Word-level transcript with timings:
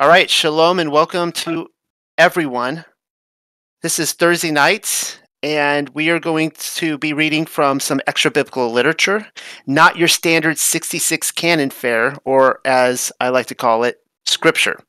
All 0.00 0.08
right, 0.08 0.30
shalom 0.30 0.78
and 0.78 0.90
welcome 0.90 1.30
to 1.30 1.68
everyone. 2.16 2.86
This 3.82 3.98
is 3.98 4.14
Thursday 4.14 4.50
nights, 4.50 5.18
and 5.42 5.90
we 5.90 6.08
are 6.08 6.18
going 6.18 6.52
to 6.52 6.96
be 6.96 7.12
reading 7.12 7.44
from 7.44 7.80
some 7.80 8.00
extra 8.06 8.30
biblical 8.30 8.72
literature, 8.72 9.26
not 9.66 9.98
your 9.98 10.08
standard 10.08 10.56
66 10.56 11.30
canon 11.32 11.68
fare, 11.68 12.16
or 12.24 12.60
as 12.64 13.12
I 13.20 13.28
like 13.28 13.44
to 13.48 13.54
call 13.54 13.84
it, 13.84 13.98
scripture. 14.24 14.80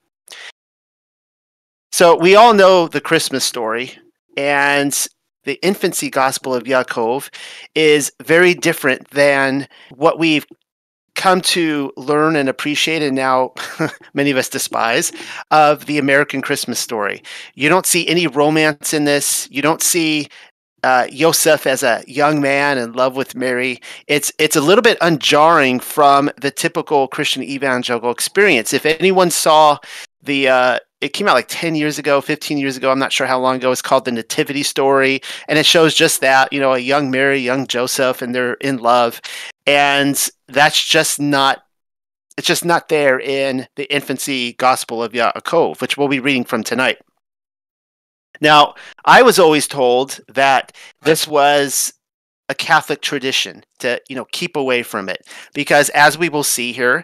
So, 1.91 2.15
we 2.15 2.37
all 2.37 2.53
know 2.53 2.87
the 2.87 3.01
Christmas 3.01 3.43
story, 3.43 3.97
and 4.37 4.97
the 5.43 5.59
infancy 5.61 6.09
gospel 6.09 6.55
of 6.55 6.63
Yaakov 6.63 7.29
is 7.75 8.13
very 8.23 8.53
different 8.53 9.09
than 9.09 9.67
what 9.89 10.17
we've 10.17 10.45
come 11.21 11.39
to 11.39 11.93
learn 11.97 12.35
and 12.35 12.49
appreciate, 12.49 13.03
and 13.03 13.15
now 13.15 13.53
many 14.15 14.31
of 14.31 14.37
us 14.37 14.49
despise, 14.49 15.11
of 15.51 15.85
the 15.85 15.99
American 15.99 16.41
Christmas 16.41 16.79
story. 16.79 17.21
You 17.53 17.69
don't 17.69 17.85
see 17.85 18.07
any 18.07 18.25
romance 18.25 18.91
in 18.91 19.05
this. 19.05 19.47
You 19.51 19.61
don't 19.61 19.83
see 19.83 20.29
uh, 20.83 21.05
as 21.11 21.83
a 21.83 22.03
young 22.07 22.41
man 22.41 22.79
in 22.79 22.93
love 22.93 23.15
with 23.15 23.35
Mary. 23.35 23.79
It's 24.07 24.31
it's 24.39 24.55
a 24.55 24.61
little 24.61 24.81
bit 24.81 24.99
unjarring 24.99 25.83
from 25.83 26.31
the 26.41 26.49
typical 26.49 27.07
Christian 27.07 27.43
evangelical 27.43 28.09
experience. 28.09 28.73
If 28.73 28.87
anyone 28.87 29.29
saw 29.29 29.77
the 30.23 30.47
uh, 30.47 30.79
it 31.01 31.13
came 31.13 31.27
out 31.27 31.33
like 31.33 31.47
10 31.49 31.73
years 31.75 31.97
ago 31.97 32.21
15 32.21 32.59
years 32.59 32.77
ago 32.77 32.91
i'm 32.91 32.99
not 32.99 33.11
sure 33.11 33.25
how 33.25 33.39
long 33.39 33.55
ago 33.55 33.71
it's 33.71 33.81
called 33.81 34.05
the 34.05 34.11
nativity 34.11 34.61
story 34.61 35.19
and 35.47 35.57
it 35.57 35.65
shows 35.65 35.95
just 35.95 36.21
that 36.21 36.53
you 36.53 36.59
know 36.59 36.73
a 36.73 36.79
young 36.79 37.09
mary 37.09 37.39
young 37.39 37.65
joseph 37.65 38.21
and 38.21 38.35
they're 38.35 38.53
in 38.55 38.77
love 38.77 39.19
and 39.65 40.29
that's 40.47 40.83
just 40.83 41.19
not 41.19 41.63
it's 42.37 42.47
just 42.47 42.65
not 42.65 42.89
there 42.89 43.19
in 43.19 43.67
the 43.75 43.93
infancy 43.93 44.53
gospel 44.53 45.03
of 45.03 45.13
yaakov 45.13 45.81
which 45.81 45.97
we'll 45.97 46.07
be 46.07 46.19
reading 46.19 46.43
from 46.43 46.63
tonight 46.63 46.97
now 48.39 48.73
i 49.05 49.21
was 49.21 49.39
always 49.39 49.67
told 49.67 50.19
that 50.27 50.71
this 51.01 51.27
was 51.27 51.93
a 52.49 52.55
catholic 52.55 53.01
tradition 53.01 53.63
to 53.79 54.01
you 54.09 54.15
know 54.15 54.25
keep 54.31 54.55
away 54.55 54.83
from 54.83 55.09
it 55.09 55.27
because 55.53 55.89
as 55.89 56.17
we 56.17 56.29
will 56.29 56.43
see 56.43 56.71
here 56.71 57.03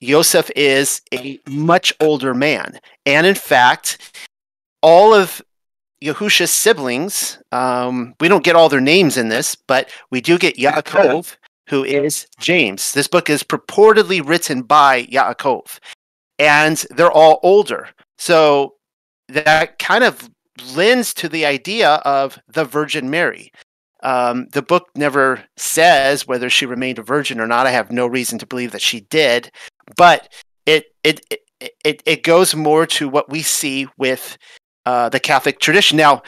Yosef 0.00 0.50
is 0.54 1.00
a 1.12 1.40
much 1.48 1.92
older 2.00 2.34
man. 2.34 2.80
And 3.04 3.26
in 3.26 3.34
fact, 3.34 3.98
all 4.82 5.14
of 5.14 5.40
Yahusha's 6.02 6.50
siblings, 6.50 7.38
um, 7.52 8.14
we 8.20 8.28
don't 8.28 8.44
get 8.44 8.56
all 8.56 8.68
their 8.68 8.80
names 8.80 9.16
in 9.16 9.28
this, 9.28 9.54
but 9.54 9.90
we 10.10 10.20
do 10.20 10.38
get 10.38 10.56
Yaakov, 10.56 11.36
who 11.68 11.84
is 11.84 12.26
James. 12.38 12.92
This 12.92 13.08
book 13.08 13.28
is 13.28 13.42
purportedly 13.42 14.26
written 14.26 14.62
by 14.62 15.04
Yaakov, 15.04 15.78
and 16.38 16.84
they're 16.90 17.10
all 17.10 17.40
older. 17.42 17.88
So 18.18 18.74
that 19.28 19.78
kind 19.78 20.04
of 20.04 20.30
lends 20.74 21.12
to 21.14 21.28
the 21.28 21.44
idea 21.44 21.94
of 22.04 22.38
the 22.48 22.64
Virgin 22.64 23.10
Mary. 23.10 23.52
Um, 24.02 24.46
the 24.52 24.62
book 24.62 24.88
never 24.94 25.42
says 25.56 26.26
whether 26.26 26.48
she 26.48 26.66
remained 26.66 26.98
a 26.98 27.02
virgin 27.02 27.40
or 27.40 27.46
not. 27.46 27.66
I 27.66 27.70
have 27.70 27.90
no 27.90 28.06
reason 28.06 28.38
to 28.38 28.46
believe 28.46 28.72
that 28.72 28.82
she 28.82 29.00
did, 29.00 29.50
but 29.96 30.32
it 30.64 30.86
it 31.02 31.20
it 31.30 31.40
it, 31.84 32.02
it 32.06 32.22
goes 32.22 32.54
more 32.54 32.86
to 32.86 33.08
what 33.08 33.30
we 33.30 33.42
see 33.42 33.88
with 33.96 34.36
uh, 34.84 35.08
the 35.08 35.18
Catholic 35.18 35.58
tradition. 35.58 35.96
Now, 35.96 36.22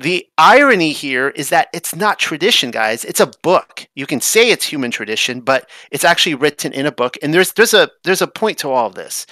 the 0.00 0.26
irony 0.38 0.92
here 0.92 1.28
is 1.28 1.50
that 1.50 1.68
it's 1.74 1.94
not 1.94 2.18
tradition, 2.18 2.70
guys. 2.70 3.04
It's 3.04 3.20
a 3.20 3.30
book. 3.42 3.86
You 3.94 4.06
can 4.06 4.22
say 4.22 4.50
it's 4.50 4.64
human 4.64 4.90
tradition, 4.90 5.42
but 5.42 5.68
it's 5.90 6.04
actually 6.04 6.34
written 6.36 6.72
in 6.72 6.86
a 6.86 6.92
book. 6.92 7.18
And 7.22 7.34
there's 7.34 7.52
there's 7.52 7.74
a 7.74 7.90
there's 8.04 8.22
a 8.22 8.26
point 8.26 8.58
to 8.58 8.70
all 8.70 8.86
of 8.86 8.94
this. 8.94 9.26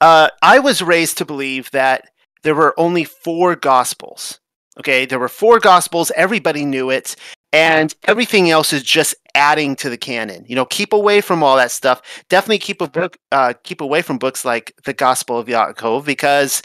Uh, 0.00 0.28
I 0.42 0.58
was 0.58 0.82
raised 0.82 1.18
to 1.18 1.24
believe 1.24 1.70
that 1.70 2.10
there 2.42 2.54
were 2.54 2.78
only 2.78 3.04
four 3.04 3.54
gospels. 3.54 4.40
Okay, 4.78 5.06
there 5.06 5.20
were 5.20 5.28
four 5.28 5.60
gospels. 5.60 6.10
Everybody 6.16 6.64
knew 6.64 6.90
it, 6.90 7.14
and 7.52 7.94
everything 8.08 8.50
else 8.50 8.72
is 8.72 8.82
just 8.82 9.14
adding 9.36 9.76
to 9.76 9.88
the 9.88 9.96
canon. 9.96 10.44
You 10.48 10.56
know, 10.56 10.64
keep 10.64 10.92
away 10.92 11.20
from 11.20 11.44
all 11.44 11.56
that 11.56 11.70
stuff. 11.70 12.02
Definitely 12.28 12.58
keep 12.58 12.80
a 12.80 12.88
book, 12.88 13.16
uh, 13.30 13.54
keep 13.62 13.80
away 13.80 14.02
from 14.02 14.18
books 14.18 14.44
like 14.44 14.74
the 14.84 14.92
Gospel 14.92 15.38
of 15.38 15.46
Yaakov 15.46 16.04
because 16.04 16.60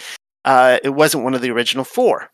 uh, 0.45 0.79
it 0.83 0.89
wasn't 0.89 1.23
one 1.23 1.33
of 1.33 1.41
the 1.41 1.51
original 1.51 1.83
four. 1.83 2.31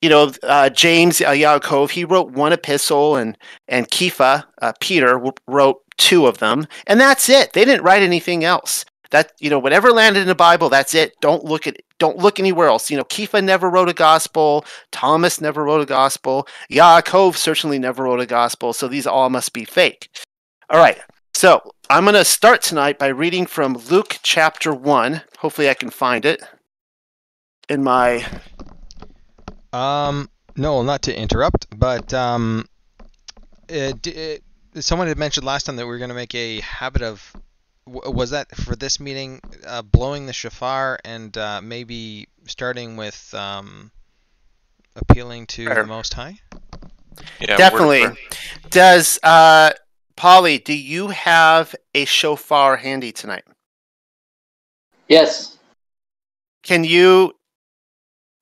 You 0.00 0.08
know, 0.08 0.32
uh, 0.44 0.70
James 0.70 1.20
uh, 1.20 1.30
Yaakov, 1.30 1.90
he 1.90 2.04
wrote 2.04 2.30
one 2.30 2.52
epistle, 2.52 3.16
and 3.16 3.36
and 3.66 3.88
Kepha, 3.90 4.44
uh, 4.62 4.72
Peter, 4.80 5.20
wrote 5.46 5.82
two 5.96 6.26
of 6.26 6.38
them, 6.38 6.66
and 6.86 7.00
that's 7.00 7.28
it. 7.28 7.52
They 7.52 7.64
didn't 7.64 7.84
write 7.84 8.02
anything 8.02 8.44
else. 8.44 8.84
That 9.10 9.32
you 9.40 9.48
know 9.48 9.58
whatever 9.58 9.90
landed 9.90 10.20
in 10.20 10.28
the 10.28 10.34
bible 10.34 10.68
that's 10.68 10.94
it. 10.94 11.14
Don't 11.20 11.42
look 11.42 11.66
at 11.66 11.76
don't 11.98 12.18
look 12.18 12.38
anywhere 12.38 12.68
else. 12.68 12.90
You 12.90 12.98
know 12.98 13.04
Kepha 13.04 13.42
never 13.42 13.70
wrote 13.70 13.88
a 13.88 13.94
gospel. 13.94 14.66
Thomas 14.92 15.40
never 15.40 15.64
wrote 15.64 15.80
a 15.80 15.86
gospel. 15.86 16.46
Yaakov 16.70 17.36
certainly 17.36 17.78
never 17.78 18.04
wrote 18.04 18.20
a 18.20 18.26
gospel. 18.26 18.74
So 18.74 18.86
these 18.86 19.06
all 19.06 19.30
must 19.30 19.54
be 19.54 19.64
fake. 19.64 20.10
All 20.68 20.78
right. 20.78 20.98
So 21.32 21.72
i'm 21.90 22.04
going 22.04 22.14
to 22.14 22.24
start 22.24 22.62
tonight 22.62 22.98
by 22.98 23.06
reading 23.08 23.46
from 23.46 23.74
luke 23.74 24.18
chapter 24.22 24.72
1 24.72 25.22
hopefully 25.38 25.68
i 25.68 25.74
can 25.74 25.90
find 25.90 26.24
it 26.24 26.42
in 27.68 27.82
my 27.82 28.24
um 29.72 30.28
no 30.56 30.82
not 30.82 31.02
to 31.02 31.18
interrupt 31.18 31.66
but 31.78 32.12
um 32.14 32.66
it, 33.68 34.06
it, 34.06 34.42
someone 34.80 35.08
had 35.08 35.18
mentioned 35.18 35.44
last 35.44 35.66
time 35.66 35.76
that 35.76 35.86
we 35.86 35.94
are 35.94 35.98
going 35.98 36.08
to 36.08 36.14
make 36.14 36.34
a 36.34 36.60
habit 36.60 37.02
of 37.02 37.34
was 37.88 38.30
that 38.30 38.54
for 38.54 38.76
this 38.76 39.00
meeting 39.00 39.40
uh, 39.66 39.82
blowing 39.82 40.26
the 40.26 40.32
shofar 40.32 40.98
and 41.04 41.36
uh, 41.36 41.60
maybe 41.62 42.28
starting 42.46 42.96
with 42.96 43.32
um, 43.34 43.90
appealing 44.96 45.46
to 45.46 45.64
the 45.64 45.86
Most 45.86 46.14
High? 46.14 46.38
Yeah, 47.40 47.56
definitely. 47.56 48.06
Does 48.70 49.18
uh, 49.22 49.70
Polly? 50.18 50.58
Do 50.58 50.76
you 50.76 51.08
have 51.08 51.76
a 51.94 52.04
shofar 52.04 52.76
handy 52.76 53.12
tonight? 53.12 53.44
Yes. 55.06 55.56
Can 56.64 56.82
you? 56.82 57.36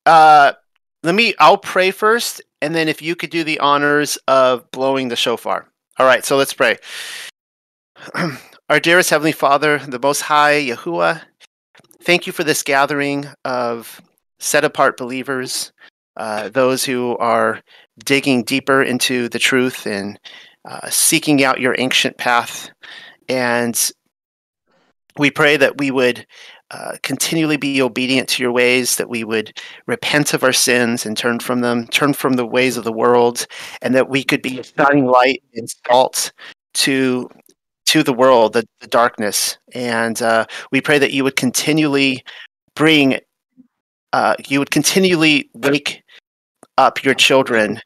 Uh, 0.06 0.54
let 1.03 1.14
me. 1.14 1.34
I'll 1.38 1.59
pray 1.59 1.91
first, 1.91 2.41
and 2.62 2.75
then 2.75 2.88
if 2.88 3.03
you 3.03 3.14
could 3.14 3.28
do 3.28 3.44
the 3.44 3.60
honors 3.60 4.16
of 4.26 4.70
blowing 4.70 5.09
the 5.09 5.16
shofar. 5.16 5.69
All 5.98 6.06
right. 6.06 6.25
So 6.25 6.38
let's 6.38 6.54
pray. 6.54 6.78
Our 8.70 8.81
dearest 8.81 9.10
Heavenly 9.10 9.32
Father, 9.32 9.78
the 9.78 10.00
Most 10.00 10.22
High, 10.22 10.60
Yahuwah, 10.62 11.20
thank 12.03 12.26
you 12.26 12.32
for 12.32 12.43
this 12.43 12.62
gathering 12.62 13.26
of 13.44 14.00
set 14.38 14.64
apart 14.64 14.97
believers, 14.97 15.72
uh, 16.16 16.48
those 16.48 16.84
who 16.84 17.16
are 17.19 17.60
digging 18.04 18.43
deeper 18.44 18.82
into 18.82 19.28
the 19.28 19.38
truth 19.38 19.87
and 19.87 20.19
uh, 20.66 20.91
seeking 20.91 21.44
out 21.44 21.60
your 21.60 21.75
ancient 21.78 22.19
path. 22.19 22.71
And 23.28 23.91
we 25.19 25.31
pray 25.31 25.56
that 25.56 25.78
we 25.78 25.91
would 25.91 26.27
uh, 26.71 26.97
continually 27.03 27.56
be 27.56 27.81
obedient 27.81 28.28
to 28.28 28.43
your 28.43 28.53
ways, 28.53 28.97
that 28.97 29.09
we 29.09 29.25
would 29.25 29.56
repent 29.87 30.34
of 30.34 30.43
our 30.43 30.53
sins 30.53 31.06
and 31.06 31.16
turn 31.16 31.38
from 31.38 31.60
them, 31.60 31.87
turn 31.87 32.12
from 32.12 32.34
the 32.34 32.47
ways 32.47 32.76
of 32.76 32.84
the 32.84 32.93
world, 32.93 33.47
and 33.82 33.94
that 33.94 34.09
we 34.09 34.25
could 34.25 34.43
be 34.43 34.59
a 34.59 34.65
shining 34.65 35.06
light 35.06 35.43
and 35.55 35.69
salt 35.88 36.32
to 36.75 37.31
to 37.87 38.03
the 38.03 38.12
world, 38.12 38.53
the, 38.53 38.66
the 38.81 38.88
darkness. 38.88 39.59
And 39.72 40.21
uh, 40.21 40.47
we 40.72 40.81
pray 40.81 40.99
that 40.99 41.12
you 41.12 41.22
would 41.22 41.37
continually 41.37 42.25
bring, 42.75 43.21
uh, 44.12 44.34
you 44.49 44.59
would 44.59 44.72
continually 44.72 45.49
wake 45.55 46.03
up 46.78 47.05
your 47.05 47.15
children, 47.15 47.81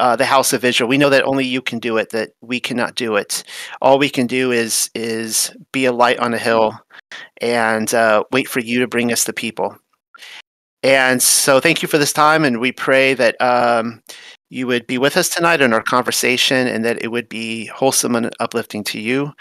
uh, 0.00 0.16
the 0.16 0.24
house 0.24 0.52
of 0.52 0.64
Israel. 0.64 0.88
We 0.88 0.98
know 0.98 1.10
that 1.10 1.24
only 1.24 1.44
you 1.44 1.62
can 1.62 1.78
do 1.78 1.96
it; 1.98 2.10
that 2.10 2.30
we 2.40 2.58
cannot 2.58 2.94
do 2.94 3.16
it. 3.16 3.44
All 3.80 3.98
we 3.98 4.10
can 4.10 4.26
do 4.26 4.50
is 4.50 4.90
is 4.94 5.52
be 5.72 5.84
a 5.84 5.92
light 5.92 6.18
on 6.18 6.34
a 6.34 6.38
hill 6.38 6.72
and 7.40 7.92
uh, 7.94 8.24
wait 8.32 8.48
for 8.48 8.60
you 8.60 8.80
to 8.80 8.88
bring 8.88 9.12
us 9.12 9.24
the 9.24 9.32
people. 9.32 9.76
And 10.82 11.22
so, 11.22 11.60
thank 11.60 11.82
you 11.82 11.88
for 11.88 11.98
this 11.98 12.12
time, 12.12 12.44
and 12.44 12.58
we 12.58 12.72
pray 12.72 13.12
that 13.14 13.40
um, 13.40 14.02
you 14.48 14.66
would 14.66 14.86
be 14.86 14.96
with 14.96 15.16
us 15.16 15.28
tonight 15.28 15.60
in 15.60 15.74
our 15.74 15.82
conversation 15.82 16.66
and 16.66 16.84
that 16.84 17.02
it 17.02 17.08
would 17.08 17.28
be 17.28 17.66
wholesome 17.66 18.16
and 18.16 18.34
uplifting 18.40 18.82
to 18.84 19.00
you. 19.00 19.32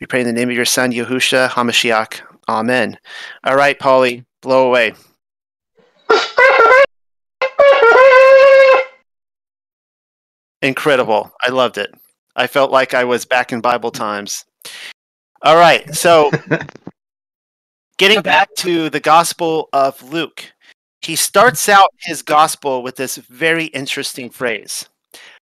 We 0.00 0.06
pray 0.06 0.20
in 0.20 0.26
the 0.26 0.32
name 0.34 0.50
of 0.50 0.56
your 0.56 0.66
son, 0.66 0.92
Yahusha 0.92 1.48
HaMashiach. 1.48 2.20
Amen. 2.48 2.98
All 3.44 3.56
right, 3.56 3.78
Polly, 3.78 4.24
blow 4.42 4.66
away. 4.66 4.92
Incredible. 10.62 11.32
I 11.42 11.50
loved 11.50 11.78
it. 11.78 11.94
I 12.34 12.46
felt 12.46 12.70
like 12.70 12.94
I 12.94 13.04
was 13.04 13.24
back 13.24 13.52
in 13.52 13.60
Bible 13.60 13.90
times. 13.90 14.44
All 15.42 15.56
right, 15.56 15.92
so 15.94 16.30
getting 17.98 18.22
back 18.22 18.48
to 18.58 18.88
the 18.88 19.00
Gospel 19.00 19.68
of 19.72 20.02
Luke 20.02 20.52
he 21.02 21.16
starts 21.16 21.68
out 21.68 21.90
his 21.98 22.22
gospel 22.22 22.82
with 22.82 22.94
this 22.96 23.16
very 23.16 23.66
interesting 23.66 24.30
phrase 24.30 24.88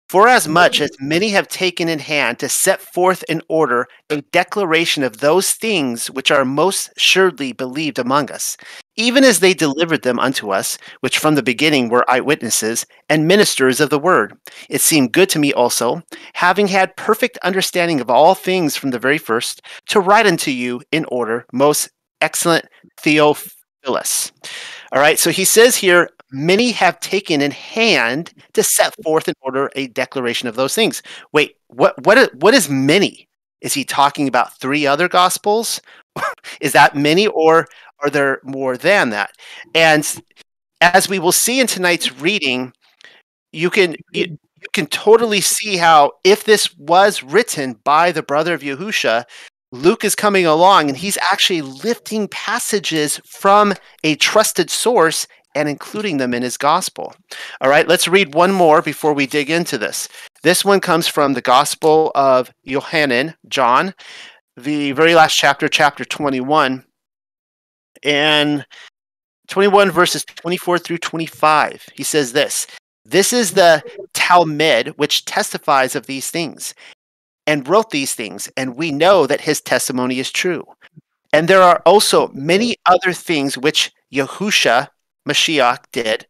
For 0.08 0.29
as 0.29 0.49
much 0.49 0.81
as 0.81 0.91
many 1.00 1.29
have 1.31 1.49
taken 1.49 1.88
in 1.88 2.00
hand 2.00 2.41
to 2.41 2.49
set 2.49 2.81
forth 2.81 3.25
in 3.29 3.43
order 3.49 3.87
a 4.11 4.23
declaration 4.23 5.05
of 5.05 5.19
those 5.19 5.53
things 5.53 6.11
which 6.11 6.31
are 6.32 6.44
most 6.44 6.91
surely 6.97 7.53
believed 7.53 7.99
among 7.99 8.31
us, 8.31 8.56
even 8.96 9.25
as 9.25 9.40
they 9.40 9.54
delivered 9.54 10.02
them 10.02 10.19
unto 10.19 10.50
us, 10.50 10.78
which 11.00 11.19
from 11.19 11.34
the 11.34 11.43
beginning 11.43 11.88
were 11.88 12.10
eyewitnesses 12.10 12.87
and 13.08 13.28
ministers 13.28 13.81
of 13.81 13.90
the 13.90 13.98
word. 13.98 14.37
It 14.69 14.81
seemed 14.81 15.12
good 15.12 15.28
to 15.31 15.38
me 15.38 15.52
also, 15.52 16.02
having 16.34 16.69
had 16.69 16.96
perfect 16.96 17.38
understanding 17.38 18.00
of 18.00 18.10
all 18.10 18.34
things 18.34 18.76
from 18.76 18.90
the 18.90 18.98
very 18.98 19.19
first, 19.19 19.62
to 19.87 20.00
write 20.00 20.26
unto 20.26 20.50
you 20.50 20.82
in 20.93 21.04
order, 21.06 21.46
most 21.52 21.90
excellent 22.20 22.66
Theophilus. 22.98 24.32
All 24.93 25.00
right, 25.00 25.19
so 25.19 25.31
he 25.31 25.44
says 25.44 25.76
here, 25.76 26.10
many 26.31 26.72
have 26.72 27.00
taken 27.00 27.40
in 27.40 27.50
hand 27.50 28.32
to 28.54 28.62
set 28.62 28.94
forth 29.02 29.28
in 29.28 29.34
order 29.43 29.70
a 29.76 29.88
declaration 29.88 30.48
of 30.48 30.56
those 30.56 30.75
things. 30.75 31.02
Wait, 31.32 31.56
what 31.69 31.94
what 32.04 32.34
what 32.37 32.54
is 32.54 32.69
many? 32.69 33.28
Is 33.60 33.75
he 33.75 33.84
talking 33.84 34.28
about 34.28 34.58
three 34.58 34.87
other 34.87 35.08
gospels? 35.08 35.81
is 36.60 36.72
that 36.72 36.96
many 36.96 37.26
or 37.26 37.66
are 38.02 38.10
there 38.10 38.40
more 38.44 38.76
than 38.76 39.10
that? 39.10 39.31
And 39.75 40.22
as 40.81 41.08
we 41.08 41.19
will 41.19 41.32
see 41.32 41.60
in 41.60 41.66
tonight's 41.66 42.20
reading, 42.20 42.72
you 43.52 43.70
can 43.70 43.96
you, 44.12 44.38
you 44.56 44.69
can 44.72 44.87
totally 44.87 45.40
see 45.40 45.76
how 45.76 46.12
if 46.25 46.44
this 46.44 46.76
was 46.76 47.22
written 47.22 47.78
by 47.84 48.12
the 48.12 48.22
brother 48.22 48.54
of 48.54 48.62
Yahusha, 48.62 49.25
Luke 49.72 50.04
is 50.04 50.14
coming 50.14 50.46
along 50.46 50.88
and 50.88 50.96
he's 50.96 51.19
actually 51.31 51.62
lifting 51.62 52.28
passages 52.28 53.20
from 53.26 53.75
a 54.04 54.16
trusted 54.16 54.70
source 54.70 55.26
and 55.54 55.69
including 55.69 56.19
them 56.19 56.34
in 56.34 56.43
his 56.43 56.56
gospel. 56.58 57.14
All 57.60 57.70
right, 57.70 57.88
let's 57.88 58.06
read 58.06 58.34
one 58.34 58.52
more 58.52 58.82
before 58.82 59.14
we 59.14 59.26
dig 59.26 59.50
into 59.50 59.78
this. 59.78 60.08
This 60.43 60.64
one 60.64 60.81
comes 60.81 61.08
from 61.08 61.32
the 61.32 61.40
Gospel 61.40 62.12
of 62.14 62.52
Yohanan, 62.62 63.34
John, 63.48 63.94
the 64.56 64.93
very 64.93 65.14
last 65.14 65.34
chapter, 65.34 65.66
chapter 65.69 66.04
21, 66.04 66.84
and 68.02 68.64
21 69.48 69.90
verses 69.90 70.25
24 70.25 70.78
through 70.78 70.98
25. 70.98 71.87
He 71.94 72.02
says 72.02 72.32
this 72.32 72.66
This 73.04 73.32
is 73.32 73.52
the 73.52 73.82
talmid 74.14 74.88
which 74.96 75.25
testifies 75.25 75.94
of 75.94 76.06
these 76.06 76.31
things 76.31 76.75
and 77.46 77.69
wrote 77.69 77.90
these 77.90 78.14
things, 78.14 78.50
and 78.56 78.76
we 78.76 78.90
know 78.90 79.26
that 79.26 79.40
his 79.40 79.60
testimony 79.60 80.19
is 80.19 80.32
true. 80.32 80.64
And 81.32 81.48
there 81.48 81.62
are 81.62 81.82
also 81.87 82.28
many 82.28 82.76
other 82.87 83.12
things 83.12 83.56
which 83.56 83.93
Yahusha, 84.12 84.88
Mashiach, 85.28 85.78
did, 85.93 86.26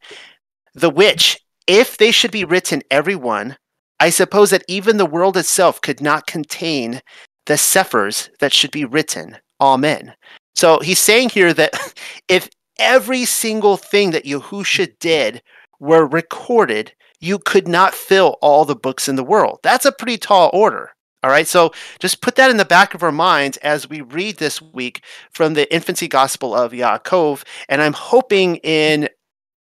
the 0.75 0.91
which, 0.91 1.41
if 1.67 1.97
they 1.97 2.11
should 2.11 2.31
be 2.31 2.45
written 2.45 2.83
every 2.91 3.17
one, 3.17 3.57
I 3.99 4.11
suppose 4.11 4.51
that 4.51 4.65
even 4.69 4.99
the 4.99 5.07
world 5.07 5.37
itself 5.37 5.81
could 5.81 6.03
not 6.03 6.27
contain 6.27 7.01
the 7.47 7.57
sephers 7.57 8.31
that 8.41 8.53
should 8.53 8.71
be 8.71 8.85
written. 8.85 9.39
Amen. 9.61 10.15
So 10.57 10.81
he's 10.81 10.99
saying 10.99 11.31
here 11.31 11.53
that 11.55 11.95
if 12.29 12.49
every 12.79 13.25
single 13.25 13.77
thing 13.77 14.11
that 14.11 14.25
Yahusha 14.25 14.99
did 14.99 15.43
were 15.79 16.07
recorded, 16.07 16.93
you 17.21 17.39
could 17.39 17.69
not 17.69 17.95
fill 17.95 18.37
all 18.43 18.65
the 18.65 18.77
books 18.77 19.09
in 19.09 19.17
the 19.17 19.25
world. 19.25 19.61
That's 19.63 19.85
a 19.85 19.93
pretty 19.93 20.19
tall 20.19 20.51
order. 20.53 20.91
All 21.23 21.31
right, 21.31 21.47
so 21.47 21.73
just 21.99 22.21
put 22.21 22.37
that 22.37 22.51
in 22.51 22.57
the 22.57 22.65
back 22.65 22.95
of 22.95 23.03
our 23.03 23.11
minds 23.11 23.57
as 23.59 23.89
we 23.89 24.01
read 24.01 24.37
this 24.37 24.63
week 24.63 25.03
from 25.33 25.55
the 25.55 25.73
infancy 25.75 26.07
gospel 26.07 26.55
of 26.55 26.73
Yaakov. 26.73 27.43
And 27.69 27.83
I'm 27.83 27.95
hoping 27.95 28.57
in, 28.57 29.09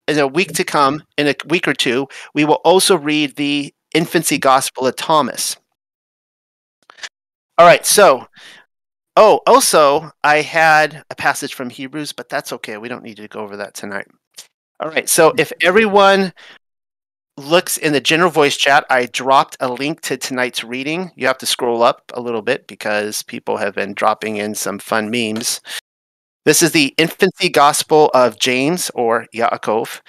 in 0.07 0.19
a 0.19 0.27
week 0.27 0.53
to 0.53 0.63
come, 0.63 1.03
in 1.17 1.27
a 1.27 1.35
week 1.47 1.67
or 1.67 1.73
two, 1.73 2.07
we 2.33 2.43
will 2.43 2.61
also 2.65 2.97
read 2.97 3.35
the 3.35 3.73
infancy 3.93 4.37
gospel 4.37 4.85
of 4.85 4.97
Thomas. 4.97 5.55
All 7.57 7.65
right, 7.65 7.85
so, 7.85 8.27
oh, 9.15 9.41
also, 9.47 10.11
I 10.23 10.41
had 10.41 11.03
a 11.09 11.15
passage 11.15 11.53
from 11.53 11.69
Hebrews, 11.69 12.13
but 12.13 12.29
that's 12.29 12.53
okay. 12.53 12.77
We 12.77 12.89
don't 12.89 13.03
need 13.03 13.17
to 13.17 13.27
go 13.27 13.39
over 13.39 13.57
that 13.57 13.73
tonight. 13.73 14.07
All 14.79 14.89
right, 14.89 15.07
so 15.07 15.33
if 15.37 15.53
everyone 15.61 16.33
looks 17.37 17.77
in 17.77 17.93
the 17.93 18.01
general 18.01 18.29
voice 18.29 18.57
chat, 18.57 18.85
I 18.89 19.05
dropped 19.07 19.57
a 19.59 19.71
link 19.71 20.01
to 20.01 20.17
tonight's 20.17 20.63
reading. 20.63 21.11
You 21.15 21.27
have 21.27 21.37
to 21.39 21.45
scroll 21.45 21.83
up 21.83 22.11
a 22.13 22.21
little 22.21 22.41
bit 22.41 22.67
because 22.67 23.23
people 23.23 23.57
have 23.57 23.75
been 23.75 23.93
dropping 23.93 24.37
in 24.37 24.55
some 24.55 24.79
fun 24.79 25.09
memes. 25.09 25.61
This 26.45 26.61
is 26.61 26.71
the 26.71 26.93
infancy 26.97 27.49
gospel 27.49 28.11
of 28.13 28.39
James 28.39 28.91
or 28.93 29.27
Yaakov. 29.33 30.01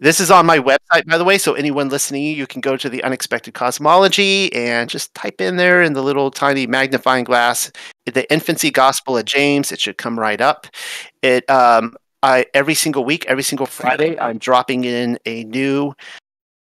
This 0.00 0.20
is 0.20 0.30
on 0.30 0.46
my 0.46 0.58
website, 0.58 1.06
by 1.06 1.18
the 1.18 1.24
way. 1.24 1.38
So 1.38 1.54
anyone 1.54 1.88
listening, 1.88 2.22
you 2.22 2.46
can 2.46 2.60
go 2.60 2.76
to 2.76 2.88
the 2.88 3.02
unexpected 3.02 3.54
cosmology 3.54 4.52
and 4.54 4.88
just 4.88 5.12
type 5.14 5.40
in 5.40 5.56
there 5.56 5.82
in 5.82 5.92
the 5.92 6.02
little 6.02 6.30
tiny 6.30 6.68
magnifying 6.68 7.24
glass 7.24 7.72
the 8.06 8.30
infancy 8.32 8.70
gospel 8.70 9.16
of 9.18 9.24
James. 9.24 9.72
It 9.72 9.80
should 9.80 9.98
come 9.98 10.18
right 10.18 10.40
up. 10.40 10.66
It 11.22 11.48
um, 11.50 11.96
I 12.22 12.46
every 12.54 12.74
single 12.74 13.04
week, 13.04 13.26
every 13.26 13.42
single 13.42 13.66
Friday, 13.66 14.18
I'm 14.18 14.38
dropping 14.38 14.84
in 14.84 15.18
a 15.26 15.44
new 15.44 15.94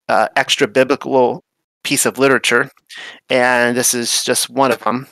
uh, 0.08 0.28
extra 0.36 0.68
biblical 0.68 1.42
piece 1.82 2.06
of 2.06 2.18
literature, 2.18 2.70
and 3.28 3.76
this 3.76 3.94
is 3.94 4.24
just 4.24 4.48
one 4.50 4.72
of 4.72 4.80
them. 4.80 5.06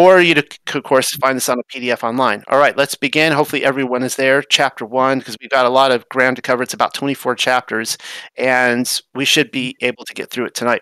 Or 0.00 0.18
you 0.18 0.34
could, 0.34 0.76
of 0.76 0.82
course, 0.84 1.14
find 1.16 1.36
this 1.36 1.50
on 1.50 1.58
a 1.58 1.62
PDF 1.64 2.02
online. 2.02 2.42
All 2.48 2.58
right, 2.58 2.74
let's 2.74 2.94
begin. 2.94 3.34
Hopefully, 3.34 3.66
everyone 3.66 4.02
is 4.02 4.16
there. 4.16 4.40
Chapter 4.40 4.86
one, 4.86 5.18
because 5.18 5.36
we've 5.38 5.50
got 5.50 5.66
a 5.66 5.68
lot 5.68 5.92
of 5.92 6.08
ground 6.08 6.36
to 6.36 6.42
cover. 6.42 6.62
It's 6.62 6.72
about 6.72 6.94
24 6.94 7.34
chapters, 7.34 7.98
and 8.38 8.90
we 9.14 9.26
should 9.26 9.50
be 9.50 9.76
able 9.82 10.06
to 10.06 10.14
get 10.14 10.30
through 10.30 10.46
it 10.46 10.54
tonight. 10.54 10.80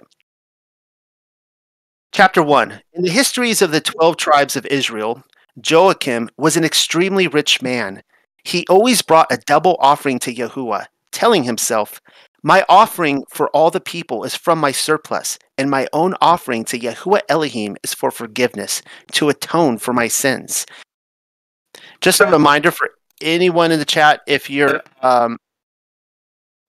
Chapter 2.13 2.45
1 2.45 2.81
In 2.93 3.03
the 3.03 3.11
histories 3.11 3.61
of 3.61 3.73
the 3.73 3.81
12 3.81 4.17
tribes 4.19 4.55
of 4.55 4.65
Israel, 4.67 5.25
Joachim 5.69 6.31
was 6.37 6.57
an 6.57 6.63
extremely 6.63 7.27
rich 7.27 7.61
man. 7.61 8.05
He 8.45 8.65
always 8.71 9.03
brought 9.03 9.33
a 9.33 9.43
double 9.47 9.77
offering 9.81 10.21
to 10.21 10.33
Yahuwah, 10.33 10.87
telling 11.11 11.43
himself, 11.43 12.01
My 12.49 12.65
offering 12.67 13.25
for 13.29 13.51
all 13.51 13.71
the 13.71 13.79
people 13.79 14.25
is 14.25 14.35
from 14.35 14.59
my 14.59 14.73
surplus, 14.73 15.39
and 15.59 15.71
my 15.71 15.87
own 15.93 16.15
offering 16.23 16.65
to 16.65 16.79
Yahuwah 16.79 17.21
Elohim 17.29 17.77
is 17.83 17.93
for 17.93 18.11
forgiveness, 18.11 18.81
to 19.13 19.29
atone 19.29 19.77
for 19.77 19.93
my 19.93 20.09
sins. 20.09 20.65
Just 22.01 22.23
a 22.23 22.27
reminder 22.27 22.71
for 22.71 22.89
anyone 23.21 23.71
in 23.71 23.79
the 23.79 23.85
chat 23.85 24.23
if 24.27 24.49
you're 24.49 24.81
um, 25.03 25.37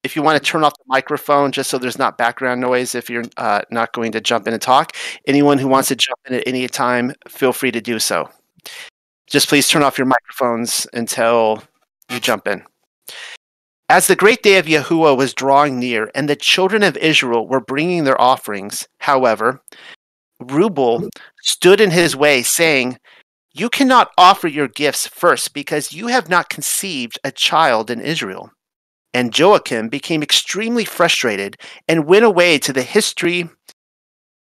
if 0.03 0.17
you 0.17 0.21
want 0.21 0.37
to 0.37 0.51
turn 0.51 0.65
off 0.65 0.73
the 0.73 0.83
microphone 0.87 1.53
just 1.53 1.69
so 1.69 1.77
there's 1.77 1.97
not 1.97 2.17
background 2.17 2.59
noise 2.59 2.93
if 2.93 3.09
you're 3.09 3.23
uh, 3.37 3.61
not 3.71 3.93
going 3.93 4.11
to 4.11 4.19
jump 4.19 4.47
in 4.47 4.53
and 4.53 4.61
talk 4.61 4.91
anyone 5.27 5.57
who 5.57 5.69
wants 5.69 5.87
to 5.87 5.95
jump 5.95 6.19
in 6.25 6.33
at 6.33 6.43
any 6.45 6.67
time 6.67 7.13
feel 7.29 7.53
free 7.53 7.71
to 7.71 7.79
do 7.79 7.99
so 7.99 8.29
just 9.27 9.47
please 9.47 9.69
turn 9.69 9.83
off 9.83 9.97
your 9.97 10.07
microphones 10.07 10.87
until 10.91 11.63
you 12.09 12.19
jump 12.19 12.47
in. 12.47 12.63
As 13.91 14.05
the 14.05 14.15
great 14.15 14.43
day 14.43 14.59
of 14.59 14.67
Yahuwah 14.67 15.17
was 15.17 15.33
drawing 15.33 15.79
near, 15.79 16.11
and 16.13 16.29
the 16.29 16.35
children 16.35 16.83
of 16.83 16.95
Israel 16.97 17.47
were 17.47 17.59
bringing 17.59 18.03
their 18.03 18.21
offerings, 18.21 18.87
however, 18.99 19.63
Rubel 20.39 21.09
stood 21.41 21.81
in 21.81 21.89
his 21.89 22.15
way, 22.15 22.43
saying, 22.43 22.99
You 23.51 23.67
cannot 23.67 24.11
offer 24.15 24.47
your 24.47 24.67
gifts 24.67 25.07
first, 25.07 25.55
because 25.55 25.91
you 25.91 26.05
have 26.05 26.29
not 26.29 26.49
conceived 26.49 27.17
a 27.23 27.31
child 27.31 27.89
in 27.89 27.99
Israel. 27.99 28.51
And 29.11 29.37
Joachim 29.37 29.89
became 29.89 30.21
extremely 30.21 30.85
frustrated 30.85 31.57
and 31.87 32.05
went 32.05 32.25
away 32.25 32.59
to 32.59 32.71
the 32.71 32.83
history 32.83 33.49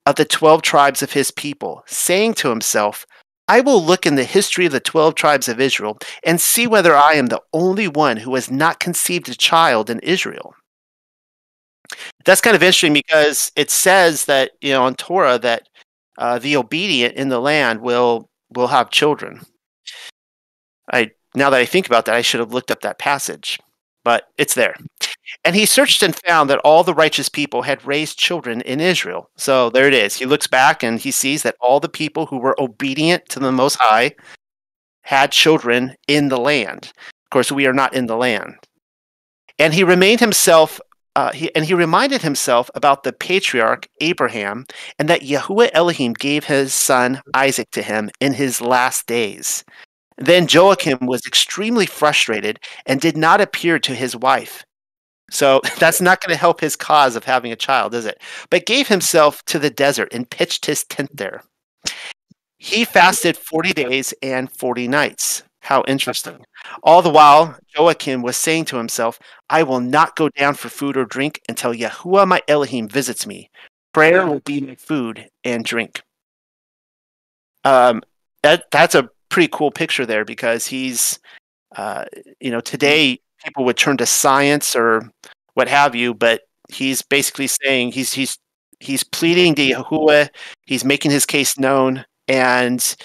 of 0.05 0.17
the 0.17 0.25
twelve 0.25 0.63
tribes 0.63 1.01
of 1.01 1.13
his 1.13 1.31
people, 1.31 1.85
saying 1.87 2.35
to 2.35 2.49
himself, 2.49 3.07
I 3.49 3.61
will 3.61 3.83
look 3.83 4.07
in 4.07 4.15
the 4.15 4.25
history 4.25 4.67
of 4.67 4.73
the 4.73 4.81
12 4.81 5.15
tribes 5.15 5.49
of 5.49 5.61
Israel 5.61 5.99
and 6.23 6.41
see 6.41 6.67
whether 6.67 6.95
I 6.95 7.15
am 7.15 7.27
the 7.27 7.43
only 7.53 7.89
one 7.89 8.19
who 8.19 8.35
has 8.35 8.51
not 8.51 8.79
conceived 8.79 9.29
a 9.29 9.35
child 9.35 9.89
in 9.89 10.01
Israel. 10.01 10.55
That's 12.25 12.43
kind 12.43 12.55
of 12.55 12.63
interesting 12.63 12.93
because 12.93 13.51
it 13.57 13.71
says 13.71 14.27
that, 14.27 14.51
you 14.61 14.73
know, 14.73 14.85
on 14.85 14.95
Torah 14.95 15.39
that 15.39 15.69
uh, 16.19 16.39
the 16.39 16.57
obedient 16.57 17.15
in 17.15 17.29
the 17.29 17.41
land 17.41 17.81
will 17.81 18.29
will 18.55 18.67
have 18.67 18.91
children. 18.91 19.41
I 20.93 21.13
now 21.35 21.51
that 21.51 21.61
I 21.61 21.65
think 21.65 21.87
about 21.87 22.05
that, 22.07 22.15
I 22.15 22.23
should 22.23 22.41
have 22.41 22.53
looked 22.53 22.71
up 22.71 22.81
that 22.83 22.99
passage, 22.99 23.59
but 24.05 24.29
it's 24.37 24.55
there. 24.55 24.75
And 25.45 25.55
he 25.55 25.67
searched 25.67 26.03
and 26.03 26.17
found 26.27 26.51
that 26.51 26.61
all 26.61 26.85
the 26.85 26.95
righteous 26.95 27.29
people 27.29 27.63
had 27.63 27.85
raised 27.87 28.19
children 28.19 28.61
in 28.63 28.81
Israel. 28.81 29.31
So 29.37 29.71
there 29.71 29.87
it 29.87 29.95
is. 29.95 30.17
He 30.17 30.27
looks 30.27 30.47
back 30.47 30.83
and 30.83 30.99
he 30.99 31.11
sees 31.11 31.43
that 31.43 31.57
all 31.61 31.81
the 31.81 31.89
people 31.89 32.27
who 32.27 32.39
were 32.39 32.61
obedient 32.61 33.29
to 33.31 33.41
the 33.41 33.53
Most 33.53 33.77
High 33.77 34.15
had 35.03 35.33
children 35.33 35.95
in 36.07 36.29
the 36.29 36.39
land. 36.39 36.93
Of 37.27 37.31
course, 37.31 37.53
we 37.53 37.67
are 37.67 37.73
not 37.73 37.95
in 37.95 38.07
the 38.07 38.17
land. 38.17 38.55
And 39.59 39.75
he 39.75 39.85
remained 39.85 40.21
himself, 40.21 40.81
uh, 41.17 41.33
he, 41.33 41.55
and 41.55 41.65
he 41.65 41.75
reminded 41.75 42.23
himself 42.23 42.71
about 42.75 43.03
the 43.03 43.13
patriarch 43.13 43.89
Abraham 44.01 44.67
and 44.99 45.09
that 45.09 45.23
Yahuwah 45.23 45.71
Elohim 45.73 46.13
gave 46.13 46.45
his 46.45 46.73
son 46.73 47.21
Isaac 47.35 47.71
to 47.73 47.83
him 47.83 48.11
in 48.21 48.35
his 48.35 48.61
last 48.61 49.07
days. 49.07 49.65
Then 50.17 50.47
Joachim 50.49 50.99
was 51.03 51.27
extremely 51.27 51.87
frustrated 51.87 52.59
and 52.87 53.01
did 53.01 53.17
not 53.17 53.41
appear 53.41 53.79
to 53.79 53.95
his 53.95 54.17
wife. 54.17 54.65
So 55.31 55.61
that's 55.79 56.01
not 56.01 56.21
going 56.21 56.35
to 56.35 56.41
help 56.41 56.61
his 56.61 56.77
cause 56.77 57.17
of 57.17 57.25
having 57.25 57.53
a 57.53 57.57
child, 57.57 57.95
is 57.95 58.07
it? 58.07 58.21
But 58.51 58.67
gave 58.67 58.89
himself 58.89 59.45
to 59.47 59.59
the 59.59 59.71
desert 59.71 60.13
and 60.13 60.29
pitched 60.29 60.67
his 60.67 60.85
tent 60.85 61.17
there. 61.17 61.43
He 62.59 62.85
fasted 62.85 63.37
40 63.37 63.73
days 63.73 64.13
and 64.23 64.51
40 64.51 64.89
nights. 64.89 65.45
How 65.61 65.85
interesting. 65.87 66.45
All 66.83 67.03
the 67.03 67.11
while, 67.11 67.57
Joachim 67.77 68.23
was 68.23 68.37
saying 68.37 68.65
to 68.67 68.77
himself, 68.77 69.19
I 69.51 69.63
will 69.63 69.81
not 69.81 70.17
go 70.17 70.29
down 70.31 70.55
for 70.55 70.69
food 70.69 70.97
or 70.97 71.05
drink 71.05 71.41
until 71.49 71.75
Yahuwah 71.75 72.27
my 72.27 72.41
Elohim 72.49 72.89
visits 72.89 73.27
me. 73.27 73.51
Prayer 73.93 74.27
will 74.27 74.41
be 74.41 74.61
my 74.61 74.75
food 74.77 75.29
and 75.45 75.65
drink. 75.65 76.03
Um, 77.65 78.03
that, 78.43 78.65
that's 78.71 78.95
a 78.95 79.11
pretty 79.29 79.49
cool 79.53 79.71
picture 79.71 80.07
there 80.07 80.25
because 80.25 80.67
he's, 80.67 81.19
uh, 81.77 82.05
you 82.41 82.51
know, 82.51 82.61
today 82.61 83.21
people 83.45 83.65
would 83.65 83.77
turn 83.77 83.97
to 83.99 84.07
science 84.07 84.75
or 84.77 85.11
what 85.55 85.69
have 85.69 85.95
you, 85.95 86.15
but 86.15 86.43
he's 86.71 87.03
basically 87.03 87.47
saying 87.49 87.93
he's 87.93 88.13
he's 88.13 88.39
he's 88.81 89.05
pleading 89.05 89.55
to 89.57 89.63
Yahuwah, 89.63 90.29
he's 90.67 90.85
making 90.85 91.11
his 91.11 91.27
case 91.27 91.59
known, 91.59 92.05
and 92.29 92.97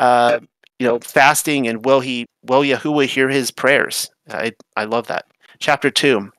uh, 0.00 0.40
you 0.78 0.86
know, 0.86 0.98
fasting 1.00 1.68
and 1.68 1.84
will 1.84 2.00
he 2.00 2.26
will 2.44 2.62
Yahuwah 2.62 3.06
hear 3.06 3.28
his 3.28 3.50
prayers? 3.50 4.10
I 4.30 4.52
I 4.76 4.84
love 4.84 5.06
that. 5.08 5.26
Chapter 5.60 5.90
two. 5.90 6.30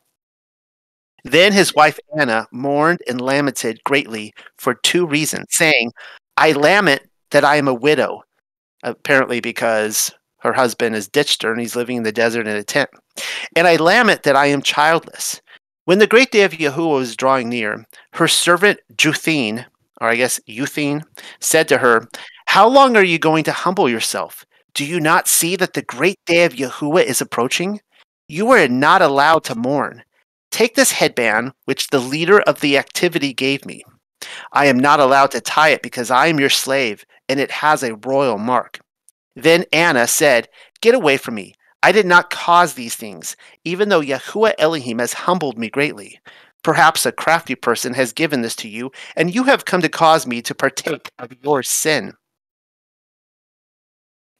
Then 1.23 1.53
his 1.53 1.73
wife 1.73 1.99
Anna 2.17 2.47
mourned 2.51 2.99
and 3.07 3.21
lamented 3.21 3.83
greatly 3.85 4.33
for 4.57 4.73
two 4.73 5.07
reasons, 5.07 5.47
saying, 5.51 5.91
I 6.35 6.51
lament 6.51 7.03
that 7.31 7.45
I 7.45 7.55
am 7.55 7.67
a 7.69 7.73
widow, 7.73 8.23
apparently 8.83 9.39
because 9.39 10.11
her 10.43 10.53
husband 10.53 10.93
has 10.93 11.07
ditched 11.07 11.41
her 11.41 11.51
and 11.51 11.61
he's 11.61 11.75
living 11.75 11.97
in 11.97 12.03
the 12.03 12.11
desert 12.11 12.47
in 12.47 12.55
a 12.55 12.63
tent. 12.63 12.89
And 13.55 13.65
I 13.65 13.77
lament 13.77 14.23
that 14.23 14.35
I 14.35 14.47
am 14.47 14.61
childless. 14.61 15.41
When 15.85 15.99
the 15.99 16.07
great 16.07 16.31
day 16.31 16.43
of 16.43 16.51
Yahuwah 16.51 16.97
was 16.97 17.15
drawing 17.15 17.49
near, 17.49 17.85
her 18.13 18.27
servant 18.27 18.79
Juthine, 18.95 19.65
or 20.01 20.09
I 20.09 20.15
guess 20.15 20.39
Euthine, 20.45 21.03
said 21.39 21.67
to 21.69 21.77
her, 21.77 22.07
How 22.47 22.67
long 22.67 22.97
are 22.97 23.03
you 23.03 23.19
going 23.19 23.45
to 23.45 23.51
humble 23.53 23.89
yourself? 23.89 24.45
Do 24.73 24.85
you 24.85 24.99
not 24.99 25.27
see 25.27 25.55
that 25.55 25.73
the 25.73 25.81
great 25.81 26.19
day 26.25 26.45
of 26.45 26.53
Yahuwah 26.53 27.05
is 27.05 27.21
approaching? 27.21 27.79
You 28.27 28.51
are 28.51 28.67
not 28.67 29.01
allowed 29.01 29.43
to 29.45 29.55
mourn. 29.55 30.03
Take 30.51 30.75
this 30.75 30.91
headband, 30.91 31.53
which 31.65 31.87
the 31.87 31.99
leader 31.99 32.41
of 32.41 32.59
the 32.59 32.77
activity 32.77 33.33
gave 33.33 33.65
me. 33.65 33.83
I 34.51 34.65
am 34.65 34.79
not 34.79 34.99
allowed 34.99 35.31
to 35.31 35.41
tie 35.41 35.69
it 35.69 35.81
because 35.81 36.11
I 36.11 36.27
am 36.27 36.39
your 36.39 36.49
slave, 36.49 37.05
and 37.29 37.39
it 37.39 37.51
has 37.51 37.83
a 37.83 37.95
royal 37.95 38.37
mark. 38.37 38.79
Then 39.35 39.65
Anna 39.71 40.07
said, 40.07 40.47
Get 40.81 40.95
away 40.95 41.17
from 41.17 41.35
me. 41.35 41.55
I 41.81 41.91
did 41.91 42.05
not 42.05 42.29
cause 42.29 42.73
these 42.73 42.95
things, 42.95 43.35
even 43.65 43.89
though 43.89 44.01
Yahuwah 44.01 44.53
Elohim 44.57 44.99
has 44.99 45.13
humbled 45.13 45.57
me 45.57 45.69
greatly. 45.69 46.19
Perhaps 46.63 47.05
a 47.05 47.11
crafty 47.11 47.55
person 47.55 47.93
has 47.93 48.13
given 48.13 48.41
this 48.41 48.55
to 48.57 48.69
you, 48.69 48.91
and 49.17 49.35
you 49.35 49.43
have 49.43 49.65
come 49.65 49.81
to 49.81 49.89
cause 49.89 50.25
me 50.25 50.41
to 50.43 50.55
partake 50.55 51.11
of 51.19 51.31
your 51.43 51.61
sin. 51.61 52.13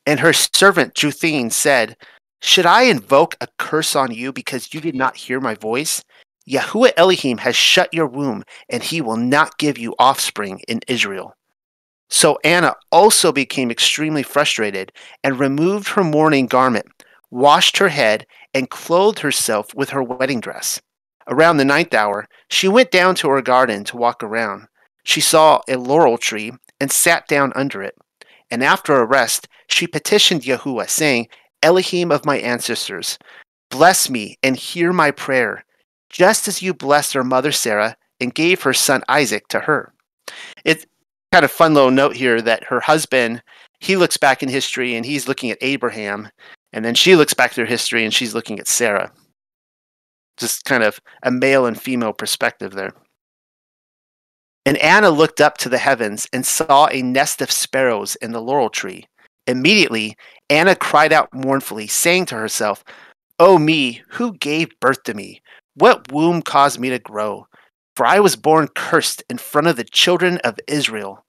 And 0.05 0.21
her 0.21 0.31
servant 0.31 0.93
Juthine 0.93 1.51
said, 1.51 1.97
Should 2.41 2.65
I 2.65 2.83
invoke 2.83 3.35
a 3.41 3.47
curse 3.59 3.95
on 3.95 4.11
you 4.11 4.31
because 4.31 4.73
you 4.73 4.79
did 4.79 4.95
not 4.95 5.17
hear 5.17 5.41
my 5.41 5.55
voice? 5.55 6.01
Yahuwah 6.49 6.91
Elohim 6.95 7.39
has 7.39 7.55
shut 7.55 7.93
your 7.93 8.07
womb, 8.07 8.43
and 8.69 8.83
he 8.83 9.01
will 9.01 9.17
not 9.17 9.57
give 9.57 9.77
you 9.77 9.95
offspring 9.99 10.61
in 10.67 10.79
Israel. 10.87 11.35
So 12.13 12.37
Anna 12.43 12.75
also 12.91 13.31
became 13.31 13.71
extremely 13.71 14.21
frustrated 14.21 14.91
and 15.23 15.39
removed 15.39 15.89
her 15.89 16.03
mourning 16.03 16.45
garment, 16.45 16.85
washed 17.31 17.79
her 17.79 17.89
head, 17.89 18.27
and 18.53 18.69
clothed 18.69 19.19
herself 19.19 19.73
with 19.73 19.89
her 19.89 20.03
wedding 20.03 20.39
dress. 20.39 20.79
Around 21.27 21.57
the 21.57 21.65
ninth 21.65 21.91
hour, 21.91 22.27
she 22.51 22.67
went 22.67 22.91
down 22.91 23.15
to 23.15 23.29
her 23.29 23.41
garden 23.41 23.83
to 23.85 23.97
walk 23.97 24.21
around. 24.21 24.67
She 25.03 25.21
saw 25.21 25.61
a 25.67 25.75
laurel 25.75 26.19
tree 26.19 26.51
and 26.79 26.91
sat 26.91 27.27
down 27.27 27.51
under 27.55 27.81
it. 27.81 27.95
And 28.51 28.63
after 28.63 28.93
a 28.93 29.07
rest, 29.07 29.47
she 29.65 29.87
petitioned 29.87 30.43
Yahuwah, 30.43 30.91
saying, 30.91 31.29
Elohim 31.63 32.11
of 32.11 32.27
my 32.27 32.37
ancestors, 32.37 33.17
bless 33.71 34.07
me 34.07 34.37
and 34.43 34.55
hear 34.55 34.93
my 34.93 35.09
prayer 35.09 35.65
just 36.11 36.47
as 36.47 36.61
you 36.61 36.75
blessed 36.75 37.13
her 37.13 37.23
mother 37.23 37.51
Sarah 37.51 37.97
and 38.19 38.35
gave 38.35 38.61
her 38.61 38.73
son 38.73 39.01
Isaac 39.09 39.47
to 39.47 39.61
her. 39.61 39.95
It's 40.63 40.85
kind 41.33 41.43
of 41.43 41.51
fun 41.51 41.73
little 41.73 41.89
note 41.89 42.15
here 42.15 42.43
that 42.43 42.63
her 42.65 42.79
husband, 42.79 43.41
he 43.79 43.95
looks 43.95 44.17
back 44.17 44.43
in 44.43 44.49
history 44.49 44.93
and 44.93 45.03
he's 45.03 45.27
looking 45.27 45.49
at 45.49 45.57
Abraham, 45.61 46.29
and 46.71 46.85
then 46.85 46.93
she 46.93 47.15
looks 47.15 47.33
back 47.33 47.51
through 47.51 47.65
history 47.65 48.03
and 48.03 48.13
she's 48.13 48.35
looking 48.35 48.59
at 48.59 48.67
Sarah. 48.67 49.11
Just 50.37 50.63
kind 50.65 50.83
of 50.83 50.99
a 51.23 51.31
male 51.31 51.65
and 51.65 51.79
female 51.79 52.13
perspective 52.13 52.73
there. 52.73 52.93
And 54.63 54.77
Anna 54.77 55.09
looked 55.09 55.41
up 55.41 55.57
to 55.57 55.69
the 55.69 55.79
heavens 55.79 56.27
and 56.31 56.45
saw 56.45 56.85
a 56.85 57.01
nest 57.01 57.41
of 57.41 57.51
sparrows 57.51 58.15
in 58.17 58.31
the 58.31 58.39
laurel 58.39 58.69
tree. 58.69 59.05
Immediately, 59.47 60.15
Anna 60.51 60.75
cried 60.75 61.11
out 61.11 61.33
mournfully, 61.33 61.87
saying 61.87 62.27
to 62.27 62.35
herself, 62.35 62.83
oh 63.39 63.57
me, 63.57 64.03
who 64.09 64.37
gave 64.37 64.79
birth 64.79 65.01
to 65.05 65.15
me? 65.15 65.41
What 65.73 66.11
womb 66.11 66.43
caused 66.43 66.79
me 66.79 66.91
to 66.91 66.99
grow? 66.99 67.47
For 67.95 68.05
I 68.05 68.19
was 68.19 68.35
born 68.35 68.69
cursed 68.75 69.23
in 69.29 69.37
front 69.37 69.67
of 69.67 69.75
the 69.75 69.83
children 69.83 70.37
of 70.43 70.59
Israel. 70.67 71.22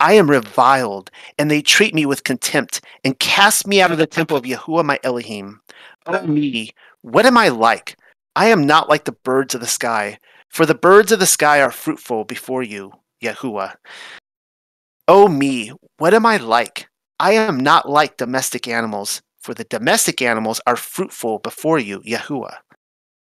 I 0.00 0.12
am 0.12 0.30
reviled, 0.30 1.10
and 1.38 1.50
they 1.50 1.62
treat 1.62 1.94
me 1.94 2.04
with 2.04 2.24
contempt, 2.24 2.82
and 3.04 3.18
cast 3.18 3.66
me 3.66 3.80
out 3.80 3.90
of 3.90 3.98
the 3.98 4.06
temple 4.06 4.36
of 4.36 4.44
Yahuwah 4.44 4.84
my 4.84 4.98
Elohim. 5.02 5.60
Oh 6.06 6.26
me, 6.26 6.72
what 7.02 7.26
am 7.26 7.38
I 7.38 7.48
like? 7.48 7.96
I 8.34 8.48
am 8.48 8.66
not 8.66 8.88
like 8.88 9.04
the 9.04 9.12
birds 9.12 9.54
of 9.54 9.60
the 9.60 9.66
sky, 9.66 10.18
for 10.50 10.66
the 10.66 10.74
birds 10.74 11.12
of 11.12 11.18
the 11.18 11.26
sky 11.26 11.62
are 11.62 11.70
fruitful 11.70 12.24
before 12.24 12.62
you, 12.62 12.92
Yahuwah. 13.22 13.74
Oh 15.08 15.28
me, 15.28 15.72
what 15.98 16.12
am 16.12 16.26
I 16.26 16.36
like? 16.36 16.88
I 17.18 17.32
am 17.32 17.58
not 17.58 17.88
like 17.88 18.18
domestic 18.18 18.68
animals, 18.68 19.22
for 19.40 19.54
the 19.54 19.64
domestic 19.64 20.20
animals 20.20 20.60
are 20.66 20.76
fruitful 20.76 21.38
before 21.38 21.78
you, 21.78 22.00
Yahuwah. 22.00 22.56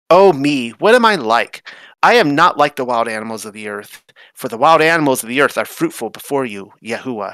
Oh 0.10 0.34
me, 0.34 0.70
what 0.72 0.94
am 0.94 1.04
I 1.04 1.16
like? 1.16 1.68
I 2.04 2.14
am 2.16 2.36
not 2.36 2.58
like 2.58 2.76
the 2.76 2.86
wild 2.86 3.08
animals 3.08 3.46
of 3.46 3.54
the 3.54 3.68
earth, 3.68 4.04
for 4.36 4.48
the 4.48 4.58
wild 4.58 4.82
animals 4.82 5.24
of 5.24 5.30
the 5.30 5.42
earth 5.42 5.58
are 5.58 5.66
fruitful 5.66 6.12
before 6.12 6.46
you, 6.46 6.72
Yahuwah. 6.84 7.34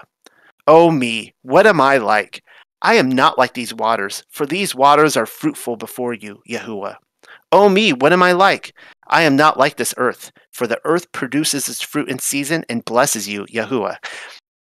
Oh 0.67 0.89
me, 0.89 1.33
what 1.41 1.67
am 1.67 1.81
I 1.81 1.97
like? 1.97 2.43
I 2.81 2.95
am 2.95 3.09
not 3.09 3.37
like 3.37 3.53
these 3.53 3.73
waters, 3.73 4.23
for 4.29 4.45
these 4.45 4.73
waters 4.73 5.17
are 5.17 5.25
fruitful 5.25 5.75
before 5.75 6.13
you, 6.13 6.41
Yahuwah. 6.49 6.95
Oh 7.51 7.67
me, 7.67 7.91
what 7.91 8.13
am 8.13 8.23
I 8.23 8.31
like? 8.31 8.73
I 9.07 9.23
am 9.23 9.35
not 9.35 9.59
like 9.59 9.75
this 9.75 9.93
earth, 9.97 10.31
for 10.51 10.65
the 10.65 10.79
earth 10.85 11.11
produces 11.11 11.67
its 11.67 11.81
fruit 11.81 12.07
in 12.09 12.19
season 12.19 12.63
and 12.69 12.85
blesses 12.85 13.27
you, 13.27 13.45
Yahuwah. 13.47 13.97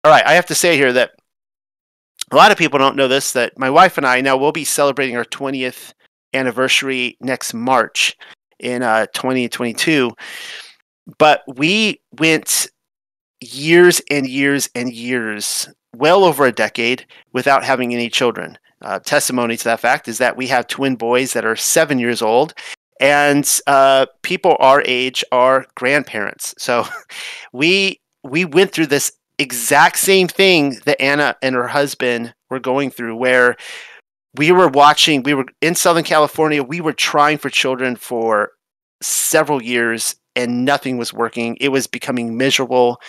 All 0.02 0.11
right, 0.11 0.26
I 0.26 0.33
have 0.33 0.47
to 0.47 0.55
say 0.57 0.76
here 0.76 0.93
that 0.95 1.12
a 2.33 2.37
lot 2.37 2.50
of 2.50 2.59
people 2.59 2.79
don't 2.81 2.97
know 2.97 3.09
this 3.09 3.33
that 3.33 3.57
my 3.57 3.71
wife 3.71 3.97
and 3.97 4.07
I 4.07 4.21
now 4.21 4.37
will 4.37 4.52
be 4.52 4.64
celebrating 4.64 5.17
our 5.17 5.25
20th 5.25 5.93
anniversary 6.35 7.17
next 7.21 7.55
March 7.55 8.17
in 8.59 8.83
uh, 8.83 9.07
2022. 9.13 10.13
But 11.19 11.43
we 11.47 12.01
went 12.19 12.69
years 13.41 14.01
and 14.11 14.27
years 14.27 14.69
and 14.75 14.93
years, 14.93 15.69
well 15.97 16.25
over 16.25 16.47
a 16.47 16.53
decade, 16.53 17.07
without 17.33 17.65
having 17.65 17.95
any 17.95 18.09
children. 18.09 18.59
Uh, 18.83 18.99
testimony 18.99 19.57
to 19.57 19.65
that 19.65 19.81
fact 19.81 20.09
is 20.09 20.19
that 20.19 20.37
we 20.37 20.47
have 20.47 20.67
twin 20.67 20.97
boys 20.97 21.33
that 21.35 21.45
are 21.45 21.57
seven 21.57 21.99
years 21.99 22.23
old, 22.23 22.55
and 22.99 23.61
uh, 23.67 24.07
people 24.23 24.57
our 24.59 24.83
age 24.87 25.25
are 25.33 25.67
grandparents. 25.75 26.55
So 26.59 26.87
we 27.53 28.01
we 28.23 28.45
went 28.45 28.73
through 28.73 28.87
this 28.87 29.13
exact 29.39 29.99
same 29.99 30.29
thing 30.29 30.81
that 30.85 31.01
Anna 31.01 31.37
and 31.43 31.55
her 31.55 31.69
husband 31.69 32.35
were 32.51 32.61
going 32.61 32.91
through, 32.91 33.17
where 33.17 33.57
we 34.37 34.53
were 34.53 34.69
watching 34.69 35.23
we 35.23 35.35
were 35.35 35.47
in 35.61 35.75
southern 35.75 36.05
california 36.05 36.63
we 36.63 36.81
were 36.81 36.93
trying 36.93 37.39
for 37.39 37.51
children 37.51 37.97
for 37.97 38.53
several 39.03 39.63
years 39.63 40.17
and 40.37 40.65
nothing 40.65 40.97
was 40.97 41.13
working. 41.13 41.57
It 41.61 41.71
was 41.71 41.87
becoming 41.87 42.37
miserable. 42.37 43.01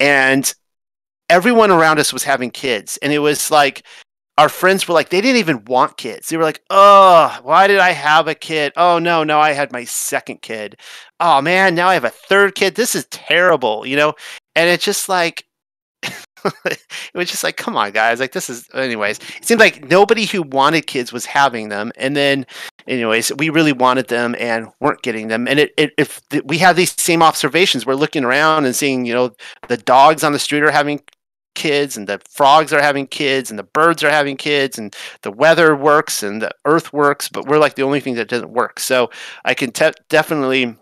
And 0.00 0.52
everyone 1.28 1.70
around 1.70 1.98
us 1.98 2.12
was 2.12 2.24
having 2.24 2.50
kids. 2.50 2.98
And 2.98 3.12
it 3.12 3.18
was 3.18 3.50
like 3.50 3.84
our 4.36 4.48
friends 4.48 4.86
were 4.86 4.94
like 4.94 5.08
they 5.08 5.20
didn't 5.20 5.38
even 5.40 5.64
want 5.64 5.96
kids. 5.96 6.28
They 6.28 6.36
were 6.36 6.44
like 6.44 6.62
oh 6.70 7.38
why 7.42 7.66
did 7.66 7.78
i 7.78 7.90
have 7.90 8.28
a 8.28 8.34
kid? 8.34 8.72
Oh 8.76 8.98
no 8.98 9.24
no 9.24 9.40
i 9.40 9.52
had 9.52 9.72
my 9.72 9.84
second 9.84 10.42
kid. 10.42 10.78
Oh 11.18 11.40
man 11.40 11.74
now 11.74 11.88
i 11.88 11.94
have 11.94 12.04
a 12.04 12.10
third 12.10 12.54
kid. 12.54 12.74
This 12.74 12.94
is 12.94 13.06
terrible 13.06 13.84
you 13.84 13.96
know? 13.96 14.14
And 14.54 14.68
it's 14.70 14.84
just 14.84 15.08
like 15.08 15.44
it 16.64 16.80
was 17.14 17.30
just 17.30 17.44
like, 17.44 17.56
come 17.56 17.76
on, 17.76 17.92
guys. 17.92 18.20
Like, 18.20 18.32
this 18.32 18.50
is, 18.50 18.68
anyways. 18.74 19.18
It 19.18 19.44
seemed 19.44 19.60
like 19.60 19.88
nobody 19.88 20.26
who 20.26 20.42
wanted 20.42 20.86
kids 20.86 21.12
was 21.12 21.26
having 21.26 21.68
them, 21.68 21.92
and 21.96 22.16
then, 22.16 22.46
anyways, 22.86 23.32
we 23.36 23.50
really 23.50 23.72
wanted 23.72 24.08
them 24.08 24.34
and 24.38 24.68
weren't 24.80 25.02
getting 25.02 25.28
them. 25.28 25.48
And 25.48 25.58
it, 25.58 25.72
it 25.76 25.92
if 25.98 26.20
we 26.44 26.58
have 26.58 26.76
these 26.76 27.00
same 27.00 27.22
observations, 27.22 27.86
we're 27.86 27.94
looking 27.94 28.24
around 28.24 28.64
and 28.64 28.74
seeing, 28.74 29.04
you 29.04 29.14
know, 29.14 29.32
the 29.68 29.76
dogs 29.76 30.24
on 30.24 30.32
the 30.32 30.38
street 30.38 30.62
are 30.62 30.70
having 30.70 31.00
kids, 31.54 31.96
and 31.96 32.06
the 32.06 32.20
frogs 32.30 32.72
are 32.72 32.80
having 32.80 33.06
kids, 33.06 33.50
and 33.50 33.58
the 33.58 33.64
birds 33.64 34.04
are 34.04 34.10
having 34.10 34.36
kids, 34.36 34.78
and 34.78 34.94
the 35.22 35.32
weather 35.32 35.74
works, 35.74 36.22
and 36.22 36.40
the 36.40 36.50
earth 36.64 36.92
works, 36.92 37.28
but 37.28 37.46
we're 37.46 37.58
like 37.58 37.74
the 37.74 37.82
only 37.82 38.00
thing 38.00 38.14
that 38.14 38.28
doesn't 38.28 38.50
work. 38.50 38.78
So 38.78 39.10
I 39.44 39.54
can 39.54 39.72
te- 39.72 39.90
definitely, 40.08 40.76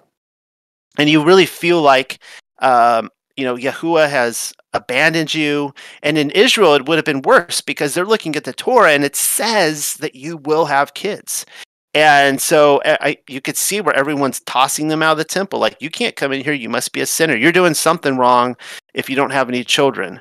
and 0.99 1.09
you 1.11 1.25
really 1.25 1.47
feel 1.47 1.81
like, 1.81 2.19
um, 2.59 3.11
you 3.37 3.45
know, 3.45 3.57
Yahuwah 3.57 4.09
has 4.09 4.53
abandoned 4.77 5.35
you. 5.35 5.75
And 6.03 6.17
in 6.17 6.31
Israel, 6.31 6.75
it 6.75 6.87
would 6.87 6.99
have 6.99 7.05
been 7.05 7.23
worse 7.23 7.61
because 7.61 7.95
they're 7.95 8.05
looking 8.05 8.37
at 8.37 8.45
the 8.45 8.53
Torah 8.53 8.93
and 8.93 9.05
it 9.05 9.17
says 9.17 9.95
that 9.95 10.15
you 10.15 10.37
will 10.37 10.67
have 10.67 10.95
kids. 10.95 11.47
And 11.95 12.41
so 12.43 12.83
I, 12.85 13.17
you 13.27 13.41
could 13.41 13.57
see 13.57 13.81
where 13.81 13.97
everyone's 13.97 14.41
tossing 14.41 14.89
them 14.89 15.03
out 15.03 15.13
of 15.13 15.19
the 15.19 15.25
temple. 15.25 15.59
Like, 15.59 15.81
you 15.81 15.89
can't 15.89 16.15
come 16.15 16.31
in 16.31 16.45
here. 16.45 16.53
You 16.53 16.69
must 16.69 16.93
be 16.93 17.01
a 17.01 17.07
sinner. 17.07 17.35
You're 17.35 17.53
doing 17.53 17.73
something 17.73 18.19
wrong 18.19 18.55
if 18.93 19.09
you 19.09 19.17
don't 19.17 19.31
have 19.31 19.49
any 19.49 19.65
children. 19.65 20.21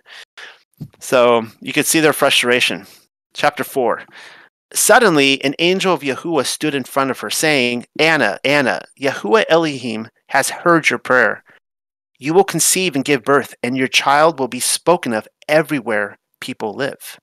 So 1.00 1.43
you 1.59 1.74
could 1.74 1.85
see 1.85 2.00
their 2.00 2.13
frustration. 2.13 2.88
Chapter 3.33 3.65
4. 3.65 4.03
Suddenly, 4.74 5.43
an 5.43 5.55
angel 5.59 5.93
of 5.93 6.01
Yahuwah 6.01 6.45
stood 6.45 6.75
in 6.75 6.85
front 6.85 7.12
of 7.12 7.19
her, 7.19 7.29
saying, 7.29 7.85
Anna, 8.00 8.39
Anna, 8.43 8.81
Yahuwah 9.00 9.43
Elohim 9.50 10.07
has 10.29 10.50
heard 10.50 10.89
your 10.89 11.00
prayer. 11.00 11.43
You 12.17 12.34
will 12.34 12.43
conceive 12.43 12.95
and 12.95 13.03
give 13.03 13.24
birth, 13.24 13.55
and 13.62 13.77
your 13.77 13.88
child 13.88 14.39
will 14.39 14.48
be 14.48 14.60
spoken 14.60 15.13
of 15.13 15.27
everywhere 15.48 16.17
people 16.39 16.74
live. 16.74 17.17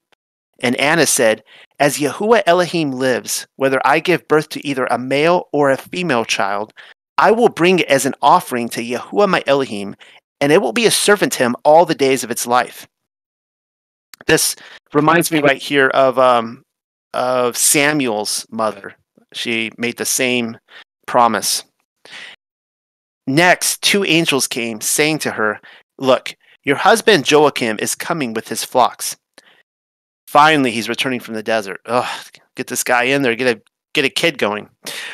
And 0.60 0.76
Anna 0.76 1.06
said, 1.06 1.42
As 1.78 1.98
Yahuwah 1.98 2.42
Elohim 2.46 2.92
lives, 2.92 3.46
whether 3.56 3.80
I 3.84 4.00
give 4.00 4.28
birth 4.28 4.48
to 4.50 4.66
either 4.66 4.86
a 4.86 4.98
male 4.98 5.48
or 5.52 5.70
a 5.70 5.76
female 5.76 6.24
child, 6.24 6.72
I 7.18 7.30
will 7.32 7.48
bring 7.48 7.80
it 7.80 7.88
as 7.88 8.06
an 8.06 8.14
offering 8.22 8.68
to 8.70 8.82
Yahuwah 8.82 9.28
my 9.28 9.42
Elohim, 9.46 9.96
and 10.40 10.52
it 10.52 10.62
will 10.62 10.72
be 10.72 10.86
a 10.86 10.90
servant 10.90 11.32
to 11.34 11.40
him 11.40 11.56
all 11.64 11.84
the 11.84 11.94
days 11.94 12.24
of 12.24 12.30
its 12.30 12.46
life. 12.46 12.86
This 14.26 14.56
reminds 14.92 15.30
me 15.30 15.40
right 15.40 15.60
here 15.60 15.88
of 15.88 16.18
um, 16.18 16.62
of 17.12 17.56
Samuel's 17.56 18.46
mother. 18.50 18.94
She 19.32 19.70
made 19.78 19.96
the 19.96 20.04
same 20.04 20.58
promise. 21.06 21.64
Next, 23.26 23.82
two 23.82 24.04
angels 24.04 24.46
came, 24.46 24.80
saying 24.80 25.20
to 25.20 25.32
her, 25.32 25.60
Look, 25.98 26.34
your 26.64 26.76
husband 26.76 27.30
Joachim 27.30 27.78
is 27.80 27.94
coming 27.94 28.34
with 28.34 28.48
his 28.48 28.64
flocks. 28.64 29.16
Finally, 30.26 30.70
he's 30.70 30.88
returning 30.88 31.20
from 31.20 31.34
the 31.34 31.42
desert. 31.42 31.80
Ugh, 31.86 32.30
get 32.56 32.68
this 32.68 32.82
guy 32.82 33.04
in 33.04 33.22
there, 33.22 33.34
get 33.34 33.56
a 33.56 33.62
get 33.94 34.04
a 34.04 34.10
kid 34.10 34.38
going. 34.38 34.70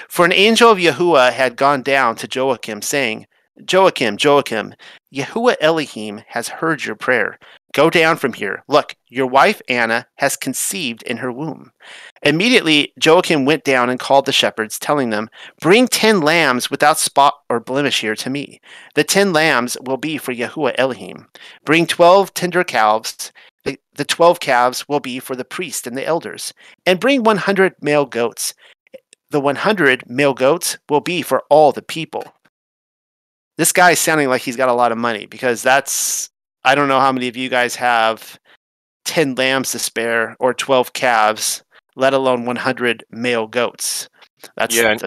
For 0.09 0.25
an 0.25 0.33
angel 0.33 0.71
of 0.71 0.79
Yahuwah 0.79 1.33
had 1.33 1.57
gone 1.57 1.83
down 1.83 2.17
to 2.17 2.29
Joachim, 2.33 2.81
saying, 2.83 3.27
Joachim, 3.71 4.17
Joachim, 4.23 4.75
Yahuwah 5.13 5.57
Elohim 5.61 6.23
has 6.29 6.49
heard 6.49 6.85
your 6.85 6.97
prayer. 6.97 7.39
Go 7.75 7.91
down 7.91 8.17
from 8.17 8.33
here. 8.33 8.63
Look, 8.69 8.95
your 9.09 9.27
wife 9.27 9.61
Anna 9.69 10.07
has 10.17 10.37
conceived 10.37 11.03
in 11.03 11.19
her 11.19 11.33
womb. 11.33 11.73
Immediately, 12.23 12.93
Joachim 13.03 13.45
went 13.45 13.65
down 13.65 13.91
and 13.91 14.01
called 14.01 14.27
the 14.27 14.33
shepherds, 14.33 14.79
telling 14.79 15.11
them, 15.11 15.29
Bring 15.61 15.87
ten 15.89 16.21
lambs 16.21 16.71
without 16.71 16.99
spot 16.99 17.35
or 17.49 17.61
blemish 17.61 18.01
here 18.01 18.17
to 18.17 18.31
me. 18.31 18.61
The 18.95 19.05
ten 19.05 19.33
lambs 19.33 19.77
will 19.85 19.97
be 19.97 20.19
for 20.19 20.35
Yahuwah 20.35 20.75
Elohim. 20.79 21.27
Bring 21.65 21.87
twelve 21.87 22.35
tender 22.35 22.65
calves 22.65 23.33
the, 23.65 23.79
the 23.97 24.05
12 24.05 24.41
calves 24.41 24.89
will 24.89 25.01
be 25.01 25.19
for 25.19 25.37
the 25.37 25.45
priest 25.45 25.87
and 25.87 25.95
the 25.95 26.07
elders. 26.07 26.55
And 26.87 26.99
bring 26.99 27.23
100 27.23 27.75
male 27.83 28.07
goats. 28.07 28.55
The 29.31 29.41
100 29.41 30.09
male 30.09 30.33
goats 30.33 30.79
will 30.89 31.03
be 31.03 31.21
for 31.21 31.43
all 31.51 31.73
the 31.73 31.83
people. 31.83 32.25
This 33.59 33.73
guy 33.73 33.91
is 33.91 33.99
sounding 33.99 34.29
like 34.29 34.41
he's 34.41 34.57
got 34.57 34.69
a 34.69 34.75
lot 34.75 34.93
of 34.93 34.99
money 34.99 35.27
because 35.27 35.63
that's, 35.63 36.31
I 36.65 36.77
don't 36.77 36.89
know 36.89 37.01
how 37.01 37.13
many 37.13 37.27
of 37.29 37.37
you 37.37 37.49
guys 37.49 37.75
have 37.75 38.39
10 39.05 39.35
lambs 39.35 39.73
to 39.73 39.81
spare 39.81 40.37
or 40.39 40.55
12 40.55 40.93
calves, 40.93 41.65
let 41.97 42.15
alone 42.15 42.45
100 42.45 43.05
male 43.11 43.49
goats. 43.49 44.09
That's 44.57 44.77
yeah, 44.77 44.93
and, 44.93 45.03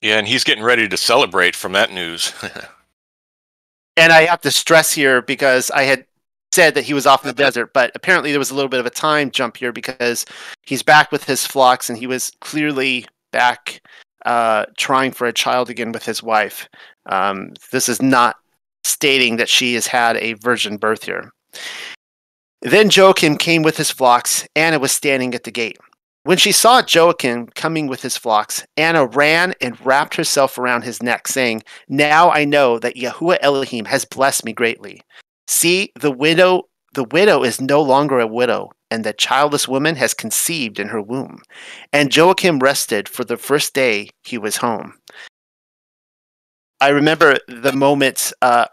yeah, 0.00 0.16
and 0.16 0.26
he's 0.26 0.42
getting 0.42 0.64
ready 0.64 0.88
to 0.88 0.96
celebrate 0.96 1.54
from 1.54 1.72
that 1.72 1.92
news. 1.92 2.32
and 3.98 4.10
I 4.10 4.22
have 4.22 4.40
to 4.40 4.50
stress 4.50 4.90
here 4.90 5.20
because 5.20 5.70
I 5.70 5.82
had 5.82 6.06
said 6.52 6.74
that 6.74 6.84
he 6.84 6.94
was 6.94 7.06
off 7.06 7.24
in 7.24 7.28
the 7.28 7.34
desert, 7.44 7.74
but 7.74 7.92
apparently 7.94 8.30
there 8.30 8.38
was 8.38 8.50
a 8.50 8.54
little 8.54 8.70
bit 8.70 8.80
of 8.80 8.86
a 8.86 8.90
time 8.90 9.30
jump 9.30 9.58
here 9.58 9.72
because 9.72 10.24
he's 10.62 10.82
back 10.82 11.12
with 11.12 11.24
his 11.24 11.46
flocks 11.46 11.90
and 11.90 11.98
he 11.98 12.06
was 12.06 12.32
clearly 12.40 13.04
back 13.32 13.82
uh, 14.24 14.66
trying 14.76 15.12
for 15.12 15.26
a 15.26 15.32
child 15.32 15.70
again 15.70 15.92
with 15.92 16.04
his 16.04 16.22
wife. 16.22 16.68
Um, 17.06 17.52
this 17.70 17.88
is 17.88 18.00
not 18.00 18.36
stating 18.84 19.36
that 19.36 19.48
she 19.48 19.74
has 19.74 19.86
had 19.86 20.16
a 20.16 20.34
virgin 20.34 20.76
birth 20.76 21.04
here. 21.04 21.32
Then 22.62 22.90
Joachim 22.90 23.36
came 23.36 23.62
with 23.62 23.76
his 23.76 23.90
flocks. 23.90 24.46
Anna 24.54 24.78
was 24.78 24.92
standing 24.92 25.34
at 25.34 25.44
the 25.44 25.50
gate. 25.50 25.78
When 26.24 26.38
she 26.38 26.52
saw 26.52 26.82
Joachim 26.88 27.48
coming 27.48 27.88
with 27.88 28.02
his 28.02 28.16
flocks, 28.16 28.64
Anna 28.76 29.06
ran 29.06 29.54
and 29.60 29.84
wrapped 29.84 30.14
herself 30.14 30.56
around 30.56 30.82
his 30.84 31.02
neck, 31.02 31.26
saying, 31.26 31.64
Now 31.88 32.30
I 32.30 32.44
know 32.44 32.78
that 32.78 32.94
Yahuwah 32.94 33.38
Elohim 33.40 33.86
has 33.86 34.04
blessed 34.04 34.44
me 34.44 34.52
greatly. 34.52 35.02
See, 35.48 35.90
the 36.00 36.12
widow 36.12 36.68
the 36.94 37.04
widow 37.04 37.42
is 37.42 37.60
no 37.60 37.80
longer 37.80 38.20
a 38.20 38.26
widow, 38.26 38.70
and 38.92 39.04
the 39.04 39.14
childless 39.14 39.66
woman 39.66 39.96
has 39.96 40.12
conceived 40.12 40.78
in 40.78 40.88
her 40.88 41.00
womb. 41.00 41.40
And 41.94 42.14
Joachim 42.14 42.58
rested 42.58 43.08
for 43.08 43.24
the 43.24 43.38
first 43.38 43.72
day 43.72 44.10
he 44.22 44.36
was 44.36 44.58
home. 44.58 44.98
I 46.78 46.88
remember 46.88 47.38
the 47.48 47.72
moment, 47.72 48.34
uh, 48.42 48.66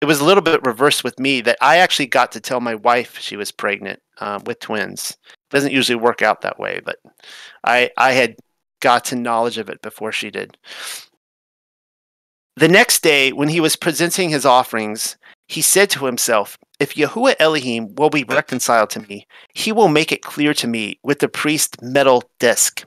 it 0.00 0.04
was 0.04 0.20
a 0.20 0.24
little 0.24 0.44
bit 0.44 0.64
reversed 0.64 1.02
with 1.02 1.18
me 1.18 1.40
that 1.40 1.58
I 1.60 1.78
actually 1.78 2.06
got 2.06 2.30
to 2.32 2.40
tell 2.40 2.60
my 2.60 2.76
wife 2.76 3.18
she 3.18 3.36
was 3.36 3.50
pregnant 3.50 4.00
uh, 4.20 4.38
with 4.46 4.60
twins. 4.60 5.10
It 5.26 5.50
doesn't 5.50 5.72
usually 5.72 5.96
work 5.96 6.22
out 6.22 6.42
that 6.42 6.60
way, 6.60 6.80
but 6.84 6.98
I, 7.66 7.90
I 7.96 8.12
had 8.12 8.36
gotten 8.80 9.24
knowledge 9.24 9.58
of 9.58 9.68
it 9.68 9.82
before 9.82 10.12
she 10.12 10.30
did. 10.30 10.56
The 12.54 12.68
next 12.68 13.02
day, 13.02 13.32
when 13.32 13.48
he 13.48 13.58
was 13.58 13.74
presenting 13.74 14.30
his 14.30 14.46
offerings, 14.46 15.16
he 15.48 15.62
said 15.62 15.90
to 15.90 16.04
himself, 16.04 16.56
If 16.84 16.96
Yahuwah 16.96 17.36
Elohim 17.38 17.94
will 17.94 18.10
be 18.10 18.24
reconciled 18.24 18.90
to 18.90 19.00
me, 19.00 19.26
he 19.54 19.72
will 19.72 19.88
make 19.88 20.12
it 20.12 20.20
clear 20.20 20.52
to 20.52 20.66
me 20.66 20.98
with 21.02 21.20
the 21.20 21.30
priest's 21.30 21.80
metal 21.80 22.24
disc. 22.38 22.84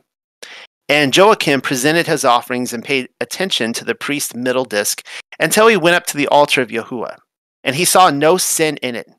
And 0.87 1.17
Joachim 1.17 1.61
presented 1.61 2.05
his 2.05 2.23
offerings 2.23 2.73
and 2.73 2.83
paid 2.83 3.09
attention 3.19 3.73
to 3.73 3.83
the 3.83 3.95
priest's 3.95 4.35
middle 4.35 4.65
disc 4.65 5.03
until 5.39 5.67
he 5.67 5.77
went 5.77 5.95
up 5.95 6.05
to 6.05 6.17
the 6.17 6.27
altar 6.27 6.61
of 6.61 6.69
Yahuwah. 6.69 7.15
And 7.63 7.75
he 7.75 7.85
saw 7.85 8.11
no 8.11 8.37
sin 8.37 8.77
in 8.83 8.93
it. 8.93 9.09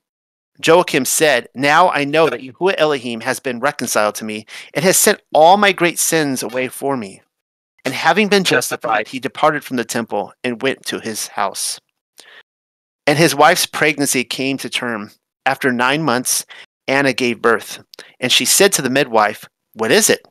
Joachim 0.64 1.04
said, 1.04 1.48
Now 1.56 1.90
I 1.90 2.04
know 2.04 2.28
that 2.28 2.42
Yahuwah 2.42 2.76
Elohim 2.78 3.22
has 3.22 3.40
been 3.40 3.58
reconciled 3.58 4.14
to 4.14 4.24
me 4.24 4.46
and 4.74 4.84
has 4.84 4.96
sent 4.96 5.20
all 5.34 5.56
my 5.56 5.72
great 5.72 5.98
sins 5.98 6.40
away 6.40 6.68
for 6.68 6.96
me. 6.96 7.20
And 7.84 7.94
having 7.94 8.28
been 8.28 8.44
justified, 8.44 9.08
he 9.08 9.18
departed 9.18 9.64
from 9.64 9.76
the 9.76 9.84
temple 9.84 10.34
and 10.44 10.62
went 10.62 10.86
to 10.86 11.00
his 11.00 11.26
house. 11.26 11.80
And 13.08 13.16
his 13.16 13.34
wife's 13.34 13.64
pregnancy 13.64 14.22
came 14.22 14.58
to 14.58 14.68
term. 14.68 15.12
After 15.46 15.72
nine 15.72 16.02
months, 16.02 16.44
Anna 16.86 17.14
gave 17.14 17.40
birth. 17.40 17.82
And 18.20 18.30
she 18.30 18.44
said 18.44 18.70
to 18.74 18.82
the 18.82 18.90
midwife, 18.90 19.46
What 19.72 19.90
is 19.90 20.10
it? 20.10 20.28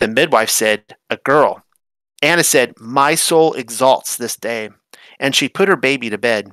The 0.00 0.08
midwife 0.08 0.50
said, 0.50 0.96
A 1.08 1.18
girl. 1.18 1.62
Anna 2.20 2.42
said, 2.42 2.74
My 2.80 3.14
soul 3.14 3.52
exalts 3.52 4.16
this 4.16 4.34
day. 4.34 4.70
And 5.20 5.36
she 5.36 5.48
put 5.48 5.68
her 5.68 5.76
baby 5.76 6.10
to 6.10 6.18
bed. 6.18 6.50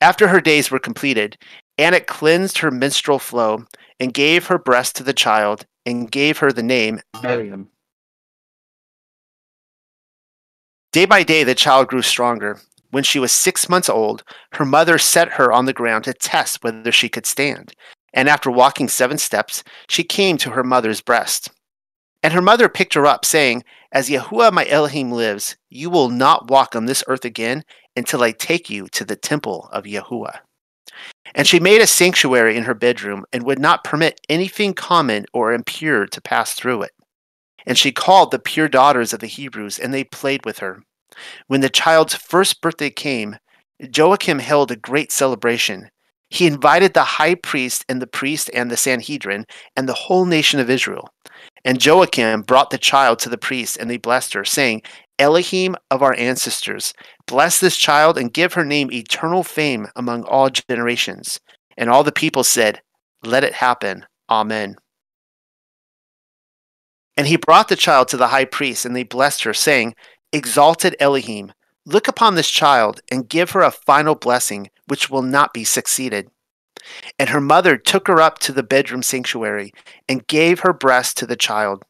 After 0.00 0.26
her 0.26 0.40
days 0.40 0.72
were 0.72 0.80
completed, 0.80 1.38
Anna 1.78 2.00
cleansed 2.00 2.58
her 2.58 2.72
menstrual 2.72 3.20
flow 3.20 3.66
and 4.00 4.12
gave 4.12 4.48
her 4.48 4.58
breast 4.58 4.96
to 4.96 5.04
the 5.04 5.12
child 5.12 5.64
and 5.86 6.10
gave 6.10 6.38
her 6.38 6.50
the 6.50 6.64
name 6.64 6.98
Miriam. 7.22 7.68
Day 10.90 11.04
by 11.04 11.22
day, 11.22 11.44
the 11.44 11.54
child 11.54 11.86
grew 11.86 12.02
stronger 12.02 12.58
when 12.94 13.02
she 13.02 13.18
was 13.18 13.32
six 13.32 13.68
months 13.68 13.88
old, 13.88 14.22
her 14.52 14.64
mother 14.64 14.98
set 14.98 15.32
her 15.32 15.50
on 15.50 15.64
the 15.64 15.72
ground 15.72 16.04
to 16.04 16.14
test 16.14 16.62
whether 16.62 16.92
she 16.92 17.08
could 17.08 17.26
stand. 17.26 17.72
And 18.12 18.28
after 18.28 18.52
walking 18.52 18.88
seven 18.88 19.18
steps, 19.18 19.64
she 19.88 20.04
came 20.04 20.38
to 20.38 20.50
her 20.50 20.62
mother's 20.62 21.00
breast. 21.00 21.50
And 22.22 22.32
her 22.32 22.40
mother 22.40 22.68
picked 22.68 22.94
her 22.94 23.04
up, 23.04 23.24
saying, 23.24 23.64
As 23.90 24.08
Yahuwah 24.08 24.52
my 24.52 24.64
Elohim 24.68 25.10
lives, 25.10 25.56
you 25.68 25.90
will 25.90 26.08
not 26.08 26.48
walk 26.48 26.76
on 26.76 26.86
this 26.86 27.02
earth 27.08 27.24
again 27.24 27.64
until 27.96 28.22
I 28.22 28.30
take 28.30 28.70
you 28.70 28.86
to 28.92 29.04
the 29.04 29.16
temple 29.16 29.68
of 29.72 29.84
Yahuwah. 29.84 30.38
And 31.34 31.48
she 31.48 31.58
made 31.58 31.80
a 31.80 31.88
sanctuary 31.88 32.56
in 32.56 32.62
her 32.62 32.74
bedroom 32.74 33.24
and 33.32 33.42
would 33.42 33.58
not 33.58 33.82
permit 33.82 34.20
anything 34.28 34.72
common 34.72 35.26
or 35.32 35.52
impure 35.52 36.06
to 36.06 36.20
pass 36.20 36.54
through 36.54 36.82
it. 36.82 36.92
And 37.66 37.76
she 37.76 37.90
called 37.90 38.30
the 38.30 38.38
pure 38.38 38.68
daughters 38.68 39.12
of 39.12 39.18
the 39.18 39.26
Hebrews, 39.26 39.80
and 39.80 39.92
they 39.92 40.04
played 40.04 40.44
with 40.44 40.60
her. 40.60 40.84
When 41.46 41.60
the 41.60 41.68
child's 41.68 42.14
first 42.14 42.60
birthday 42.60 42.90
came, 42.90 43.36
Joachim 43.78 44.38
held 44.38 44.70
a 44.70 44.76
great 44.76 45.12
celebration. 45.12 45.90
He 46.30 46.46
invited 46.46 46.94
the 46.94 47.04
high 47.04 47.34
priest 47.34 47.84
and 47.88 48.02
the 48.02 48.06
priest 48.06 48.50
and 48.54 48.70
the 48.70 48.76
Sanhedrin 48.76 49.46
and 49.76 49.88
the 49.88 49.94
whole 49.94 50.24
nation 50.24 50.58
of 50.58 50.70
Israel. 50.70 51.08
And 51.64 51.84
Joachim 51.84 52.42
brought 52.42 52.70
the 52.70 52.78
child 52.78 53.18
to 53.20 53.28
the 53.28 53.38
priest, 53.38 53.76
and 53.76 53.88
they 53.88 53.96
blessed 53.96 54.34
her, 54.34 54.44
saying, 54.44 54.82
Elohim 55.18 55.76
of 55.90 56.02
our 56.02 56.14
ancestors, 56.14 56.92
bless 57.26 57.60
this 57.60 57.76
child 57.76 58.18
and 58.18 58.32
give 58.32 58.54
her 58.54 58.64
name 58.64 58.90
eternal 58.90 59.44
fame 59.44 59.86
among 59.94 60.24
all 60.24 60.50
generations. 60.50 61.40
And 61.76 61.88
all 61.88 62.02
the 62.02 62.12
people 62.12 62.42
said, 62.42 62.80
let 63.22 63.44
it 63.44 63.54
happen. 63.54 64.06
Amen. 64.28 64.76
And 67.16 67.28
he 67.28 67.36
brought 67.36 67.68
the 67.68 67.76
child 67.76 68.08
to 68.08 68.16
the 68.16 68.28
high 68.28 68.44
priest, 68.44 68.84
and 68.84 68.96
they 68.96 69.04
blessed 69.04 69.44
her, 69.44 69.54
saying, 69.54 69.94
Exalted 70.34 70.96
Elohim, 70.98 71.52
look 71.86 72.08
upon 72.08 72.34
this 72.34 72.50
child 72.50 73.00
and 73.08 73.28
give 73.28 73.52
her 73.52 73.62
a 73.62 73.70
final 73.70 74.16
blessing, 74.16 74.68
which 74.88 75.08
will 75.08 75.22
not 75.22 75.54
be 75.54 75.62
succeeded. 75.62 76.28
And 77.20 77.28
her 77.28 77.40
mother 77.40 77.76
took 77.76 78.08
her 78.08 78.20
up 78.20 78.40
to 78.40 78.50
the 78.50 78.64
bedroom 78.64 79.04
sanctuary 79.04 79.72
and 80.08 80.26
gave 80.26 80.60
her 80.60 80.72
breast 80.72 81.16
to 81.18 81.26
the 81.26 81.36
child. 81.36 81.84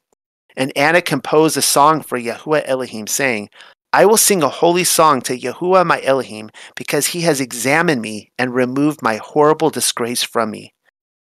And 0.59 0.77
Anna 0.77 1.01
composed 1.01 1.57
a 1.57 1.63
song 1.63 2.03
for 2.03 2.21
Yahuwah 2.21 2.65
Elohim, 2.67 3.07
saying, 3.07 3.49
I 3.95 4.05
will 4.05 4.19
sing 4.19 4.43
a 4.43 4.51
holy 4.51 4.85
song 4.85 5.23
to 5.23 5.39
Yahuwah 5.39 5.87
my 5.87 6.03
Elohim, 6.03 6.51
because 6.77 7.07
he 7.07 7.23
has 7.23 7.41
examined 7.41 8.03
me 8.03 8.31
and 8.39 8.55
removed 8.55 9.01
my 9.01 9.17
horrible 9.17 9.71
disgrace 9.71 10.23
from 10.23 10.51
me. 10.51 10.75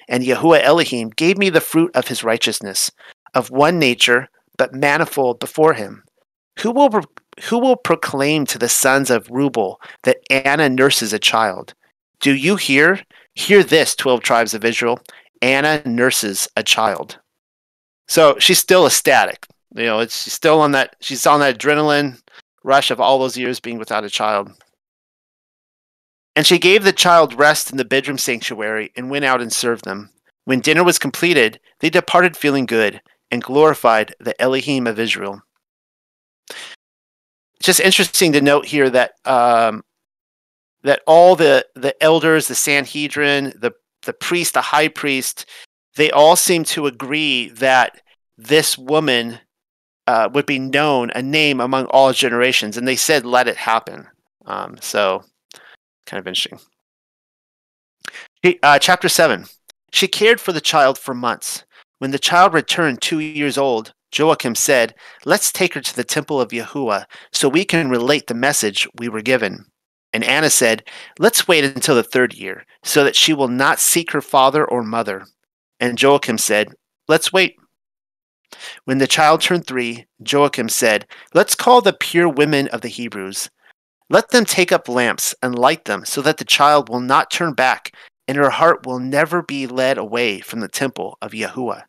And 0.09 0.25
Yahuwah 0.25 0.65
Elohim 0.65 1.11
gave 1.11 1.39
me 1.39 1.51
the 1.51 1.61
fruit 1.61 1.93
of 1.95 2.09
his 2.09 2.25
righteousness, 2.25 2.91
of 3.33 3.49
one 3.49 3.79
nature, 3.79 4.27
but 4.59 4.75
manifold 4.75 5.39
before 5.39 5.75
him. 5.75 6.03
Who 6.61 6.71
will, 6.71 6.91
who 7.45 7.59
will 7.59 7.77
proclaim 7.77 8.47
to 8.47 8.59
the 8.59 8.69
sons 8.69 9.11
of 9.11 9.27
Rubel 9.29 9.77
that 10.03 10.19
Anna 10.31 10.69
nurses 10.69 11.13
a 11.13 11.19
child? 11.19 11.75
Do 12.21 12.35
you 12.35 12.57
hear? 12.57 13.01
Hear 13.35 13.63
this, 13.63 13.95
12 13.95 14.21
tribes 14.21 14.55
of 14.55 14.65
Israel. 14.65 15.01
Anna 15.41 15.83
nurses 15.85 16.49
a 16.57 16.63
child. 16.63 17.19
So 18.09 18.37
she's 18.39 18.59
still 18.59 18.87
ecstatic. 18.87 19.47
You 19.75 19.85
know, 19.85 20.01
it's 20.01 20.25
she's 20.25 20.35
still 20.35 20.61
on 20.61 20.73
that 20.73 20.97
she's 21.01 21.27
on 21.27 21.41
that 21.41 21.59
adrenaline 21.59 22.21
rush 22.63 22.91
of 22.91 23.01
all 23.01 23.19
those 23.19 23.39
years 23.39 23.59
being 23.59 23.79
without 23.79 24.05
a 24.05 24.11
child. 24.11 24.51
And 26.37 26.47
she 26.47 26.59
gave 26.59 26.85
the 26.85 26.93
child 26.93 27.39
rest 27.39 27.71
in 27.71 27.77
the 27.77 27.85
bedroom 27.85 28.19
sanctuary 28.19 28.93
and 28.97 29.11
went 29.11 29.25
out 29.25 29.41
and 29.43 29.53
served 29.53 29.85
them. 29.85 30.11
When 30.45 30.61
dinner 30.61 30.85
was 30.85 30.99
completed, 30.99 31.61
they 31.81 31.91
departed 31.91 32.37
feeling 32.37 32.67
good 32.67 33.01
and 33.31 33.43
glorified 33.43 34.15
the 34.19 34.41
Elohim 34.41 34.87
of 34.87 34.99
Israel. 34.99 35.43
Just 37.61 37.81
interesting 37.81 38.33
to 38.33 38.41
note 38.41 38.67
here 38.67 38.91
that 38.91 39.13
um, 39.25 39.85
that 40.83 41.03
all 41.07 41.37
the 41.37 41.67
the 41.75 42.01
elders, 42.03 42.49
the 42.49 42.55
Sanhedrin, 42.55 43.53
the 43.59 43.73
the 44.03 44.13
priest, 44.13 44.55
the 44.55 44.61
high 44.61 44.89
priest, 44.89 45.47
they 45.97 46.11
all 46.11 46.37
seem 46.37 46.65
to 46.65 46.87
agree 46.87 47.49
that 47.51 48.01
this 48.37 48.77
woman 48.77 49.39
uh, 50.07 50.29
would 50.33 50.47
be 50.47 50.59
known, 50.59 51.11
a 51.15 51.23
name 51.23 51.61
among 51.61 51.87
all 51.87 52.13
generations, 52.13 52.77
and 52.77 52.87
they 52.87 52.97
said, 52.97 53.25
"Let 53.25 53.49
it 53.49 53.57
happen." 53.57 54.09
Um, 54.47 54.77
so, 54.81 55.25
kind 56.07 56.19
of 56.19 56.27
interesting. 56.27 56.59
Uh, 58.63 58.79
chapter 58.79 59.09
seven. 59.09 59.47
She 59.93 60.09
cared 60.09 60.41
for 60.41 60.53
the 60.53 60.61
child 60.61 60.99
for 60.99 61.15
months. 61.15 61.65
When 61.99 62.11
the 62.11 62.19
child 62.19 62.55
returned 62.55 63.01
two 63.01 63.21
years 63.21 63.59
old, 63.59 63.93
Joachim 64.17 64.55
said, 64.55 64.95
Let's 65.25 65.51
take 65.51 65.75
her 65.75 65.81
to 65.81 65.97
the 65.97 66.05
temple 66.05 66.41
of 66.41 66.51
Yahuwah 66.51 67.07
so 67.33 67.49
we 67.49 67.65
can 67.65 67.89
relate 67.89 68.27
the 68.27 68.35
message 68.35 68.87
we 68.99 69.09
were 69.09 69.23
given. 69.23 69.67
And 70.13 70.25
Anna 70.25 70.51
said, 70.51 70.85
Let's 71.19 71.49
wait 71.49 71.65
until 71.65 71.95
the 71.95 72.03
third 72.03 72.35
year, 72.35 72.65
so 72.83 73.05
that 73.05 73.17
she 73.17 73.33
will 73.33 73.49
not 73.49 73.81
seek 73.81 74.13
her 74.13 74.21
father 74.21 74.65
or 74.65 74.83
mother. 74.83 75.25
And 75.81 76.01
Joachim 76.01 76.39
said, 76.39 76.75
Let's 77.09 77.33
wait. 77.33 77.57
When 78.85 78.99
the 78.99 79.07
child 79.07 79.41
turned 79.41 79.67
three, 79.67 80.07
Joachim 80.25 80.69
said, 80.69 81.07
Let's 81.33 81.55
call 81.55 81.81
the 81.81 81.95
pure 81.95 82.29
women 82.29 82.69
of 82.69 82.83
the 82.83 82.89
Hebrews. 82.89 83.49
Let 84.11 84.29
them 84.29 84.45
take 84.45 84.73
up 84.73 84.89
lamps 84.89 85.35
and 85.43 85.59
light 85.59 85.87
them, 85.87 86.05
so 86.05 86.21
that 86.21 86.37
the 86.37 86.45
child 86.45 86.91
will 86.91 87.01
not 87.01 87.31
turn 87.31 87.55
back, 87.55 87.97
and 88.29 88.37
her 88.37 88.51
heart 88.51 88.85
will 88.87 88.99
never 88.99 89.43
be 89.43 89.67
led 89.67 89.97
away 89.97 90.41
from 90.41 90.61
the 90.61 90.69
temple 90.69 91.17
of 91.23 91.33
Yahuwah. 91.33 91.85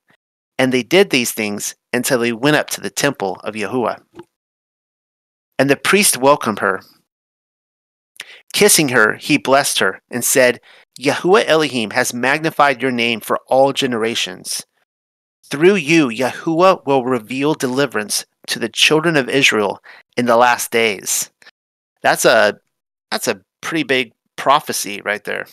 And 0.64 0.72
they 0.72 0.82
did 0.82 1.10
these 1.10 1.34
things 1.34 1.76
until 1.92 2.20
they 2.20 2.32
went 2.32 2.56
up 2.56 2.70
to 2.70 2.80
the 2.80 2.90
temple 2.90 3.36
of 3.44 3.54
Yahuwah. 3.54 4.02
And 5.60 5.70
the 5.70 5.76
priest 5.76 6.16
welcomed 6.16 6.60
her. 6.60 6.84
Kissing 8.54 8.88
her, 8.88 9.16
he 9.16 9.38
blessed 9.38 9.80
her 9.80 10.02
and 10.10 10.24
said, 10.24 10.62
Yahuwah 10.98 11.44
Elohim 11.48 11.90
has 11.90 12.14
magnified 12.14 12.82
your 12.82 12.92
name 12.92 13.20
for 13.20 13.42
all 13.48 13.74
generations. 13.74 14.66
Through 15.52 15.76
you, 15.76 16.08
Yahuwah 16.08 16.86
will 16.86 17.04
reveal 17.04 17.56
deliverance 17.56 18.26
to 18.48 18.58
the 18.58 18.70
children 18.70 19.18
of 19.18 19.28
Israel 19.28 19.82
in 20.16 20.28
the 20.28 20.38
last 20.38 20.72
days. 20.72 21.30
That's 22.02 22.24
a 22.24 22.56
that's 23.12 23.28
a 23.28 23.42
pretty 23.60 23.84
big 23.84 24.14
prophecy 24.38 25.02
right 25.04 25.26
there. 25.26 25.46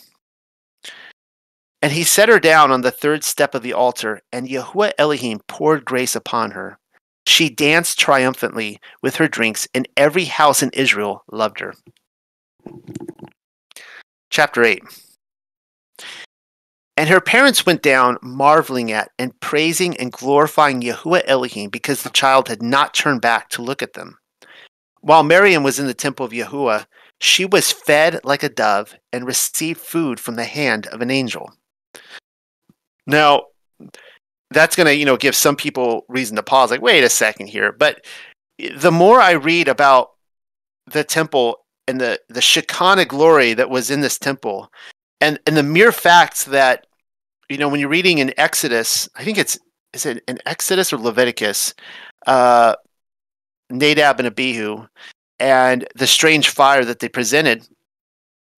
And 1.83 1.93
he 1.93 2.05
set 2.05 2.29
her 2.29 2.39
down 2.39 2.71
on 2.71 2.83
the 2.83 2.91
third 2.91 3.25
step 3.25 3.55
of 3.55 3.63
the 3.63 3.73
altar, 3.73 4.21
and 4.33 4.49
Yahuwah 4.49 4.93
Elohim 4.99 5.41
poured 5.49 5.85
grace 5.85 6.15
upon 6.15 6.51
her. 6.51 6.79
She 7.27 7.49
danced 7.49 7.99
triumphantly 7.99 8.81
with 9.03 9.17
her 9.17 9.29
drinks, 9.29 9.67
and 9.73 9.89
every 9.97 10.27
house 10.27 10.63
in 10.63 10.71
Israel 10.75 11.25
loved 11.31 11.61
her. 11.61 11.75
Chapter 14.31 14.63
8 14.63 14.83
And 16.97 17.09
her 17.09 17.21
parents 17.21 17.65
went 17.65 17.83
down, 17.83 18.19
marveling 18.23 18.93
at 18.93 19.11
and 19.19 19.39
praising 19.41 19.97
and 19.97 20.13
glorifying 20.13 20.83
Yahuwah 20.83 21.23
Elohim 21.27 21.71
because 21.71 22.03
the 22.03 22.11
child 22.11 22.49
had 22.49 22.63
not 22.63 22.93
turned 22.93 23.23
back 23.23 23.49
to 23.51 23.63
look 23.63 23.83
at 23.83 23.95
them. 23.95 24.19
While 25.01 25.23
Miriam 25.23 25.63
was 25.63 25.79
in 25.79 25.87
the 25.87 25.95
temple 25.95 26.27
of 26.27 26.33
Yahuwah, 26.33 26.87
she 27.21 27.47
was 27.47 27.73
fed 27.73 28.21
like 28.23 28.43
a 28.43 28.51
dove 28.51 28.95
and 29.13 29.27
received 29.27 29.81
food 29.81 30.21
from 30.21 30.37
the 30.37 30.45
hand 30.45 30.87
of 30.89 31.01
an 31.01 31.11
angel. 31.11 31.53
Now, 33.07 33.45
that's 34.51 34.77
going 34.77 34.87
to, 34.87 34.95
you 34.95 35.05
know, 35.05 35.17
give 35.17 35.35
some 35.35 35.57
people 35.57 36.05
reason 36.09 36.37
to 36.37 36.43
pause 36.43 36.71
like, 36.71 36.83
wait 36.83 37.05
a 37.05 37.09
second 37.09 37.49
here. 37.49 37.73
But 37.73 38.05
the 38.77 38.93
more 38.93 39.21
I 39.21 39.33
read 39.33 39.69
about 39.69 40.11
the 40.87 41.05
temple 41.05 41.65
and 41.87 42.01
the 42.01 42.21
the 42.29 42.41
Shekinah 42.41 43.07
glory 43.07 43.55
that 43.55 43.71
was 43.71 43.91
in 43.91 44.01
this 44.01 44.19
temple, 44.19 44.71
and 45.21 45.39
and 45.47 45.57
the 45.57 45.63
mere 45.63 45.93
fact 45.93 46.47
that, 46.47 46.87
you 47.49 47.59
know, 47.59 47.69
when 47.69 47.81
you're 47.81 47.89
reading 47.89 48.19
in 48.19 48.39
Exodus, 48.39 49.09
I 49.17 49.25
think 49.25 49.39
it's 49.39 49.59
is 49.93 50.07
it 50.07 50.23
in 50.29 50.39
Exodus 50.47 50.93
or 50.93 50.99
Leviticus, 50.99 51.75
uh, 52.27 52.75
Nadab 53.71 54.21
and 54.21 54.27
Abihu, 54.27 54.87
and 55.39 55.87
the 55.95 56.07
strange 56.07 56.51
fire 56.51 56.85
that 56.85 57.01
they 57.01 57.09
presented, 57.09 57.67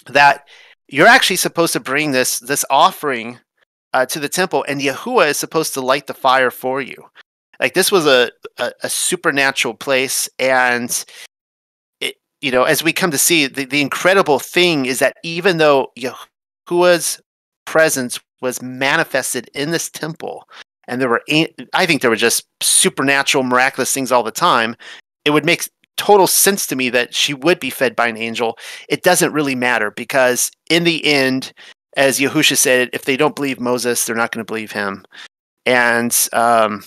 that 0.07 0.47
you're 0.93 1.09
actually 1.09 1.37
supposed 1.37 1.73
to 1.73 1.81
bring 1.81 2.13
this 2.13 2.39
this 2.39 2.65
offering 2.71 3.41
uh, 3.95 4.07
to 4.07 4.21
the 4.21 4.29
temple, 4.29 4.65
and 4.69 4.81
Yahuwah 4.81 5.29
is 5.29 5.39
supposed 5.39 5.75
to 5.75 5.81
light 5.81 6.07
the 6.07 6.15
fire 6.15 6.51
for 6.51 6.81
you. 6.81 7.09
Like 7.59 7.75
this 7.75 7.91
was 7.91 8.07
a, 8.07 8.31
a, 8.59 8.73
a 8.83 8.89
supernatural 8.91 9.75
place, 9.75 10.29
and 10.39 11.05
it, 12.01 12.17
you 12.41 12.51
know, 12.51 12.65
as 12.65 12.85
we 12.85 12.93
come 12.93 13.11
to 13.11 13.19
see, 13.19 13.47
the, 13.47 13.65
the 13.65 13.81
incredible 13.81 14.39
thing 14.39 14.87
is 14.87 14.99
that 14.99 15.17
even 15.23 15.57
though 15.57 15.93
Yahuwah's 15.99 17.21
presence 17.65 18.21
was 18.43 18.61
manifested 18.61 19.49
in 19.55 19.71
this 19.71 19.89
temple, 19.89 20.47
and 20.89 21.01
there 21.01 21.09
were, 21.09 21.23
I 21.73 21.87
think 21.87 22.03
there 22.03 22.11
were 22.11 22.17
just 22.17 22.45
supernatural, 22.61 23.45
miraculous 23.45 23.93
things 23.95 24.13
all 24.13 24.23
the 24.23 24.31
time. 24.31 24.77
It 25.25 25.31
would 25.31 25.47
make 25.47 25.69
total 25.97 26.27
sense 26.27 26.67
to 26.67 26.77
me 26.77 26.91
that 26.91 27.15
she 27.15 27.35
would 27.35 27.61
be 27.61 27.71
fed 27.71 27.95
by 27.95 28.09
an 28.09 28.17
angel. 28.17 28.59
It 28.89 29.03
doesn't 29.03 29.33
really 29.33 29.55
matter 29.55 29.91
because 29.91 30.51
in 30.71 30.85
the 30.85 31.05
end, 31.05 31.53
as 31.97 32.19
Yahusha 32.19 32.57
said, 32.57 32.91
if 32.93 33.05
they 33.05 33.17
don't 33.17 33.37
believe 33.37 33.61
Moses, 33.61 34.05
they're 34.05 34.17
not 34.17 34.33
going 34.33 34.45
to 34.45 34.51
believe 34.51 34.73
him. 34.73 35.05
And, 35.67 36.17
um, 36.33 36.83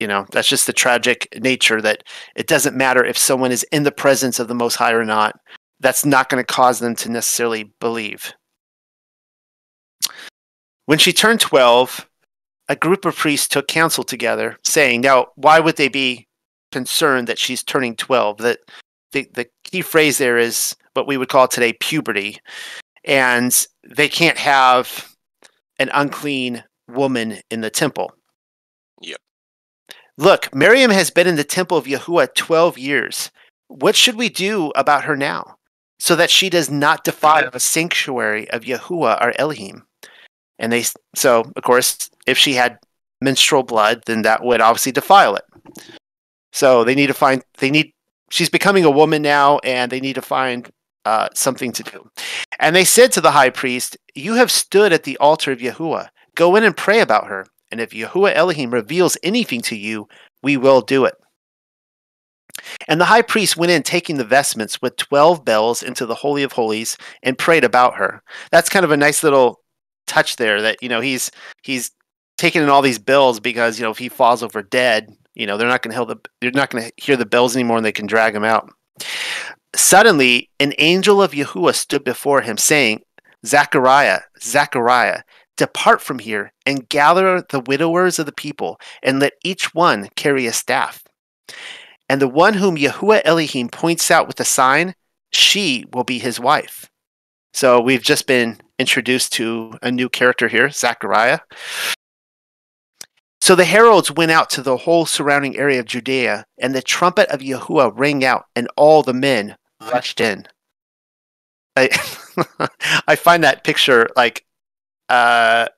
you 0.00 0.06
know, 0.06 0.26
that's 0.30 0.48
just 0.48 0.66
the 0.66 0.72
tragic 0.72 1.28
nature 1.40 1.80
that 1.80 2.02
it 2.36 2.46
doesn't 2.46 2.76
matter 2.76 3.04
if 3.04 3.16
someone 3.16 3.52
is 3.52 3.64
in 3.72 3.84
the 3.84 3.92
presence 3.92 4.38
of 4.38 4.48
the 4.48 4.54
Most 4.54 4.76
High 4.76 4.92
or 4.92 5.04
not. 5.04 5.38
That's 5.80 6.04
not 6.04 6.28
going 6.28 6.44
to 6.44 6.52
cause 6.52 6.80
them 6.80 6.94
to 6.96 7.10
necessarily 7.10 7.72
believe. 7.80 8.34
When 10.86 10.98
she 10.98 11.12
turned 11.12 11.40
12, 11.40 12.08
a 12.68 12.76
group 12.76 13.04
of 13.04 13.16
priests 13.16 13.48
took 13.48 13.68
counsel 13.68 14.04
together, 14.04 14.58
saying, 14.64 15.00
Now, 15.00 15.28
why 15.36 15.60
would 15.60 15.76
they 15.76 15.88
be 15.88 16.27
concerned 16.72 17.26
that 17.28 17.38
she's 17.38 17.62
turning 17.62 17.96
12? 17.96 18.38
That 18.38 18.58
the, 19.12 19.28
the 19.34 19.48
key 19.64 19.82
phrase 19.82 20.18
there 20.18 20.38
is 20.38 20.76
what 20.94 21.06
we 21.06 21.16
would 21.16 21.28
call 21.28 21.48
today 21.48 21.72
puberty 21.74 22.38
and 23.04 23.66
they 23.88 24.08
can't 24.08 24.38
have 24.38 25.14
an 25.78 25.90
unclean 25.94 26.64
woman 26.88 27.38
in 27.50 27.60
the 27.60 27.70
temple. 27.70 28.12
Yep. 29.00 29.18
Look, 30.16 30.54
Miriam 30.54 30.90
has 30.90 31.10
been 31.10 31.26
in 31.26 31.36
the 31.36 31.44
temple 31.44 31.78
of 31.78 31.86
Yahuwah 31.86 32.34
12 32.34 32.78
years. 32.78 33.30
What 33.68 33.96
should 33.96 34.16
we 34.16 34.28
do 34.28 34.72
about 34.74 35.04
her 35.04 35.16
now 35.16 35.56
so 35.98 36.16
that 36.16 36.30
she 36.30 36.50
does 36.50 36.70
not 36.70 37.04
defile 37.04 37.50
the 37.50 37.60
sanctuary 37.60 38.50
of 38.50 38.62
Yahuwah 38.62 39.20
our 39.20 39.32
Elohim? 39.38 39.84
And 40.58 40.72
they 40.72 40.84
so 41.14 41.44
of 41.54 41.62
course 41.62 42.10
if 42.26 42.36
she 42.36 42.54
had 42.54 42.78
menstrual 43.20 43.62
blood 43.62 44.02
then 44.06 44.22
that 44.22 44.42
would 44.42 44.60
obviously 44.60 44.92
defile 44.92 45.36
it. 45.36 45.44
So 46.58 46.82
they 46.82 46.96
need 46.96 47.06
to 47.06 47.14
find 47.14 47.44
they 47.58 47.70
need 47.70 47.92
she's 48.32 48.50
becoming 48.50 48.84
a 48.84 48.90
woman 48.90 49.22
now 49.22 49.58
and 49.58 49.92
they 49.92 50.00
need 50.00 50.16
to 50.16 50.22
find 50.22 50.68
uh, 51.04 51.28
something 51.32 51.70
to 51.70 51.84
do. 51.84 52.10
And 52.58 52.74
they 52.74 52.84
said 52.84 53.12
to 53.12 53.20
the 53.20 53.30
high 53.30 53.50
priest, 53.50 53.96
You 54.16 54.34
have 54.34 54.50
stood 54.50 54.92
at 54.92 55.04
the 55.04 55.16
altar 55.18 55.52
of 55.52 55.60
Yahuwah. 55.60 56.08
Go 56.34 56.56
in 56.56 56.64
and 56.64 56.76
pray 56.76 56.98
about 56.98 57.28
her, 57.28 57.46
and 57.70 57.80
if 57.80 57.90
Yahuwah 57.90 58.34
Elohim 58.34 58.72
reveals 58.72 59.16
anything 59.22 59.60
to 59.62 59.76
you, 59.76 60.08
we 60.42 60.56
will 60.56 60.80
do 60.80 61.04
it. 61.04 61.14
And 62.88 63.00
the 63.00 63.04
high 63.04 63.22
priest 63.22 63.56
went 63.56 63.70
in, 63.70 63.84
taking 63.84 64.16
the 64.16 64.24
vestments 64.24 64.82
with 64.82 64.96
12 64.96 65.44
bells 65.44 65.84
into 65.84 66.06
the 66.06 66.16
Holy 66.16 66.42
of 66.42 66.50
Holies 66.50 66.98
and 67.22 67.38
prayed 67.38 67.62
about 67.62 67.94
her. 67.98 68.20
That's 68.50 68.68
kind 68.68 68.84
of 68.84 68.90
a 68.90 68.96
nice 68.96 69.22
little 69.22 69.60
touch 70.08 70.34
there 70.34 70.60
that, 70.62 70.82
you 70.82 70.88
know, 70.88 71.00
he's, 71.00 71.30
he's 71.62 71.92
taking 72.38 72.62
in 72.62 72.70
all 72.70 72.80
these 72.80 72.98
bells 72.98 73.40
because, 73.40 73.78
you 73.78 73.84
know, 73.84 73.90
if 73.90 73.98
he 73.98 74.08
falls 74.08 74.42
over 74.42 74.62
dead, 74.62 75.14
you 75.34 75.46
know, 75.46 75.56
they're 75.56 75.68
not 75.68 75.82
going 75.82 75.92
to 75.92 75.98
hear 75.98 76.06
the, 76.06 76.16
they're 76.40 76.50
not 76.52 76.70
going 76.70 76.84
to 76.84 76.92
hear 76.96 77.16
the 77.16 77.26
bells 77.26 77.54
anymore 77.54 77.76
and 77.76 77.84
they 77.84 77.92
can 77.92 78.06
drag 78.06 78.34
him 78.34 78.44
out. 78.44 78.70
Suddenly, 79.74 80.48
an 80.58 80.72
angel 80.78 81.20
of 81.20 81.32
Yahuwah 81.32 81.74
stood 81.74 82.02
before 82.02 82.40
him, 82.40 82.56
saying, 82.56 83.02
Zechariah, 83.44 84.20
Zechariah, 84.40 85.22
depart 85.56 86.00
from 86.00 86.20
here 86.20 86.52
and 86.64 86.88
gather 86.88 87.42
the 87.50 87.60
widowers 87.60 88.18
of 88.18 88.26
the 88.26 88.32
people, 88.32 88.80
and 89.02 89.20
let 89.20 89.34
each 89.44 89.74
one 89.74 90.08
carry 90.16 90.46
a 90.46 90.52
staff. 90.52 91.02
And 92.08 92.22
the 92.22 92.28
one 92.28 92.54
whom 92.54 92.76
Yahuwah 92.76 93.22
Elohim 93.24 93.68
points 93.68 94.10
out 94.10 94.26
with 94.26 94.40
a 94.40 94.44
sign, 94.44 94.94
she 95.30 95.84
will 95.92 96.04
be 96.04 96.18
his 96.18 96.40
wife. 96.40 96.88
So 97.52 97.80
we've 97.80 98.02
just 98.02 98.26
been 98.26 98.58
introduced 98.78 99.32
to 99.34 99.78
a 99.82 99.90
new 99.90 100.08
character 100.08 100.48
here, 100.48 100.70
Zechariah. 100.70 101.40
So 103.48 103.54
the 103.54 103.64
heralds 103.64 104.12
went 104.12 104.30
out 104.30 104.50
to 104.50 104.60
the 104.60 104.76
whole 104.76 105.06
surrounding 105.06 105.56
area 105.56 105.80
of 105.80 105.86
Judea, 105.86 106.44
and 106.58 106.74
the 106.74 106.82
trumpet 106.82 107.30
of 107.30 107.40
Yahuwah 107.40 107.92
rang 107.94 108.22
out, 108.22 108.44
and 108.54 108.68
all 108.76 109.02
the 109.02 109.14
men 109.14 109.56
rushed 109.90 110.20
in. 110.20 110.46
I, 111.74 111.88
I 113.08 113.16
find 113.16 113.42
that 113.42 113.64
picture 113.64 114.06
like 114.14 114.44
uh, 115.08 115.68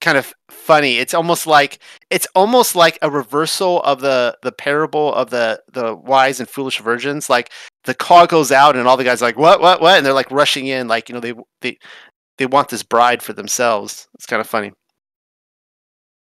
kind 0.00 0.16
of 0.16 0.32
funny. 0.48 0.96
It's 0.96 1.12
almost 1.12 1.46
like 1.46 1.78
it's 2.08 2.26
almost 2.34 2.74
like 2.74 2.98
a 3.02 3.10
reversal 3.10 3.82
of 3.82 4.00
the 4.00 4.38
the 4.40 4.52
parable 4.52 5.12
of 5.12 5.28
the 5.28 5.62
the 5.70 5.94
wise 5.94 6.40
and 6.40 6.48
foolish 6.48 6.80
virgins. 6.80 7.28
Like 7.28 7.52
the 7.84 7.92
call 7.92 8.26
goes 8.26 8.50
out, 8.50 8.76
and 8.76 8.88
all 8.88 8.96
the 8.96 9.04
guys 9.04 9.20
are 9.20 9.26
like 9.26 9.36
what 9.36 9.60
what 9.60 9.82
what, 9.82 9.98
and 9.98 10.06
they're 10.06 10.14
like 10.14 10.30
rushing 10.30 10.68
in, 10.68 10.88
like 10.88 11.10
you 11.10 11.14
know 11.14 11.20
they 11.20 11.34
they 11.60 11.76
they 12.38 12.46
want 12.46 12.70
this 12.70 12.82
bride 12.82 13.22
for 13.22 13.34
themselves. 13.34 14.08
It's 14.14 14.24
kind 14.24 14.40
of 14.40 14.46
funny. 14.46 14.72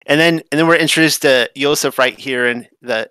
And 0.05 0.19
then 0.19 0.41
and 0.51 0.59
then 0.59 0.67
we're 0.67 0.75
introduced 0.75 1.21
to 1.21 1.49
Joseph 1.55 1.97
right 1.97 2.17
here, 2.17 2.45
and 2.47 2.67
the 2.81 3.09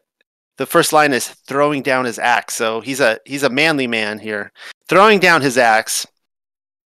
the 0.58 0.66
first 0.66 0.92
line 0.92 1.12
is 1.12 1.28
throwing 1.28 1.82
down 1.82 2.04
his 2.04 2.18
axe. 2.18 2.54
So 2.54 2.80
he's 2.80 3.00
a 3.00 3.18
he's 3.24 3.42
a 3.42 3.50
manly 3.50 3.86
man 3.86 4.18
here, 4.18 4.52
throwing 4.88 5.18
down 5.18 5.42
his 5.42 5.58
axe. 5.58 6.06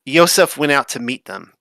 Joseph 0.06 0.56
went 0.56 0.72
out 0.72 0.88
to 0.90 1.00
meet 1.00 1.24
them, 1.24 1.52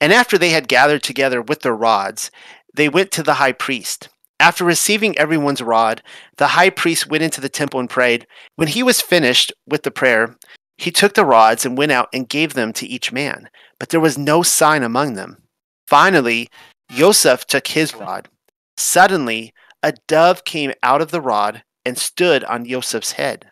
and 0.00 0.12
after 0.12 0.36
they 0.36 0.50
had 0.50 0.68
gathered 0.68 1.02
together 1.02 1.40
with 1.40 1.60
their 1.60 1.76
rods, 1.76 2.30
they 2.74 2.88
went 2.88 3.12
to 3.12 3.22
the 3.22 3.34
high 3.34 3.52
priest. 3.52 4.08
After 4.40 4.64
receiving 4.64 5.16
everyone's 5.16 5.62
rod, 5.62 6.02
the 6.36 6.48
high 6.48 6.70
priest 6.70 7.08
went 7.08 7.22
into 7.22 7.40
the 7.40 7.48
temple 7.48 7.78
and 7.78 7.88
prayed. 7.88 8.26
When 8.56 8.68
he 8.68 8.82
was 8.82 9.00
finished 9.00 9.52
with 9.66 9.84
the 9.84 9.92
prayer, 9.92 10.36
he 10.76 10.90
took 10.90 11.14
the 11.14 11.24
rods 11.24 11.64
and 11.64 11.78
went 11.78 11.92
out 11.92 12.08
and 12.12 12.28
gave 12.28 12.54
them 12.54 12.72
to 12.74 12.86
each 12.86 13.12
man, 13.12 13.48
but 13.78 13.90
there 13.90 14.00
was 14.00 14.18
no 14.18 14.42
sign 14.42 14.82
among 14.82 15.14
them. 15.14 15.38
Finally, 15.86 16.48
Joseph 16.94 17.46
took 17.46 17.68
his 17.68 17.94
rod. 17.94 18.28
Suddenly, 18.76 19.52
a 19.82 19.92
dove 20.06 20.44
came 20.44 20.72
out 20.82 21.02
of 21.02 21.10
the 21.10 21.20
rod 21.20 21.62
and 21.84 21.98
stood 21.98 22.44
on 22.44 22.64
Joseph's 22.64 23.12
head. 23.12 23.50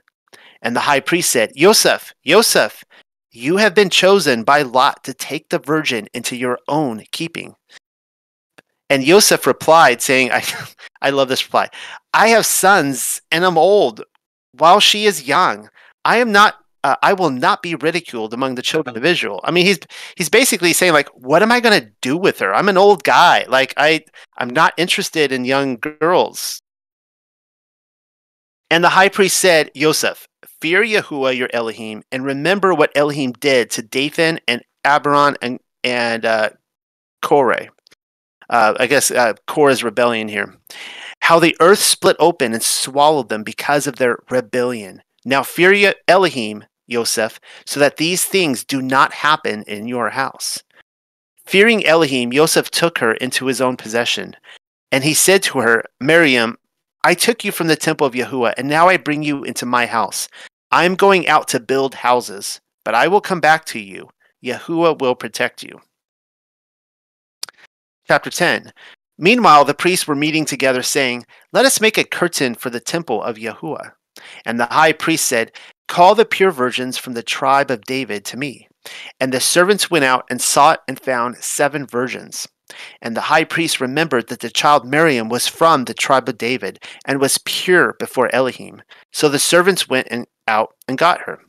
And 0.62 0.76
the 0.76 0.80
high 0.80 1.00
priest 1.00 1.30
said, 1.30 1.52
Joseph, 1.56 2.14
Joseph, 2.24 2.84
you 3.30 3.56
have 3.56 3.74
been 3.74 3.90
chosen 3.90 4.44
by 4.44 4.62
Lot 4.62 5.02
to 5.04 5.14
take 5.14 5.48
the 5.48 5.58
virgin 5.58 6.06
into 6.14 6.36
your 6.36 6.58
own 6.68 7.04
keeping. 7.10 7.54
And 8.88 9.04
Joseph 9.04 9.46
replied, 9.46 10.00
saying, 10.00 10.30
I, 10.30 10.44
I 11.02 11.10
love 11.10 11.28
this 11.28 11.44
reply. 11.44 11.68
I 12.14 12.28
have 12.28 12.46
sons 12.46 13.22
and 13.30 13.44
I'm 13.44 13.58
old 13.58 14.04
while 14.52 14.80
she 14.80 15.06
is 15.06 15.26
young. 15.26 15.68
I 16.04 16.18
am 16.18 16.30
not 16.30 16.61
uh, 16.84 16.96
I 17.02 17.12
will 17.12 17.30
not 17.30 17.62
be 17.62 17.74
ridiculed 17.74 18.34
among 18.34 18.54
the 18.54 18.62
children 18.62 18.96
of 18.96 19.04
Israel. 19.04 19.40
I 19.44 19.50
mean, 19.50 19.66
he's 19.66 19.78
he's 20.16 20.28
basically 20.28 20.72
saying 20.72 20.92
like, 20.92 21.08
what 21.10 21.42
am 21.42 21.52
I 21.52 21.60
going 21.60 21.80
to 21.80 21.90
do 22.00 22.16
with 22.16 22.38
her? 22.40 22.54
I'm 22.54 22.68
an 22.68 22.78
old 22.78 23.04
guy. 23.04 23.44
Like 23.48 23.74
I 23.76 24.04
I'm 24.38 24.50
not 24.50 24.74
interested 24.76 25.32
in 25.32 25.44
young 25.44 25.76
girls. 25.76 26.60
And 28.70 28.82
the 28.82 28.88
high 28.88 29.10
priest 29.10 29.36
said, 29.36 29.70
Joseph, 29.76 30.26
fear 30.60 30.82
Yahuwah 30.82 31.36
your 31.36 31.50
Elohim, 31.52 32.02
and 32.10 32.24
remember 32.24 32.72
what 32.72 32.90
Elohim 32.96 33.32
did 33.32 33.70
to 33.72 33.82
Dathan 33.82 34.40
and 34.48 34.62
Abiram 34.84 35.36
and 35.42 35.60
and 35.84 36.24
uh, 36.24 36.50
Korah. 37.20 37.68
Uh, 38.48 38.74
I 38.78 38.86
guess 38.86 39.10
uh, 39.10 39.34
Korah's 39.46 39.84
rebellion 39.84 40.28
here. 40.28 40.54
How 41.20 41.38
the 41.38 41.56
earth 41.60 41.78
split 41.78 42.16
open 42.18 42.52
and 42.52 42.62
swallowed 42.62 43.28
them 43.28 43.44
because 43.44 43.86
of 43.86 43.96
their 43.96 44.18
rebellion. 44.28 45.02
Now 45.24 45.42
fear 45.42 45.94
Elohim, 46.08 46.64
Joseph, 46.92 47.40
so 47.66 47.80
that 47.80 47.96
these 47.96 48.24
things 48.24 48.64
do 48.64 48.80
not 48.80 49.12
happen 49.12 49.62
in 49.64 49.88
your 49.88 50.10
house. 50.10 50.62
Fearing 51.44 51.84
Elohim, 51.84 52.30
Joseph 52.30 52.70
took 52.70 52.98
her 52.98 53.14
into 53.14 53.46
his 53.46 53.60
own 53.60 53.76
possession. 53.76 54.36
And 54.92 55.02
he 55.02 55.14
said 55.14 55.42
to 55.44 55.60
her, 55.60 55.84
Miriam, 56.00 56.58
I 57.04 57.14
took 57.14 57.44
you 57.44 57.50
from 57.50 57.66
the 57.66 57.76
temple 57.76 58.06
of 58.06 58.14
Yahuwah, 58.14 58.54
and 58.56 58.68
now 58.68 58.88
I 58.88 58.96
bring 58.96 59.22
you 59.22 59.42
into 59.42 59.66
my 59.66 59.86
house. 59.86 60.28
I 60.70 60.84
am 60.84 60.94
going 60.94 61.26
out 61.26 61.48
to 61.48 61.60
build 61.60 61.94
houses, 61.94 62.60
but 62.84 62.94
I 62.94 63.08
will 63.08 63.20
come 63.20 63.40
back 63.40 63.64
to 63.66 63.80
you. 63.80 64.10
Yahuwah 64.44 65.00
will 65.00 65.14
protect 65.14 65.62
you. 65.62 65.80
Chapter 68.06 68.30
10 68.30 68.72
Meanwhile, 69.18 69.64
the 69.64 69.74
priests 69.74 70.06
were 70.06 70.14
meeting 70.14 70.44
together, 70.44 70.82
saying, 70.82 71.26
Let 71.52 71.64
us 71.64 71.80
make 71.80 71.98
a 71.98 72.04
curtain 72.04 72.54
for 72.54 72.70
the 72.70 72.80
temple 72.80 73.22
of 73.22 73.36
Yahuwah. 73.36 73.92
And 74.44 74.58
the 74.58 74.66
high 74.66 74.92
priest 74.92 75.26
said, 75.26 75.52
Call 75.88 76.14
the 76.14 76.24
pure 76.24 76.50
virgins 76.50 76.96
from 76.98 77.14
the 77.14 77.22
tribe 77.22 77.70
of 77.70 77.84
David 77.84 78.24
to 78.26 78.36
me. 78.36 78.68
And 79.20 79.32
the 79.32 79.40
servants 79.40 79.90
went 79.90 80.04
out 80.04 80.24
and 80.30 80.40
sought 80.40 80.80
and 80.88 80.98
found 80.98 81.36
seven 81.36 81.86
virgins. 81.86 82.48
And 83.00 83.16
the 83.16 83.22
high 83.22 83.44
priest 83.44 83.80
remembered 83.80 84.28
that 84.28 84.40
the 84.40 84.50
child 84.50 84.86
Miriam 84.86 85.28
was 85.28 85.46
from 85.46 85.84
the 85.84 85.94
tribe 85.94 86.28
of 86.28 86.38
David 86.38 86.78
and 87.04 87.20
was 87.20 87.38
pure 87.44 87.94
before 87.98 88.34
Elohim. 88.34 88.82
So 89.12 89.28
the 89.28 89.38
servants 89.38 89.88
went 89.88 90.08
and 90.10 90.26
out 90.48 90.74
and 90.88 90.96
got 90.98 91.22
her. 91.22 91.40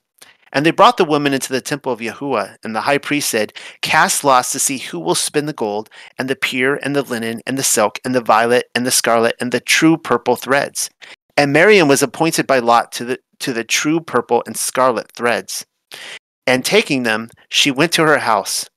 And 0.51 0.65
they 0.65 0.71
brought 0.71 0.97
the 0.97 1.05
woman 1.05 1.33
into 1.33 1.51
the 1.51 1.61
temple 1.61 1.91
of 1.91 1.99
Yahuwah, 1.99 2.57
and 2.63 2.75
the 2.75 2.81
high 2.81 2.99
priest 2.99 3.31
said, 3.31 3.53
Cast 3.81 4.23
lots 4.23 4.51
to 4.51 4.59
see 4.59 4.77
who 4.77 4.99
will 4.99 5.15
spin 5.15 5.47
the 5.47 5.53
gold, 5.53 5.89
and 6.19 6.29
the 6.29 6.35
pure, 6.35 6.75
and 6.83 6.95
the 6.95 7.01
linen, 7.01 7.41
and 7.47 7.57
the 7.57 7.63
silk, 7.63 7.99
and 8.05 8.13
the 8.13 8.21
violet, 8.21 8.69
and 8.75 8.85
the 8.85 8.91
scarlet, 8.91 9.35
and 9.39 9.51
the 9.51 9.59
true 9.59 9.97
purple 9.97 10.35
threads. 10.35 10.91
And 11.35 11.51
Miriam 11.51 11.87
was 11.87 12.03
appointed 12.03 12.45
by 12.45 12.59
Lot 12.59 12.91
to 12.93 13.05
the 13.05 13.19
to 13.43 13.53
the 13.53 13.63
true 13.63 13.99
purple 13.99 14.43
and 14.45 14.57
scarlet 14.57 15.11
threads. 15.11 15.65
And 16.45 16.65
taking 16.65 17.03
them, 17.03 17.29
she 17.49 17.71
went 17.71 17.91
to 17.93 18.03
her 18.03 18.19
house. 18.19 18.69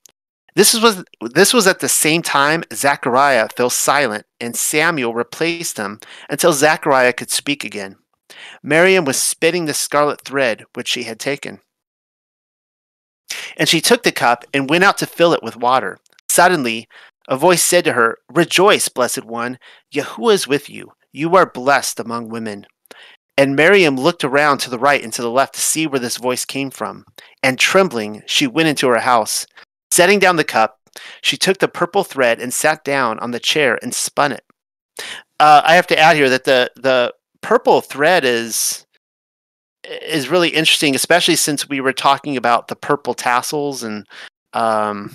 This 0.55 0.81
was 0.81 1.05
this 1.21 1.53
was 1.53 1.67
at 1.67 1.81
the 1.81 1.89
same 1.89 2.23
time 2.23 2.65
Zechariah 2.73 3.49
fell 3.55 3.69
silent, 3.69 4.25
and 4.41 4.57
Samuel 4.57 5.15
replaced 5.15 5.77
him 5.77 6.01
until 6.31 6.53
Zechariah 6.53 7.13
could 7.13 7.31
speak 7.31 7.63
again. 7.63 7.97
Miriam 8.63 9.05
was 9.05 9.21
spinning 9.21 9.67
the 9.67 9.75
scarlet 9.75 10.23
thread 10.23 10.65
which 10.75 10.89
she 10.89 11.03
had 11.03 11.21
taken. 11.21 11.61
And 13.57 13.69
she 13.69 13.81
took 13.81 14.03
the 14.03 14.13
cup 14.13 14.45
and 14.55 14.71
went 14.71 14.85
out 14.85 14.99
to 14.99 15.07
fill 15.07 15.33
it 15.33 15.43
with 15.43 15.57
water. 15.57 15.99
Suddenly, 16.29 16.89
a 17.29 17.37
voice 17.37 17.63
said 17.63 17.85
to 17.85 17.93
her, 17.93 18.19
Rejoice, 18.33 18.89
blessed 18.89 19.25
one, 19.25 19.59
Yahuwah 19.93 20.35
is 20.35 20.49
with 20.49 20.71
you. 20.71 20.93
You 21.13 21.35
are 21.37 21.51
blessed 21.51 21.99
among 21.99 22.29
women. 22.29 22.67
And 23.39 23.55
Miriam 23.55 23.97
looked 23.97 24.25
around 24.25 24.59
to 24.59 24.71
the 24.71 24.79
right 24.79 25.03
and 25.03 25.13
to 25.13 25.23
the 25.23 25.31
left 25.31 25.55
to 25.55 25.61
see 25.61 25.87
where 25.87 26.01
this 26.01 26.17
voice 26.17 26.45
came 26.45 26.71
from. 26.71 27.05
And 27.43 27.59
trembling, 27.59 28.23
she 28.27 28.47
went 28.47 28.69
into 28.69 28.89
her 28.89 28.99
house. 28.99 29.47
Setting 29.91 30.19
down 30.19 30.37
the 30.37 30.45
cup, 30.45 30.79
she 31.21 31.37
took 31.37 31.59
the 31.59 31.69
purple 31.69 32.03
thread 32.03 32.41
and 32.41 32.53
sat 32.53 32.83
down 32.85 33.19
on 33.19 33.33
the 33.33 33.41
chair 33.41 33.79
and 33.83 33.95
spun 33.95 34.33
it. 34.33 34.45
Uh, 35.39 35.61
I 35.65 35.75
have 35.75 35.87
to 35.89 35.99
add 35.99 36.17
here 36.17 36.31
that 36.31 36.45
the 36.45 36.71
the 36.77 37.13
purple 37.43 37.83
thread 37.83 38.25
is 38.25 38.87
is 39.85 40.29
really 40.29 40.49
interesting, 40.49 40.95
especially 40.95 41.37
since 41.37 41.69
we 41.69 41.81
were 41.81 41.93
talking 41.93 42.37
about 42.39 42.69
the 42.69 42.77
purple 42.77 43.13
tassels 43.13 43.83
and 43.83 44.07
um, 44.55 45.15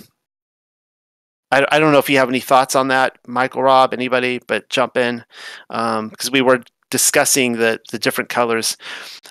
I, 1.52 1.66
I 1.70 1.78
don't 1.78 1.92
know 1.92 1.98
if 1.98 2.08
you 2.08 2.16
have 2.16 2.30
any 2.30 2.40
thoughts 2.40 2.74
on 2.74 2.88
that, 2.88 3.18
Michael, 3.26 3.62
Rob, 3.62 3.92
anybody, 3.92 4.40
but 4.46 4.70
jump 4.70 4.96
in 4.96 5.22
because 5.68 6.28
um, 6.28 6.32
we 6.32 6.40
were 6.40 6.62
discussing 6.92 7.54
the 7.54 7.80
the 7.90 7.98
different 7.98 8.30
colors. 8.30 8.76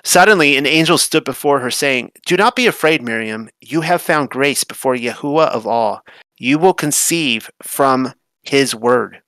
Suddenly, 0.04 0.58
an 0.58 0.66
angel 0.66 0.98
stood 0.98 1.24
before 1.24 1.60
her, 1.60 1.70
saying, 1.70 2.12
"Do 2.26 2.36
not 2.36 2.56
be 2.56 2.66
afraid, 2.66 3.00
Miriam. 3.00 3.48
You 3.60 3.80
have 3.80 4.02
found 4.02 4.28
grace 4.28 4.64
before 4.64 4.94
Yahuwah 4.94 5.48
of 5.48 5.66
all. 5.66 6.02
You 6.36 6.58
will 6.58 6.74
conceive 6.74 7.50
from 7.62 8.12
His 8.42 8.74
word." 8.74 9.22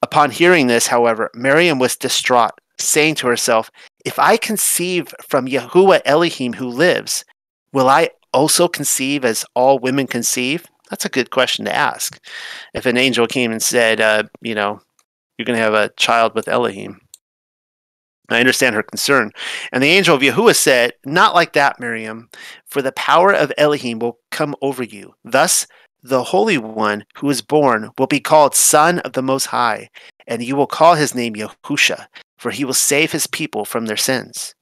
Upon 0.00 0.30
hearing 0.30 0.68
this, 0.68 0.86
however, 0.86 1.30
Miriam 1.34 1.80
was 1.80 1.96
distraught, 1.96 2.52
saying 2.78 3.16
to 3.16 3.26
herself, 3.26 3.70
if 4.04 4.18
I 4.18 4.36
conceive 4.36 5.12
from 5.26 5.48
Yahuwah 5.48 6.02
Elohim 6.04 6.52
who 6.54 6.68
lives, 6.68 7.24
will 7.72 7.88
I 7.88 8.10
also 8.32 8.68
conceive 8.68 9.24
as 9.24 9.44
all 9.54 9.78
women 9.78 10.06
conceive? 10.06 10.66
That's 10.88 11.04
a 11.04 11.10
good 11.10 11.30
question 11.30 11.64
to 11.64 11.74
ask. 11.74 12.18
If 12.74 12.86
an 12.86 12.96
angel 12.96 13.26
came 13.26 13.50
and 13.50 13.62
said, 13.62 14.00
uh, 14.00 14.24
you 14.40 14.54
know, 14.54 14.80
you're 15.38 15.46
going 15.46 15.56
to 15.56 15.64
have 15.64 15.74
a 15.74 15.90
child 15.96 16.34
with 16.34 16.48
Elohim. 16.48 17.00
I 18.28 18.40
understand 18.40 18.74
her 18.74 18.82
concern. 18.82 19.30
And 19.72 19.82
the 19.82 19.88
angel 19.88 20.14
of 20.14 20.20
Yahuwah 20.22 20.56
said, 20.56 20.92
Not 21.06 21.34
like 21.34 21.54
that, 21.54 21.80
Miriam, 21.80 22.28
for 22.66 22.82
the 22.82 22.92
power 22.92 23.32
of 23.32 23.52
Elohim 23.56 24.00
will 24.00 24.18
come 24.30 24.54
over 24.60 24.82
you. 24.82 25.14
Thus, 25.24 25.66
the 26.02 26.24
Holy 26.24 26.58
One 26.58 27.04
who 27.16 27.30
is 27.30 27.40
born 27.40 27.90
will 27.98 28.06
be 28.06 28.20
called 28.20 28.54
Son 28.54 28.98
of 29.00 29.14
the 29.14 29.22
Most 29.22 29.46
High, 29.46 29.88
and 30.26 30.42
you 30.42 30.56
will 30.56 30.66
call 30.66 30.94
his 30.94 31.14
name 31.14 31.34
Yahusha, 31.34 32.06
for 32.36 32.50
he 32.50 32.64
will 32.64 32.74
save 32.74 33.12
his 33.12 33.26
people 33.26 33.64
from 33.64 33.86
their 33.86 33.96
sins. 33.96 34.54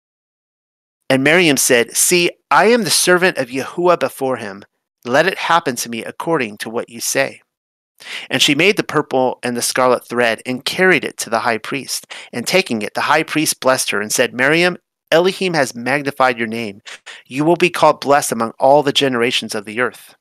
And 1.11 1.25
Miriam 1.25 1.57
said, 1.57 1.97
See, 1.97 2.31
I 2.51 2.67
am 2.67 2.85
the 2.85 2.91
servant 2.91 3.37
of 3.39 3.49
Yahuwah 3.49 3.99
before 3.99 4.37
him. 4.37 4.65
Let 5.05 5.27
it 5.27 5.39
happen 5.39 5.77
to 5.77 5.91
me 5.91 6.05
according 6.05 6.59
to 6.59 6.71
what 6.71 6.89
you 6.89 7.01
say. 7.01 7.43
And 8.31 8.43
she 8.43 8.55
made 8.55 8.77
the 8.77 8.83
purple 8.83 9.39
and 9.43 9.57
the 9.57 9.63
scarlet 9.63 10.07
thread 10.07 10.43
and 10.45 10.65
carried 10.65 11.05
it 11.05 11.17
to 11.19 11.31
the 11.31 11.41
high 11.41 11.59
priest. 11.59 12.13
And 12.33 12.47
taking 12.47 12.83
it, 12.83 12.95
the 12.95 13.03
high 13.03 13.23
priest 13.23 13.61
blessed 13.61 13.91
her 13.91 14.01
and 14.01 14.13
said, 14.13 14.35
Miriam, 14.35 14.77
Elohim 15.11 15.55
has 15.55 15.75
magnified 15.75 16.39
your 16.39 16.47
name. 16.47 16.83
You 17.27 17.45
will 17.45 17.57
be 17.57 17.71
called 17.71 18.01
blessed 18.01 18.33
among 18.33 18.53
all 18.59 18.83
the 18.83 18.93
generations 18.93 19.55
of 19.55 19.65
the 19.65 19.81
earth. 19.81 20.15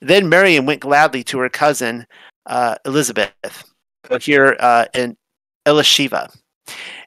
Then 0.00 0.28
Miriam 0.28 0.66
went 0.66 0.80
gladly 0.80 1.24
to 1.24 1.38
her 1.38 1.48
cousin 1.48 2.06
uh, 2.46 2.76
Elizabeth, 2.84 3.64
here 4.20 4.56
uh, 4.60 4.86
in 4.94 5.16
Elisheva. 5.66 6.34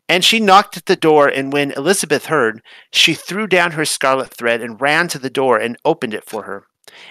And 0.10 0.26
she 0.26 0.40
knocked 0.40 0.76
at 0.76 0.86
the 0.88 0.96
door, 0.96 1.28
and 1.28 1.54
when 1.54 1.72
Elizabeth 1.72 2.26
heard, 2.26 2.62
she 2.92 3.14
threw 3.14 3.48
down 3.48 3.72
her 3.72 3.86
scarlet 3.86 4.34
thread 4.34 4.62
and 4.62 4.82
ran 4.82 5.08
to 5.10 5.20
the 5.20 5.30
door 5.30 5.58
and 5.58 5.78
opened 5.86 6.14
it 6.14 6.26
for 6.26 6.44
her. 6.44 6.66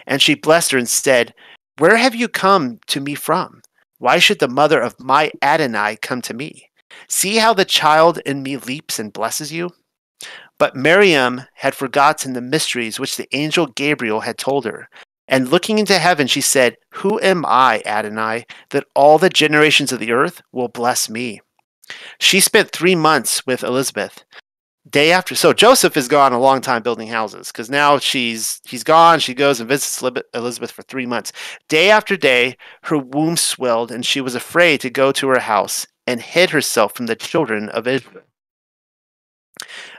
And 0.07 0.21
she 0.21 0.35
blessed 0.35 0.73
her 0.73 0.79
and 0.79 0.89
said, 0.89 1.33
Where 1.81 1.97
have 1.97 2.15
you 2.15 2.29
come 2.29 2.79
to 2.89 3.01
me 3.01 3.15
from? 3.15 3.63
Why 3.97 4.19
should 4.19 4.39
the 4.39 4.49
mother 4.49 4.83
of 4.83 5.01
my 5.01 5.31
Adonai 5.41 5.97
come 6.03 6.21
to 6.21 6.35
me? 6.35 6.69
See 7.09 7.37
how 7.37 7.55
the 7.55 7.65
child 7.65 8.19
in 8.27 8.43
me 8.43 8.59
leaps 8.59 8.99
and 8.99 9.11
blesses 9.11 9.51
you? 9.51 9.71
But 10.59 10.77
Miriam 10.77 11.41
had 11.55 11.75
forgotten 11.75 12.35
the 12.35 12.43
mysteries 12.43 13.01
which 13.01 13.17
the 13.17 13.35
angel 13.35 13.67
Gabriel 13.67 14.21
had 14.21 14.37
told 14.37 14.67
her. 14.67 14.91
And 15.27 15.49
looking 15.49 15.79
into 15.79 15.99
heaven, 15.99 16.27
she 16.27 16.43
said, 16.43 16.77
Who 16.97 17.19
am 17.23 17.47
I, 17.47 17.81
Adonai, 17.87 18.45
that 18.73 18.85
all 18.95 19.17
the 19.17 19.31
generations 19.31 19.91
of 19.91 20.01
the 20.01 20.13
earth 20.13 20.43
will 20.53 20.69
bless 20.69 21.09
me? 21.09 21.41
She 22.21 22.41
spent 22.41 22.73
three 22.73 22.95
months 22.95 23.47
with 23.47 23.65
Elizabeth. 23.65 24.23
Day 24.89 25.13
after, 25.13 25.35
so 25.35 25.53
Joseph 25.53 25.95
has 25.95 26.09
gone 26.09 26.33
a 26.33 26.41
long 26.41 26.63
time 26.63 26.83
building 26.83 27.09
houses 27.09 27.49
because 27.49 27.69
now 27.69 27.99
she's 27.99 28.63
he's 28.65 28.83
gone. 28.83 29.21
She 29.21 29.35
goes 29.35 29.61
and 29.61 29.69
visits 29.69 30.03
Elizabeth 30.33 30.71
for 30.71 30.83
three 30.83 31.05
months. 31.05 31.33
Day 31.69 31.91
after 31.91 32.17
day, 32.17 32.57
her 32.85 32.97
womb 32.97 33.37
swelled, 33.37 33.93
and 33.93 34.07
she 34.07 34.23
was 34.23 34.35
afraid 34.35 34.81
to 34.81 34.89
go 34.89 35.13
to 35.13 35.29
her 35.29 35.41
house 35.41 35.87
and 36.07 36.21
hid 36.21 36.51
herself 36.51 36.95
from 36.95 37.07
the 37.07 37.15
children 37.15 37.69
of 37.69 37.87
Israel. 37.87 38.25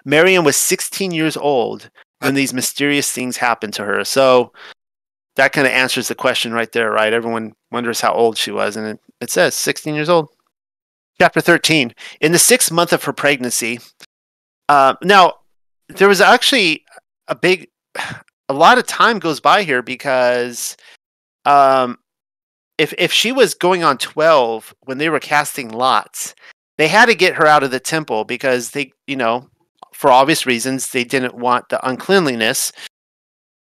Miriam 0.03 0.43
was 0.43 0.57
16 0.57 1.11
years 1.11 1.37
old 1.37 1.91
when 2.19 2.33
these 2.33 2.53
mysterious 2.53 3.11
things 3.11 3.37
happened 3.37 3.73
to 3.75 3.85
her. 3.85 4.03
So 4.03 4.51
that 5.35 5.53
kind 5.53 5.67
of 5.67 5.73
answers 5.73 6.07
the 6.07 6.15
question 6.15 6.53
right 6.53 6.71
there, 6.71 6.91
right? 6.91 7.13
Everyone 7.13 7.53
wonders 7.71 8.01
how 8.01 8.13
old 8.13 8.37
she 8.37 8.51
was, 8.51 8.75
and 8.75 8.87
it, 8.87 8.99
it 9.21 9.29
says 9.29 9.53
16 9.55 9.93
years 9.93 10.09
old. 10.09 10.29
Chapter 11.19 11.39
13. 11.39 11.93
In 12.19 12.31
the 12.31 12.39
sixth 12.39 12.71
month 12.71 12.91
of 12.93 13.03
her 13.03 13.13
pregnancy, 13.13 13.79
uh, 14.71 14.95
now 15.03 15.33
there 15.89 16.07
was 16.07 16.21
actually 16.21 16.85
a 17.27 17.35
big, 17.35 17.67
a 18.49 18.53
lot 18.53 18.77
of 18.77 18.87
time 18.87 19.19
goes 19.19 19.41
by 19.41 19.63
here 19.63 19.81
because 19.81 20.77
um, 21.43 21.97
if 22.77 22.93
if 22.97 23.11
she 23.11 23.33
was 23.33 23.53
going 23.53 23.83
on 23.83 23.97
12 23.97 24.73
when 24.85 24.97
they 24.97 25.09
were 25.09 25.19
casting 25.19 25.69
lots, 25.69 26.35
they 26.77 26.87
had 26.87 27.07
to 27.07 27.15
get 27.15 27.35
her 27.35 27.45
out 27.45 27.63
of 27.63 27.71
the 27.71 27.81
temple 27.81 28.23
because 28.23 28.71
they, 28.71 28.93
you 29.07 29.17
know, 29.17 29.49
for 29.91 30.09
obvious 30.09 30.45
reasons, 30.45 30.87
they 30.89 31.03
didn't 31.03 31.35
want 31.35 31.67
the 31.67 31.85
uncleanliness. 31.85 32.71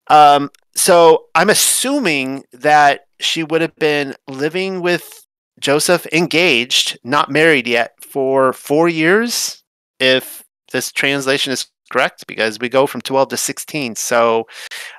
Um, 0.07 0.49
so 0.75 1.25
I'm 1.35 1.49
assuming 1.49 2.45
that 2.53 3.01
she 3.19 3.43
would 3.43 3.59
have 3.59 3.75
been 3.75 4.15
living 4.29 4.79
with 4.79 5.25
Joseph 5.59 6.07
engaged, 6.13 6.97
not 7.03 7.29
married 7.29 7.67
yet, 7.67 7.95
for 8.01 8.53
four 8.53 8.87
years, 8.87 9.61
if 9.99 10.44
this 10.75 10.91
translation 10.91 11.53
is 11.53 11.67
correct, 11.91 12.27
because 12.27 12.59
we 12.59 12.69
go 12.69 12.85
from 12.85 13.01
12 13.01 13.29
to 13.29 13.37
16. 13.37 13.95
So 13.95 14.47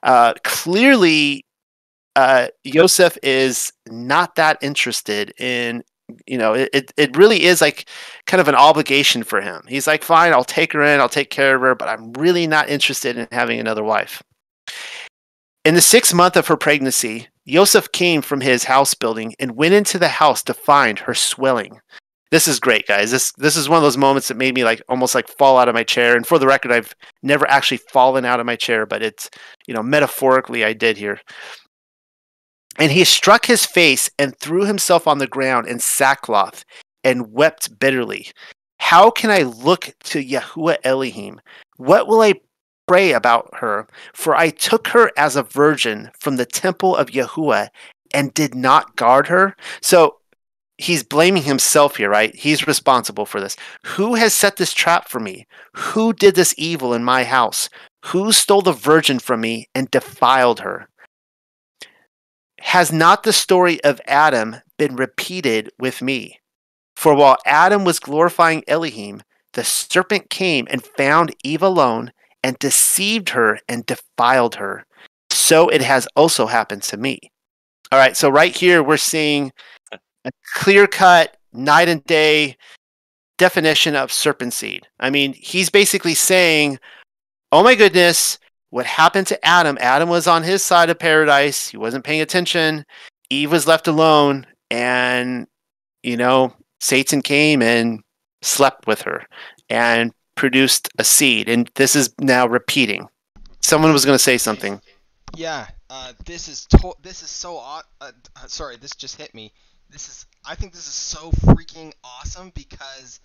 uh, 0.02 0.34
clearly, 0.44 1.44
uh, 2.16 2.48
Joseph 2.64 3.18
is 3.22 3.72
not 3.88 4.36
that 4.36 4.58
interested 4.62 5.34
in, 5.38 5.84
you 6.26 6.38
know, 6.38 6.54
it, 6.54 6.92
it 6.96 7.16
really 7.16 7.44
is 7.44 7.60
like 7.60 7.88
kind 8.26 8.40
of 8.40 8.48
an 8.48 8.54
obligation 8.54 9.22
for 9.22 9.40
him. 9.40 9.62
He's 9.68 9.86
like, 9.86 10.02
fine, 10.02 10.32
I'll 10.32 10.44
take 10.44 10.72
her 10.72 10.82
in, 10.82 11.00
I'll 11.00 11.08
take 11.08 11.30
care 11.30 11.56
of 11.56 11.60
her, 11.60 11.74
but 11.74 11.88
I'm 11.88 12.12
really 12.14 12.46
not 12.46 12.68
interested 12.70 13.18
in 13.18 13.28
having 13.32 13.60
another 13.60 13.84
wife. 13.84 14.22
In 15.64 15.74
the 15.74 15.80
sixth 15.80 16.14
month 16.14 16.36
of 16.36 16.46
her 16.46 16.56
pregnancy, 16.56 17.28
Joseph 17.46 17.92
came 17.92 18.22
from 18.22 18.40
his 18.40 18.64
house 18.64 18.94
building 18.94 19.34
and 19.38 19.56
went 19.56 19.74
into 19.74 19.98
the 19.98 20.08
house 20.08 20.42
to 20.44 20.54
find 20.54 20.98
her 21.00 21.14
swelling. 21.14 21.80
This 22.30 22.48
is 22.48 22.58
great, 22.58 22.86
guys. 22.86 23.10
This 23.10 23.32
this 23.32 23.56
is 23.56 23.68
one 23.68 23.76
of 23.76 23.82
those 23.82 23.96
moments 23.96 24.28
that 24.28 24.36
made 24.36 24.54
me 24.54 24.64
like 24.64 24.82
almost 24.88 25.14
like 25.14 25.28
fall 25.28 25.58
out 25.58 25.68
of 25.68 25.74
my 25.74 25.84
chair. 25.84 26.16
And 26.16 26.26
for 26.26 26.38
the 26.38 26.46
record, 26.46 26.72
I've 26.72 26.94
never 27.22 27.48
actually 27.48 27.78
fallen 27.78 28.24
out 28.24 28.40
of 28.40 28.46
my 28.46 28.56
chair, 28.56 28.86
but 28.86 29.02
it's 29.02 29.30
you 29.66 29.74
know 29.74 29.82
metaphorically 29.82 30.64
I 30.64 30.72
did 30.72 30.96
here. 30.96 31.20
And 32.78 32.92
he 32.92 33.04
struck 33.04 33.46
his 33.46 33.64
face 33.64 34.10
and 34.18 34.36
threw 34.38 34.64
himself 34.64 35.06
on 35.06 35.18
the 35.18 35.26
ground 35.26 35.66
in 35.66 35.78
sackcloth 35.78 36.64
and 37.02 37.32
wept 37.32 37.78
bitterly. 37.78 38.30
How 38.78 39.10
can 39.10 39.30
I 39.30 39.42
look 39.42 39.94
to 40.04 40.22
Yahuwah 40.22 40.76
Elohim? 40.84 41.40
What 41.78 42.06
will 42.06 42.20
I 42.20 42.34
pray 42.86 43.12
about 43.12 43.50
her, 43.54 43.86
for 44.14 44.34
I 44.34 44.50
took 44.50 44.88
her 44.88 45.10
as 45.16 45.36
a 45.36 45.42
virgin 45.42 46.10
from 46.20 46.36
the 46.36 46.46
temple 46.46 46.96
of 46.96 47.08
Yahuwah 47.08 47.68
and 48.14 48.32
did 48.32 48.54
not 48.54 48.96
guard 48.96 49.26
her. 49.26 49.56
So 49.80 50.18
he's 50.78 51.02
blaming 51.02 51.42
himself 51.42 51.96
here, 51.96 52.10
right? 52.10 52.34
He's 52.34 52.66
responsible 52.66 53.26
for 53.26 53.40
this. 53.40 53.56
Who 53.84 54.14
has 54.14 54.34
set 54.34 54.56
this 54.56 54.72
trap 54.72 55.08
for 55.08 55.20
me? 55.20 55.46
Who 55.74 56.12
did 56.12 56.34
this 56.34 56.54
evil 56.58 56.92
in 56.92 57.04
my 57.04 57.24
house? 57.24 57.68
Who 58.06 58.32
stole 58.32 58.62
the 58.62 58.72
virgin 58.72 59.18
from 59.18 59.40
me 59.40 59.68
and 59.74 59.90
defiled 59.90 60.60
her? 60.60 60.88
Has 62.60 62.92
not 62.92 63.22
the 63.22 63.32
story 63.32 63.82
of 63.84 64.00
Adam 64.06 64.56
been 64.78 64.96
repeated 64.96 65.70
with 65.78 66.02
me? 66.02 66.40
For 66.96 67.14
while 67.14 67.36
Adam 67.44 67.84
was 67.84 67.98
glorifying 67.98 68.64
Elohim, 68.66 69.22
the 69.52 69.64
serpent 69.64 70.30
came 70.30 70.66
and 70.70 70.84
found 70.84 71.34
Eve 71.44 71.62
alone 71.62 72.12
and 72.42 72.58
deceived 72.58 73.30
her 73.30 73.58
and 73.68 73.86
defiled 73.86 74.56
her. 74.56 74.84
So 75.30 75.68
it 75.68 75.82
has 75.82 76.08
also 76.16 76.46
happened 76.46 76.82
to 76.84 76.96
me. 76.96 77.18
All 77.92 77.98
right, 77.98 78.16
so 78.16 78.28
right 78.28 78.54
here 78.54 78.82
we're 78.82 78.96
seeing 78.96 79.52
a 80.26 80.30
clear 80.54 80.86
cut, 80.86 81.36
night 81.52 81.88
and 81.88 82.04
day 82.04 82.56
definition 83.38 83.94
of 83.94 84.12
serpent 84.12 84.52
seed. 84.52 84.86
I 85.00 85.10
mean, 85.10 85.32
he's 85.32 85.70
basically 85.70 86.14
saying, 86.14 86.78
oh 87.52 87.62
my 87.62 87.74
goodness, 87.74 88.38
what 88.70 88.86
happened 88.86 89.26
to 89.28 89.46
Adam? 89.46 89.78
Adam 89.80 90.08
was 90.08 90.26
on 90.26 90.42
his 90.42 90.62
side 90.62 90.90
of 90.90 90.98
paradise, 90.98 91.68
he 91.68 91.76
wasn't 91.76 92.04
paying 92.04 92.20
attention. 92.20 92.84
Eve 93.30 93.50
was 93.50 93.66
left 93.66 93.88
alone, 93.88 94.46
and, 94.70 95.46
you 96.02 96.16
know, 96.16 96.54
Satan 96.80 97.22
came 97.22 97.62
and 97.62 98.00
slept 98.42 98.86
with 98.86 99.02
her 99.02 99.26
and 99.68 100.12
produced 100.36 100.88
a 100.98 101.04
seed, 101.04 101.48
and 101.48 101.70
this 101.74 101.96
is 101.96 102.14
now 102.20 102.46
repeating. 102.46 103.08
Someone 103.60 103.92
was 103.92 104.04
going 104.04 104.14
to 104.14 104.22
say 104.22 104.38
something. 104.38 104.80
Yeah, 105.34 105.66
uh, 105.90 106.12
this 106.24 106.48
is 106.48 106.66
to- 106.66 106.94
this 107.02 107.22
is 107.22 107.30
so 107.30 107.58
uh, 107.58 107.82
uh, 108.00 108.12
sorry, 108.46 108.76
this 108.76 108.94
just 108.94 109.16
hit 109.16 109.34
me. 109.34 109.52
This 109.88 110.08
is 110.08 110.26
I 110.44 110.54
think 110.54 110.72
this 110.72 110.86
is 110.86 110.94
so 110.94 111.30
freaking 111.32 111.92
awesome 112.04 112.50
because 112.50 113.20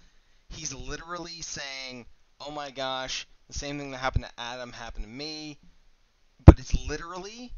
he's 0.49 0.73
literally 0.73 1.41
saying, 1.41 2.07
"Oh 2.39 2.51
my 2.51 2.71
gosh, 2.71 3.27
the 3.47 3.53
same 3.53 3.77
thing 3.77 3.91
that 3.91 3.97
happened 3.97 4.25
to 4.25 4.39
Adam 4.39 4.71
happened 4.71 5.05
to 5.05 5.09
me," 5.09 5.59
but 6.45 6.59
it's 6.59 6.73
literally 6.73 7.53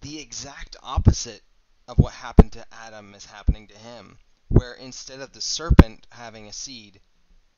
the 0.00 0.18
exact 0.20 0.76
opposite 0.82 1.42
of 1.88 1.98
what 1.98 2.12
happened 2.12 2.52
to 2.52 2.66
Adam 2.72 3.14
is 3.14 3.24
happening 3.26 3.68
to 3.68 3.78
him. 3.78 4.18
Where 4.48 4.74
instead 4.74 5.20
of 5.20 5.32
the 5.32 5.40
serpent 5.40 6.06
having 6.10 6.46
a 6.48 6.52
seed, 6.52 7.00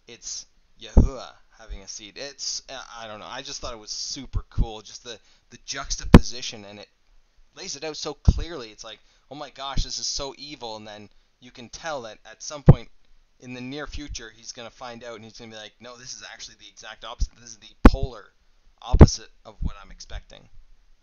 it's 0.06 0.46
Yahuwah 0.80 1.34
having 1.58 1.82
a 1.82 1.88
seed. 1.88 2.16
It's 2.16 2.62
I 2.68 3.06
don't 3.06 3.20
know. 3.20 3.26
I 3.26 3.42
just 3.42 3.60
thought 3.60 3.74
it 3.74 3.78
was 3.78 3.90
super 3.90 4.44
cool. 4.50 4.82
Just 4.82 5.04
the 5.04 5.18
the 5.50 5.58
juxtaposition 5.64 6.64
and 6.64 6.78
it 6.80 6.88
lays 7.54 7.76
it 7.76 7.84
out 7.84 7.96
so 7.96 8.14
clearly. 8.14 8.70
It's 8.70 8.84
like, 8.84 9.00
oh 9.30 9.34
my 9.34 9.50
gosh, 9.50 9.84
this 9.84 9.98
is 9.98 10.06
so 10.06 10.34
evil, 10.38 10.76
and 10.76 10.86
then 10.86 11.08
you 11.40 11.50
can 11.50 11.68
tell 11.68 12.02
that 12.02 12.18
at 12.30 12.42
some 12.42 12.62
point 12.62 12.88
in 13.40 13.52
the 13.52 13.60
near 13.60 13.86
future 13.86 14.32
he's 14.34 14.52
gonna 14.52 14.70
find 14.70 15.04
out 15.04 15.16
and 15.16 15.24
he's 15.24 15.38
gonna 15.38 15.50
be 15.50 15.56
like, 15.56 15.74
no, 15.80 15.96
this 15.96 16.14
is 16.14 16.24
actually 16.32 16.56
the 16.58 16.68
exact 16.68 17.04
opposite. 17.04 17.34
This 17.36 17.50
is 17.50 17.58
the 17.58 17.74
polar 17.86 18.32
opposite 18.82 19.28
of 19.44 19.56
what 19.62 19.76
I'm 19.82 19.90
expecting. 19.90 20.48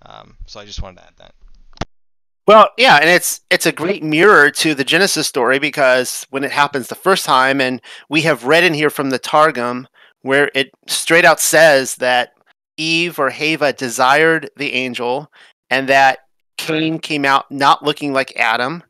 Um, 0.05 0.38
so 0.45 0.59
I 0.59 0.65
just 0.65 0.82
wanted 0.82 0.97
to 0.97 1.07
add 1.07 1.13
that. 1.17 1.34
Well, 2.45 2.69
yeah, 2.78 2.97
and 2.97 3.09
it's 3.09 3.41
it's 3.49 3.65
a 3.65 3.71
great 3.71 4.03
mirror 4.03 4.51
to 4.51 4.76
the 4.76 4.84
Genesis 4.84 5.28
story 5.28 5.59
because 5.59 6.28
when 6.30 6.43
it 6.43 6.51
happens 6.51 6.88
the 6.88 6.95
first 6.95 7.24
time, 7.26 7.61
and 7.61 7.82
we 8.09 8.21
have 8.21 8.43
read 8.45 8.65
in 8.65 8.74
here 8.74 8.89
from 8.89 9.11
the 9.11 9.19
Targum 9.19 9.88
where 10.24 10.49
it 10.53 10.71
straight 10.88 11.26
out 11.26 11.39
says 11.39 11.95
that 11.95 12.34
Eve 12.78 13.19
or 13.19 13.30
Hava 13.30 13.71
desired 13.71 14.49
the 14.57 14.74
angel, 14.74 15.32
and 15.69 15.88
that 15.88 16.19
Cain 16.57 16.99
came 16.99 17.25
out 17.25 17.49
not 17.51 17.83
looking 17.83 18.13
like 18.13 18.35
Adam. 18.35 18.83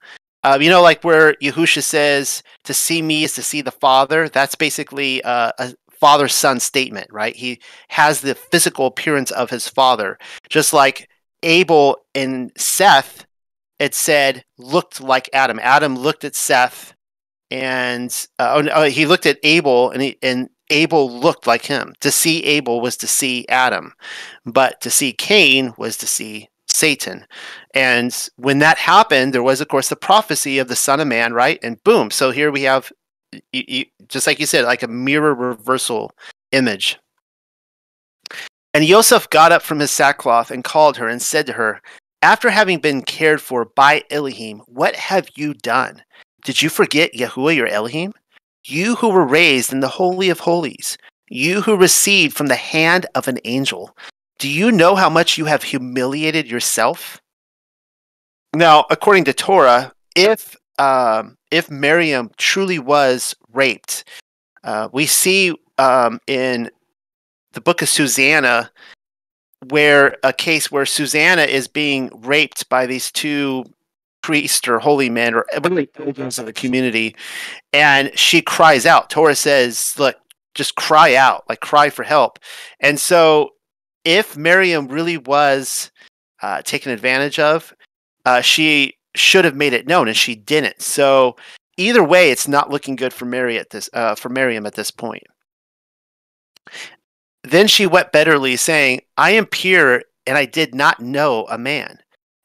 Uh, 0.43 0.57
you 0.59 0.69
know, 0.69 0.81
like 0.81 1.03
where 1.03 1.33
Yahusha 1.35 1.83
says, 1.83 2.43
"To 2.65 2.73
see 2.73 3.01
me 3.01 3.23
is 3.23 3.33
to 3.35 3.43
see 3.43 3.61
the 3.61 3.71
Father." 3.71 4.27
That's 4.29 4.55
basically 4.55 5.23
uh, 5.23 5.51
a 5.57 5.73
father-son 5.91 6.59
statement, 6.59 7.07
right? 7.11 7.35
He 7.35 7.61
has 7.89 8.21
the 8.21 8.35
physical 8.35 8.87
appearance 8.87 9.31
of 9.31 9.49
his 9.49 9.69
father, 9.69 10.17
just 10.49 10.73
like 10.73 11.09
Abel 11.43 11.97
and 12.13 12.51
Seth 12.57 13.25
it 13.83 13.93
said 13.93 14.45
looked 14.57 15.01
like 15.01 15.29
Adam. 15.33 15.59
Adam 15.61 15.97
looked 15.97 16.23
at 16.23 16.35
Seth, 16.35 16.93
and 17.51 18.27
uh, 18.39 18.63
oh, 18.73 18.83
he 18.83 19.05
looked 19.05 19.25
at 19.25 19.39
Abel, 19.43 19.91
and 19.91 20.01
he, 20.01 20.17
and 20.21 20.49
Abel 20.69 21.11
looked 21.11 21.47
like 21.47 21.65
him. 21.65 21.93
To 21.99 22.09
see 22.09 22.43
Abel 22.45 22.79
was 22.79 22.95
to 22.97 23.07
see 23.07 23.45
Adam, 23.49 23.93
but 24.45 24.79
to 24.81 24.89
see 24.89 25.11
Cain 25.11 25.73
was 25.77 25.97
to 25.97 26.07
see 26.07 26.47
Satan. 26.73 27.25
And 27.73 28.29
when 28.35 28.59
that 28.59 28.77
happened, 28.77 29.33
there 29.33 29.43
was, 29.43 29.61
of 29.61 29.67
course, 29.67 29.89
the 29.89 29.95
prophecy 29.95 30.59
of 30.59 30.67
the 30.67 30.75
Son 30.75 30.99
of 30.99 31.07
Man, 31.07 31.33
right? 31.33 31.59
And 31.63 31.81
boom. 31.83 32.11
So 32.11 32.31
here 32.31 32.51
we 32.51 32.63
have, 32.63 32.91
just 34.07 34.27
like 34.27 34.39
you 34.39 34.45
said, 34.45 34.65
like 34.65 34.83
a 34.83 34.87
mirror 34.87 35.33
reversal 35.33 36.11
image. 36.51 36.97
And 38.73 38.83
Yosef 38.83 39.29
got 39.29 39.51
up 39.51 39.61
from 39.61 39.79
his 39.79 39.91
sackcloth 39.91 40.49
and 40.49 40.63
called 40.63 40.97
her 40.97 41.07
and 41.07 41.21
said 41.21 41.45
to 41.45 41.53
her, 41.53 41.79
after 42.23 42.49
having 42.49 42.79
been 42.79 43.01
cared 43.01 43.41
for 43.41 43.65
by 43.65 44.03
Elohim, 44.09 44.61
what 44.65 44.95
have 44.95 45.27
you 45.35 45.53
done? 45.53 46.01
Did 46.43 46.61
you 46.61 46.69
forget 46.69 47.13
Yahuwah 47.13 47.55
your 47.55 47.67
Elohim? 47.67 48.13
You 48.65 48.95
who 48.95 49.09
were 49.09 49.27
raised 49.27 49.73
in 49.73 49.81
the 49.81 49.87
Holy 49.89 50.29
of 50.29 50.39
Holies, 50.39 50.97
you 51.29 51.61
who 51.61 51.75
received 51.75 52.35
from 52.35 52.47
the 52.47 52.55
hand 52.55 53.05
of 53.13 53.27
an 53.27 53.39
angel, 53.43 53.95
do 54.43 54.49
you 54.49 54.73
know 54.73 54.93
how 54.93 55.09
much 55.09 55.37
you 55.37 55.45
have 55.45 55.63
humiliated 55.63 56.51
yourself? 56.51 57.21
Now, 58.53 58.85
according 58.89 59.23
to 59.23 59.33
Torah, 59.33 59.93
if 60.17 60.57
um, 60.77 61.37
if 61.49 61.71
Miriam 61.71 62.29
truly 62.35 62.77
was 62.77 63.37
raped, 63.53 64.03
uh, 64.65 64.89
we 64.91 65.05
see 65.05 65.55
um, 65.77 66.19
in 66.27 66.69
the 67.53 67.61
book 67.61 67.81
of 67.81 67.87
Susanna 67.87 68.69
where 69.69 70.17
a 70.23 70.33
case 70.33 70.69
where 70.69 70.85
Susanna 70.85 71.43
is 71.43 71.69
being 71.69 72.09
raped 72.13 72.67
by 72.67 72.85
these 72.85 73.13
two 73.13 73.63
priests 74.23 74.67
or 74.67 74.77
holy 74.77 75.09
men 75.09 75.35
or 75.35 75.45
elders 75.53 76.37
of 76.37 76.47
the 76.47 76.51
community, 76.51 77.15
and 77.71 78.11
she 78.19 78.41
cries 78.41 78.85
out. 78.85 79.09
Torah 79.09 79.35
says, 79.35 79.97
"Look, 79.97 80.17
just 80.53 80.75
cry 80.75 81.15
out, 81.15 81.45
like 81.47 81.61
cry 81.61 81.89
for 81.89 82.03
help." 82.03 82.39
And 82.81 82.99
so, 82.99 83.52
if 84.05 84.35
Miriam 84.37 84.87
really 84.87 85.17
was 85.17 85.91
uh, 86.41 86.61
taken 86.61 86.91
advantage 86.91 87.39
of, 87.39 87.73
uh, 88.25 88.41
she 88.41 88.95
should 89.15 89.45
have 89.45 89.55
made 89.55 89.73
it 89.73 89.87
known, 89.87 90.07
and 90.07 90.17
she 90.17 90.35
didn't. 90.35 90.81
So, 90.81 91.35
either 91.77 92.03
way, 92.03 92.31
it's 92.31 92.47
not 92.47 92.69
looking 92.69 92.95
good 92.95 93.13
for 93.13 93.25
Mary 93.25 93.57
at 93.57 93.69
this 93.69 93.89
uh, 93.93 94.15
for 94.15 94.29
Miriam 94.29 94.65
at 94.65 94.75
this 94.75 94.91
point. 94.91 95.23
Then 97.43 97.67
she 97.67 97.85
wept 97.85 98.13
bitterly, 98.13 98.55
saying, 98.55 99.01
I 99.17 99.31
am 99.31 99.45
pure, 99.45 100.03
and 100.25 100.37
I 100.37 100.45
did 100.45 100.73
not 100.73 101.01
know 101.01 101.45
a 101.49 101.57
man. 101.57 101.99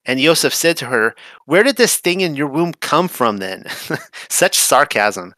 And 0.04 0.18
Yosef 0.18 0.54
said 0.54 0.76
to 0.78 0.86
her, 0.86 1.14
Where 1.44 1.62
did 1.62 1.76
this 1.76 1.98
thing 1.98 2.20
in 2.20 2.34
your 2.34 2.48
womb 2.48 2.72
come 2.72 3.08
from 3.08 3.36
then? 3.36 3.64
Such 4.28 4.56
sarcasm. 4.56 5.34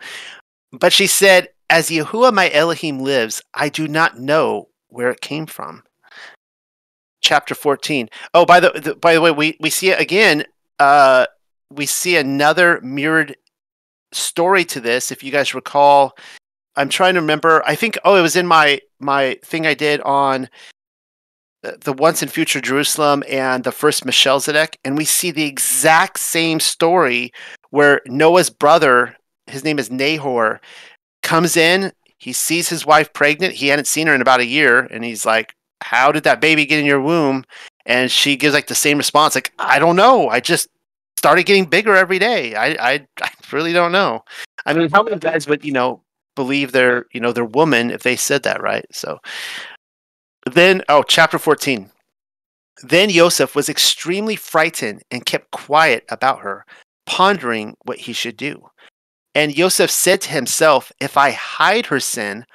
But 0.73 0.93
she 0.93 1.07
said, 1.07 1.49
As 1.69 1.91
Yahuwah 1.91 2.33
my 2.33 2.51
Elohim 2.51 3.01
lives, 3.01 3.43
I 3.53 3.69
do 3.69 3.89
not 3.89 4.19
know 4.19 4.69
where 4.89 5.11
it 5.11 5.21
came 5.21 5.47
from. 5.47 5.83
Chapter 7.21 7.55
14. 7.55 8.09
Oh, 8.35 8.47
by 8.47 8.61
the, 8.61 8.71
the 8.71 8.95
by 8.95 9.15
the 9.15 9.21
way, 9.21 9.31
we, 9.31 9.57
we 9.61 9.71
see 9.71 9.91
it 9.91 10.01
again. 10.01 10.45
Uh, 10.79 11.27
we 11.71 11.87
see 11.87 12.17
another 12.17 12.81
mirrored 12.83 13.37
story 14.13 14.65
to 14.67 14.81
this. 14.81 15.13
If 15.13 15.23
you 15.23 15.31
guys 15.31 15.55
recall, 15.55 16.17
I'm 16.77 16.89
trying 16.89 17.15
to 17.15 17.21
remember. 17.21 17.63
I 17.67 17.75
think 17.75 17.99
oh, 18.05 18.17
it 18.17 18.23
was 18.23 18.37
in 18.37 18.47
my 18.47 18.81
my 18.99 19.39
thing 19.45 19.67
I 19.67 19.75
did 19.75 20.01
on 20.03 20.49
the 21.63 21.93
once 21.93 22.23
and 22.23 22.31
future 22.31 22.61
Jerusalem 22.61 23.23
and 23.29 23.65
the 23.65 23.73
first 23.73 24.05
Melchizedek, 24.05 24.79
and 24.85 24.97
we 24.97 25.05
see 25.05 25.31
the 25.31 25.45
exact 25.45 26.19
same 26.19 26.59
story 26.59 27.33
where 27.69 28.01
Noah's 28.07 28.51
brother, 28.51 29.17
his 29.47 29.63
name 29.63 29.79
is 29.79 29.91
Nahor, 29.91 30.61
comes 31.23 31.57
in. 31.57 31.93
He 32.17 32.33
sees 32.33 32.69
his 32.69 32.87
wife 32.87 33.13
pregnant. 33.13 33.55
He 33.55 33.69
hadn't 33.69 33.87
seen 33.87 34.07
her 34.07 34.15
in 34.15 34.23
about 34.23 34.41
a 34.41 34.47
year, 34.47 34.81
and 34.81 35.05
he's 35.05 35.27
like, 35.27 35.55
"How 35.83 36.13
did 36.13 36.25
that 36.25 36.41
baby 36.41 36.67
get 36.67 36.81
in 36.81 36.87
your 36.87 37.01
womb?" 37.01 37.45
And 37.87 38.11
she 38.11 38.37
gives 38.37 38.55
like 38.55 38.69
the 38.69 38.75
same 38.75 38.99
response, 38.99 39.35
like, 39.35 39.53
"I 39.59 39.79
don't 39.79 39.97
know. 39.97 40.29
I 40.29 40.41
just 40.41 40.69
started 41.19 41.45
getting 41.45 41.65
bigger 41.65 41.95
every 41.97 42.19
day. 42.19 42.55
I 42.55 42.93
I, 42.93 43.07
I 43.23 43.31
really 43.53 43.73
don't 43.73 43.93
know." 43.93 44.25
I 44.67 44.75
mean, 44.75 44.91
how 44.91 45.03
many 45.03 45.19
guys 45.19 45.47
would 45.49 45.65
you 45.65 45.73
know 45.73 46.03
believe 46.35 46.73
they're 46.73 47.07
you 47.13 47.21
know 47.21 47.33
they're 47.33 47.45
woman 47.45 47.91
if 47.91 48.03
they 48.03 48.17
said 48.17 48.43
that 48.43 48.63
right 48.63 48.87
so 48.93 49.19
then 50.51 50.83
oh 50.89 51.03
chapter 51.03 51.39
14 51.39 51.91
then 52.83 53.11
Joseph 53.11 53.55
was 53.55 53.69
extremely 53.69 54.37
frightened 54.37 55.03
and 55.11 55.27
kept 55.27 55.51
quiet 55.51 56.05
about 56.09 56.41
her 56.41 56.65
pondering 57.05 57.77
what 57.85 57.99
he 57.99 58.15
should 58.15 58.37
do 58.37 58.71
and 59.35 59.55
Joseph 59.55 59.91
said 59.91 60.23
to 60.23 60.31
himself 60.31 60.93
if 61.01 61.17
i 61.17 61.31
hide 61.31 61.87
her 61.87 62.01
sin 62.01 62.47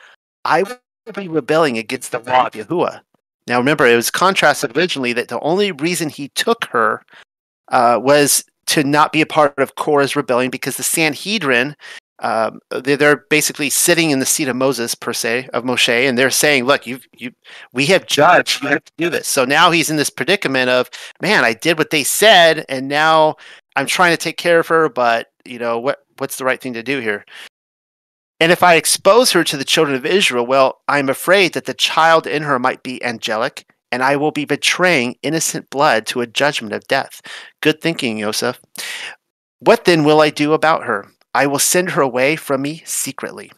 i 0.45 0.63
will 0.63 0.79
be 1.13 1.27
rebelling 1.27 1.77
against 1.77 2.11
the 2.11 2.19
law 2.19 2.47
of 2.47 2.53
Yahuwah 2.53 3.01
now 3.47 3.57
remember 3.57 3.85
it 3.85 3.95
was 3.95 4.11
contrasted 4.11 4.75
originally 4.75 5.13
that 5.13 5.27
the 5.27 5.39
only 5.41 5.71
reason 5.71 6.09
he 6.09 6.29
took 6.29 6.65
her 6.65 7.03
uh, 7.69 7.99
was 8.01 8.43
to 8.67 8.83
not 8.83 9.11
be 9.11 9.21
a 9.21 9.25
part 9.25 9.57
of 9.57 9.75
Korah's 9.75 10.15
rebellion 10.15 10.49
because 10.49 10.77
the 10.77 10.83
Sanhedrin 10.83 11.75
um, 12.19 12.59
they're 12.69 13.25
basically 13.29 13.69
sitting 13.69 14.11
in 14.11 14.19
the 14.19 14.25
seat 14.25 14.47
of 14.47 14.55
Moses 14.55 14.95
per 14.95 15.11
se 15.11 15.49
of 15.53 15.65
Moshe, 15.65 16.07
and 16.07 16.17
they're 16.17 16.29
saying, 16.29 16.63
"Look, 16.63 16.87
you, 16.87 16.99
you, 17.17 17.33
we 17.73 17.85
have 17.87 18.05
judged. 18.05 18.63
You 18.63 18.69
have 18.69 18.85
to 18.85 18.91
do 18.97 19.09
this." 19.09 19.27
So 19.27 19.43
now 19.43 19.69
he's 19.69 19.89
in 19.89 19.97
this 19.97 20.09
predicament 20.09 20.69
of, 20.69 20.89
"Man, 21.21 21.43
I 21.43 21.53
did 21.53 21.77
what 21.77 21.89
they 21.89 22.05
said, 22.05 22.65
and 22.69 22.87
now 22.87 23.35
I'm 23.75 23.85
trying 23.85 24.11
to 24.11 24.17
take 24.17 24.37
care 24.37 24.59
of 24.59 24.67
her, 24.67 24.87
but 24.87 25.27
you 25.43 25.59
know 25.59 25.77
what? 25.77 26.05
What's 26.17 26.37
the 26.37 26.45
right 26.45 26.61
thing 26.61 26.73
to 26.73 26.83
do 26.83 26.99
here?" 26.99 27.25
And 28.39 28.51
if 28.51 28.63
I 28.63 28.75
expose 28.75 29.31
her 29.31 29.43
to 29.43 29.57
the 29.57 29.63
children 29.63 29.95
of 29.95 30.05
Israel, 30.05 30.45
well, 30.45 30.81
I'm 30.87 31.09
afraid 31.09 31.53
that 31.53 31.65
the 31.65 31.73
child 31.73 32.27
in 32.27 32.43
her 32.43 32.59
might 32.59 32.83
be 32.83 33.03
angelic, 33.03 33.65
and 33.91 34.03
I 34.03 34.17
will 34.17 34.31
be 34.31 34.45
betraying 34.45 35.15
innocent 35.21 35.69
blood 35.69 36.05
to 36.07 36.21
a 36.21 36.27
judgment 36.27 36.73
of 36.73 36.87
death. 36.87 37.21
Good 37.61 37.81
thinking, 37.81 38.19
Joseph. 38.19 38.59
What 39.59 39.85
then 39.85 40.03
will 40.03 40.19
I 40.19 40.29
do 40.29 40.53
about 40.53 40.83
her? 40.83 41.07
I 41.33 41.47
will 41.47 41.59
send 41.59 41.91
her 41.91 42.01
away 42.01 42.35
from 42.35 42.61
me 42.61 42.81
secretly. 42.85 43.51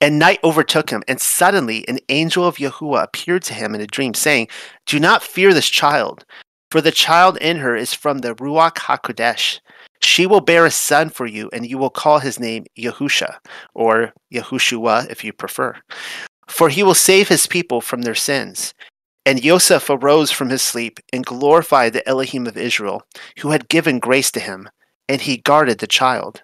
And 0.00 0.18
night 0.18 0.38
overtook 0.44 0.90
him, 0.90 1.02
and 1.08 1.20
suddenly 1.20 1.88
an 1.88 1.98
angel 2.08 2.46
of 2.46 2.56
Yahuwah 2.56 3.02
appeared 3.02 3.42
to 3.44 3.54
him 3.54 3.74
in 3.74 3.80
a 3.80 3.86
dream, 3.86 4.14
saying, 4.14 4.48
Do 4.84 5.00
not 5.00 5.22
fear 5.22 5.52
this 5.52 5.68
child, 5.68 6.24
for 6.70 6.80
the 6.80 6.92
child 6.92 7.36
in 7.38 7.58
her 7.58 7.74
is 7.74 7.94
from 7.94 8.18
the 8.18 8.34
Ruach 8.34 8.74
HaKodesh. 8.74 9.60
She 10.06 10.24
will 10.24 10.40
bear 10.40 10.64
a 10.64 10.70
son 10.70 11.10
for 11.10 11.26
you, 11.26 11.50
and 11.52 11.68
you 11.68 11.78
will 11.78 11.90
call 11.90 12.20
his 12.20 12.38
name 12.38 12.64
Yahusha, 12.78 13.38
or 13.74 14.12
Yahushua 14.32 15.10
if 15.10 15.24
you 15.24 15.32
prefer. 15.32 15.74
For 16.48 16.68
he 16.68 16.84
will 16.84 16.94
save 16.94 17.28
his 17.28 17.48
people 17.48 17.80
from 17.80 18.02
their 18.02 18.14
sins. 18.14 18.72
And 19.24 19.42
Joseph 19.42 19.90
arose 19.90 20.30
from 20.30 20.50
his 20.50 20.62
sleep 20.62 21.00
and 21.12 21.26
glorified 21.26 21.92
the 21.92 22.08
Elohim 22.08 22.46
of 22.46 22.56
Israel, 22.56 23.02
who 23.40 23.50
had 23.50 23.68
given 23.68 23.98
grace 23.98 24.30
to 24.30 24.40
him 24.40 24.68
and 25.08 25.20
he 25.20 25.36
guarded 25.38 25.78
the 25.78 25.86
child. 25.86 26.42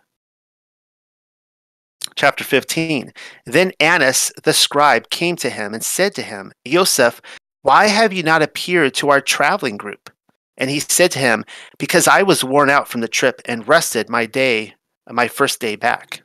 Chapter 2.14 2.44
15 2.44 3.12
Then 3.46 3.72
Annas 3.80 4.32
the 4.42 4.52
scribe 4.52 5.08
came 5.10 5.36
to 5.36 5.50
him 5.50 5.72
and 5.72 5.84
said 5.84 6.14
to 6.16 6.22
him, 6.22 6.52
Joseph, 6.66 7.20
why 7.62 7.86
have 7.86 8.12
you 8.12 8.22
not 8.22 8.42
appeared 8.42 8.94
to 8.94 9.10
our 9.10 9.20
traveling 9.20 9.76
group? 9.76 10.10
And 10.57 10.70
he 10.70 10.80
said 10.80 11.11
to 11.12 11.18
him, 11.18 11.44
Because 11.78 12.07
I 12.07 12.22
was 12.22 12.44
worn 12.44 12.70
out 12.70 12.88
from 12.88 13.00
the 13.00 13.09
trip 13.09 13.40
and 13.44 13.66
rested 13.66 14.09
my 14.09 14.26
day, 14.26 14.74
my 15.11 15.28
first 15.28 15.61
day 15.61 15.76
back. 15.76 16.22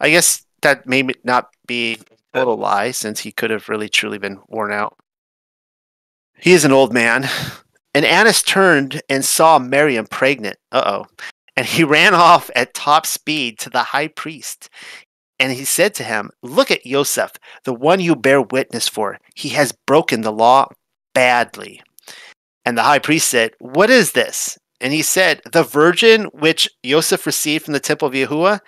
I 0.00 0.10
guess 0.10 0.44
that 0.62 0.86
may 0.86 1.08
not 1.24 1.50
be 1.66 1.98
a 2.10 2.38
total 2.38 2.56
lie, 2.56 2.90
since 2.90 3.20
he 3.20 3.32
could 3.32 3.50
have 3.50 3.68
really 3.68 3.88
truly 3.88 4.18
been 4.18 4.40
worn 4.48 4.72
out. 4.72 4.96
He 6.38 6.52
is 6.52 6.64
an 6.64 6.72
old 6.72 6.92
man, 6.92 7.28
and 7.94 8.04
Annas 8.04 8.42
turned 8.42 9.02
and 9.08 9.24
saw 9.24 9.58
Miriam 9.58 10.06
pregnant. 10.06 10.56
Uh 10.72 10.82
oh. 10.86 11.06
And 11.56 11.66
he 11.66 11.84
ran 11.96 12.14
off 12.14 12.50
at 12.56 12.72
top 12.72 13.04
speed 13.04 13.58
to 13.60 13.70
the 13.70 13.82
high 13.82 14.08
priest. 14.08 14.70
And 15.38 15.52
he 15.52 15.64
said 15.64 15.94
to 15.94 16.04
him, 16.04 16.30
Look 16.42 16.70
at 16.70 16.84
Joseph, 16.84 17.32
the 17.64 17.74
one 17.74 18.00
you 18.00 18.14
bear 18.14 18.42
witness 18.42 18.88
for. 18.88 19.18
He 19.34 19.50
has 19.50 19.72
broken 19.86 20.20
the 20.20 20.32
law 20.32 20.68
badly. 21.14 21.82
And 22.70 22.78
the 22.78 22.84
high 22.84 23.00
priest 23.00 23.28
said, 23.28 23.54
What 23.58 23.90
is 23.90 24.12
this? 24.12 24.56
And 24.80 24.92
he 24.92 25.02
said, 25.02 25.40
The 25.44 25.64
virgin 25.64 26.26
which 26.26 26.70
Joseph 26.86 27.26
received 27.26 27.64
from 27.64 27.72
the 27.72 27.80
temple 27.80 28.06
of 28.06 28.14
Yahuwah, 28.14 28.60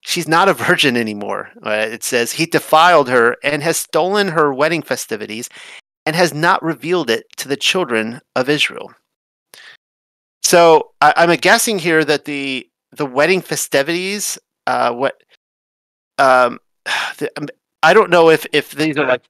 she's 0.00 0.26
not 0.26 0.48
a 0.48 0.54
virgin 0.68 0.96
anymore. 0.96 1.50
Uh, 1.62 1.72
it 1.72 2.02
says, 2.02 2.32
He 2.32 2.46
defiled 2.46 3.10
her 3.10 3.36
and 3.44 3.62
has 3.62 3.76
stolen 3.76 4.28
her 4.28 4.54
wedding 4.54 4.80
festivities 4.80 5.50
and 6.06 6.16
has 6.16 6.32
not 6.32 6.62
revealed 6.62 7.10
it 7.10 7.26
to 7.36 7.46
the 7.46 7.56
children 7.58 8.22
of 8.34 8.48
Israel. 8.48 8.94
So 10.42 10.92
I, 11.02 11.12
I'm 11.14 11.36
guessing 11.36 11.78
here 11.78 12.02
that 12.02 12.24
the 12.24 12.66
the 12.92 13.04
wedding 13.04 13.42
festivities, 13.42 14.38
uh, 14.66 14.90
what 14.94 15.20
um, 16.16 16.60
the, 17.18 17.30
um, 17.36 17.48
I 17.82 17.92
don't 17.92 18.08
know 18.08 18.30
if 18.30 18.46
if 18.54 18.70
these 18.70 18.96
are 18.96 19.06
like 19.06 19.24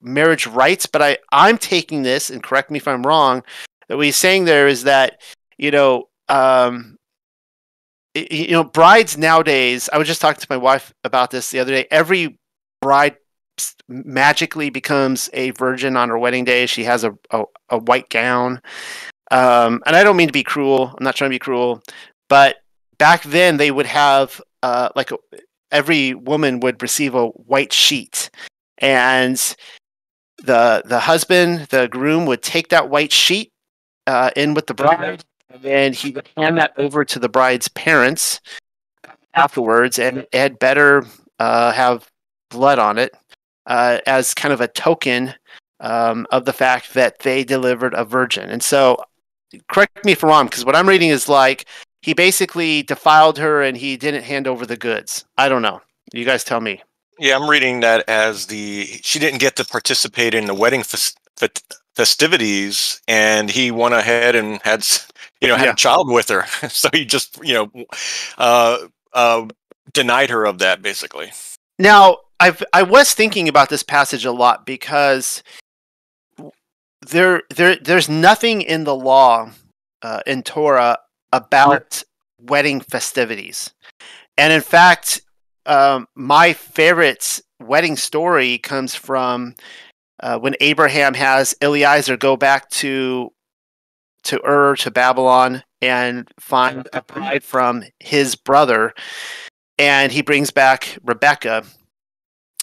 marriage 0.00 0.46
rites, 0.46 0.86
but 0.86 1.02
I 1.02 1.18
I'm 1.32 1.58
taking 1.58 2.02
this 2.02 2.30
and 2.30 2.42
correct 2.42 2.70
me 2.70 2.78
if 2.78 2.88
I'm 2.88 3.02
wrong. 3.02 3.42
That 3.88 3.96
what 3.96 4.06
he's 4.06 4.16
saying 4.16 4.44
there 4.44 4.68
is 4.68 4.84
that 4.84 5.20
you 5.58 5.70
know 5.70 6.08
um, 6.28 6.96
you 8.14 8.52
know 8.52 8.64
brides 8.64 9.16
nowadays. 9.16 9.88
I 9.92 9.98
was 9.98 10.08
just 10.08 10.20
talking 10.20 10.40
to 10.40 10.46
my 10.50 10.56
wife 10.56 10.92
about 11.04 11.30
this 11.30 11.50
the 11.50 11.58
other 11.60 11.72
day. 11.72 11.86
Every 11.90 12.38
bride 12.80 13.16
magically 13.88 14.70
becomes 14.70 15.28
a 15.32 15.50
virgin 15.50 15.96
on 15.96 16.08
her 16.08 16.18
wedding 16.18 16.44
day. 16.44 16.66
She 16.66 16.84
has 16.84 17.04
a 17.04 17.14
a, 17.30 17.44
a 17.70 17.78
white 17.78 18.08
gown. 18.08 18.60
Um, 19.30 19.82
and 19.86 19.96
I 19.96 20.04
don't 20.04 20.16
mean 20.16 20.28
to 20.28 20.32
be 20.32 20.42
cruel. 20.42 20.94
I'm 20.96 21.04
not 21.04 21.16
trying 21.16 21.30
to 21.30 21.34
be 21.34 21.38
cruel, 21.38 21.82
but 22.28 22.56
back 22.98 23.22
then 23.22 23.56
they 23.56 23.70
would 23.70 23.86
have 23.86 24.40
uh, 24.62 24.90
like 24.94 25.10
a, 25.10 25.16
every 25.70 26.14
woman 26.14 26.60
would 26.60 26.82
receive 26.82 27.14
a 27.14 27.28
white 27.28 27.72
sheet, 27.72 28.30
and 28.82 29.56
the 30.44 30.82
the 30.84 31.00
husband, 31.00 31.68
the 31.70 31.88
groom, 31.88 32.26
would 32.26 32.42
take 32.42 32.68
that 32.68 32.90
white 32.90 33.12
sheet 33.12 33.52
uh, 34.06 34.30
in 34.36 34.54
with 34.54 34.66
the 34.66 34.74
bride, 34.74 35.24
and 35.48 35.62
then 35.62 35.92
he 35.92 36.10
would 36.10 36.28
hand 36.36 36.58
that 36.58 36.72
over 36.76 37.04
to 37.04 37.18
the 37.18 37.28
bride's 37.28 37.68
parents 37.68 38.40
afterwards, 39.34 39.98
and 39.98 40.18
it 40.18 40.28
had 40.34 40.58
better 40.58 41.06
uh, 41.38 41.72
have 41.72 42.10
blood 42.50 42.78
on 42.78 42.98
it 42.98 43.14
uh, 43.66 43.98
as 44.06 44.34
kind 44.34 44.52
of 44.52 44.60
a 44.60 44.68
token 44.68 45.34
um, 45.80 46.26
of 46.30 46.44
the 46.44 46.52
fact 46.52 46.94
that 46.94 47.20
they 47.20 47.44
delivered 47.44 47.94
a 47.94 48.04
virgin. 48.04 48.50
And 48.50 48.62
so, 48.62 49.02
correct 49.68 50.04
me 50.04 50.12
if 50.12 50.22
I'm 50.22 50.30
wrong, 50.30 50.46
because 50.46 50.64
what 50.64 50.76
I'm 50.76 50.88
reading 50.88 51.10
is 51.10 51.28
like 51.28 51.66
he 52.02 52.14
basically 52.14 52.82
defiled 52.82 53.38
her 53.38 53.62
and 53.62 53.76
he 53.76 53.96
didn't 53.96 54.24
hand 54.24 54.48
over 54.48 54.66
the 54.66 54.76
goods. 54.76 55.24
I 55.38 55.48
don't 55.48 55.62
know. 55.62 55.80
You 56.12 56.24
guys 56.24 56.44
tell 56.44 56.60
me. 56.60 56.82
Yeah, 57.18 57.36
I'm 57.36 57.48
reading 57.48 57.80
that 57.80 58.08
as 58.08 58.46
the 58.46 59.00
she 59.02 59.18
didn't 59.18 59.40
get 59.40 59.56
to 59.56 59.64
participate 59.64 60.34
in 60.34 60.46
the 60.46 60.54
wedding 60.54 60.82
fest, 60.82 61.18
festivities, 61.94 63.00
and 63.06 63.50
he 63.50 63.70
went 63.70 63.94
ahead 63.94 64.34
and 64.34 64.60
had 64.62 64.86
you 65.40 65.48
know 65.48 65.56
had 65.56 65.66
yeah. 65.66 65.72
a 65.72 65.76
child 65.76 66.10
with 66.10 66.28
her. 66.28 66.46
so 66.68 66.88
he 66.92 67.04
just 67.04 67.38
you 67.44 67.54
know 67.54 67.84
uh, 68.38 68.78
uh, 69.12 69.46
denied 69.92 70.30
her 70.30 70.44
of 70.44 70.58
that 70.58 70.82
basically. 70.82 71.32
Now 71.78 72.18
I've 72.40 72.62
I 72.72 72.82
was 72.82 73.14
thinking 73.14 73.48
about 73.48 73.68
this 73.68 73.82
passage 73.82 74.24
a 74.24 74.32
lot 74.32 74.66
because 74.66 75.42
there 77.08 77.42
there 77.54 77.76
there's 77.76 78.08
nothing 78.08 78.62
in 78.62 78.84
the 78.84 78.94
law 78.94 79.50
uh, 80.02 80.20
in 80.26 80.42
Torah 80.42 80.98
about 81.32 82.02
wedding 82.40 82.80
festivities, 82.80 83.72
and 84.38 84.52
in 84.52 84.60
fact, 84.62 85.22
um, 85.66 86.06
my 86.14 86.52
favorite 86.52 87.40
wedding 87.60 87.96
story 87.96 88.58
comes 88.58 88.94
from 88.94 89.54
uh, 90.20 90.38
when 90.38 90.54
Abraham 90.60 91.14
has 91.14 91.54
Eliezer 91.60 92.16
go 92.16 92.36
back 92.36 92.68
to 92.70 93.30
to 94.24 94.40
Ur 94.46 94.76
to 94.76 94.90
Babylon 94.90 95.64
and 95.80 96.30
find 96.38 96.88
a 96.92 97.02
bride 97.02 97.42
from 97.42 97.82
his 97.98 98.36
brother, 98.36 98.94
and 99.78 100.12
he 100.12 100.22
brings 100.22 100.50
back 100.50 100.98
Rebecca 101.02 101.64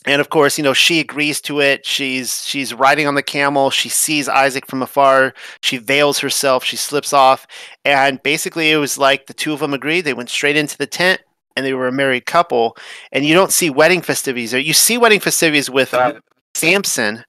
and 0.06 0.22
of 0.22 0.30
course, 0.30 0.58
you 0.58 0.64
know, 0.64 0.74
she 0.74 1.00
agrees 1.00 1.42
to 1.42 1.60
it. 1.60 1.86
She's 1.86 2.46
she's 2.46 2.74
riding 2.74 3.06
on 3.06 3.16
the 3.16 3.24
camel. 3.24 3.70
She 3.70 3.90
sees 3.90 4.30
Isaac 4.30 4.66
from 4.66 4.82
afar. 4.82 5.34
She 5.62 5.78
veils 5.78 6.20
herself. 6.20 6.64
She 6.64 6.78
slips 6.78 7.12
off, 7.12 7.46
and 7.84 8.22
basically, 8.24 8.72
it 8.72 8.78
was 8.78 8.98
like 8.98 9.28
the 9.28 9.34
two 9.34 9.52
of 9.52 9.60
them 9.60 9.74
agreed. 9.74 10.02
They 10.02 10.14
went 10.14 10.30
straight 10.30 10.56
into 10.56 10.78
the 10.78 10.88
tent, 10.88 11.22
and 11.60 11.66
they 11.66 11.74
were 11.74 11.88
a 11.88 11.92
married 11.92 12.26
couple. 12.26 12.78
And 13.12 13.26
you 13.26 13.34
don't 13.34 13.52
see 13.52 13.70
wedding 13.70 14.02
festivities, 14.02 14.54
or 14.54 14.60
you 14.60 14.74
see 14.74 14.98
wedding 14.98 15.20
festivities 15.20 15.70
with 15.70 15.94
uh, 15.94 16.14
Samson. 16.56 17.24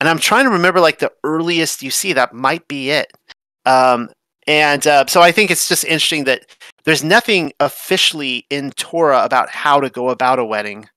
And 0.00 0.08
I'm 0.08 0.18
trying 0.18 0.44
to 0.44 0.50
remember 0.50 0.80
like 0.80 1.00
the 1.00 1.12
earliest 1.24 1.82
you 1.82 1.90
see 1.90 2.12
that 2.12 2.32
might 2.32 2.66
be 2.68 2.90
it. 2.90 3.12
Um, 3.64 4.10
and 4.46 4.86
uh, 4.86 5.06
so 5.06 5.20
I 5.22 5.32
think 5.32 5.50
it's 5.50 5.68
just 5.68 5.84
interesting 5.84 6.24
that 6.24 6.46
there's 6.84 7.02
nothing 7.02 7.52
officially 7.58 8.46
in 8.48 8.70
Torah 8.72 9.24
about 9.24 9.50
how 9.50 9.80
to 9.80 9.90
go 9.90 10.10
about 10.10 10.38
a 10.38 10.44
wedding. 10.44 10.88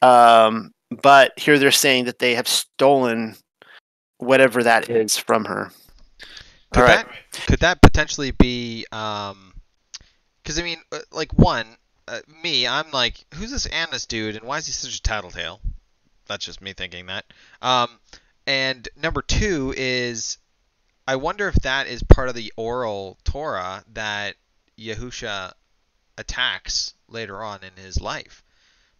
Um, 0.00 0.70
but 1.02 1.32
here 1.36 1.58
they're 1.58 1.72
saying 1.72 2.04
that 2.04 2.20
they 2.20 2.34
have 2.34 2.46
stolen 2.46 3.34
whatever 4.18 4.62
that 4.62 4.88
is 4.88 5.16
from 5.16 5.44
her. 5.46 5.72
Could 6.72 6.82
All 6.82 6.86
that 6.86 7.06
right. 7.06 7.16
could 7.46 7.60
that 7.60 7.82
potentially 7.82 8.30
be? 8.32 8.86
Um, 8.92 9.54
because 10.42 10.58
I 10.58 10.62
mean, 10.62 10.78
uh, 10.92 10.98
like 11.10 11.32
one, 11.34 11.76
uh, 12.08 12.20
me, 12.42 12.66
I'm 12.66 12.90
like, 12.90 13.24
who's 13.34 13.50
this 13.50 13.66
Annas 13.66 14.06
dude, 14.06 14.36
and 14.36 14.44
why 14.44 14.58
is 14.58 14.66
he 14.66 14.72
such 14.72 14.96
a 14.96 15.02
tattletale? 15.02 15.60
That's 16.26 16.44
just 16.44 16.62
me 16.62 16.72
thinking 16.72 17.06
that. 17.06 17.24
Um, 17.60 17.88
and 18.46 18.88
number 18.96 19.22
two 19.22 19.74
is, 19.76 20.38
I 21.06 21.16
wonder 21.16 21.48
if 21.48 21.56
that 21.56 21.86
is 21.86 22.02
part 22.02 22.28
of 22.28 22.34
the 22.34 22.52
oral 22.56 23.18
Torah 23.24 23.84
that 23.92 24.36
Yahusha 24.78 25.52
attacks 26.16 26.94
later 27.08 27.42
on 27.42 27.60
in 27.62 27.82
his 27.82 28.00
life 28.00 28.44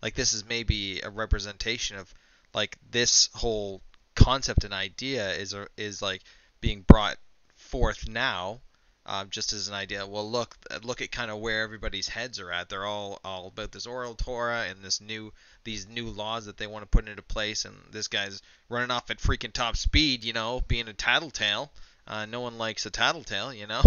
like 0.05 0.15
this 0.15 0.35
is 0.35 0.45
maybe 0.47 1.01
a 1.01 1.09
representation 1.09 1.97
of 1.97 2.15
like 2.53 2.77
this 2.91 3.31
whole 3.33 3.81
concept 4.15 4.63
and 4.63 4.75
idea 4.75 5.33
is 5.33 5.57
is 5.79 6.03
like 6.03 6.23
being 6.61 6.83
brought 6.83 7.17
forth 7.57 8.07
now 8.07 8.61
um, 9.07 9.29
just 9.31 9.53
as 9.53 9.69
an 9.69 9.75
idea. 9.75 10.07
Well, 10.07 10.31
look, 10.31 10.57
look 10.83 11.03
at 11.03 11.13
kind 11.13 11.31
of 11.31 11.39
where 11.39 11.63
everybody's 11.63 12.09
heads 12.09 12.41
are 12.41 12.51
at. 12.51 12.69
They're 12.69 12.87
all 12.87 13.21
all 13.25 13.49
about 13.49 13.73
this 13.73 13.87
oral 13.87 14.15
Torah 14.15 14.67
and 14.69 14.83
this 14.83 15.01
new 15.01 15.33
these 15.65 15.89
new 15.89 16.07
laws 16.07 16.47
that 16.47 16.57
they 16.57 16.67
want 16.67 16.83
to 16.83 16.89
put 16.89 17.09
into 17.09 17.23
place, 17.23 17.65
and 17.65 17.77
this 17.91 18.09
guy's 18.09 18.43
running 18.69 18.91
off 18.91 19.11
at 19.11 19.19
freaking 19.19 19.53
top 19.53 19.77
speed. 19.77 20.25
You 20.25 20.33
know, 20.33 20.63
being 20.69 20.89
a 20.89 20.93
tattletale. 20.93 21.71
Uh, 22.07 22.27
no 22.27 22.41
one 22.41 22.59
likes 22.59 22.85
a 22.85 22.91
tattletale, 22.91 23.55
you 23.55 23.67
know. 23.67 23.83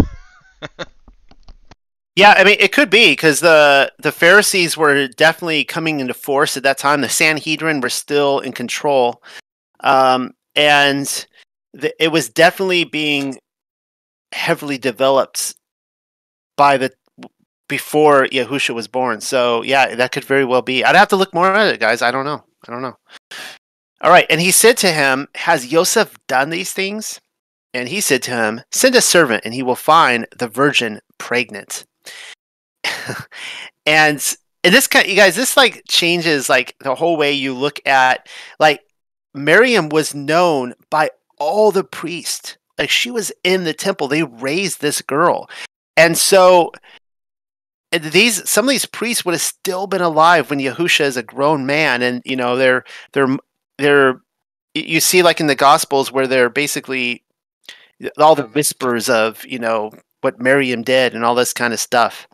Yeah, 2.18 2.34
I 2.36 2.42
mean, 2.42 2.56
it 2.58 2.72
could 2.72 2.90
be 2.90 3.12
because 3.12 3.38
the 3.38 3.92
the 4.00 4.10
Pharisees 4.10 4.76
were 4.76 5.06
definitely 5.06 5.62
coming 5.62 6.00
into 6.00 6.14
force 6.14 6.56
at 6.56 6.64
that 6.64 6.76
time. 6.76 7.00
The 7.00 7.08
Sanhedrin 7.08 7.80
were 7.80 7.88
still 7.88 8.40
in 8.40 8.50
control, 8.50 9.22
um, 9.84 10.34
and 10.56 11.06
the, 11.74 11.94
it 12.02 12.08
was 12.08 12.28
definitely 12.28 12.82
being 12.82 13.38
heavily 14.32 14.78
developed 14.78 15.54
by 16.56 16.76
the 16.76 16.92
before 17.68 18.26
Yahusha 18.26 18.74
was 18.74 18.88
born. 18.88 19.20
So 19.20 19.62
yeah, 19.62 19.94
that 19.94 20.12
could 20.12 20.24
very 20.24 20.44
well 20.44 20.62
be. 20.62 20.84
I'd 20.84 20.96
have 20.96 21.08
to 21.08 21.16
look 21.16 21.34
more 21.34 21.54
at 21.54 21.74
it, 21.74 21.80
guys. 21.80 22.02
I 22.02 22.10
don't 22.10 22.24
know. 22.24 22.44
I 22.66 22.72
don't 22.72 22.82
know. 22.82 22.96
All 24.00 24.10
right, 24.10 24.26
and 24.30 24.40
he 24.40 24.50
said 24.50 24.76
to 24.78 24.92
him, 24.92 25.28
"Has 25.34 25.68
Joseph 25.68 26.16
done 26.26 26.50
these 26.50 26.72
things?" 26.72 27.20
And 27.74 27.88
he 27.88 28.00
said 28.00 28.22
to 28.24 28.30
him, 28.30 28.62
"Send 28.70 28.94
a 28.94 29.00
servant, 29.00 29.44
and 29.44 29.54
he 29.54 29.62
will 29.62 29.76
find 29.76 30.26
the 30.36 30.48
virgin 30.48 31.00
pregnant." 31.18 31.84
and 33.86 34.36
and 34.64 34.74
this 34.74 34.86
kind, 34.86 35.06
you 35.08 35.16
guys, 35.16 35.36
this 35.36 35.56
like 35.56 35.82
changes 35.88 36.48
like 36.48 36.76
the 36.80 36.94
whole 36.94 37.16
way 37.16 37.32
you 37.32 37.54
look 37.54 37.80
at 37.86 38.28
like 38.60 38.82
Miriam 39.34 39.88
was 39.88 40.14
known 40.14 40.74
by 40.90 41.10
all 41.38 41.70
the 41.70 41.84
priests. 41.84 42.57
Like 42.78 42.90
she 42.90 43.10
was 43.10 43.32
in 43.42 43.64
the 43.64 43.74
temple. 43.74 44.08
They 44.08 44.22
raised 44.22 44.80
this 44.80 45.02
girl, 45.02 45.50
and 45.96 46.16
so 46.16 46.72
these 47.90 48.48
some 48.48 48.66
of 48.66 48.70
these 48.70 48.86
priests 48.86 49.24
would 49.24 49.32
have 49.32 49.40
still 49.40 49.86
been 49.86 50.02
alive 50.02 50.50
when 50.50 50.58
Yahusha 50.58 51.00
is 51.00 51.16
a 51.16 51.22
grown 51.22 51.66
man, 51.66 52.02
and 52.02 52.22
you 52.24 52.36
know 52.36 52.56
they're 52.56 52.84
they're 53.12 53.36
they're 53.78 54.20
you 54.74 55.00
see 55.00 55.22
like 55.22 55.40
in 55.40 55.46
the 55.46 55.54
Gospels 55.54 56.12
where 56.12 56.26
they're 56.26 56.50
basically 56.50 57.24
all 58.18 58.34
the 58.34 58.44
whispers 58.44 59.08
of 59.08 59.44
you 59.46 59.58
know 59.58 59.90
what 60.20 60.40
Miriam 60.40 60.82
did 60.82 61.14
and 61.14 61.24
all 61.24 61.34
this 61.34 61.52
kind 61.52 61.72
of 61.72 61.80
stuff. 61.80 62.28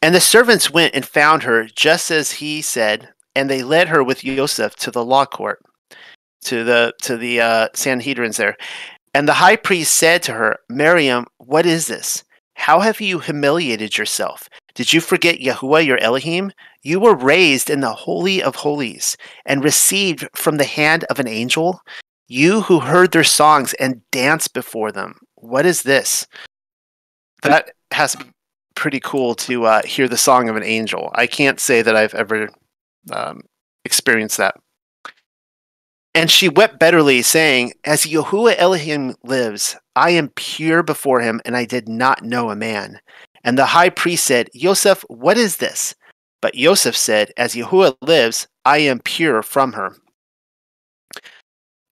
And 0.00 0.14
the 0.14 0.20
servants 0.20 0.70
went 0.70 0.94
and 0.94 1.04
found 1.04 1.44
her 1.44 1.64
just 1.64 2.10
as 2.10 2.32
he 2.32 2.60
said, 2.60 3.14
and 3.34 3.48
they 3.48 3.62
led 3.62 3.88
her 3.88 4.02
with 4.04 4.20
Joseph 4.20 4.76
to 4.76 4.90
the 4.90 5.04
law 5.04 5.24
court, 5.24 5.62
to 6.44 6.64
the 6.64 6.92
to 7.02 7.16
the 7.16 7.40
uh, 7.40 7.68
Sanhedrins 7.74 8.36
there. 8.36 8.56
And 9.14 9.28
the 9.28 9.34
high 9.34 9.56
priest 9.56 9.94
said 9.94 10.22
to 10.24 10.32
her, 10.32 10.56
Miriam, 10.68 11.26
what 11.38 11.66
is 11.66 11.86
this? 11.86 12.24
How 12.54 12.80
have 12.80 13.00
you 13.00 13.18
humiliated 13.18 13.96
yourself? 13.96 14.48
Did 14.74 14.92
you 14.92 15.00
forget 15.00 15.38
Yahuwah 15.38 15.86
your 15.86 15.98
Elohim? 15.98 16.50
You 16.82 16.98
were 17.00 17.14
raised 17.14 17.70
in 17.70 17.80
the 17.80 17.92
Holy 17.92 18.42
of 18.42 18.56
Holies 18.56 19.16
and 19.46 19.62
received 19.62 20.28
from 20.34 20.56
the 20.56 20.64
hand 20.64 21.04
of 21.04 21.20
an 21.20 21.28
angel. 21.28 21.80
You 22.26 22.62
who 22.62 22.80
heard 22.80 23.12
their 23.12 23.24
songs 23.24 23.74
and 23.74 24.02
danced 24.10 24.52
before 24.52 24.90
them. 24.90 25.20
What 25.36 25.66
is 25.66 25.82
this? 25.82 26.26
That 27.42 27.70
has 27.92 28.16
pretty 28.74 29.00
cool 29.00 29.34
to 29.36 29.66
uh, 29.66 29.82
hear 29.82 30.08
the 30.08 30.16
song 30.16 30.48
of 30.48 30.56
an 30.56 30.64
angel. 30.64 31.10
I 31.14 31.26
can't 31.26 31.60
say 31.60 31.82
that 31.82 31.94
I've 31.94 32.14
ever 32.14 32.48
um, 33.12 33.42
experienced 33.84 34.38
that. 34.38 34.56
And 36.14 36.30
she 36.30 36.48
wept 36.48 36.78
bitterly, 36.78 37.22
saying, 37.22 37.72
As 37.84 38.04
Yahuwah 38.04 38.54
Elohim 38.56 39.16
lives, 39.24 39.76
I 39.96 40.10
am 40.10 40.28
pure 40.36 40.84
before 40.84 41.20
him, 41.20 41.40
and 41.44 41.56
I 41.56 41.64
did 41.64 41.88
not 41.88 42.22
know 42.22 42.50
a 42.50 42.56
man. 42.56 43.00
And 43.42 43.58
the 43.58 43.66
high 43.66 43.90
priest 43.90 44.24
said, 44.24 44.48
Yosef, 44.54 45.04
what 45.08 45.36
is 45.36 45.56
this? 45.56 45.94
But 46.40 46.54
Yosef 46.54 46.96
said, 46.96 47.32
As 47.36 47.54
Yahuwah 47.54 47.96
lives, 48.00 48.46
I 48.64 48.78
am 48.78 49.00
pure 49.00 49.42
from 49.42 49.72
her. 49.72 49.96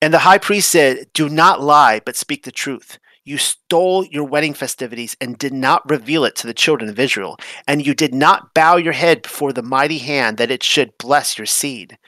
And 0.00 0.14
the 0.14 0.20
high 0.20 0.38
priest 0.38 0.70
said, 0.70 1.06
Do 1.14 1.28
not 1.28 1.60
lie, 1.60 2.00
but 2.04 2.16
speak 2.16 2.44
the 2.44 2.52
truth. 2.52 2.98
You 3.24 3.38
stole 3.38 4.04
your 4.04 4.24
wedding 4.24 4.54
festivities 4.54 5.16
and 5.20 5.38
did 5.38 5.52
not 5.52 5.88
reveal 5.88 6.24
it 6.24 6.36
to 6.36 6.46
the 6.46 6.54
children 6.54 6.88
of 6.88 6.98
Israel. 6.98 7.38
And 7.66 7.84
you 7.84 7.94
did 7.94 8.14
not 8.14 8.54
bow 8.54 8.76
your 8.76 8.92
head 8.92 9.22
before 9.22 9.52
the 9.52 9.62
mighty 9.62 9.98
hand 9.98 10.38
that 10.38 10.50
it 10.50 10.62
should 10.62 10.96
bless 10.98 11.38
your 11.38 11.46
seed 11.46 11.98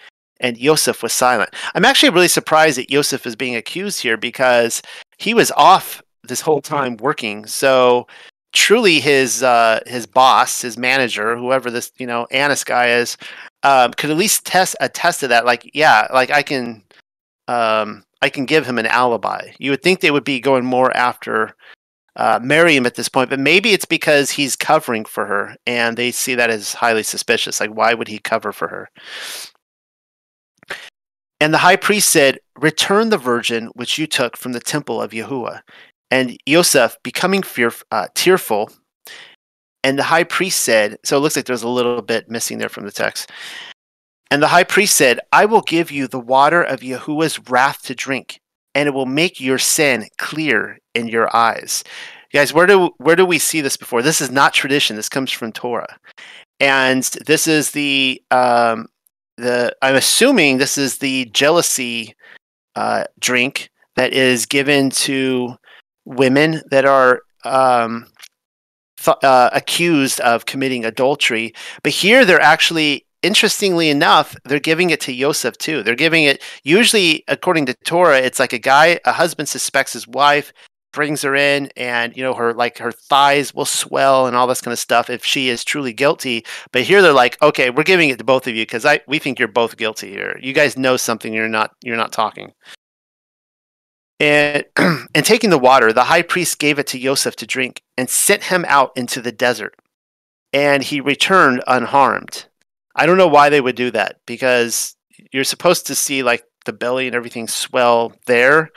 and 0.44 0.58
Yosef 0.58 1.02
was 1.02 1.14
silent. 1.14 1.48
I'm 1.74 1.86
actually 1.86 2.10
really 2.10 2.28
surprised 2.28 2.76
that 2.76 2.90
Yosef 2.90 3.26
is 3.26 3.34
being 3.34 3.56
accused 3.56 4.02
here 4.02 4.18
because 4.18 4.82
he 5.16 5.32
was 5.32 5.50
off 5.52 6.02
this 6.22 6.42
whole 6.42 6.60
time 6.60 6.98
working. 6.98 7.46
So 7.46 8.06
truly, 8.52 9.00
his 9.00 9.42
uh, 9.42 9.80
his 9.86 10.04
boss, 10.04 10.60
his 10.60 10.76
manager, 10.76 11.34
whoever 11.34 11.70
this 11.70 11.90
you 11.98 12.06
know 12.06 12.26
Annas 12.30 12.62
guy 12.62 12.90
is, 12.90 13.16
um, 13.62 13.92
could 13.92 14.10
at 14.10 14.18
least 14.18 14.44
test 14.44 14.76
attest 14.80 15.20
to 15.20 15.28
that. 15.28 15.46
Like, 15.46 15.70
yeah, 15.72 16.08
like 16.12 16.30
I 16.30 16.42
can, 16.42 16.82
um, 17.48 18.04
I 18.20 18.28
can 18.28 18.44
give 18.44 18.66
him 18.66 18.78
an 18.78 18.86
alibi. 18.86 19.52
You 19.58 19.70
would 19.70 19.82
think 19.82 20.00
they 20.00 20.10
would 20.10 20.24
be 20.24 20.40
going 20.40 20.66
more 20.66 20.94
after. 20.94 21.56
Uh, 22.16 22.38
Miriam 22.40 22.86
at 22.86 22.94
this 22.94 23.08
point, 23.08 23.28
but 23.28 23.40
maybe 23.40 23.72
it's 23.72 23.84
because 23.84 24.30
he's 24.30 24.54
covering 24.54 25.04
for 25.04 25.26
her 25.26 25.56
and 25.66 25.96
they 25.96 26.12
see 26.12 26.36
that 26.36 26.48
as 26.48 26.72
highly 26.74 27.02
suspicious. 27.02 27.58
Like, 27.58 27.70
why 27.70 27.92
would 27.92 28.06
he 28.06 28.20
cover 28.20 28.52
for 28.52 28.68
her? 28.68 28.88
And 31.40 31.52
the 31.52 31.58
high 31.58 31.76
priest 31.76 32.10
said, 32.10 32.38
Return 32.58 33.10
the 33.10 33.18
virgin 33.18 33.70
which 33.74 33.98
you 33.98 34.06
took 34.06 34.36
from 34.36 34.52
the 34.52 34.60
temple 34.60 35.00
of 35.02 35.10
Yahuwah. 35.10 35.60
And 36.10 36.36
Yosef, 36.46 36.96
becoming 37.02 37.42
fear, 37.42 37.72
uh, 37.90 38.06
tearful, 38.14 38.70
and 39.84 39.98
the 39.98 40.04
high 40.04 40.24
priest 40.24 40.62
said, 40.62 40.98
So 41.04 41.16
it 41.16 41.20
looks 41.20 41.36
like 41.36 41.44
there's 41.44 41.62
a 41.62 41.68
little 41.68 42.00
bit 42.02 42.30
missing 42.30 42.58
there 42.58 42.68
from 42.68 42.84
the 42.84 42.92
text. 42.92 43.30
And 44.30 44.42
the 44.42 44.48
high 44.48 44.64
priest 44.64 44.96
said, 44.96 45.20
I 45.30 45.44
will 45.44 45.60
give 45.60 45.90
you 45.90 46.08
the 46.08 46.18
water 46.18 46.62
of 46.62 46.80
Yahuwah's 46.80 47.38
wrath 47.48 47.82
to 47.84 47.94
drink, 47.94 48.40
and 48.74 48.88
it 48.88 48.92
will 48.92 49.06
make 49.06 49.40
your 49.40 49.58
sin 49.58 50.06
clear 50.18 50.78
in 50.94 51.08
your 51.08 51.34
eyes. 51.36 51.84
guys, 52.32 52.52
where 52.52 52.66
do 52.66 52.90
where 52.98 53.14
do 53.16 53.26
we 53.26 53.38
see 53.38 53.60
this 53.60 53.76
before? 53.76 54.02
This 54.02 54.20
is 54.20 54.30
not 54.30 54.54
tradition. 54.54 54.96
This 54.96 55.10
comes 55.10 55.30
from 55.30 55.52
Torah, 55.52 55.98
and 56.58 57.04
this 57.26 57.46
is 57.46 57.72
the 57.72 58.22
um, 58.30 58.88
the 59.36 59.74
I'm 59.82 59.96
assuming 59.96 60.58
this 60.58 60.78
is 60.78 60.98
the 60.98 61.26
jealousy 61.26 62.14
uh, 62.74 63.04
drink 63.18 63.70
that 63.96 64.12
is 64.12 64.46
given 64.46 64.90
to 64.90 65.56
women 66.04 66.62
that 66.70 66.84
are 66.84 67.20
um, 67.44 68.06
th- 68.98 69.16
uh, 69.22 69.50
accused 69.52 70.20
of 70.20 70.46
committing 70.46 70.84
adultery. 70.84 71.52
But 71.82 71.92
here 71.92 72.24
they're 72.24 72.40
actually, 72.40 73.06
interestingly 73.22 73.88
enough, 73.88 74.34
they're 74.44 74.58
giving 74.60 74.90
it 74.90 75.00
to 75.02 75.12
Yosef 75.12 75.56
too. 75.58 75.82
They're 75.82 75.94
giving 75.94 76.24
it, 76.24 76.42
usually, 76.62 77.24
according 77.28 77.66
to 77.66 77.74
Torah, 77.84 78.18
it's 78.18 78.38
like 78.40 78.52
a 78.52 78.58
guy, 78.58 78.98
a 79.04 79.12
husband 79.12 79.48
suspects 79.48 79.92
his 79.92 80.08
wife, 80.08 80.52
brings 80.94 81.22
her 81.22 81.34
in 81.34 81.70
and 81.76 82.16
you 82.16 82.22
know 82.22 82.34
her 82.34 82.54
like 82.54 82.78
her 82.78 82.92
thighs 82.92 83.52
will 83.54 83.64
swell 83.64 84.26
and 84.26 84.36
all 84.36 84.46
this 84.46 84.60
kind 84.60 84.72
of 84.72 84.78
stuff 84.78 85.10
if 85.10 85.24
she 85.24 85.48
is 85.48 85.64
truly 85.64 85.92
guilty. 85.92 86.44
But 86.72 86.82
here 86.82 87.02
they're 87.02 87.12
like 87.12 87.40
okay 87.42 87.70
we're 87.70 87.82
giving 87.82 88.08
it 88.08 88.18
to 88.18 88.24
both 88.24 88.46
of 88.46 88.54
you 88.54 88.62
because 88.62 88.86
i 88.86 89.00
we 89.06 89.18
think 89.18 89.38
you're 89.38 89.48
both 89.48 89.76
guilty 89.76 90.10
here. 90.10 90.38
You 90.40 90.52
guys 90.52 90.78
know 90.78 90.96
something 90.96 91.34
you're 91.34 91.48
not 91.48 91.72
you're 91.82 91.96
not 91.96 92.12
talking. 92.12 92.52
And 94.20 94.64
and 94.76 95.24
taking 95.24 95.50
the 95.50 95.58
water 95.58 95.92
the 95.92 96.04
high 96.04 96.22
priest 96.22 96.58
gave 96.58 96.78
it 96.78 96.86
to 96.88 96.98
joseph 96.98 97.36
to 97.36 97.46
drink 97.46 97.82
and 97.98 98.08
sent 98.08 98.44
him 98.44 98.64
out 98.68 98.92
into 98.96 99.20
the 99.20 99.32
desert. 99.32 99.74
And 100.52 100.84
he 100.84 101.00
returned 101.00 101.64
unharmed. 101.66 102.46
I 102.94 103.06
don't 103.06 103.18
know 103.18 103.26
why 103.28 103.48
they 103.48 103.60
would 103.60 103.74
do 103.74 103.90
that 103.90 104.20
because 104.24 104.94
you're 105.32 105.44
supposed 105.44 105.88
to 105.88 105.94
see 105.96 106.22
like 106.22 106.44
the 106.64 106.72
belly 106.72 107.06
and 107.06 107.16
everything 107.16 107.48
swell 107.48 108.12
there. 108.26 108.70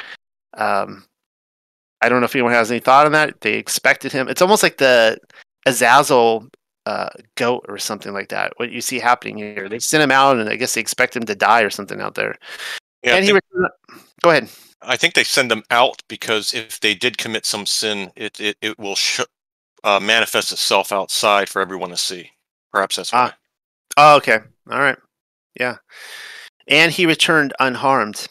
Um, 0.56 1.06
I 2.02 2.10
don't 2.10 2.22
know 2.22 2.26
if 2.26 2.36
anyone 2.36 2.54
has 2.54 2.72
any 2.72 2.80
thought 2.80 3.06
on 3.06 3.12
that. 3.14 3.42
They 3.42 3.54
expected 3.54 4.12
him. 4.12 4.28
It's 4.28 4.42
almost 4.42 4.64
like 4.64 4.78
the 4.78 5.18
Azazel 5.66 6.48
uh, 6.86 7.10
goat 7.36 7.66
or 7.68 7.78
something 7.78 8.14
like 8.14 8.30
that. 8.30 8.54
What 8.58 8.72
you 8.72 8.82
see 8.82 9.00
happening 9.00 9.38
here, 9.38 9.68
they 9.68 9.80
sent 9.80 10.04
him 10.04 10.12
out, 10.12 10.38
and 10.38 10.50
I 10.50 10.56
guess 10.56 10.74
they 10.74 10.82
expect 10.82 11.16
him 11.16 11.24
to 11.24 11.36
die 11.36 11.62
or 11.62 11.70
something 11.70 12.00
out 12.00 12.16
there. 12.16 12.38
Yeah, 13.04 13.16
and 13.16 13.26
he 13.26 13.32
think, 13.32 13.44
go 14.22 14.30
ahead. 14.30 14.50
I 14.82 14.96
think 14.96 15.14
they 15.14 15.24
send 15.24 15.52
them 15.52 15.64
out 15.72 16.02
because 16.08 16.54
if 16.54 16.80
they 16.80 16.94
did 16.94 17.18
commit 17.18 17.46
some 17.46 17.66
sin, 17.66 18.12
it 18.16 18.40
it, 18.40 18.58
it 18.62 18.80
will 18.80 18.96
sh- 18.96 19.22
uh, 19.84 20.00
manifest 20.00 20.52
itself 20.52 20.92
outside 20.92 21.50
for 21.50 21.62
everyone 21.62 21.90
to 21.90 21.98
see. 21.98 22.32
Perhaps 22.72 22.98
that's 22.98 23.12
why. 23.12 23.32
Ah. 23.32 23.38
Oh, 23.98 24.18
okay. 24.18 24.40
All 24.70 24.80
right. 24.80 24.98
Yeah. 25.60 25.78
And 26.68 26.92
he 26.92 27.06
returned 27.06 27.54
unharmed. 27.60 28.28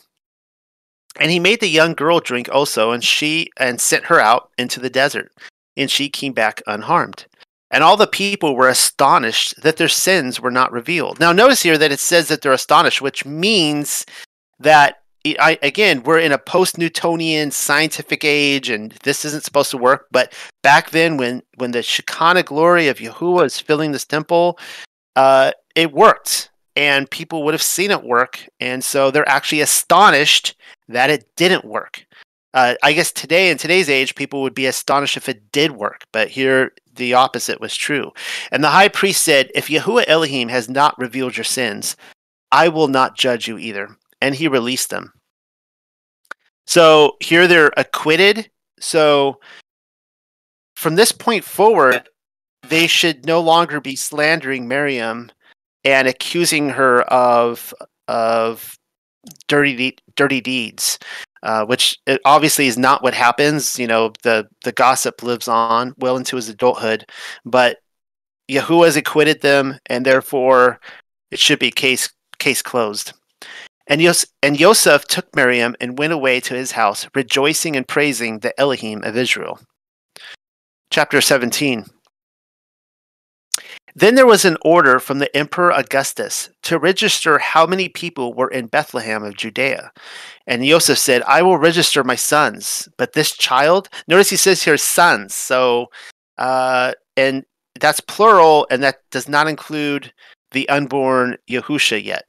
And 1.18 1.30
he 1.30 1.38
made 1.38 1.60
the 1.60 1.68
young 1.68 1.94
girl 1.94 2.20
drink 2.20 2.48
also, 2.52 2.92
and 2.92 3.02
she 3.02 3.50
and 3.56 3.80
sent 3.80 4.04
her 4.04 4.20
out 4.20 4.50
into 4.58 4.80
the 4.80 4.90
desert, 4.90 5.32
and 5.76 5.90
she 5.90 6.08
came 6.08 6.32
back 6.32 6.62
unharmed. 6.66 7.26
And 7.70 7.82
all 7.82 7.96
the 7.96 8.06
people 8.06 8.54
were 8.54 8.68
astonished 8.68 9.62
that 9.62 9.76
their 9.76 9.88
sins 9.88 10.40
were 10.40 10.50
not 10.50 10.72
revealed. 10.72 11.18
Now, 11.18 11.32
notice 11.32 11.62
here 11.62 11.78
that 11.78 11.92
it 11.92 12.00
says 12.00 12.28
that 12.28 12.42
they're 12.42 12.52
astonished, 12.52 13.02
which 13.02 13.24
means 13.24 14.06
that 14.60 15.02
I, 15.40 15.58
again, 15.60 16.04
we're 16.04 16.20
in 16.20 16.30
a 16.30 16.38
post-Newtonian 16.38 17.50
scientific 17.50 18.24
age, 18.24 18.70
and 18.70 18.92
this 19.02 19.24
isn't 19.24 19.42
supposed 19.42 19.72
to 19.72 19.78
work. 19.78 20.06
But 20.12 20.32
back 20.62 20.90
then, 20.90 21.16
when 21.16 21.42
when 21.56 21.72
the 21.72 21.82
Shekinah 21.82 22.44
glory 22.44 22.86
of 22.86 22.98
Yahuwah 22.98 23.46
is 23.46 23.58
filling 23.58 23.90
this 23.90 24.04
temple, 24.04 24.56
uh, 25.16 25.50
it 25.74 25.92
worked, 25.92 26.50
and 26.76 27.10
people 27.10 27.42
would 27.42 27.54
have 27.54 27.62
seen 27.62 27.90
it 27.90 28.04
work, 28.04 28.46
and 28.60 28.84
so 28.84 29.10
they're 29.10 29.28
actually 29.28 29.62
astonished 29.62 30.54
that 30.88 31.10
it 31.10 31.26
didn't 31.36 31.64
work. 31.64 32.06
Uh, 32.54 32.74
I 32.82 32.92
guess 32.92 33.12
today, 33.12 33.50
in 33.50 33.58
today's 33.58 33.90
age, 33.90 34.14
people 34.14 34.42
would 34.42 34.54
be 34.54 34.66
astonished 34.66 35.16
if 35.16 35.28
it 35.28 35.50
did 35.52 35.72
work, 35.72 36.04
but 36.12 36.28
here 36.28 36.72
the 36.94 37.14
opposite 37.14 37.60
was 37.60 37.76
true. 37.76 38.12
And 38.50 38.62
the 38.62 38.70
high 38.70 38.88
priest 38.88 39.22
said, 39.22 39.50
If 39.54 39.68
Yahuwah 39.68 40.04
Elohim 40.06 40.48
has 40.48 40.68
not 40.68 40.98
revealed 40.98 41.36
your 41.36 41.44
sins, 41.44 41.96
I 42.52 42.68
will 42.68 42.88
not 42.88 43.16
judge 43.16 43.48
you 43.48 43.58
either. 43.58 43.96
And 44.20 44.34
he 44.34 44.48
released 44.48 44.90
them. 44.90 45.12
So 46.66 47.16
here 47.20 47.46
they're 47.46 47.72
acquitted. 47.76 48.50
So 48.80 49.40
from 50.74 50.94
this 50.94 51.12
point 51.12 51.44
forward, 51.44 52.08
they 52.68 52.86
should 52.86 53.26
no 53.26 53.40
longer 53.40 53.80
be 53.80 53.96
slandering 53.96 54.66
Miriam 54.66 55.30
and 55.86 56.08
accusing 56.08 56.68
her 56.68 57.02
of 57.02 57.72
of 58.08 58.76
dirty 59.48 59.76
de- 59.76 59.98
dirty 60.16 60.40
deeds, 60.40 60.98
uh, 61.44 61.64
which 61.64 61.98
obviously 62.24 62.66
is 62.66 62.76
not 62.76 63.02
what 63.02 63.14
happens. 63.14 63.78
You 63.78 63.86
know, 63.86 64.12
the 64.24 64.48
the 64.64 64.72
gossip 64.72 65.22
lives 65.22 65.48
on 65.48 65.94
well 65.96 66.16
into 66.16 66.36
his 66.36 66.48
adulthood, 66.48 67.06
but 67.44 67.78
Yahuwah 68.50 68.86
has 68.86 68.96
acquitted 68.96 69.40
them, 69.42 69.78
and 69.86 70.04
therefore 70.04 70.80
it 71.30 71.38
should 71.38 71.60
be 71.60 71.70
case 71.70 72.12
case 72.38 72.62
closed. 72.62 73.12
And, 73.88 74.02
Yos- 74.02 74.26
and 74.42 74.58
Yosef 74.58 75.04
took 75.04 75.36
Miriam 75.36 75.76
and 75.80 75.96
went 75.96 76.12
away 76.12 76.40
to 76.40 76.54
his 76.54 76.72
house, 76.72 77.06
rejoicing 77.14 77.76
and 77.76 77.86
praising 77.86 78.40
the 78.40 78.58
Elohim 78.58 79.04
of 79.04 79.16
Israel. 79.16 79.60
Chapter 80.90 81.20
17 81.20 81.86
then 83.96 84.14
there 84.14 84.26
was 84.26 84.44
an 84.44 84.58
order 84.60 85.00
from 85.00 85.20
the 85.20 85.34
Emperor 85.34 85.72
Augustus 85.72 86.50
to 86.64 86.78
register 86.78 87.38
how 87.38 87.66
many 87.66 87.88
people 87.88 88.34
were 88.34 88.48
in 88.48 88.66
Bethlehem 88.66 89.24
of 89.24 89.38
Judea. 89.38 89.90
And 90.46 90.62
Joseph 90.62 90.98
said, 90.98 91.22
I 91.22 91.40
will 91.40 91.56
register 91.56 92.04
my 92.04 92.14
sons, 92.14 92.90
but 92.98 93.14
this 93.14 93.34
child, 93.34 93.88
notice 94.06 94.28
he 94.28 94.36
says 94.36 94.62
here 94.62 94.76
sons. 94.76 95.34
So, 95.34 95.86
uh, 96.36 96.92
and 97.16 97.42
that's 97.80 98.00
plural, 98.00 98.66
and 98.70 98.82
that 98.82 98.96
does 99.10 99.30
not 99.30 99.48
include 99.48 100.12
the 100.50 100.68
unborn 100.68 101.38
Yahusha 101.48 102.04
yet. 102.04 102.24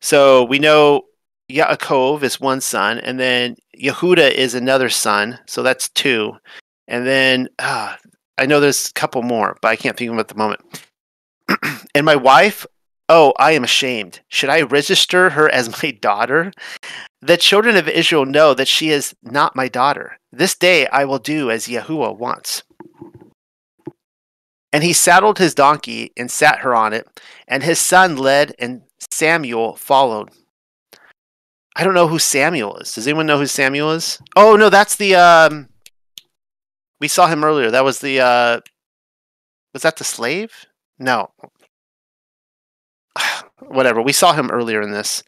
So 0.00 0.44
we 0.44 0.58
know 0.58 1.02
Yaakov 1.50 2.22
is 2.22 2.40
one 2.40 2.62
son, 2.62 2.98
and 3.00 3.20
then 3.20 3.56
Yehuda 3.78 4.32
is 4.32 4.54
another 4.54 4.88
son. 4.88 5.38
So 5.46 5.62
that's 5.62 5.90
two. 5.90 6.32
And 6.86 7.06
then 7.06 7.50
uh, 7.58 7.96
I 8.38 8.46
know 8.46 8.60
there's 8.60 8.88
a 8.88 8.92
couple 8.92 9.22
more, 9.22 9.56
but 9.60 9.68
I 9.68 9.76
can't 9.76 9.96
think 9.96 10.10
of 10.10 10.12
them 10.12 10.20
at 10.20 10.28
the 10.28 10.34
moment. 10.34 10.60
and 11.94 12.06
my 12.06 12.16
wife 12.16 12.66
Oh, 13.10 13.32
I 13.38 13.52
am 13.52 13.64
ashamed. 13.64 14.20
Should 14.28 14.50
I 14.50 14.60
register 14.60 15.30
her 15.30 15.48
as 15.48 15.82
my 15.82 15.92
daughter? 15.92 16.52
The 17.20 17.36
children 17.36 17.76
of 17.76 17.88
Israel 17.88 18.26
know 18.26 18.54
that 18.54 18.68
she 18.68 18.90
is 18.90 19.14
not 19.22 19.56
my 19.56 19.68
daughter. 19.68 20.18
This 20.30 20.54
day 20.54 20.86
I 20.88 21.04
will 21.04 21.18
do 21.18 21.50
as 21.50 21.68
Yahuwah 21.68 22.16
wants. 22.16 22.62
And 24.72 24.84
he 24.84 24.92
saddled 24.92 25.38
his 25.38 25.54
donkey 25.54 26.12
and 26.16 26.30
sat 26.30 26.58
her 26.58 26.74
on 26.74 26.92
it, 26.92 27.08
and 27.48 27.62
his 27.62 27.78
son 27.80 28.16
led, 28.16 28.54
and 28.58 28.82
Samuel 29.10 29.76
followed. 29.76 30.30
I 31.74 31.84
don't 31.84 31.94
know 31.94 32.08
who 32.08 32.18
Samuel 32.18 32.76
is. 32.76 32.92
Does 32.92 33.06
anyone 33.08 33.24
know 33.24 33.38
who 33.38 33.46
Samuel 33.46 33.92
is? 33.92 34.20
Oh 34.36 34.56
no, 34.56 34.68
that's 34.68 34.96
the 34.96 35.14
um 35.14 35.68
we 37.00 37.08
saw 37.08 37.26
him 37.28 37.44
earlier. 37.44 37.70
That 37.70 37.84
was 37.84 38.00
the 38.00 38.20
uh 38.20 38.60
was 39.72 39.82
that 39.82 39.96
the 39.96 40.04
slave? 40.04 40.66
No. 40.98 41.30
Whatever. 43.60 44.02
We 44.02 44.12
saw 44.12 44.32
him 44.32 44.50
earlier 44.50 44.80
in 44.82 44.92
this. 44.92 45.22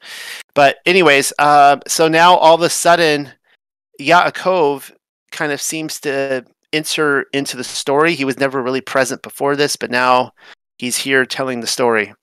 But 0.55 0.79
anyways, 0.87 1.33
uh, 1.39 1.79
so 1.87 2.09
now 2.09 2.35
all 2.37 2.55
of 2.55 2.63
a 2.63 2.71
sudden 2.71 3.33
Yaakov 4.01 4.93
kind 5.31 5.53
of 5.53 5.61
seems 5.61 6.01
to 6.01 6.45
enter 6.73 7.27
into 7.33 7.57
the 7.57 7.65
story. 7.65 8.15
He 8.15 8.25
was 8.25 8.39
never 8.39 8.63
really 8.63 8.81
present 8.81 9.23
before 9.23 9.57
this, 9.57 9.77
but 9.77 9.91
now 9.91 10.33
he's 10.79 10.99
here 10.99 11.25
telling 11.25 11.61
the 11.61 11.67
story. 11.67 12.15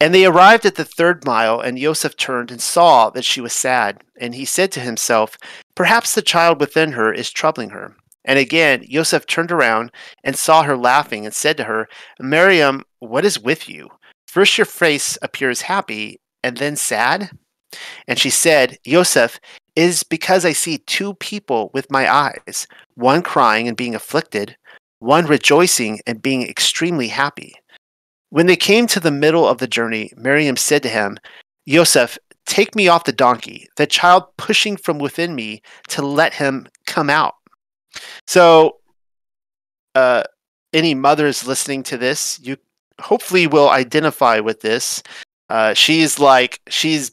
And 0.00 0.14
they 0.14 0.24
arrived 0.24 0.64
at 0.64 0.76
the 0.76 0.84
third 0.84 1.26
mile, 1.26 1.60
and 1.60 1.76
Joseph 1.76 2.16
turned 2.16 2.50
and 2.50 2.60
saw 2.60 3.10
that 3.10 3.24
she 3.24 3.42
was 3.42 3.52
sad. 3.52 4.02
And 4.18 4.34
he 4.34 4.46
said 4.46 4.72
to 4.72 4.80
himself, 4.80 5.36
Perhaps 5.74 6.14
the 6.14 6.22
child 6.22 6.58
within 6.58 6.92
her 6.92 7.12
is 7.12 7.30
troubling 7.30 7.70
her. 7.70 7.94
And 8.30 8.38
again, 8.38 8.86
Joseph 8.88 9.26
turned 9.26 9.50
around 9.50 9.90
and 10.22 10.36
saw 10.36 10.62
her 10.62 10.76
laughing 10.76 11.24
and 11.24 11.34
said 11.34 11.56
to 11.56 11.64
her, 11.64 11.88
Miriam, 12.20 12.84
what 13.00 13.24
is 13.24 13.40
with 13.40 13.68
you? 13.68 13.88
First 14.28 14.56
your 14.56 14.66
face 14.66 15.18
appears 15.20 15.62
happy 15.62 16.20
and 16.44 16.56
then 16.56 16.76
sad. 16.76 17.30
And 18.06 18.20
she 18.20 18.30
said, 18.30 18.78
Joseph, 18.86 19.40
is 19.74 20.04
because 20.04 20.44
I 20.44 20.52
see 20.52 20.78
two 20.78 21.14
people 21.14 21.72
with 21.74 21.90
my 21.90 22.08
eyes, 22.08 22.68
one 22.94 23.22
crying 23.22 23.66
and 23.66 23.76
being 23.76 23.96
afflicted, 23.96 24.56
one 25.00 25.26
rejoicing 25.26 25.98
and 26.06 26.22
being 26.22 26.48
extremely 26.48 27.08
happy. 27.08 27.52
When 28.28 28.46
they 28.46 28.54
came 28.54 28.86
to 28.86 29.00
the 29.00 29.10
middle 29.10 29.48
of 29.48 29.58
the 29.58 29.66
journey, 29.66 30.12
Miriam 30.16 30.56
said 30.56 30.84
to 30.84 30.88
him, 30.88 31.18
Joseph, 31.66 32.16
take 32.46 32.76
me 32.76 32.86
off 32.86 33.02
the 33.02 33.12
donkey, 33.12 33.66
the 33.74 33.88
child 33.88 34.22
pushing 34.36 34.76
from 34.76 35.00
within 35.00 35.34
me 35.34 35.62
to 35.88 36.00
let 36.00 36.34
him 36.34 36.68
come 36.86 37.10
out. 37.10 37.34
So, 38.26 38.76
uh, 39.94 40.22
any 40.72 40.94
mothers 40.94 41.46
listening 41.46 41.82
to 41.84 41.96
this, 41.96 42.38
you 42.42 42.56
hopefully 43.00 43.46
will 43.46 43.70
identify 43.70 44.40
with 44.40 44.60
this. 44.60 45.02
Uh, 45.48 45.74
she's 45.74 46.18
like, 46.18 46.60
she's 46.68 47.12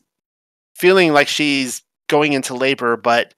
feeling 0.75 1.11
like 1.11 1.27
she's 1.27 1.81
going 2.07 2.33
into 2.33 2.53
labor, 2.53 2.97
but 2.97 3.33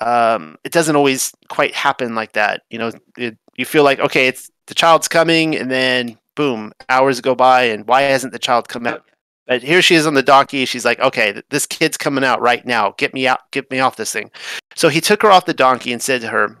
um, 0.00 0.56
it 0.64 0.72
doesn't 0.72 0.96
always 0.96 1.32
quite 1.48 1.74
happen 1.74 2.14
like 2.14 2.32
that. 2.32 2.62
You 2.70 2.78
know, 2.78 2.92
it, 3.16 3.36
you 3.56 3.64
feel 3.64 3.82
like, 3.82 3.98
okay, 3.98 4.28
it's 4.28 4.50
the 4.66 4.74
child's 4.74 5.08
coming, 5.08 5.56
and 5.56 5.70
then 5.70 6.18
boom, 6.34 6.72
hours 6.88 7.20
go 7.20 7.34
by, 7.34 7.64
and 7.64 7.86
why 7.88 8.02
hasn't 8.02 8.32
the 8.32 8.38
child 8.38 8.68
come 8.68 8.86
out? 8.86 9.04
But 9.46 9.62
here 9.62 9.80
she 9.80 9.94
is 9.94 10.06
on 10.06 10.14
the 10.14 10.22
donkey. 10.22 10.64
She's 10.64 10.84
like, 10.84 10.98
okay, 11.00 11.40
this 11.50 11.66
kid's 11.66 11.96
coming 11.96 12.24
out 12.24 12.40
right 12.40 12.64
now. 12.66 12.94
Get 12.98 13.14
me 13.14 13.26
out, 13.26 13.50
get 13.52 13.70
me 13.70 13.78
off 13.78 13.96
this 13.96 14.12
thing. 14.12 14.30
So 14.74 14.88
he 14.88 15.00
took 15.00 15.22
her 15.22 15.30
off 15.30 15.46
the 15.46 15.54
donkey 15.54 15.92
and 15.92 16.02
said 16.02 16.20
to 16.22 16.28
her, 16.28 16.58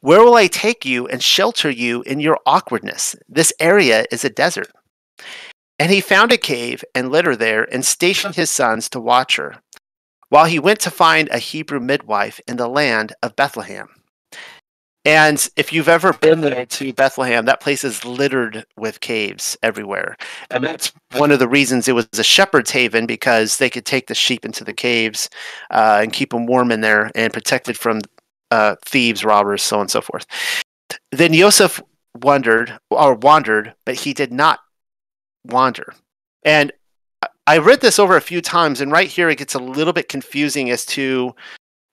Where 0.00 0.22
will 0.22 0.34
I 0.34 0.46
take 0.46 0.84
you 0.84 1.06
and 1.06 1.22
shelter 1.22 1.70
you 1.70 2.02
in 2.02 2.20
your 2.20 2.38
awkwardness? 2.46 3.16
This 3.28 3.52
area 3.58 4.06
is 4.10 4.24
a 4.24 4.30
desert. 4.30 4.70
And 5.78 5.90
he 5.90 6.00
found 6.00 6.32
a 6.32 6.38
cave 6.38 6.84
and 6.94 7.10
lit 7.10 7.24
her 7.24 7.36
there 7.36 7.64
and 7.72 7.84
stationed 7.84 8.34
his 8.34 8.50
sons 8.50 8.88
to 8.90 9.00
watch 9.00 9.36
her, 9.36 9.56
while 10.28 10.46
he 10.46 10.58
went 10.58 10.80
to 10.80 10.90
find 10.90 11.28
a 11.28 11.38
Hebrew 11.38 11.80
midwife 11.80 12.40
in 12.46 12.56
the 12.56 12.68
land 12.68 13.14
of 13.22 13.36
Bethlehem. 13.36 13.88
And 15.06 15.48
if 15.54 15.72
you've 15.72 15.88
ever 15.88 16.12
been 16.14 16.40
there 16.40 16.66
to 16.66 16.92
Bethlehem, 16.92 17.44
that 17.44 17.60
place 17.60 17.84
is 17.84 18.04
littered 18.04 18.66
with 18.76 19.00
caves 19.00 19.56
everywhere. 19.62 20.16
And 20.50 20.64
that's 20.64 20.92
one 21.12 21.30
of 21.30 21.38
the 21.38 21.46
reasons 21.46 21.86
it 21.86 21.94
was 21.94 22.08
a 22.18 22.24
shepherd's 22.24 22.72
haven 22.72 23.06
because 23.06 23.58
they 23.58 23.70
could 23.70 23.86
take 23.86 24.08
the 24.08 24.16
sheep 24.16 24.44
into 24.44 24.64
the 24.64 24.72
caves 24.72 25.30
uh, 25.70 26.00
and 26.02 26.12
keep 26.12 26.30
them 26.30 26.46
warm 26.46 26.72
in 26.72 26.80
there 26.80 27.12
and 27.14 27.32
protected 27.32 27.78
from 27.78 28.00
uh, 28.50 28.76
thieves, 28.84 29.24
robbers, 29.24 29.62
so 29.62 29.76
on 29.76 29.82
and 29.82 29.90
so 29.90 30.00
forth. 30.00 30.26
Then 31.12 31.32
Joseph 31.32 31.80
wondered 32.14 32.78
or 32.90 33.14
wandered, 33.14 33.74
but 33.84 33.96
he 33.96 34.12
did 34.12 34.32
not 34.32 34.60
wander. 35.44 35.94
And 36.44 36.72
I 37.46 37.58
read 37.58 37.80
this 37.80 37.98
over 37.98 38.16
a 38.16 38.20
few 38.20 38.40
times, 38.40 38.80
and 38.80 38.90
right 38.90 39.08
here 39.08 39.28
it 39.28 39.38
gets 39.38 39.54
a 39.54 39.60
little 39.60 39.92
bit 39.92 40.08
confusing 40.08 40.70
as 40.70 40.84
to 40.86 41.34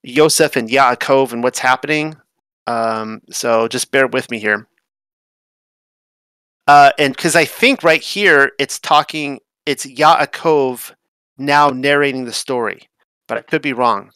Joseph 0.05 0.55
and 0.55 0.69
Yaakov 0.69 1.31
and 1.31 1.43
what's 1.43 1.59
happening. 1.59 2.15
Um, 2.67 3.21
so 3.29 3.67
just 3.67 3.91
bear 3.91 4.07
with 4.07 4.31
me 4.31 4.39
here. 4.39 4.67
Uh, 6.67 6.91
and 6.97 7.15
because 7.15 7.35
I 7.35 7.45
think 7.45 7.83
right 7.83 8.01
here 8.01 8.51
it's 8.57 8.79
talking, 8.79 9.39
it's 9.65 9.85
Yaakov 9.85 10.93
now 11.37 11.69
narrating 11.69 12.25
the 12.25 12.33
story, 12.33 12.87
but 13.27 13.37
I 13.37 13.41
could 13.41 13.61
be 13.61 13.73
wrong. 13.73 14.11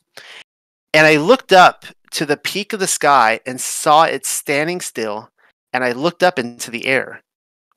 And 0.94 1.06
I 1.06 1.18
looked 1.18 1.52
up 1.52 1.86
to 2.12 2.26
the 2.26 2.38
peak 2.38 2.74
of 2.74 2.80
the 2.80 2.88
sky 2.88 3.39
and 3.45 3.60
saw 3.60 4.03
it 4.03 4.26
standing 4.26 4.82
still, 4.82 5.30
and 5.74 5.84
I 5.84 5.91
looked 5.91 6.24
up 6.24 6.39
into 6.39 6.72
the 6.72 6.88
air. 6.88 7.22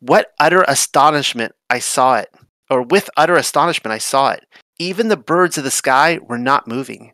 What 0.00 0.32
utter 0.38 0.64
astonishment 0.66 1.52
I 1.68 1.78
saw 1.78 2.16
it, 2.16 2.28
or 2.70 2.82
with 2.82 3.10
utter 3.16 3.36
astonishment 3.36 3.92
I 3.92 3.98
saw 3.98 4.30
it. 4.30 4.44
Even 4.78 5.08
the 5.08 5.16
birds 5.16 5.58
of 5.58 5.64
the 5.64 5.70
sky 5.70 6.18
were 6.22 6.38
not 6.38 6.66
moving. 6.66 7.12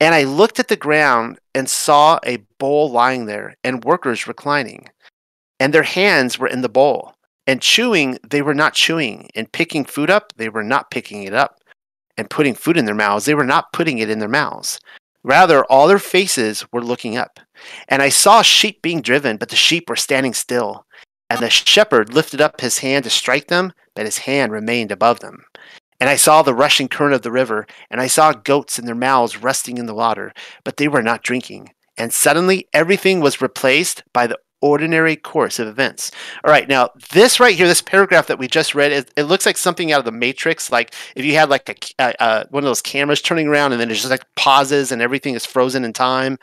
And 0.00 0.14
I 0.14 0.24
looked 0.24 0.58
at 0.58 0.68
the 0.68 0.76
ground 0.76 1.38
and 1.54 1.68
saw 1.68 2.18
a 2.24 2.38
bowl 2.58 2.90
lying 2.90 3.26
there 3.26 3.54
and 3.64 3.84
workers 3.84 4.26
reclining. 4.26 4.88
And 5.60 5.72
their 5.72 5.82
hands 5.82 6.38
were 6.38 6.46
in 6.46 6.62
the 6.62 6.68
bowl. 6.68 7.14
And 7.46 7.62
chewing, 7.62 8.18
they 8.28 8.42
were 8.42 8.54
not 8.54 8.74
chewing. 8.74 9.28
And 9.34 9.50
picking 9.50 9.84
food 9.84 10.10
up, 10.10 10.32
they 10.36 10.48
were 10.48 10.62
not 10.62 10.90
picking 10.90 11.24
it 11.24 11.34
up. 11.34 11.58
And 12.16 12.30
putting 12.30 12.54
food 12.54 12.76
in 12.76 12.84
their 12.84 12.94
mouths, 12.94 13.24
they 13.24 13.34
were 13.34 13.44
not 13.44 13.72
putting 13.72 13.98
it 13.98 14.10
in 14.10 14.18
their 14.18 14.28
mouths. 14.28 14.80
Rather, 15.24 15.64
all 15.64 15.88
their 15.88 15.98
faces 15.98 16.64
were 16.72 16.82
looking 16.82 17.16
up. 17.16 17.40
And 17.88 18.02
I 18.02 18.08
saw 18.08 18.42
sheep 18.42 18.82
being 18.82 19.02
driven, 19.02 19.36
but 19.36 19.48
the 19.48 19.56
sheep 19.56 19.88
were 19.88 19.96
standing 19.96 20.34
still. 20.34 20.86
And 21.28 21.40
the 21.40 21.50
shepherd 21.50 22.14
lifted 22.14 22.40
up 22.40 22.60
his 22.60 22.78
hand 22.78 23.04
to 23.04 23.10
strike 23.10 23.48
them, 23.48 23.72
but 23.94 24.06
his 24.06 24.18
hand 24.18 24.52
remained 24.52 24.92
above 24.92 25.20
them. 25.20 25.44
And 26.00 26.08
I 26.08 26.16
saw 26.16 26.42
the 26.42 26.54
rushing 26.54 26.88
current 26.88 27.14
of 27.14 27.22
the 27.22 27.32
river, 27.32 27.66
and 27.90 28.00
I 28.00 28.06
saw 28.06 28.32
goats 28.32 28.78
in 28.78 28.86
their 28.86 28.94
mouths 28.94 29.42
resting 29.42 29.78
in 29.78 29.86
the 29.86 29.94
water, 29.94 30.32
but 30.64 30.76
they 30.76 30.88
were 30.88 31.02
not 31.02 31.24
drinking. 31.24 31.70
And 31.96 32.12
suddenly 32.12 32.68
everything 32.72 33.20
was 33.20 33.42
replaced 33.42 34.04
by 34.12 34.28
the 34.28 34.38
ordinary 34.60 35.16
course 35.16 35.58
of 35.58 35.68
events. 35.68 36.10
All 36.44 36.50
right, 36.50 36.68
now 36.68 36.90
this 37.10 37.40
right 37.40 37.54
here, 37.54 37.66
this 37.66 37.82
paragraph 37.82 38.26
that 38.26 38.38
we 38.38 38.48
just 38.48 38.74
read, 38.74 38.92
it, 38.92 39.12
it 39.16 39.24
looks 39.24 39.46
like 39.46 39.56
something 39.56 39.92
out 39.92 40.00
of 40.00 40.04
the 40.04 40.12
Matrix. 40.12 40.72
Like 40.72 40.94
if 41.16 41.24
you 41.24 41.34
had 41.34 41.48
like 41.48 41.92
a, 41.98 42.22
uh, 42.22 42.44
one 42.50 42.64
of 42.64 42.68
those 42.68 42.82
cameras 42.82 43.22
turning 43.22 43.48
around, 43.48 43.72
and 43.72 43.80
then 43.80 43.90
it 43.90 43.94
just 43.94 44.10
like 44.10 44.24
pauses, 44.36 44.92
and 44.92 45.02
everything 45.02 45.34
is 45.34 45.46
frozen 45.46 45.84
in 45.84 45.92
time. 45.92 46.38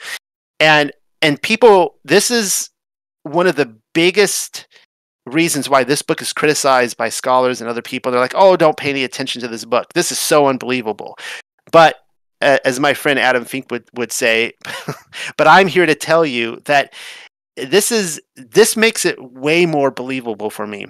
And 0.59 0.91
and 1.21 1.41
people, 1.41 1.95
this 2.03 2.31
is 2.31 2.69
one 3.23 3.47
of 3.47 3.55
the 3.55 3.75
biggest 3.93 4.67
reasons 5.25 5.67
why 5.67 5.83
this 5.83 6.01
book 6.01 6.21
is 6.21 6.33
criticized 6.33 6.97
by 6.97 7.09
scholars 7.09 7.61
and 7.61 7.69
other 7.69 7.81
people. 7.81 8.11
They're 8.11 8.21
like, 8.21 8.35
oh, 8.35 8.55
don't 8.55 8.77
pay 8.77 8.91
any 8.91 9.03
attention 9.03 9.41
to 9.41 9.47
this 9.47 9.65
book. 9.65 9.93
This 9.93 10.11
is 10.11 10.19
so 10.19 10.47
unbelievable. 10.47 11.17
But 11.71 11.95
uh, 12.41 12.59
as 12.63 12.79
my 12.79 12.93
friend 12.93 13.17
Adam 13.17 13.43
Fink 13.43 13.71
would, 13.71 13.89
would 13.95 14.11
say, 14.11 14.53
but 15.37 15.47
I'm 15.47 15.67
here 15.67 15.85
to 15.85 15.95
tell 15.95 16.25
you 16.25 16.61
that 16.65 16.93
this 17.57 17.91
is 17.91 18.21
this 18.35 18.75
makes 18.75 19.05
it 19.05 19.21
way 19.21 19.65
more 19.65 19.91
believable 19.91 20.49
for 20.49 20.67
me. 20.67 20.87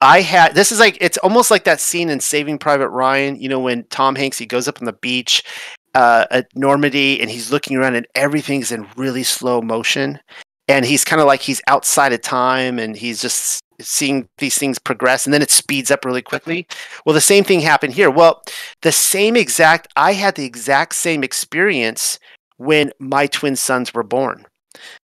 I 0.00 0.20
had 0.20 0.54
this 0.54 0.70
is 0.70 0.78
like 0.78 0.96
it's 1.00 1.18
almost 1.18 1.50
like 1.50 1.64
that 1.64 1.80
scene 1.80 2.08
in 2.08 2.20
Saving 2.20 2.58
Private 2.58 2.88
Ryan, 2.90 3.40
you 3.40 3.48
know, 3.48 3.58
when 3.58 3.84
Tom 3.84 4.14
Hanks 4.14 4.38
he 4.38 4.46
goes 4.46 4.68
up 4.68 4.80
on 4.80 4.86
the 4.86 4.92
beach 4.92 5.42
uh, 5.94 6.26
at 6.30 6.54
Normandy 6.54 7.20
and 7.20 7.30
he's 7.30 7.50
looking 7.50 7.76
around 7.76 7.96
and 7.96 8.06
everything's 8.14 8.72
in 8.72 8.86
really 8.96 9.24
slow 9.24 9.60
motion. 9.60 10.20
And 10.68 10.84
he's 10.84 11.04
kind 11.04 11.20
of 11.20 11.26
like 11.26 11.40
he's 11.40 11.62
outside 11.66 12.12
of 12.12 12.20
time 12.20 12.78
and 12.78 12.94
he's 12.94 13.22
just 13.22 13.62
seeing 13.80 14.28
these 14.38 14.58
things 14.58 14.78
progress 14.78 15.24
and 15.24 15.32
then 15.32 15.40
it 15.42 15.50
speeds 15.50 15.90
up 15.90 16.04
really 16.04 16.22
quickly. 16.22 16.66
Well 17.04 17.14
the 17.14 17.20
same 17.20 17.44
thing 17.44 17.60
happened 17.60 17.94
here. 17.94 18.10
Well 18.10 18.42
the 18.82 18.92
same 18.92 19.36
exact 19.36 19.88
i 19.96 20.12
had 20.12 20.36
the 20.36 20.44
exact 20.44 20.94
same 20.94 21.24
experience 21.24 22.18
when 22.56 22.92
my 22.98 23.26
twin 23.26 23.56
sons 23.56 23.94
were 23.94 24.02
born 24.02 24.44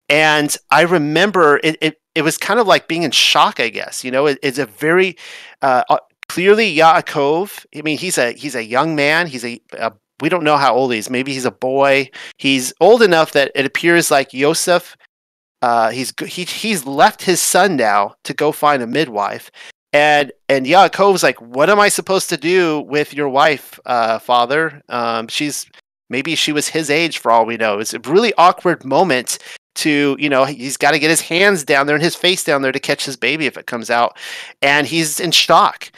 and 0.08 0.56
i 0.70 0.82
remember 0.82 1.60
it, 1.62 1.76
it, 1.80 2.00
it 2.14 2.22
was 2.22 2.36
kind 2.36 2.60
of 2.60 2.66
like 2.66 2.88
being 2.88 3.02
in 3.02 3.10
shock 3.10 3.60
i 3.60 3.68
guess 3.68 4.04
you 4.04 4.10
know 4.10 4.26
it, 4.26 4.38
it's 4.42 4.58
a 4.58 4.66
very 4.66 5.16
uh, 5.62 5.82
uh 5.88 5.98
clearly 6.28 6.74
yaakov 6.74 7.64
i 7.76 7.82
mean 7.82 7.98
he's 7.98 8.18
a 8.18 8.32
he's 8.32 8.54
a 8.54 8.64
young 8.64 8.94
man 8.94 9.26
he's 9.26 9.44
a, 9.44 9.60
a 9.72 9.92
we 10.20 10.28
don't 10.28 10.42
know 10.42 10.56
how 10.56 10.74
old 10.74 10.92
he 10.92 10.98
is. 10.98 11.08
Maybe 11.08 11.32
he's 11.32 11.44
a 11.44 11.52
boy. 11.52 12.10
He's 12.38 12.72
old 12.80 13.02
enough 13.02 13.30
that 13.34 13.52
it 13.54 13.64
appears 13.64 14.10
like 14.10 14.34
Yosef 14.34 14.96
uh, 15.62 15.90
he's 15.90 16.12
he, 16.26 16.44
he's 16.44 16.86
left 16.86 17.22
his 17.22 17.40
son 17.40 17.76
now 17.76 18.14
to 18.24 18.34
go 18.34 18.52
find 18.52 18.82
a 18.82 18.86
midwife, 18.86 19.50
And 19.92 20.32
and 20.48 20.66
Yaakov's 20.66 21.22
like, 21.22 21.40
what 21.40 21.70
am 21.70 21.80
I 21.80 21.88
supposed 21.88 22.28
to 22.30 22.36
do 22.36 22.80
with 22.80 23.12
your 23.12 23.28
wife, 23.28 23.80
uh, 23.84 24.18
father? 24.20 24.82
Um, 24.88 25.28
she's 25.28 25.66
maybe 26.10 26.34
she 26.36 26.52
was 26.52 26.68
his 26.68 26.90
age 26.90 27.18
for 27.18 27.32
all 27.32 27.44
we 27.44 27.56
know. 27.56 27.80
It's 27.80 27.94
a 27.94 28.00
really 28.00 28.32
awkward 28.38 28.84
moment 28.84 29.38
to, 29.78 30.16
you 30.18 30.28
know, 30.28 30.44
he's 30.44 30.76
got 30.76 30.92
to 30.92 30.98
get 30.98 31.10
his 31.10 31.20
hands 31.20 31.64
down 31.64 31.86
there 31.86 31.96
and 31.96 32.02
his 32.02 32.14
face 32.14 32.44
down 32.44 32.62
there 32.62 32.72
to 32.72 32.80
catch 32.80 33.04
his 33.04 33.16
baby 33.16 33.46
if 33.46 33.56
it 33.56 33.66
comes 33.66 33.90
out. 33.90 34.16
And 34.62 34.86
he's 34.86 35.20
in 35.20 35.30
shock. 35.30 35.90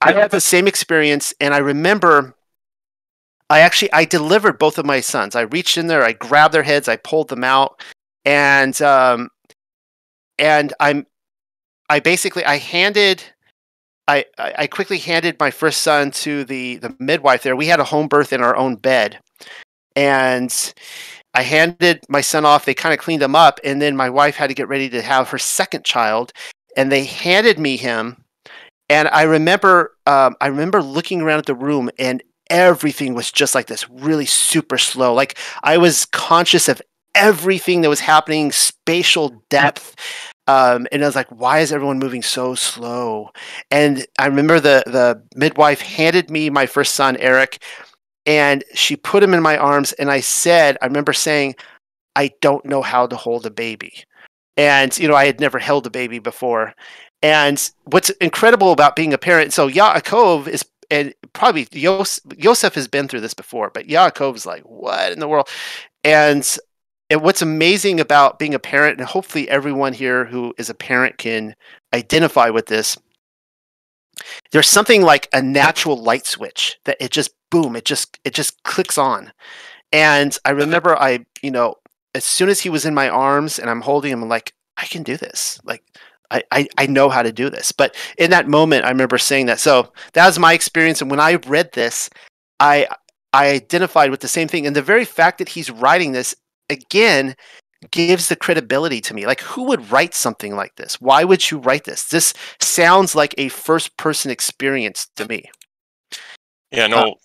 I 0.00 0.12
had 0.12 0.30
the 0.30 0.40
same 0.40 0.68
experience 0.68 1.32
and 1.40 1.54
I 1.54 1.58
remember 1.58 2.34
I 3.48 3.60
actually 3.60 3.92
I 3.92 4.04
delivered 4.04 4.58
both 4.58 4.78
of 4.78 4.86
my 4.86 5.00
sons. 5.00 5.34
I 5.36 5.42
reached 5.42 5.78
in 5.78 5.86
there, 5.86 6.04
I 6.04 6.12
grabbed 6.12 6.52
their 6.52 6.62
heads, 6.62 6.88
I 6.88 6.96
pulled 6.96 7.28
them 7.28 7.44
out, 7.44 7.80
and 8.24 8.80
um, 8.82 9.30
and 10.38 10.72
I'm 10.80 11.06
I 11.88 12.00
basically 12.00 12.44
I 12.44 12.58
handed 12.58 13.22
I, 14.08 14.24
I 14.38 14.66
quickly 14.68 14.98
handed 14.98 15.40
my 15.40 15.50
first 15.50 15.82
son 15.82 16.12
to 16.12 16.44
the, 16.44 16.76
the 16.76 16.94
midwife 17.00 17.42
there. 17.42 17.56
We 17.56 17.66
had 17.66 17.80
a 17.80 17.84
home 17.84 18.06
birth 18.06 18.32
in 18.32 18.40
our 18.40 18.54
own 18.54 18.76
bed. 18.76 19.18
And 19.96 20.74
I 21.36 21.42
handed 21.42 22.02
my 22.08 22.22
son 22.22 22.46
off. 22.46 22.64
They 22.64 22.72
kind 22.72 22.94
of 22.94 22.98
cleaned 22.98 23.22
him 23.22 23.36
up. 23.36 23.60
And 23.62 23.80
then 23.80 23.94
my 23.94 24.08
wife 24.08 24.36
had 24.36 24.46
to 24.46 24.54
get 24.54 24.68
ready 24.68 24.88
to 24.88 25.02
have 25.02 25.28
her 25.28 25.38
second 25.38 25.84
child. 25.84 26.32
And 26.78 26.90
they 26.90 27.04
handed 27.04 27.58
me 27.58 27.76
him. 27.76 28.24
And 28.88 29.08
I 29.08 29.22
remember 29.22 29.96
um, 30.06 30.36
I 30.40 30.46
remember 30.46 30.82
looking 30.82 31.20
around 31.20 31.40
at 31.40 31.46
the 31.46 31.54
room 31.54 31.90
and 31.98 32.22
everything 32.48 33.14
was 33.14 33.30
just 33.30 33.54
like 33.54 33.66
this, 33.66 33.88
really 33.90 34.24
super 34.24 34.78
slow. 34.78 35.12
Like 35.12 35.36
I 35.62 35.76
was 35.76 36.06
conscious 36.06 36.68
of 36.68 36.80
everything 37.14 37.82
that 37.82 37.88
was 37.88 38.00
happening, 38.00 38.50
spatial 38.50 39.42
depth. 39.50 39.94
Um, 40.46 40.86
and 40.92 41.02
I 41.02 41.06
was 41.06 41.16
like, 41.16 41.28
why 41.28 41.58
is 41.58 41.72
everyone 41.72 41.98
moving 41.98 42.22
so 42.22 42.54
slow? 42.54 43.30
And 43.70 44.06
I 44.18 44.26
remember 44.26 44.58
the 44.58 44.84
the 44.86 45.22
midwife 45.34 45.82
handed 45.82 46.30
me 46.30 46.48
my 46.48 46.64
first 46.64 46.94
son, 46.94 47.16
Eric, 47.18 47.60
and 48.26 48.64
she 48.74 48.96
put 48.96 49.22
him 49.22 49.32
in 49.32 49.42
my 49.42 49.56
arms. 49.56 49.92
And 49.94 50.10
I 50.10 50.20
said, 50.20 50.76
I 50.82 50.86
remember 50.86 51.12
saying, 51.12 51.54
I 52.16 52.32
don't 52.40 52.64
know 52.64 52.82
how 52.82 53.06
to 53.06 53.16
hold 53.16 53.46
a 53.46 53.50
baby. 53.50 54.04
And 54.56 54.96
you 54.98 55.08
know, 55.08 55.14
I 55.14 55.26
had 55.26 55.40
never 55.40 55.58
held 55.58 55.86
a 55.86 55.90
baby 55.90 56.18
before. 56.18 56.74
And 57.22 57.70
what's 57.84 58.10
incredible 58.10 58.72
about 58.72 58.96
being 58.96 59.14
a 59.14 59.18
parent, 59.18 59.52
so 59.52 59.68
Yaakov 59.68 60.48
is 60.48 60.64
and 60.90 61.12
probably 61.32 61.66
Yos, 61.72 62.20
Yosef 62.36 62.74
has 62.74 62.88
been 62.88 63.08
through 63.08 63.20
this 63.20 63.34
before, 63.34 63.70
but 63.70 63.88
Yaakov 63.88 64.36
is 64.36 64.46
like, 64.46 64.62
what 64.62 65.12
in 65.12 65.18
the 65.18 65.28
world? 65.28 65.48
And 66.04 66.58
and 67.08 67.22
what's 67.22 67.42
amazing 67.42 68.00
about 68.00 68.38
being 68.38 68.54
a 68.54 68.58
parent, 68.58 68.98
and 68.98 69.08
hopefully 69.08 69.48
everyone 69.48 69.92
here 69.92 70.24
who 70.24 70.52
is 70.58 70.70
a 70.70 70.74
parent 70.74 71.18
can 71.18 71.54
identify 71.94 72.50
with 72.50 72.66
this, 72.66 72.98
there's 74.52 74.68
something 74.68 75.02
like 75.02 75.28
a 75.32 75.42
natural 75.42 75.96
light 76.02 76.26
switch 76.26 76.78
that 76.84 76.96
it 77.00 77.10
just 77.10 77.30
boom, 77.50 77.76
it 77.76 77.84
just 77.84 78.18
it 78.24 78.34
just 78.34 78.62
clicks 78.62 78.98
on. 78.98 79.32
And 79.92 80.36
I 80.44 80.50
remember 80.50 80.96
I, 80.96 81.24
you 81.42 81.50
know, 81.50 81.76
as 82.14 82.24
soon 82.24 82.48
as 82.48 82.60
he 82.60 82.70
was 82.70 82.86
in 82.86 82.94
my 82.94 83.08
arms 83.08 83.58
and 83.58 83.70
I'm 83.70 83.82
holding 83.82 84.12
him, 84.12 84.22
I'm 84.22 84.28
like, 84.28 84.52
I 84.76 84.86
can 84.86 85.02
do 85.02 85.16
this. 85.16 85.60
Like 85.64 85.82
I, 86.30 86.42
I, 86.50 86.68
I 86.78 86.86
know 86.86 87.08
how 87.08 87.22
to 87.22 87.32
do 87.32 87.50
this. 87.50 87.72
But 87.72 87.94
in 88.18 88.30
that 88.30 88.48
moment, 88.48 88.84
I 88.84 88.88
remember 88.88 89.18
saying 89.18 89.46
that. 89.46 89.60
So 89.60 89.92
that 90.14 90.26
was 90.26 90.38
my 90.38 90.52
experience. 90.52 91.00
And 91.00 91.10
when 91.10 91.20
I 91.20 91.34
read 91.34 91.72
this, 91.72 92.10
I 92.60 92.88
I 93.32 93.50
identified 93.50 94.10
with 94.10 94.20
the 94.20 94.28
same 94.28 94.48
thing. 94.48 94.66
And 94.66 94.74
the 94.74 94.82
very 94.82 95.04
fact 95.04 95.38
that 95.38 95.50
he's 95.50 95.70
writing 95.70 96.12
this 96.12 96.34
again 96.70 97.36
gives 97.90 98.28
the 98.28 98.36
credibility 98.36 99.00
to 99.02 99.14
me. 99.14 99.26
Like, 99.26 99.40
who 99.40 99.64
would 99.64 99.90
write 99.90 100.14
something 100.14 100.56
like 100.56 100.76
this? 100.76 101.00
Why 101.00 101.24
would 101.24 101.50
you 101.50 101.58
write 101.58 101.84
this? 101.84 102.04
This 102.04 102.34
sounds 102.60 103.14
like 103.14 103.34
a 103.38 103.48
first 103.48 103.96
person 103.96 104.30
experience 104.30 105.08
to 105.16 105.26
me. 105.28 105.50
Yeah, 106.70 106.86
no. 106.86 107.16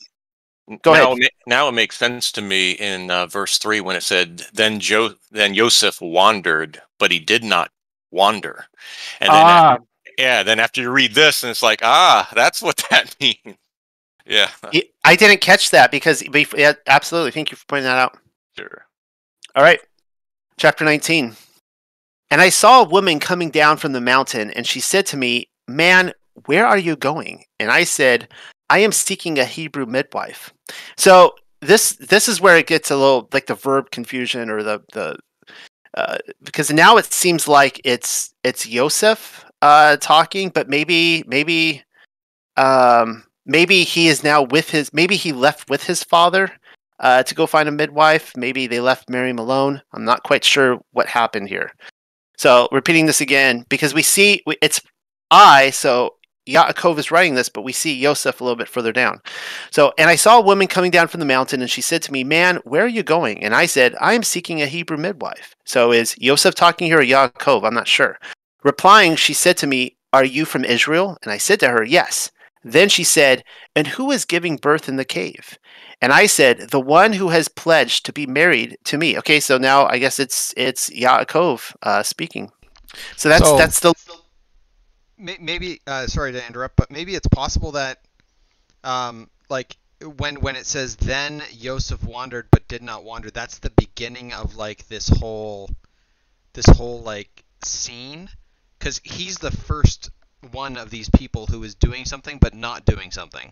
Uh, 0.71 0.75
go 0.83 0.93
now, 0.93 1.13
ahead. 1.13 1.29
Now 1.47 1.67
it 1.67 1.73
makes 1.73 1.97
sense 1.97 2.31
to 2.33 2.41
me 2.41 2.71
in 2.73 3.09
uh, 3.11 3.25
verse 3.27 3.57
three 3.57 3.81
when 3.81 3.95
it 3.95 4.03
said, 4.03 4.45
"Then 4.53 4.79
Jo, 4.79 5.15
then 5.31 5.53
Joseph 5.53 5.99
wandered, 6.01 6.81
but 6.99 7.11
he 7.11 7.19
did 7.19 7.43
not 7.43 7.71
wander." 8.11 8.65
And 9.19 9.29
then, 9.33 9.43
Ah. 9.43 9.73
after, 9.73 9.85
yeah, 10.17 10.43
then 10.43 10.59
after 10.59 10.81
you 10.81 10.91
read 10.91 11.13
this, 11.13 11.43
and 11.43 11.49
it's 11.49 11.63
like, 11.63 11.79
ah, 11.83 12.29
that's 12.35 12.61
what 12.61 12.77
that 12.91 13.15
means. 13.19 13.57
Yeah, 14.25 14.51
I 15.03 15.15
didn't 15.15 15.41
catch 15.41 15.71
that 15.71 15.91
because, 15.91 16.23
yeah, 16.55 16.73
absolutely. 16.87 17.31
Thank 17.31 17.51
you 17.51 17.57
for 17.57 17.65
pointing 17.65 17.85
that 17.85 17.97
out. 17.97 18.17
sure. 18.57 18.85
All 19.55 19.63
right. 19.63 19.79
Chapter 20.61 20.85
19. 20.85 21.35
And 22.29 22.39
I 22.39 22.49
saw 22.49 22.83
a 22.83 22.87
woman 22.87 23.19
coming 23.19 23.49
down 23.49 23.77
from 23.77 23.93
the 23.93 23.99
mountain, 23.99 24.51
and 24.51 24.67
she 24.67 24.79
said 24.79 25.07
to 25.07 25.17
me, 25.17 25.47
Man, 25.67 26.13
where 26.45 26.67
are 26.67 26.77
you 26.77 26.95
going? 26.95 27.45
And 27.59 27.71
I 27.71 27.83
said, 27.83 28.27
I 28.69 28.77
am 28.77 28.91
seeking 28.91 29.39
a 29.39 29.45
Hebrew 29.45 29.87
midwife. 29.87 30.53
So 30.97 31.33
this 31.61 31.93
this 31.93 32.29
is 32.29 32.39
where 32.39 32.57
it 32.57 32.67
gets 32.67 32.91
a 32.91 32.95
little 32.95 33.27
like 33.33 33.47
the 33.47 33.55
verb 33.55 33.89
confusion 33.89 34.51
or 34.51 34.61
the 34.61 34.83
the 34.93 35.17
uh, 35.97 36.19
because 36.43 36.71
now 36.71 36.97
it 36.97 37.11
seems 37.11 37.47
like 37.47 37.81
it's 37.83 38.31
it's 38.43 38.67
Yosef 38.67 39.43
uh, 39.63 39.97
talking, 39.97 40.49
but 40.49 40.69
maybe 40.69 41.23
maybe 41.25 41.81
um, 42.55 43.23
maybe 43.47 43.83
he 43.83 44.09
is 44.09 44.23
now 44.23 44.43
with 44.43 44.69
his 44.69 44.93
maybe 44.93 45.15
he 45.15 45.33
left 45.33 45.71
with 45.71 45.85
his 45.85 46.03
father 46.03 46.51
uh, 47.01 47.23
to 47.23 47.35
go 47.35 47.45
find 47.45 47.67
a 47.67 47.71
midwife. 47.71 48.35
Maybe 48.37 48.67
they 48.67 48.79
left 48.79 49.09
Mary 49.09 49.31
alone. 49.31 49.81
I'm 49.91 50.05
not 50.05 50.23
quite 50.23 50.43
sure 50.43 50.79
what 50.91 51.07
happened 51.07 51.49
here. 51.49 51.71
So 52.37 52.67
repeating 52.71 53.07
this 53.07 53.21
again 53.21 53.65
because 53.69 53.93
we 53.93 54.03
see 54.03 54.41
it's 54.61 54.81
I. 55.29 55.71
So 55.71 56.15
Yaakov 56.47 56.97
is 56.97 57.11
writing 57.11 57.35
this, 57.35 57.49
but 57.49 57.61
we 57.63 57.71
see 57.71 57.93
Yosef 57.93 58.39
a 58.39 58.43
little 58.43 58.55
bit 58.55 58.67
further 58.67 58.91
down. 58.91 59.19
So 59.71 59.93
and 59.97 60.09
I 60.09 60.15
saw 60.15 60.39
a 60.39 60.43
woman 60.43 60.67
coming 60.67 60.91
down 60.91 61.07
from 61.07 61.19
the 61.19 61.25
mountain, 61.25 61.61
and 61.61 61.69
she 61.69 61.81
said 61.81 62.01
to 62.03 62.11
me, 62.11 62.23
"Man, 62.23 62.57
where 62.63 62.83
are 62.83 62.87
you 62.87 63.03
going?" 63.03 63.43
And 63.43 63.53
I 63.53 63.65
said, 63.65 63.95
"I 63.99 64.13
am 64.13 64.23
seeking 64.23 64.61
a 64.61 64.67
Hebrew 64.67 64.97
midwife." 64.97 65.55
So 65.65 65.91
is 65.91 66.15
Yosef 66.17 66.55
talking 66.55 66.87
here 66.87 66.99
or 66.99 67.03
Yaakov? 67.03 67.63
I'm 67.63 67.73
not 67.73 67.87
sure. 67.87 68.17
Replying, 68.63 69.15
she 69.15 69.33
said 69.33 69.57
to 69.57 69.67
me, 69.67 69.97
"Are 70.13 70.25
you 70.25 70.45
from 70.45 70.65
Israel?" 70.65 71.17
And 71.23 71.31
I 71.31 71.37
said 71.37 71.59
to 71.61 71.69
her, 71.69 71.83
"Yes." 71.83 72.31
Then 72.63 72.89
she 72.89 73.03
said, 73.03 73.43
"And 73.75 73.87
who 73.87 74.11
is 74.11 74.25
giving 74.25 74.57
birth 74.57 74.87
in 74.87 74.97
the 74.97 75.05
cave?" 75.05 75.57
And 76.01 76.11
I 76.11 76.25
said, 76.25 76.71
"The 76.71 76.79
one 76.79 77.13
who 77.13 77.29
has 77.29 77.47
pledged 77.47 78.05
to 78.05 78.13
be 78.13 78.25
married 78.25 78.77
to 78.85 78.97
me." 78.97 79.17
Okay, 79.19 79.39
so 79.39 79.57
now 79.57 79.85
I 79.87 79.99
guess 79.99 80.19
it's 80.19 80.53
it's 80.57 80.89
Yaakov 80.89 81.75
uh, 81.83 82.03
speaking. 82.03 82.51
So 83.15 83.29
that's 83.29 83.45
So- 83.45 83.57
that's 83.57 83.79
the 83.79 83.93
Maybe 85.17 85.81
uh, 85.85 86.07
sorry 86.07 86.31
to 86.31 86.47
interrupt, 86.47 86.75
but 86.77 86.89
maybe 86.89 87.13
it's 87.13 87.27
possible 87.27 87.73
that, 87.73 87.99
um, 88.83 89.29
like 89.49 89.77
when 90.17 90.41
when 90.41 90.55
it 90.55 90.65
says 90.65 90.95
then 90.95 91.43
Yosef 91.51 92.03
wandered 92.03 92.47
but 92.49 92.67
did 92.67 92.81
not 92.81 93.03
wander, 93.03 93.29
that's 93.29 93.59
the 93.59 93.69
beginning 93.69 94.33
of 94.33 94.55
like 94.55 94.87
this 94.87 95.09
whole, 95.09 95.69
this 96.53 96.65
whole 96.65 97.03
like 97.03 97.43
scene, 97.63 98.29
because 98.79 98.99
he's 99.03 99.37
the 99.37 99.51
first 99.51 100.09
one 100.51 100.75
of 100.75 100.89
these 100.89 101.09
people 101.11 101.45
who 101.45 101.61
is 101.63 101.75
doing 101.75 102.03
something 102.05 102.39
but 102.39 102.55
not 102.55 102.83
doing 102.85 103.11
something, 103.11 103.51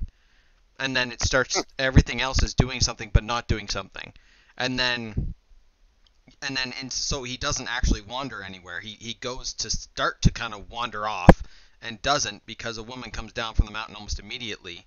and 0.80 0.96
then 0.96 1.12
it 1.12 1.22
starts 1.22 1.64
everything 1.78 2.22
else 2.22 2.42
is 2.44 2.54
doing 2.54 2.82
something 2.82 3.10
but 3.14 3.24
not 3.24 3.48
doing 3.48 3.68
something, 3.68 4.14
and 4.58 4.80
then 4.80 5.34
and 6.42 6.56
then 6.58 6.74
and 6.80 6.92
so 6.92 7.24
he 7.24 7.38
doesn't 7.38 7.68
actually 7.70 8.02
wander 8.02 8.42
anywhere. 8.44 8.80
He 8.80 8.98
he 9.00 9.14
goes 9.16 9.54
to 9.56 9.70
start 9.70 10.22
to 10.24 10.32
kind 10.32 10.54
of 10.54 10.70
wander 10.70 11.08
off 11.08 11.44
and 11.82 12.02
doesn't 12.02 12.46
because 12.46 12.78
a 12.78 12.84
woman 12.84 13.12
comes 13.12 13.34
down 13.34 13.54
from 13.56 13.66
the 13.66 13.72
mountain 13.72 13.96
almost 13.96 14.20
immediately, 14.20 14.86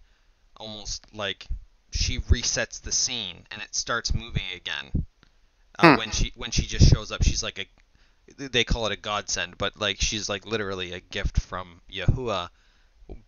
almost 0.56 1.06
like 1.14 1.46
she 1.90 2.18
resets 2.20 2.80
the 2.80 2.92
scene 2.92 3.46
and 3.50 3.62
it 3.62 3.74
starts 3.74 4.14
moving 4.14 4.44
again. 4.54 5.06
Uh, 5.78 5.92
Hmm. 5.92 5.98
When 5.98 6.10
she 6.10 6.32
when 6.36 6.50
she 6.50 6.66
just 6.66 6.88
shows 6.88 7.12
up, 7.12 7.22
she's 7.22 7.42
like 7.42 7.58
a 7.58 7.66
they 8.36 8.64
call 8.64 8.86
it 8.86 8.92
a 8.92 8.96
godsend, 8.96 9.58
but 9.58 9.78
like 9.78 10.00
she's 10.00 10.28
like 10.28 10.46
literally 10.46 10.92
a 10.92 11.00
gift 11.00 11.40
from 11.40 11.80
Yahuwah 11.92 12.50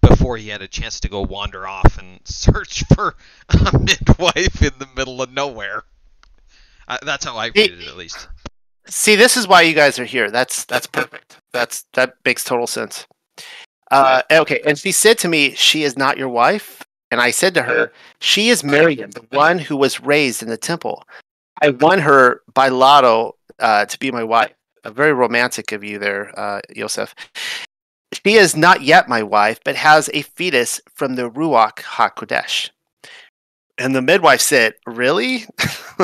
before 0.01 0.37
he 0.37 0.49
had 0.49 0.62
a 0.62 0.68
chance 0.68 1.01
to 1.01 1.09
go 1.09 1.20
wander 1.22 1.66
off 1.66 1.99
and 1.99 2.20
search 2.25 2.85
for 2.95 3.16
a 3.49 3.79
midwife 3.79 4.62
in 4.62 4.72
the 4.79 4.89
middle 4.97 5.22
of 5.22 5.33
nowhere. 5.33 5.85
Uh, 6.87 6.99
that's 7.03 7.25
how 7.25 7.37
I 7.37 7.47
read 7.47 7.72
it, 7.72 7.89
at 7.89 7.97
least. 7.97 8.29
See, 8.87 9.16
this 9.16 9.37
is 9.37 9.49
why 9.49 9.62
you 9.62 9.75
guys 9.75 9.99
are 9.99 10.05
here. 10.05 10.31
That's 10.31 10.64
that's 10.66 10.87
perfect. 10.87 11.39
That's 11.53 11.85
that 11.95 12.16
makes 12.25 12.45
total 12.45 12.66
sense. 12.66 13.07
Uh, 13.91 14.22
okay, 14.31 14.61
and 14.66 14.79
she 14.79 14.93
said 14.93 15.18
to 15.18 15.29
me, 15.29 15.55
"She 15.55 15.85
is 15.85 15.97
not 15.97 16.18
your 16.18 16.29
wife." 16.29 16.83
And 17.11 17.20
I 17.20 17.31
said 17.31 17.55
to 17.55 17.62
her, 17.62 17.93
"She 18.18 18.51
is 18.51 18.62
Miriam, 18.62 19.11
the 19.12 19.27
one 19.31 19.59
who 19.59 19.77
was 19.77 20.01
raised 20.01 20.43
in 20.43 20.49
the 20.49 20.57
temple. 20.59 21.05
I 21.62 21.70
won 21.70 22.01
her 22.01 22.43
by 22.53 22.68
lotto 22.68 23.37
uh, 23.59 23.87
to 23.87 23.99
be 23.99 24.11
my 24.11 24.25
wife. 24.25 24.53
A 24.85 24.91
very 24.91 25.14
romantic 25.14 25.72
of 25.72 25.83
you 25.83 25.99
there, 25.99 26.39
uh, 26.39 26.61
Yosef. 26.75 27.14
She 28.15 28.35
is 28.35 28.57
not 28.57 28.83
yet 28.83 29.09
my 29.09 29.23
wife, 29.23 29.61
but 29.65 29.77
has 29.77 30.11
a 30.12 30.23
fetus 30.23 30.81
from 30.93 31.15
the 31.15 31.31
Ruach 31.31 31.79
Hakodesh." 31.81 32.71
And 33.77 33.95
the 33.95 34.03
midwife 34.03 34.41
said, 34.41 34.75
"Really?" 34.87 35.47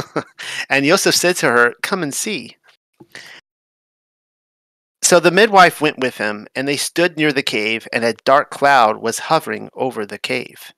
and 0.68 0.84
Yosef 0.84 1.14
said 1.14 1.36
to 1.36 1.46
her, 1.46 1.74
"Come 1.82 2.02
and 2.02 2.14
see." 2.14 2.56
So 5.02 5.18
the 5.18 5.30
midwife 5.30 5.80
went 5.80 5.98
with 5.98 6.18
him, 6.18 6.46
and 6.54 6.68
they 6.68 6.76
stood 6.76 7.16
near 7.16 7.32
the 7.32 7.42
cave, 7.42 7.88
and 7.92 8.04
a 8.04 8.12
dark 8.24 8.50
cloud 8.50 8.98
was 8.98 9.18
hovering 9.18 9.70
over 9.74 10.06
the 10.06 10.18
cave. 10.18 10.72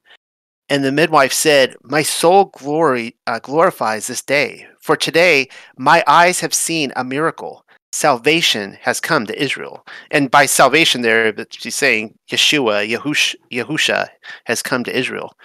And 0.68 0.83
the 0.83 0.91
midwife 0.91 1.35
said, 1.35 1.76
My 1.83 2.03
soul 2.03 2.47
glory 2.47 3.16
uh, 3.26 3.41
glorifies 3.41 4.07
this 4.07 4.22
day, 4.22 4.66
for 4.80 4.97
today 4.97 5.49
my 5.76 6.03
eyes 6.07 6.41
have 6.41 6.55
seen 6.55 6.95
a 6.97 7.05
miracle. 7.05 7.66
Salvation 7.93 8.78
has 8.80 9.01
come 9.01 9.26
to 9.26 9.43
Israel. 9.43 9.86
And 10.11 10.30
by 10.30 10.47
salvation, 10.47 11.03
there, 11.03 11.34
she's 11.51 11.74
saying 11.74 12.14
Yeshua, 12.30 12.88
Yahush, 12.88 13.36
Yahusha 13.53 14.09
has 14.47 14.62
come 14.62 14.82
to 14.84 14.97
Israel. 14.97 15.36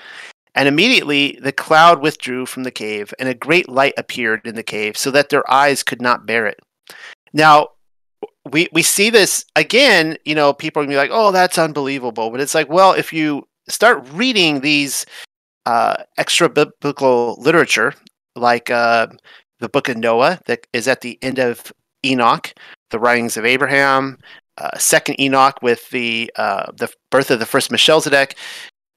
And 0.56 0.68
immediately 0.68 1.38
the 1.42 1.52
cloud 1.52 2.02
withdrew 2.02 2.46
from 2.46 2.64
the 2.64 2.72
cave, 2.72 3.14
and 3.20 3.30
a 3.30 3.36
great 3.36 3.70
light 3.70 3.94
appeared 3.98 4.48
in 4.48 4.56
the 4.56 4.64
cave, 4.64 4.98
so 4.98 5.12
that 5.12 5.30
their 5.30 5.50
eyes 5.52 5.84
could 5.84 6.02
not 6.02 6.26
bear 6.26 6.48
it. 6.48 6.60
Now, 7.32 7.68
we 8.52 8.68
we 8.72 8.82
see 8.82 9.10
this 9.10 9.46
again. 9.56 10.18
You 10.26 10.36
know, 10.36 10.54
people 10.54 10.82
are 10.82 10.86
gonna 10.86 10.94
be 10.94 10.98
like, 10.98 11.12
"Oh, 11.14 11.32
that's 11.32 11.58
unbelievable," 11.58 12.32
but 12.32 12.42
it's 12.42 12.56
like, 12.56 12.70
well, 12.70 12.94
if 12.94 13.14
you 13.14 13.48
start 13.70 14.08
reading 14.12 14.62
these 14.62 15.06
uh, 15.66 15.98
extra 16.18 16.50
biblical 16.50 17.36
literature, 17.40 17.94
like 18.36 18.70
uh, 18.70 19.08
the 19.60 19.70
Book 19.70 19.90
of 19.90 19.98
Noah, 19.98 20.40
that 20.46 20.66
is 20.74 20.88
at 20.88 21.02
the 21.02 21.20
end 21.22 21.40
of 21.40 21.72
Enoch, 22.08 22.54
the 22.90 23.00
writings 23.00 23.38
of 23.38 23.46
Abraham, 23.46 24.18
uh, 24.58 24.78
Second 24.78 25.20
Enoch 25.20 25.62
with 25.62 25.90
the 25.92 26.32
uh, 26.36 26.72
the 26.76 26.92
birth 27.10 27.32
of 27.32 27.40
the 27.40 27.46
first 27.46 27.72
Melchizedek. 27.72 28.36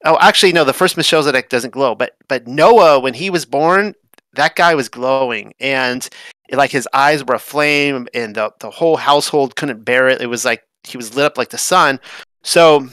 Oh, 0.03 0.17
actually, 0.19 0.53
no, 0.53 0.63
the 0.63 0.73
first 0.73 0.97
Melchizedek 0.97 1.49
doesn't 1.49 1.71
glow, 1.71 1.93
but 1.95 2.15
but 2.27 2.47
Noah, 2.47 2.99
when 2.99 3.13
he 3.13 3.29
was 3.29 3.45
born, 3.45 3.93
that 4.33 4.55
guy 4.55 4.73
was 4.75 4.89
glowing, 4.89 5.53
and 5.59 6.07
like 6.51 6.71
his 6.71 6.87
eyes 6.93 7.23
were 7.23 7.35
aflame, 7.35 8.07
and 8.13 8.35
the 8.35 8.51
the 8.59 8.71
whole 8.71 8.97
household 8.97 9.55
couldn't 9.55 9.85
bear 9.85 10.07
it. 10.07 10.21
It 10.21 10.27
was 10.27 10.45
like 10.45 10.63
he 10.83 10.97
was 10.97 11.15
lit 11.15 11.25
up 11.25 11.37
like 11.37 11.49
the 11.49 11.57
sun. 11.57 11.99
So, 12.43 12.89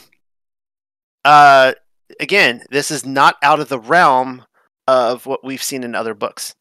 uh, 1.25 1.73
again, 2.21 2.63
this 2.71 2.91
is 2.91 3.07
not 3.07 3.37
out 3.43 3.61
of 3.61 3.69
the 3.69 3.79
realm 3.79 4.45
of 4.87 5.27
what 5.27 5.45
we've 5.45 5.63
seen 5.63 5.85
in 5.85 5.95
other 5.95 6.15
books. 6.15 6.55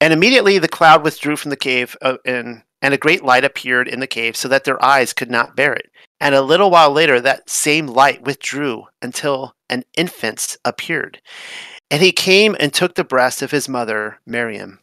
And 0.00 0.12
immediately 0.12 0.58
the 0.58 0.68
cloud 0.68 1.02
withdrew 1.02 1.36
from 1.36 1.50
the 1.50 1.56
cave, 1.56 1.96
uh, 2.02 2.18
and, 2.24 2.62
and 2.82 2.92
a 2.92 2.98
great 2.98 3.24
light 3.24 3.44
appeared 3.44 3.88
in 3.88 4.00
the 4.00 4.06
cave, 4.06 4.36
so 4.36 4.48
that 4.48 4.64
their 4.64 4.82
eyes 4.84 5.12
could 5.12 5.30
not 5.30 5.56
bear 5.56 5.72
it. 5.72 5.90
And 6.20 6.34
a 6.34 6.42
little 6.42 6.70
while 6.70 6.90
later, 6.90 7.20
that 7.20 7.48
same 7.48 7.86
light 7.86 8.24
withdrew 8.24 8.84
until 9.02 9.54
an 9.68 9.84
infant 9.96 10.56
appeared. 10.64 11.20
And 11.90 12.02
he 12.02 12.12
came 12.12 12.56
and 12.58 12.72
took 12.72 12.94
the 12.94 13.04
breast 13.04 13.42
of 13.42 13.50
his 13.50 13.68
mother, 13.68 14.18
Miriam. 14.26 14.80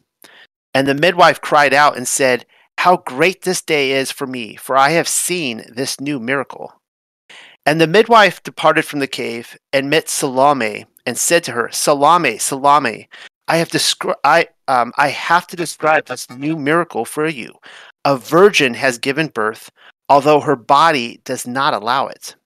And 0.72 0.88
the 0.88 0.94
midwife 0.94 1.40
cried 1.40 1.74
out 1.74 1.96
and 1.96 2.08
said, 2.08 2.46
How 2.78 2.96
great 2.98 3.42
this 3.42 3.62
day 3.62 3.92
is 3.92 4.10
for 4.10 4.26
me, 4.26 4.56
for 4.56 4.76
I 4.76 4.90
have 4.90 5.08
seen 5.08 5.64
this 5.72 6.00
new 6.00 6.18
miracle. 6.18 6.80
And 7.66 7.80
the 7.80 7.86
midwife 7.86 8.42
departed 8.42 8.84
from 8.84 8.98
the 8.98 9.06
cave 9.06 9.56
and 9.72 9.88
met 9.88 10.08
Salome 10.08 10.86
and 11.06 11.16
said 11.16 11.44
to 11.44 11.52
her, 11.52 11.70
Salome, 11.72 12.38
Salome, 12.38 13.08
I 13.46 13.58
have 13.58 13.68
descri- 13.68 14.14
I 14.22 14.48
um, 14.68 14.92
I 14.96 15.08
have 15.08 15.46
to 15.48 15.56
describe 15.56 16.06
this 16.06 16.28
new 16.30 16.56
miracle 16.56 17.04
for 17.04 17.26
you. 17.28 17.54
A 18.04 18.16
virgin 18.16 18.74
has 18.74 18.98
given 18.98 19.28
birth, 19.28 19.70
although 20.08 20.40
her 20.40 20.56
body 20.56 21.20
does 21.24 21.46
not 21.46 21.74
allow 21.74 22.06
it. 22.06 22.36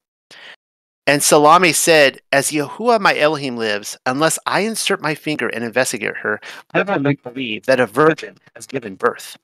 And 1.07 1.23
Salome 1.23 1.73
said, 1.73 2.21
As 2.33 2.51
Yahuwah 2.51 3.01
my 3.01 3.17
Elohim 3.17 3.57
lives, 3.57 3.97
unless 4.05 4.39
I 4.45 4.61
insert 4.61 5.01
my 5.01 5.15
finger 5.15 5.49
and 5.49 5.65
investigate 5.65 6.19
her, 6.19 6.39
I 6.75 6.83
will 6.83 6.99
make 6.99 7.23
believe 7.23 7.65
that 7.65 7.81
a 7.81 7.87
virgin 7.87 8.37
has 8.55 8.67
given 8.67 8.95
birth. 8.95 9.39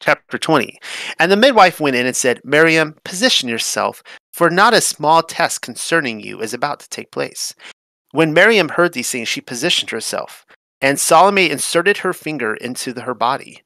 Chapter 0.00 0.38
20. 0.38 0.78
And 1.18 1.32
the 1.32 1.36
midwife 1.36 1.80
went 1.80 1.96
in 1.96 2.06
and 2.06 2.14
said, 2.14 2.40
Miriam, 2.44 2.94
position 3.04 3.48
yourself, 3.48 4.00
for 4.32 4.48
not 4.48 4.74
a 4.74 4.80
small 4.80 5.24
test 5.24 5.62
concerning 5.62 6.20
you 6.20 6.40
is 6.40 6.54
about 6.54 6.78
to 6.80 6.88
take 6.88 7.10
place. 7.10 7.52
When 8.12 8.32
Miriam 8.32 8.68
heard 8.68 8.92
these 8.92 9.10
things, 9.10 9.28
she 9.28 9.40
positioned 9.40 9.90
herself, 9.90 10.46
and 10.80 10.98
Salome 10.98 11.50
inserted 11.50 11.98
her 11.98 12.12
finger 12.12 12.54
into 12.54 12.92
the, 12.92 13.02
her 13.02 13.14
body. 13.14 13.62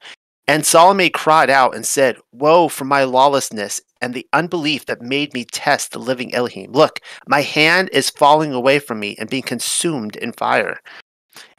And 0.49 0.67
Salome 0.67 1.11
cried 1.11 1.51
out 1.51 1.75
and 1.75 1.87
said, 1.87 2.17
Woe 2.33 2.69
for 2.69 2.85
my 2.85 3.05
lawlessness 3.05 3.81
and 4.01 4.13
the 4.13 4.27
unbelief 4.33 4.87
that 4.87 5.01
made 5.01 5.33
me 5.33 5.45
test 5.45 5.93
the 5.93 5.99
living 5.99 6.35
Elohim. 6.35 6.73
Look, 6.73 7.01
my 7.27 7.43
hand 7.43 7.89
is 7.93 8.11
falling 8.11 8.53
away 8.53 8.79
from 8.79 8.99
me 8.99 9.15
and 9.19 9.31
being 9.31 9.45
consumed 9.45 10.17
in 10.17 10.33
fire. 10.33 10.81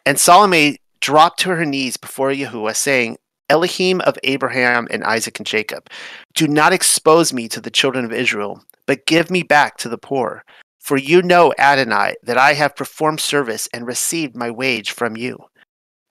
And 0.06 0.20
Salome 0.20 0.78
dropped 1.00 1.40
to 1.42 1.50
her 1.50 1.66
knees 1.66 1.98
before 1.98 2.32
Yahuwah, 2.32 2.76
saying, 2.76 3.18
Elohim 3.50 4.02
of 4.02 4.18
Abraham 4.24 4.88
and 4.90 5.04
Isaac 5.04 5.40
and 5.40 5.46
Jacob, 5.46 5.90
do 6.34 6.48
not 6.48 6.74
expose 6.74 7.34
me 7.34 7.48
to 7.50 7.62
the 7.62 7.70
children 7.70 8.04
of 8.04 8.12
Israel, 8.12 8.64
but 8.86 9.06
give 9.06 9.30
me 9.30 9.44
back 9.44 9.78
to 9.78 9.90
the 9.90 9.98
poor. 9.98 10.44
For 10.94 11.00
you 11.00 11.24
know, 11.24 11.52
Adonai, 11.58 12.14
that 12.22 12.38
I 12.38 12.54
have 12.54 12.76
performed 12.76 13.20
service 13.20 13.68
and 13.74 13.88
received 13.88 14.36
my 14.36 14.52
wage 14.52 14.92
from 14.92 15.18
you. 15.18 15.40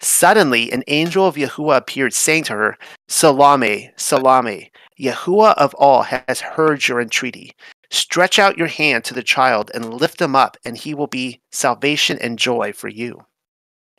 Suddenly, 0.00 0.72
an 0.72 0.82
angel 0.88 1.24
of 1.24 1.36
Yahuwah 1.36 1.76
appeared, 1.76 2.12
saying 2.12 2.42
to 2.46 2.54
her, 2.54 2.76
Salome, 3.06 3.92
Salome, 3.94 4.72
Yahuwah 4.98 5.54
of 5.54 5.72
all 5.74 6.02
has 6.02 6.40
heard 6.40 6.88
your 6.88 7.00
entreaty. 7.00 7.52
Stretch 7.92 8.40
out 8.40 8.58
your 8.58 8.66
hand 8.66 9.04
to 9.04 9.14
the 9.14 9.22
child 9.22 9.70
and 9.72 9.94
lift 9.94 10.20
him 10.20 10.34
up, 10.34 10.56
and 10.64 10.76
he 10.76 10.94
will 10.94 11.06
be 11.06 11.40
salvation 11.52 12.18
and 12.20 12.36
joy 12.36 12.72
for 12.72 12.88
you. 12.88 13.24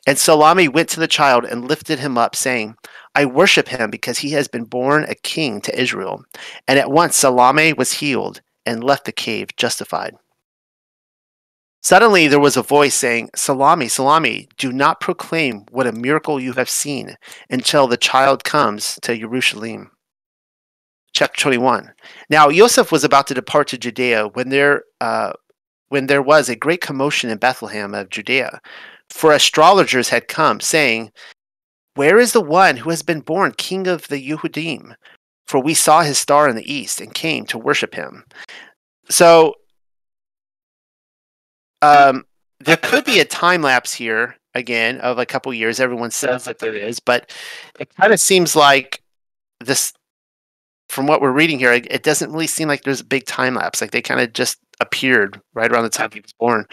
And 0.06 0.18
Salome 0.18 0.68
went 0.68 0.90
to 0.90 1.00
the 1.00 1.08
child 1.08 1.46
and 1.46 1.66
lifted 1.66 1.98
him 1.98 2.18
up, 2.18 2.36
saying, 2.36 2.76
I 3.14 3.24
worship 3.24 3.68
him 3.68 3.88
because 3.88 4.18
he 4.18 4.32
has 4.32 4.48
been 4.48 4.64
born 4.64 5.04
a 5.04 5.14
king 5.14 5.62
to 5.62 5.80
Israel. 5.80 6.26
And 6.68 6.78
at 6.78 6.90
once 6.90 7.16
Salome 7.16 7.72
was 7.72 7.90
healed 7.94 8.42
and 8.66 8.84
left 8.84 9.06
the 9.06 9.12
cave 9.12 9.56
justified. 9.56 10.14
Suddenly 11.84 12.28
there 12.28 12.40
was 12.40 12.56
a 12.56 12.62
voice 12.62 12.94
saying, 12.94 13.28
Salome, 13.36 13.88
Salome, 13.88 14.48
do 14.56 14.72
not 14.72 15.02
proclaim 15.02 15.66
what 15.70 15.86
a 15.86 15.92
miracle 15.92 16.40
you 16.40 16.54
have 16.54 16.70
seen 16.70 17.14
until 17.50 17.86
the 17.86 17.98
child 17.98 18.42
comes 18.42 18.98
to 19.02 19.18
Jerusalem. 19.18 19.90
Chapter 21.12 21.42
21. 21.42 21.92
Now 22.30 22.50
Joseph 22.50 22.90
was 22.90 23.04
about 23.04 23.26
to 23.26 23.34
depart 23.34 23.68
to 23.68 23.78
Judea 23.78 24.28
when 24.28 24.48
there, 24.48 24.84
uh, 25.02 25.34
when 25.88 26.06
there 26.06 26.22
was 26.22 26.48
a 26.48 26.56
great 26.56 26.80
commotion 26.80 27.28
in 27.28 27.36
Bethlehem 27.36 27.92
of 27.92 28.08
Judea, 28.08 28.62
for 29.10 29.32
astrologers 29.32 30.08
had 30.08 30.26
come, 30.26 30.60
saying, 30.60 31.12
Where 31.96 32.18
is 32.18 32.32
the 32.32 32.40
one 32.40 32.78
who 32.78 32.88
has 32.88 33.02
been 33.02 33.20
born 33.20 33.52
king 33.58 33.86
of 33.86 34.08
the 34.08 34.26
Yehudim? 34.26 34.94
For 35.46 35.60
we 35.60 35.74
saw 35.74 36.00
his 36.00 36.16
star 36.16 36.48
in 36.48 36.56
the 36.56 36.72
east 36.72 37.02
and 37.02 37.12
came 37.12 37.44
to 37.44 37.58
worship 37.58 37.94
him. 37.94 38.24
So 39.10 39.52
um, 41.84 42.24
there 42.60 42.76
could 42.76 43.04
be 43.04 43.20
a 43.20 43.24
time 43.24 43.62
lapse 43.62 43.92
here 43.92 44.36
again 44.54 45.00
of 45.00 45.18
a 45.18 45.26
couple 45.26 45.52
years. 45.52 45.80
Everyone 45.80 46.10
says 46.10 46.44
that 46.44 46.58
there 46.58 46.74
is, 46.74 47.00
but 47.00 47.30
it 47.78 47.94
kind 47.94 48.12
of 48.12 48.20
seems 48.20 48.56
like 48.56 49.02
this. 49.60 49.92
From 50.90 51.06
what 51.06 51.20
we're 51.20 51.32
reading 51.32 51.58
here, 51.58 51.72
it 51.72 52.02
doesn't 52.02 52.30
really 52.30 52.46
seem 52.46 52.68
like 52.68 52.82
there's 52.82 53.00
a 53.00 53.04
big 53.04 53.24
time 53.24 53.54
lapse. 53.54 53.80
Like 53.80 53.90
they 53.90 54.02
kind 54.02 54.20
of 54.20 54.32
just 54.32 54.58
appeared 54.80 55.40
right 55.54 55.72
around 55.72 55.82
the 55.82 55.88
time 55.88 56.10
he 56.12 56.20
was 56.20 56.34
born. 56.38 56.66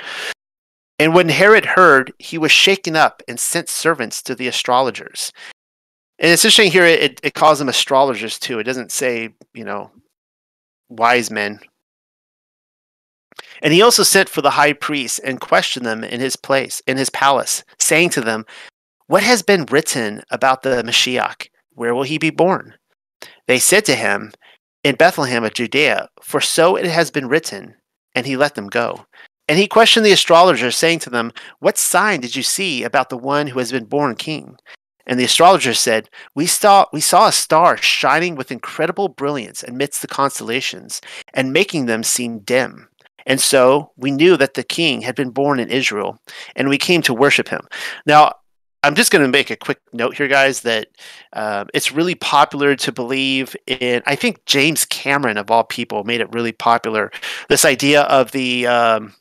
And 1.00 1.16
when 1.16 1.30
Herod 1.30 1.66
heard, 1.66 2.14
he 2.20 2.38
was 2.38 2.52
shaken 2.52 2.96
up 2.96 3.24
and 3.28 3.40
sent 3.40 3.70
servants 3.70 4.22
to 4.24 4.36
the 4.36 4.48
astrologers. 4.48 5.32
And 6.20 6.30
it's 6.30 6.46
interesting 6.46 6.72
here, 6.72 6.86
it, 6.86 7.20
it 7.24 7.34
calls 7.34 7.58
them 7.58 7.70
astrologers 7.70 8.38
too. 8.38 8.60
It 8.60 8.66
doesn't 8.66 8.92
say, 8.92 9.30
you 9.56 9.64
know, 9.64 9.90
wise 10.90 11.32
men 11.32 11.60
and 13.62 13.74
he 13.74 13.82
also 13.82 14.04
sent 14.04 14.30
for 14.30 14.42
the 14.42 14.52
high 14.52 14.74
priests 14.74 15.20
and 15.20 15.40
questioned 15.40 15.86
them 15.86 16.04
in 16.04 16.20
his 16.20 16.36
place, 16.36 16.82
in 16.88 16.98
his 16.98 17.10
palace, 17.10 17.64
saying 17.80 18.10
to 18.12 18.22
them, 18.22 18.46
What 19.08 19.24
has 19.24 19.42
been 19.44 19.66
written 19.66 20.24
about 20.32 20.64
the 20.64 20.84
Mashiach? 20.84 21.48
Where 21.74 21.94
will 21.94 22.04
he 22.04 22.18
be 22.18 22.32
born? 22.32 22.76
They 23.48 23.60
said 23.60 23.86
to 23.86 23.96
him, 23.96 24.34
In 24.84 24.96
Bethlehem 24.96 25.44
of 25.44 25.54
Judea, 25.54 26.10
for 26.22 26.42
so 26.42 26.76
it 26.76 26.86
has 26.86 27.12
been 27.12 27.28
written. 27.28 27.76
And 28.14 28.26
he 28.26 28.36
let 28.36 28.56
them 28.56 28.68
go. 28.68 29.06
And 29.48 29.58
he 29.58 29.68
questioned 29.68 30.06
the 30.06 30.12
astrologers, 30.12 30.76
saying 30.76 31.00
to 31.00 31.10
them, 31.10 31.32
What 31.60 31.78
sign 31.78 32.20
did 32.22 32.36
you 32.36 32.44
see 32.44 32.84
about 32.84 33.10
the 33.10 33.18
one 33.18 33.48
who 33.48 33.60
has 33.60 33.72
been 33.72 33.86
born 33.86 34.16
king? 34.16 34.58
And 35.06 35.20
the 35.20 35.26
astrologers 35.26 35.80
said, 35.80 36.10
we 36.36 36.46
saw, 36.46 36.86
we 36.94 37.02
saw 37.02 37.28
a 37.28 37.32
star 37.32 37.76
shining 37.78 38.36
with 38.36 38.52
incredible 38.52 39.10
brilliance 39.10 39.64
amidst 39.64 40.02
the 40.02 40.08
constellations, 40.08 41.02
and 41.34 41.52
making 41.52 41.88
them 41.88 42.04
seem 42.04 42.40
dim. 42.40 42.88
And 43.26 43.40
so 43.40 43.92
we 43.98 44.12
knew 44.12 44.38
that 44.38 44.54
the 44.54 44.64
king 44.64 45.02
had 45.02 45.16
been 45.16 45.30
born 45.30 45.60
in 45.60 45.70
Israel, 45.70 46.20
and 46.56 46.70
we 46.70 46.78
came 46.78 47.02
to 47.04 47.14
worship 47.14 47.50
him. 47.50 47.62
Now, 48.06 48.34
I'm 48.84 48.96
just 48.96 49.12
going 49.12 49.24
to 49.24 49.30
make 49.30 49.52
a 49.52 49.56
quick 49.56 49.80
note 49.94 50.18
here, 50.18 50.28
guys, 50.28 50.62
that 50.62 50.88
uh, 51.34 51.66
it's 51.74 51.92
really 51.92 52.16
popular 52.16 52.76
to 52.78 52.92
believe 52.92 53.56
in. 53.68 54.02
I 54.08 54.16
think 54.16 54.44
James 54.46 54.86
Cameron, 54.86 55.38
of 55.38 55.52
all 55.52 55.64
people, 55.64 56.04
made 56.04 56.20
it 56.20 56.34
really 56.34 56.52
popular. 56.52 57.12
This 57.50 57.66
idea 57.66 58.02
of 58.04 58.32
the. 58.32 58.68
Um, 58.68 59.14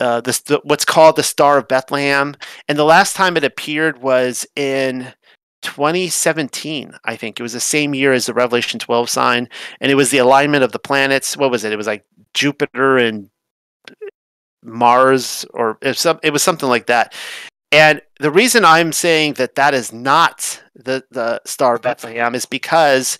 uh, 0.00 0.20
this 0.20 0.38
the, 0.42 0.60
what's 0.62 0.84
called 0.84 1.16
the 1.16 1.24
Star 1.24 1.58
of 1.58 1.66
Bethlehem, 1.66 2.36
and 2.68 2.78
the 2.78 2.84
last 2.84 3.16
time 3.16 3.36
it 3.36 3.42
appeared 3.42 4.00
was 4.00 4.46
in 4.54 5.12
2017, 5.62 6.92
I 7.04 7.16
think. 7.16 7.38
It 7.38 7.42
was 7.42 7.52
the 7.52 7.60
same 7.60 7.94
year 7.94 8.12
as 8.12 8.26
the 8.26 8.34
Revelation 8.34 8.78
12 8.78 9.08
sign, 9.08 9.48
and 9.80 9.90
it 9.90 9.96
was 9.96 10.10
the 10.10 10.18
alignment 10.18 10.64
of 10.64 10.72
the 10.72 10.78
planets. 10.78 11.36
What 11.36 11.50
was 11.50 11.64
it? 11.64 11.72
It 11.72 11.76
was 11.76 11.86
like 11.86 12.04
Jupiter 12.34 12.98
and 12.98 13.30
Mars, 14.62 15.44
or 15.54 15.78
it 15.80 15.88
was, 15.88 15.98
some, 15.98 16.20
it 16.22 16.32
was 16.32 16.42
something 16.42 16.68
like 16.68 16.86
that. 16.86 17.14
And 17.70 18.00
the 18.18 18.30
reason 18.30 18.64
I'm 18.64 18.92
saying 18.92 19.34
that 19.34 19.56
that 19.56 19.74
is 19.74 19.92
not 19.92 20.62
the, 20.74 21.04
the 21.10 21.40
star 21.44 21.74
of 21.74 21.82
Bethlehem 21.82 22.34
is 22.34 22.46
because 22.46 23.18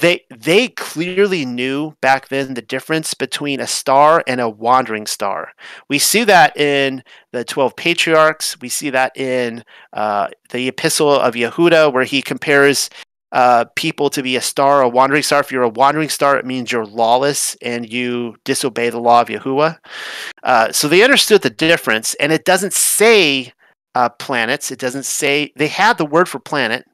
they 0.00 0.24
they 0.30 0.68
clearly 0.68 1.44
knew 1.44 1.94
back 2.00 2.28
then 2.28 2.54
the 2.54 2.62
difference 2.62 3.14
between 3.14 3.60
a 3.60 3.66
star 3.66 4.22
and 4.26 4.40
a 4.40 4.48
wandering 4.48 5.06
star. 5.06 5.52
We 5.88 5.98
see 5.98 6.24
that 6.24 6.56
in 6.56 7.02
the 7.32 7.44
twelve 7.44 7.76
patriarchs. 7.76 8.60
We 8.60 8.68
see 8.68 8.90
that 8.90 9.16
in 9.16 9.64
uh, 9.92 10.28
the 10.50 10.68
Epistle 10.68 11.12
of 11.12 11.34
Yehuda, 11.34 11.92
where 11.92 12.04
he 12.04 12.22
compares 12.22 12.90
uh, 13.32 13.66
people 13.76 14.08
to 14.10 14.22
be 14.22 14.36
a 14.36 14.40
star, 14.40 14.82
a 14.82 14.88
wandering 14.88 15.22
star. 15.22 15.40
If 15.40 15.52
you're 15.52 15.62
a 15.62 15.68
wandering 15.68 16.08
star, 16.08 16.38
it 16.38 16.46
means 16.46 16.72
you're 16.72 16.86
lawless 16.86 17.56
and 17.62 17.90
you 17.90 18.36
disobey 18.44 18.90
the 18.90 19.00
law 19.00 19.20
of 19.20 19.28
Yahuwah. 19.28 19.78
Uh, 20.42 20.72
so 20.72 20.88
they 20.88 21.02
understood 21.02 21.42
the 21.42 21.50
difference, 21.50 22.14
and 22.14 22.32
it 22.32 22.44
doesn't 22.44 22.72
say 22.72 23.52
uh, 23.94 24.08
planets. 24.08 24.70
It 24.70 24.78
doesn't 24.78 25.04
say 25.04 25.52
they 25.56 25.68
had 25.68 25.98
the 25.98 26.06
word 26.06 26.28
for 26.28 26.38
planet. 26.38 26.84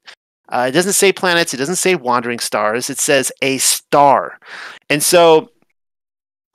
Uh, 0.49 0.67
it 0.69 0.73
doesn't 0.73 0.93
say 0.93 1.13
planets. 1.13 1.55
It 1.55 1.59
doesn't 1.59 1.77
say 1.77 1.95
wandering 1.95 2.39
stars. 2.39 2.91
It 2.91 2.99
says 2.99 3.33
a 3.43 3.59
star, 3.59 4.39
and 4.91 5.03
so 5.03 5.51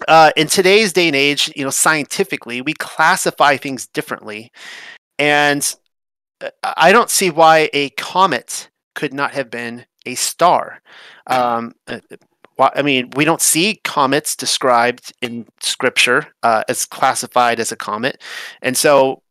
uh, 0.07 0.31
in 0.35 0.47
today's 0.47 0.93
day 0.93 1.07
and 1.07 1.15
age, 1.15 1.51
you 1.55 1.63
know, 1.63 1.69
scientifically, 1.69 2.61
we 2.61 2.73
classify 2.73 3.57
things 3.57 3.87
differently, 3.87 4.51
and 5.17 5.75
uh, 6.41 6.49
I 6.63 6.91
don't 6.91 7.09
see 7.09 7.29
why 7.29 7.69
a 7.73 7.89
comet 7.91 8.69
could 8.95 9.13
not 9.13 9.31
have 9.31 9.49
been 9.49 9.85
a 10.05 10.15
star. 10.15 10.81
Um, 11.27 11.73
uh, 11.87 11.99
I 12.59 12.81
mean, 12.81 13.11
we 13.15 13.23
don't 13.25 13.41
see 13.41 13.79
comets 13.83 14.35
described 14.35 15.13
in 15.21 15.47
scripture 15.61 16.27
uh, 16.43 16.63
as 16.67 16.85
classified 16.85 17.59
as 17.59 17.71
a 17.71 17.77
comet, 17.77 18.21
and 18.61 18.77
so 18.77 19.23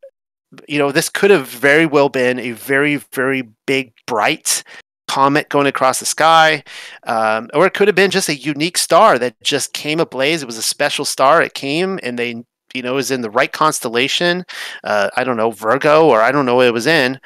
you 0.67 0.79
know, 0.79 0.93
this 0.93 1.09
could 1.09 1.31
have 1.31 1.49
very 1.49 1.87
well 1.87 2.09
been 2.09 2.39
a 2.39 2.53
very, 2.53 2.97
very 2.97 3.43
big, 3.67 3.93
bright 4.09 4.65
comet 5.09 5.49
going 5.49 5.67
across 5.67 6.01
the 6.01 6.07
sky, 6.07 6.63
um, 7.05 7.49
or 7.55 7.67
it 7.67 7.75
could 7.75 7.89
have 7.89 7.95
been 7.95 8.11
just 8.11 8.29
a 8.29 8.37
unique 8.37 8.79
star 8.79 9.19
that 9.19 9.41
just 9.43 9.73
came 9.73 10.01
ablaze. 10.01 10.43
It 10.43 10.47
was 10.47 10.59
a 10.59 10.63
special 10.63 11.05
star. 11.05 11.43
It 11.43 11.55
came 11.55 11.99
and 12.03 12.19
they, 12.19 12.43
you 12.75 12.83
know, 12.83 12.95
was 12.95 13.11
in 13.11 13.23
the 13.23 13.31
right 13.31 13.53
constellation. 13.53 14.45
Uh, 14.85 15.11
I 15.17 15.25
don't 15.25 15.37
know 15.37 15.51
Virgo, 15.51 16.07
or 16.07 16.21
I 16.21 16.33
don't 16.33 16.47
know 16.47 16.57
what 16.57 16.67
it 16.67 16.75
was 16.75 16.87
in, 16.87 17.19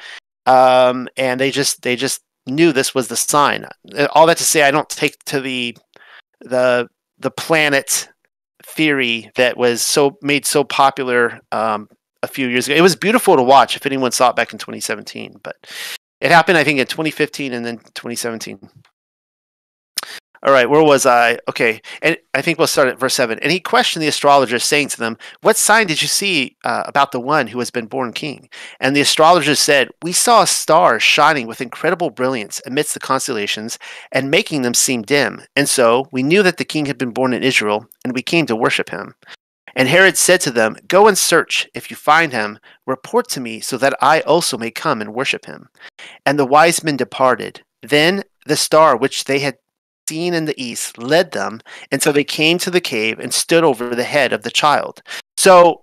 um, 0.45 1.07
and 1.17 1.39
they 1.39 1.51
just 1.51 1.81
they 1.81 1.95
just 1.95 2.21
knew 2.47 2.71
this 2.71 2.93
was 2.93 3.07
the 3.07 3.17
sign. 3.17 3.65
Uh, 3.97 4.07
all 4.13 4.27
that 4.27 4.37
to 4.37 4.43
say, 4.43 4.63
I 4.63 4.71
don't 4.71 4.89
take 4.89 5.23
to 5.25 5.41
the 5.41 5.77
the 6.41 6.87
the 7.19 7.31
planet 7.31 8.09
theory 8.65 9.29
that 9.35 9.57
was 9.57 9.81
so 9.81 10.17
made 10.21 10.45
so 10.45 10.63
popular 10.63 11.39
um, 11.51 11.87
a 12.23 12.27
few 12.27 12.47
years 12.47 12.67
ago. 12.67 12.75
It 12.75 12.81
was 12.81 12.95
beautiful 12.95 13.35
to 13.35 13.43
watch 13.43 13.75
if 13.75 13.85
anyone 13.85 14.11
saw 14.11 14.29
it 14.29 14.35
back 14.35 14.53
in 14.53 14.59
2017, 14.59 15.39
but 15.43 15.55
it 16.23 16.31
happened, 16.31 16.57
I 16.57 16.63
think, 16.63 16.79
in 16.79 16.87
2015 16.87 17.51
and 17.51 17.65
then 17.65 17.77
2017. 17.79 18.57
All 20.45 20.51
right, 20.51 20.69
where 20.69 20.83
was 20.83 21.05
I? 21.05 21.37
Okay, 21.49 21.81
and 22.01 22.17
I 22.33 22.41
think 22.41 22.57
we'll 22.57 22.67
start 22.67 22.87
at 22.87 22.99
verse 22.99 23.13
7. 23.13 23.39
And 23.39 23.51
he 23.51 23.59
questioned 23.59 24.03
the 24.03 24.07
astrologers, 24.07 24.63
saying 24.63 24.89
to 24.89 24.97
them, 24.97 25.17
What 25.41 25.57
sign 25.57 25.87
did 25.87 26.01
you 26.01 26.07
see 26.07 26.55
uh, 26.63 26.83
about 26.85 27.11
the 27.11 27.19
one 27.19 27.47
who 27.47 27.59
has 27.59 27.71
been 27.71 27.87
born 27.87 28.13
king? 28.13 28.49
And 28.79 28.95
the 28.95 29.01
astrologers 29.01 29.59
said, 29.59 29.89
We 30.01 30.13
saw 30.13 30.43
a 30.43 30.47
star 30.47 30.97
shining 30.99 31.45
with 31.45 31.61
incredible 31.61 32.09
brilliance 32.09 32.61
amidst 32.65 32.93
the 32.93 33.01
constellations 33.01 33.77
and 34.11 34.31
making 34.31 34.61
them 34.61 34.73
seem 34.73 35.01
dim. 35.01 35.41
And 35.57 35.67
so 35.67 36.07
we 36.11 36.23
knew 36.23 36.43
that 36.43 36.57
the 36.57 36.65
king 36.65 36.85
had 36.85 36.97
been 36.97 37.11
born 37.11 37.33
in 37.33 37.43
Israel, 37.43 37.85
and 38.05 38.13
we 38.13 38.21
came 38.21 38.45
to 38.45 38.55
worship 38.55 38.89
him. 38.89 39.15
And 39.75 39.87
Herod 39.87 40.17
said 40.17 40.41
to 40.41 40.51
them, 40.51 40.77
Go 40.87 41.07
and 41.07 41.17
search. 41.17 41.67
If 41.73 41.89
you 41.89 41.97
find 41.97 42.31
him, 42.31 42.59
report 42.85 43.27
to 43.29 43.39
me, 43.39 43.59
so 43.59 43.77
that 43.77 43.95
I 44.01 44.21
also 44.21 44.57
may 44.57 44.71
come 44.71 45.01
and 45.01 45.13
worship 45.13 45.45
him. 45.45 45.69
And 46.25 46.37
the 46.37 46.45
wise 46.45 46.83
men 46.83 46.97
departed. 46.97 47.63
Then 47.81 48.23
the 48.45 48.55
star 48.55 48.95
which 48.95 49.25
they 49.25 49.39
had 49.39 49.57
seen 50.07 50.33
in 50.33 50.45
the 50.45 50.61
east 50.61 50.97
led 50.97 51.31
them 51.31 51.61
until 51.91 52.13
they 52.13 52.23
came 52.23 52.57
to 52.59 52.71
the 52.71 52.81
cave 52.81 53.19
and 53.19 53.33
stood 53.33 53.63
over 53.63 53.95
the 53.95 54.03
head 54.03 54.33
of 54.33 54.43
the 54.43 54.51
child. 54.51 55.01
So 55.37 55.81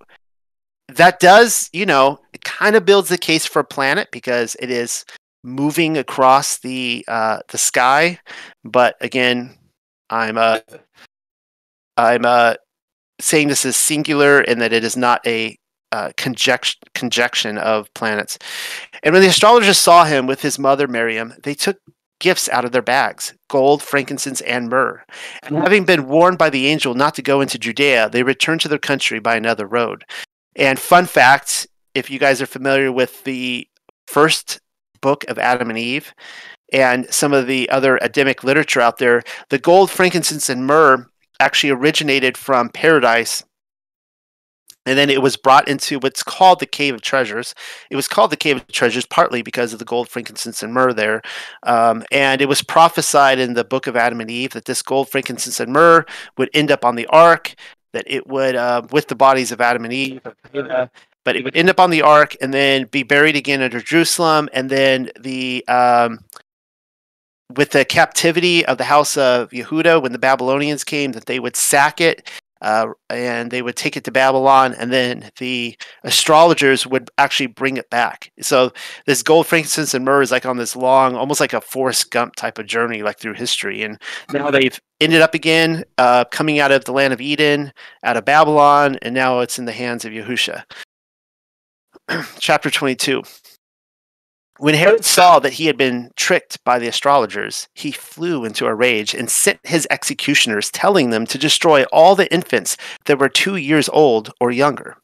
that 0.89 1.21
does, 1.21 1.71
you 1.73 1.87
know, 1.87 2.21
it 2.33 2.45
kind 2.45 2.77
of 2.77 2.85
builds 2.85 3.09
the 3.09 3.19
case 3.19 3.47
for 3.47 3.61
a 3.61 3.65
planet 3.65 4.09
because 4.11 4.57
it 4.61 4.71
is 4.71 5.05
moving 5.43 5.97
across 5.97 6.59
the 6.59 7.05
uh, 7.09 7.41
the 7.49 7.59
sky. 7.59 8.19
But 8.65 8.97
again, 9.01 9.57
I'm 10.11 10.37
uh, 10.37 10.61
I'm 11.97 12.25
uh, 12.25 12.55
saying 13.21 13.49
this 13.49 13.65
is 13.65 13.77
singular 13.77 14.41
and 14.41 14.61
that 14.61 14.73
it 14.73 14.85
is 14.85 14.97
not 14.97 15.27
a 15.27 15.57
uh, 15.93 16.13
conjunction 16.17 17.59
of 17.59 17.93
planets. 17.95 18.39
And 19.03 19.13
when 19.13 19.23
the 19.23 19.29
astrologers 19.29 19.79
saw 19.79 20.05
him 20.05 20.27
with 20.27 20.43
his 20.43 20.59
mother 20.59 20.87
Miriam, 20.87 21.35
they 21.43 21.55
took 21.55 21.79
gifts 22.21 22.49
out 22.51 22.65
of 22.65 22.73
their 22.73 22.83
bags 22.83 23.35
gold, 23.49 23.83
frankincense, 23.83 24.41
and 24.43 24.69
myrrh. 24.69 25.03
And 25.43 25.57
having 25.57 25.85
been 25.85 26.07
warned 26.07 26.39
by 26.39 26.51
the 26.51 26.69
angel 26.69 26.95
not 26.95 27.15
to 27.17 27.23
go 27.23 27.41
into 27.41 27.59
Judea, 27.59 28.09
they 28.11 28.23
returned 28.23 28.61
to 28.61 28.69
their 28.69 28.79
country 28.79 29.19
by 29.19 29.37
another 29.37 29.67
road. 29.67 30.05
And 30.55 30.79
fun 30.79 31.07
fact 31.07 31.67
if 31.95 32.11
you 32.11 32.21
guys 32.21 32.41
are 32.41 32.47
familiar 32.47 32.93
with 32.93 33.25
the 33.25 33.67
first 34.07 34.61
book 35.01 35.25
of 35.29 35.39
Adam 35.39 35.71
and 35.71 35.79
Eve 35.79 36.15
and 36.73 37.13
some 37.13 37.33
of 37.33 37.49
the 37.49 37.69
other 37.71 37.99
Adamic 38.01 38.45
literature 38.45 38.81
out 38.81 38.99
there, 38.99 39.25
the 39.49 39.59
gold, 39.59 39.91
frankincense, 39.91 40.49
and 40.49 40.67
myrrh 40.67 41.09
actually 41.41 41.71
originated 41.71 42.37
from 42.37 42.69
paradise 42.69 43.43
and 44.87 44.99
then 44.99 45.11
it 45.11 45.21
was 45.21 45.37
brought 45.37 45.69
into 45.69 45.99
what's 45.99 46.23
called 46.23 46.59
the 46.59 46.67
Cave 46.67 46.95
of 46.95 47.03
Treasures. 47.03 47.55
It 47.91 47.97
was 47.97 48.09
called 48.09 48.31
the 48.31 48.37
Cave 48.37 48.57
of 48.57 48.67
Treasures 48.69 49.07
partly 49.07 49.43
because 49.43 49.73
of 49.73 49.79
the 49.79 49.85
gold, 49.85 50.09
frankincense, 50.09 50.63
and 50.63 50.73
myrrh 50.73 50.93
there. 50.93 51.23
Um, 51.65 52.03
and 52.11 52.41
it 52.41 52.49
was 52.49 52.63
prophesied 52.63 53.39
in 53.39 53.55
the 53.55 53.65
book 53.65 53.87
of 53.87 53.97
Adam 53.97 54.21
and 54.21 54.31
Eve 54.31 54.53
that 54.53 54.65
this 54.65 54.83
gold, 54.83 55.09
frankincense, 55.09 55.61
and 55.61 55.73
myrrh 55.73 56.07
would 56.39 56.49
end 56.55 56.71
up 56.71 56.85
on 56.85 56.97
the 56.97 57.07
ark, 57.09 57.55
that 57.93 58.05
it 58.07 58.27
would, 58.27 58.57
uh, 58.57 58.83
with 58.91 59.09
the 59.09 59.15
bodies 59.15 59.53
of 59.53 59.61
Adam 59.61 59.85
and 59.85 59.93
Eve, 59.93 60.21
but 61.25 61.37
it 61.37 61.45
would 61.45 61.57
end 61.57 61.69
up 61.69 61.79
on 61.79 61.91
the 61.91 62.03
ark 62.03 62.35
and 62.41 62.55
then 62.55 62.87
be 62.87 63.03
buried 63.03 63.37
again 63.37 63.61
under 63.61 63.81
Jerusalem. 63.81 64.49
And 64.53 64.71
then 64.71 65.11
the. 65.21 65.65
Um, 65.69 66.21
with 67.57 67.71
the 67.71 67.85
captivity 67.85 68.65
of 68.65 68.79
the 68.79 68.85
house 68.85 69.17
of 69.17 69.51
Yehuda 69.51 70.03
when 70.03 70.13
the 70.13 70.19
Babylonians 70.19 70.85
came, 70.85 71.13
that 71.13 71.27
they 71.27 71.41
would 71.41 71.57
sack 71.57 72.01
it 72.01 72.29
uh, 72.63 72.89
and 73.09 73.51
they 73.51 73.63
would 73.63 73.77
take 73.77 73.97
it 73.97 74.05
to 74.05 74.11
Babylon, 74.11 74.75
and 74.75 74.93
then 74.93 75.31
the 75.39 75.77
astrologers 76.05 76.87
would 76.87 77.11
actually 77.17 77.47
bring 77.47 77.77
it 77.77 77.89
back. 77.89 78.31
So 78.41 78.73
this 79.07 79.23
gold, 79.23 79.47
frankincense, 79.47 79.95
and 79.95 80.05
myrrh 80.05 80.23
is 80.23 80.31
like 80.31 80.45
on 80.45 80.59
this 80.59 80.77
long, 80.77 81.17
almost 81.17 81.41
like 81.41 81.55
a 81.55 81.61
Forrest 81.61 82.11
Gump 82.11 82.37
type 82.37 82.59
of 82.59 82.67
journey, 82.67 83.03
like 83.03 83.19
through 83.19 83.35
history. 83.35 83.83
And 83.83 83.99
now 84.33 84.51
they've 84.51 84.79
ended 85.01 85.23
up 85.23 85.35
again 85.35 85.85
uh, 85.97 86.25
coming 86.27 86.59
out 86.59 86.73
of 86.73 86.85
the 86.85 86.93
land 86.93 87.13
of 87.13 87.21
Eden, 87.21 87.73
out 88.05 88.17
of 88.17 88.25
Babylon, 88.25 88.97
and 89.01 89.15
now 89.15 89.41
it's 89.41 89.59
in 89.59 89.65
the 89.65 89.73
hands 89.73 90.05
of 90.05 90.13
Yahusha. 90.13 90.65
Chapter 92.39 92.71
22. 92.71 93.23
When 94.61 94.75
Herod 94.75 95.07
saw 95.07 95.39
that 95.39 95.55
he 95.55 95.69
had 95.69 95.79
been 95.79 96.11
tricked 96.17 96.63
by 96.65 96.79
the 96.79 96.87
astrologers, 96.87 97.67
he 97.75 97.93
flew 97.93 98.45
into 98.45 98.67
a 98.67 98.75
rage 98.75 99.15
and 99.15 99.31
sent 99.31 99.59
his 99.65 99.87
executioners, 99.89 100.71
telling 100.71 101.09
them 101.09 101.25
to 101.29 101.39
destroy 101.39 101.85
all 101.85 102.15
the 102.15 102.31
infants 102.31 102.77
that 103.07 103.19
were 103.19 103.31
two 103.31 103.57
years 103.57 103.89
old 103.89 104.31
or 104.39 104.51
younger. 104.51 104.99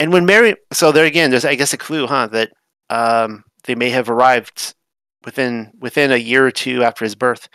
And 0.00 0.12
when 0.12 0.26
Mary, 0.26 0.56
so 0.72 0.90
there 0.90 1.04
again, 1.04 1.30
there's 1.30 1.44
I 1.44 1.54
guess 1.54 1.72
a 1.72 1.78
clue, 1.78 2.08
huh, 2.08 2.26
that 2.32 2.50
um, 2.90 3.44
they 3.62 3.76
may 3.76 3.90
have 3.90 4.10
arrived 4.10 4.74
within 5.24 5.70
within 5.78 6.10
a 6.10 6.16
year 6.16 6.44
or 6.44 6.50
two 6.50 6.82
after 6.82 7.04
his 7.04 7.14
birth. 7.14 7.48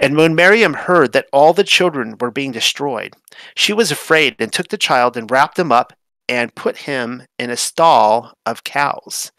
And 0.00 0.18
when 0.18 0.34
Miriam 0.34 0.74
heard 0.74 1.12
that 1.14 1.28
all 1.32 1.54
the 1.54 1.64
children 1.64 2.16
were 2.20 2.30
being 2.30 2.52
destroyed, 2.52 3.14
she 3.56 3.72
was 3.72 3.90
afraid 3.90 4.36
and 4.38 4.52
took 4.52 4.68
the 4.68 4.76
child 4.76 5.16
and 5.16 5.30
wrapped 5.30 5.58
him 5.58 5.72
up 5.72 5.94
and 6.28 6.54
put 6.54 6.76
him 6.76 7.22
in 7.38 7.48
a 7.48 7.56
stall 7.56 8.34
of 8.44 8.64
cows. 8.64 9.32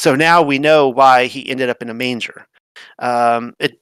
So 0.00 0.16
now 0.16 0.40
we 0.40 0.58
know 0.58 0.88
why 0.88 1.26
he 1.26 1.46
ended 1.50 1.68
up 1.68 1.82
in 1.82 1.90
a 1.90 1.94
manger. 1.94 2.46
Um, 3.00 3.54
it, 3.58 3.78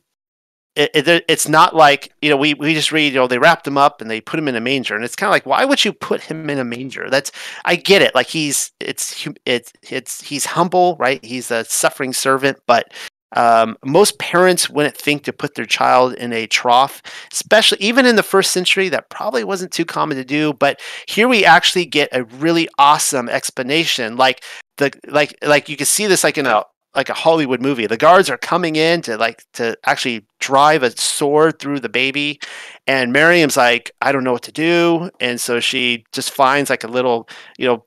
it, 0.75 1.07
it, 1.07 1.25
it's 1.29 1.49
not 1.49 1.77
like 1.77 2.13
you 2.21 2.29
know 2.29 2.37
we, 2.37 2.55
we 2.55 2.75
just 2.75 2.91
read 2.91 3.13
you 3.13 3.21
know 3.21 3.29
they 3.29 3.39
wrapped 3.39 3.65
him 3.65 3.79
up 3.79 4.01
and 4.01 4.11
they 4.11 4.21
put 4.21 4.37
him 4.41 4.49
in 4.49 4.57
a 4.57 4.61
manger. 4.61 4.97
And 4.97 5.05
it's 5.05 5.15
kind 5.15 5.29
of 5.29 5.31
like 5.31 5.47
why 5.47 5.65
would 5.65 5.85
you 5.85 5.93
put 5.93 6.21
him 6.23 6.51
in 6.51 6.59
a 6.59 6.65
manger? 6.65 7.09
That's 7.09 7.31
i 7.67 7.77
get 7.77 8.03
it. 8.03 8.17
Like 8.17 8.27
he's 8.27 8.73
it's 8.81 9.29
it's 9.47 9.73
it's 9.89 10.21
he's 10.21 10.45
humble 10.45 10.97
right? 10.99 11.25
He's 11.25 11.53
a 11.53 11.65
suffering 11.67 12.13
servant 12.13 12.59
but 12.67 12.93
um, 13.37 13.77
most 13.85 14.19
parents 14.19 14.71
wouldn't 14.71 14.97
think 14.97 15.25
to 15.25 15.33
put 15.33 15.55
their 15.55 15.67
child 15.67 16.15
in 16.15 16.33
a 16.33 16.47
trough, 16.47 17.03
especially 17.33 17.79
even 17.81 18.07
in 18.07 18.17
the 18.17 18.23
first 18.23 18.53
century. 18.53 18.89
That 18.89 19.11
probably 19.11 19.45
wasn't 19.45 19.73
too 19.73 19.85
common 19.85 20.17
to 20.17 20.25
do. 20.25 20.53
But 20.55 20.81
here 21.07 21.29
we 21.29 21.45
actually 21.45 21.87
get 21.87 22.09
a 22.13 22.25
really 22.25 22.69
awesome 22.79 23.29
explanation. 23.29 24.17
Like 24.17 24.43
the 24.79 24.93
like 25.07 25.37
like 25.43 25.69
you 25.69 25.77
can 25.77 25.87
see 25.87 26.07
this 26.07 26.25
like 26.25 26.39
in 26.39 26.47
a 26.47 26.65
like 26.95 27.11
a 27.11 27.15
Hollywood 27.15 27.61
movie. 27.61 27.87
The 27.87 27.97
guards 27.97 28.31
are 28.31 28.39
coming 28.39 28.77
in 28.77 29.03
to 29.03 29.17
like 29.17 29.45
to 29.55 29.77
actually 29.85 30.27
drive 30.41 30.83
a 30.83 30.91
sword 30.97 31.59
through 31.59 31.81
the 31.81 31.89
baby, 31.89 32.41
and 32.87 33.13
Miriam's 33.13 33.57
like, 33.57 33.91
I 34.01 34.13
don't 34.13 34.25
know 34.25 34.33
what 34.33 34.43
to 34.45 34.53
do, 34.53 35.11
and 35.21 35.41
so 35.41 35.61
she 35.61 36.05
just 36.13 36.31
finds 36.31 36.71
like 36.71 36.85
a 36.85 36.89
little, 36.89 37.29
you 37.59 37.67
know, 37.67 37.85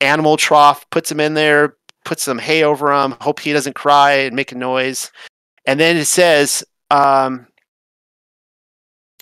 animal 0.00 0.36
trough, 0.36 0.88
puts 0.90 1.12
him 1.12 1.20
in 1.20 1.34
there, 1.34 1.76
puts 2.04 2.22
some 2.22 2.38
hay 2.38 2.62
over 2.62 2.92
him, 2.92 3.16
hope 3.20 3.40
he 3.40 3.52
doesn't 3.52 3.74
cry 3.74 4.12
and 4.12 4.36
make 4.36 4.52
a 4.52 4.56
noise, 4.56 5.10
and 5.66 5.78
then 5.78 5.96
it 5.96 6.06
says, 6.06 6.64
um, 6.90 7.46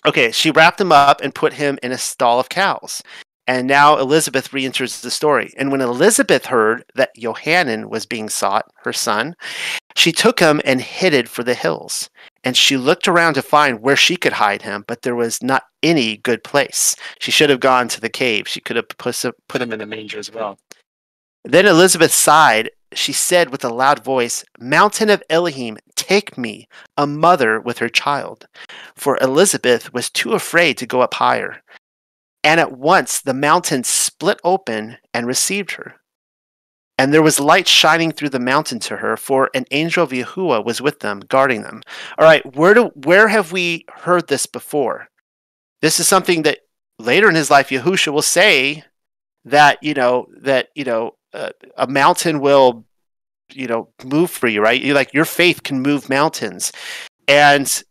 okay, 0.05 0.31
she 0.31 0.51
wrapped 0.51 0.81
him 0.81 0.91
up 0.91 1.21
and 1.21 1.35
put 1.35 1.53
him 1.53 1.77
in 1.83 1.91
a 1.91 1.97
stall 1.97 2.39
of 2.39 2.49
cows. 2.49 3.03
And 3.47 3.67
now 3.67 3.97
Elizabeth 3.97 4.53
re 4.53 4.63
enters 4.63 5.01
the 5.01 5.09
story. 5.09 5.51
And 5.57 5.71
when 5.71 5.81
Elizabeth 5.81 6.45
heard 6.45 6.83
that 6.93 7.15
Johannan 7.15 7.89
was 7.89 8.05
being 8.05 8.29
sought, 8.29 8.65
her 8.83 8.93
son, 8.93 9.35
she 9.95 10.11
took 10.11 10.39
him 10.39 10.61
and 10.65 10.79
hid 10.79 11.15
it 11.15 11.27
for 11.27 11.43
the 11.43 11.55
hills. 11.55 12.11
And 12.43 12.55
she 12.55 12.77
looked 12.77 13.07
around 13.07 13.33
to 13.33 13.41
find 13.41 13.81
where 13.81 13.95
she 13.95 14.15
could 14.15 14.33
hide 14.33 14.61
him, 14.61 14.85
but 14.87 15.01
there 15.01 15.15
was 15.15 15.41
not 15.41 15.63
any 15.81 16.17
good 16.17 16.43
place. 16.43 16.95
She 17.19 17.31
should 17.31 17.49
have 17.49 17.59
gone 17.59 17.87
to 17.87 17.99
the 17.99 18.07
cave. 18.07 18.47
She 18.47 18.61
could 18.61 18.75
have 18.75 18.87
put 18.97 19.61
him 19.61 19.73
in 19.73 19.79
the 19.79 19.85
manger 19.87 20.19
as 20.19 20.31
well. 20.31 20.59
Then 21.43 21.65
Elizabeth 21.65 22.11
sighed. 22.11 22.71
She 22.93 23.13
said 23.13 23.51
with 23.51 23.63
a 23.63 23.69
loud 23.69 24.03
voice, 24.03 24.43
Mountain 24.59 25.11
of 25.11 25.21
Elohim, 25.29 25.77
take 25.95 26.37
me, 26.37 26.67
a 26.97 27.05
mother 27.05 27.59
with 27.59 27.77
her 27.77 27.89
child. 27.89 28.47
For 28.95 29.17
Elizabeth 29.21 29.93
was 29.93 30.09
too 30.09 30.33
afraid 30.33 30.77
to 30.77 30.87
go 30.87 31.01
up 31.01 31.13
higher. 31.13 31.61
And 32.43 32.59
at 32.59 32.71
once 32.71 33.21
the 33.21 33.33
mountain 33.33 33.83
split 33.83 34.39
open 34.43 34.97
and 35.13 35.27
received 35.27 35.71
her. 35.73 35.95
And 36.97 37.13
there 37.13 37.21
was 37.21 37.39
light 37.39 37.67
shining 37.67 38.11
through 38.11 38.29
the 38.29 38.39
mountain 38.39 38.79
to 38.79 38.97
her, 38.97 39.15
for 39.15 39.49
an 39.53 39.65
angel 39.71 40.03
of 40.03 40.09
Yahuwah 40.09 40.65
was 40.65 40.81
with 40.81 40.99
them, 40.99 41.21
guarding 41.21 41.61
them. 41.61 41.81
All 42.17 42.25
right, 42.25 42.43
where 42.55 42.73
do 42.73 42.91
where 43.05 43.29
have 43.29 43.53
we 43.53 43.85
heard 43.89 44.27
this 44.27 44.45
before? 44.45 45.07
This 45.81 45.99
is 45.99 46.09
something 46.09 46.41
that 46.41 46.59
later 46.97 47.29
in 47.29 47.35
his 47.35 47.49
life 47.49 47.69
Yahusha 47.69 48.11
will 48.11 48.21
say 48.21 48.83
that 49.45 49.81
you 49.81 49.93
know 49.93 50.27
that 50.41 50.69
you 50.75 50.83
know 50.83 51.15
uh, 51.33 51.49
a 51.77 51.87
mountain 51.87 52.39
will 52.39 52.85
you 53.51 53.67
know 53.67 53.89
move 54.03 54.31
for 54.31 54.47
you, 54.47 54.61
right? 54.61 54.81
You 54.81 54.93
like 54.93 55.13
your 55.13 55.25
faith 55.25 55.63
can 55.63 55.81
move 55.81 56.09
mountains, 56.09 56.71
and 57.27 57.83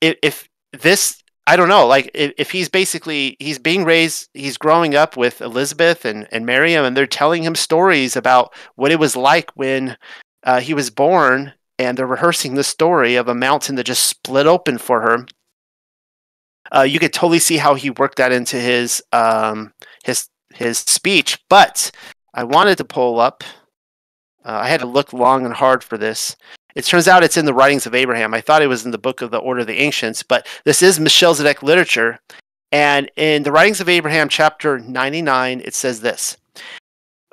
if, 0.00 0.16
if 0.22 0.48
this 0.72 1.22
I 1.46 1.56
don't 1.56 1.68
know. 1.68 1.86
Like 1.86 2.10
if, 2.14 2.32
if 2.38 2.50
he's 2.50 2.68
basically 2.68 3.36
he's 3.40 3.58
being 3.58 3.84
raised, 3.84 4.28
he's 4.34 4.56
growing 4.56 4.94
up 4.94 5.16
with 5.16 5.40
Elizabeth 5.40 6.04
and 6.04 6.28
and 6.30 6.46
Miriam, 6.46 6.84
and 6.84 6.96
they're 6.96 7.06
telling 7.06 7.42
him 7.42 7.54
stories 7.54 8.16
about 8.16 8.54
what 8.76 8.92
it 8.92 9.00
was 9.00 9.16
like 9.16 9.50
when 9.56 9.96
uh, 10.44 10.60
he 10.60 10.74
was 10.74 10.90
born, 10.90 11.52
and 11.78 11.98
they're 11.98 12.06
rehearsing 12.06 12.54
the 12.54 12.64
story 12.64 13.16
of 13.16 13.28
a 13.28 13.34
mountain 13.34 13.74
that 13.76 13.84
just 13.84 14.04
split 14.04 14.46
open 14.46 14.78
for 14.78 15.00
her. 15.00 15.26
Uh, 16.72 16.82
you 16.82 17.00
could 17.00 17.12
totally 17.12 17.40
see 17.40 17.56
how 17.56 17.74
he 17.74 17.90
worked 17.90 18.18
that 18.18 18.30
into 18.30 18.56
his 18.56 19.02
um, 19.12 19.72
his 20.04 20.28
his 20.54 20.78
speech. 20.78 21.38
But 21.48 21.90
I 22.34 22.44
wanted 22.44 22.78
to 22.78 22.84
pull 22.84 23.20
up. 23.20 23.44
Uh, 24.44 24.60
I 24.62 24.68
had 24.68 24.80
to 24.80 24.86
look 24.86 25.12
long 25.12 25.44
and 25.44 25.54
hard 25.54 25.84
for 25.84 25.98
this. 25.98 26.36
It 26.74 26.84
turns 26.84 27.08
out 27.08 27.24
it's 27.24 27.36
in 27.36 27.46
the 27.46 27.54
writings 27.54 27.86
of 27.86 27.94
Abraham. 27.94 28.32
I 28.32 28.40
thought 28.40 28.62
it 28.62 28.68
was 28.68 28.84
in 28.84 28.90
the 28.90 28.98
book 28.98 29.22
of 29.22 29.30
the 29.30 29.38
Order 29.38 29.60
of 29.60 29.66
the 29.66 29.80
Ancients, 29.80 30.22
but 30.22 30.46
this 30.64 30.82
is 30.82 31.00
Melchizedek 31.00 31.62
literature. 31.62 32.20
And 32.72 33.10
in 33.16 33.42
the 33.42 33.52
writings 33.52 33.80
of 33.80 33.88
Abraham, 33.88 34.28
chapter 34.28 34.78
99, 34.78 35.62
it 35.64 35.74
says 35.74 36.00
this 36.00 36.36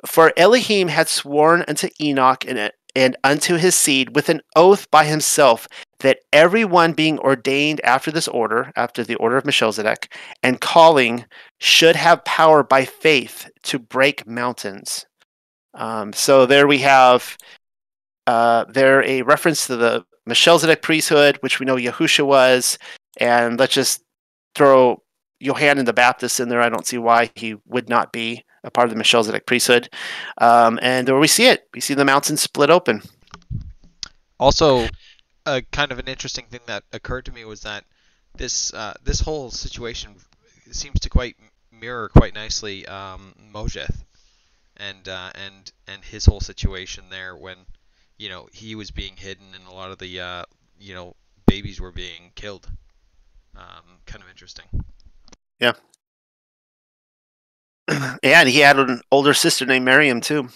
For 0.04 0.32
Elohim 0.36 0.88
had 0.88 1.08
sworn 1.08 1.64
unto 1.68 1.88
Enoch 2.00 2.44
and, 2.46 2.72
and 2.98 3.16
unto 3.22 3.54
his 3.54 3.76
seed 3.76 4.16
with 4.16 4.28
an 4.28 4.40
oath 4.56 4.90
by 4.90 5.04
himself 5.04 5.68
that 6.00 6.18
everyone 6.32 6.92
being 6.92 7.16
ordained 7.20 7.80
after 7.84 8.10
this 8.10 8.26
order, 8.26 8.72
after 8.74 9.04
the 9.04 9.14
order 9.14 9.36
of 9.36 9.44
Melchizedek, 9.44 10.12
and 10.42 10.60
calling 10.60 11.24
should 11.60 11.94
have 11.94 12.24
power 12.24 12.64
by 12.64 12.84
faith 12.84 13.48
to 13.62 13.78
break 13.78 14.26
mountains. 14.26 15.06
Um, 15.74 16.12
so 16.12 16.44
there 16.44 16.66
we 16.66 16.78
have 16.78 17.38
uh, 18.26 18.64
they're 18.68 19.04
a 19.04 19.22
reference 19.22 19.68
to 19.68 19.76
the 19.76 20.04
Melchizedek 20.26 20.82
priesthood, 20.82 21.36
which 21.40 21.60
we 21.60 21.66
know 21.66 21.76
Yahusha 21.76 22.26
was, 22.26 22.78
and 23.18 23.60
let's 23.60 23.74
just 23.74 24.02
throw 24.56 25.04
Johannan 25.40 25.84
the 25.84 25.92
Baptist 25.92 26.40
in 26.40 26.48
there. 26.48 26.60
I 26.60 26.68
don't 26.68 26.86
see 26.86 26.98
why 26.98 27.30
he 27.36 27.54
would 27.64 27.88
not 27.88 28.12
be 28.12 28.42
a 28.68 28.70
part 28.70 28.84
of 28.84 28.90
the 28.90 28.96
Melchizedek 28.96 29.46
priesthood. 29.46 29.88
Um, 30.38 30.78
and 30.80 31.08
there 31.08 31.18
we 31.18 31.26
see 31.26 31.46
it. 31.48 31.68
We 31.74 31.80
see 31.80 31.94
the 31.94 32.04
mountain 32.04 32.36
split 32.36 32.70
open. 32.70 33.02
Also, 34.38 34.86
a 35.46 35.62
kind 35.72 35.90
of 35.90 35.98
an 35.98 36.06
interesting 36.06 36.46
thing 36.50 36.60
that 36.66 36.84
occurred 36.92 37.24
to 37.24 37.32
me 37.32 37.44
was 37.44 37.62
that 37.62 37.84
this 38.36 38.72
uh, 38.72 38.94
this 39.02 39.20
whole 39.20 39.50
situation 39.50 40.14
seems 40.70 41.00
to 41.00 41.08
quite 41.08 41.36
mirror 41.72 42.08
quite 42.08 42.34
nicely 42.34 42.86
um, 42.86 43.34
Moshe 43.52 43.88
and 44.76 45.08
uh, 45.08 45.30
and 45.34 45.72
and 45.88 46.04
his 46.04 46.26
whole 46.26 46.40
situation 46.40 47.04
there 47.10 47.34
when 47.36 47.56
you 48.18 48.28
know 48.28 48.48
he 48.52 48.74
was 48.74 48.90
being 48.90 49.16
hidden 49.16 49.46
and 49.54 49.66
a 49.66 49.72
lot 49.72 49.90
of 49.90 49.98
the 49.98 50.20
uh, 50.20 50.44
you 50.78 50.94
know 50.94 51.14
babies 51.46 51.80
were 51.80 51.92
being 51.92 52.30
killed. 52.34 52.68
Um, 53.56 53.98
kind 54.06 54.22
of 54.22 54.30
interesting. 54.30 54.66
Yeah. 55.58 55.72
and 58.22 58.48
he 58.48 58.58
had 58.58 58.78
an 58.78 59.00
older 59.10 59.34
sister 59.34 59.64
named 59.66 59.84
Miriam 59.84 60.20
too. 60.20 60.48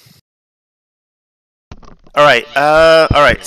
All 2.14 2.24
right. 2.24 2.46
Uh, 2.56 3.09
all 3.14 3.22
right. 3.22 3.38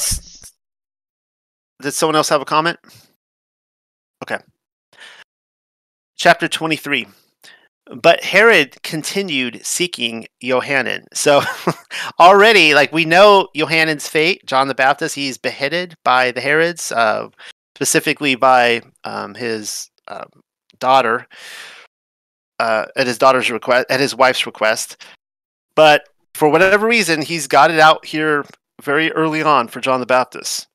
Did 1.82 1.92
someone 1.92 2.16
else 2.16 2.30
have 2.30 2.42
a 2.42 2.46
comment? 2.46 2.80
Okay. 4.24 4.40
Chapter 6.18 6.48
23. 6.48 7.08
But 8.02 8.24
Herod 8.24 8.82
continued 8.82 9.64
seeking 9.64 10.26
Johanan. 10.42 11.06
So 11.14 11.44
already, 12.20 12.74
like 12.74 12.92
we 12.92 13.06
know 13.06 13.50
Johannan's 13.56 14.08
fate, 14.08 14.44
John 14.48 14.68
the 14.68 14.74
Baptist, 14.74 15.14
he's 15.14 15.38
beheaded 15.38 15.94
by 16.04 16.32
the 16.32 16.42
Herods, 16.42 16.92
uh, 16.92 17.30
specifically 17.76 18.34
by 18.34 18.82
um, 19.04 19.36
his 19.36 19.92
uh, 20.08 20.26
daughter, 20.80 21.28
uh, 22.60 22.86
at 22.96 23.08
his 23.08 23.18
daughter's 23.18 23.52
request, 23.52 23.88
at 23.90 24.00
his 24.00 24.16
wife's 24.16 24.46
request. 24.46 25.04
But 25.76 26.08
for 26.34 26.50
whatever 26.50 26.88
reason, 26.88 27.22
he's 27.22 27.48
got 27.48 27.72
it 27.72 27.80
out 27.80 28.06
here 28.06 28.46
very 28.82 29.12
early 29.14 29.42
on 29.42 29.68
for 29.68 29.80
John 29.80 30.00
the 30.00 30.06
Baptist. 30.06 30.68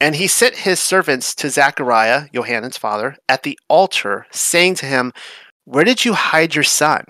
And 0.00 0.14
he 0.14 0.26
sent 0.26 0.54
his 0.54 0.80
servants 0.80 1.34
to 1.36 1.48
Zachariah, 1.48 2.28
Johannan's 2.32 2.76
father, 2.76 3.16
at 3.28 3.42
the 3.42 3.58
altar, 3.68 4.26
saying 4.30 4.74
to 4.76 4.86
him, 4.86 5.12
where 5.64 5.84
did 5.84 6.04
you 6.04 6.12
hide 6.12 6.54
your 6.54 6.64
son? 6.64 7.04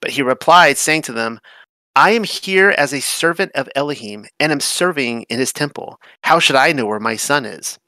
But 0.00 0.12
he 0.12 0.22
replied, 0.22 0.78
saying 0.78 1.02
to 1.02 1.12
them, 1.12 1.40
I 1.96 2.10
am 2.10 2.24
here 2.24 2.70
as 2.70 2.94
a 2.94 3.00
servant 3.00 3.52
of 3.54 3.68
Elohim, 3.74 4.26
and 4.38 4.52
am 4.52 4.60
serving 4.60 5.22
in 5.22 5.38
his 5.38 5.52
temple. 5.52 5.98
How 6.22 6.38
should 6.38 6.56
I 6.56 6.72
know 6.72 6.86
where 6.86 7.00
my 7.00 7.16
son 7.16 7.44
is? 7.44 7.78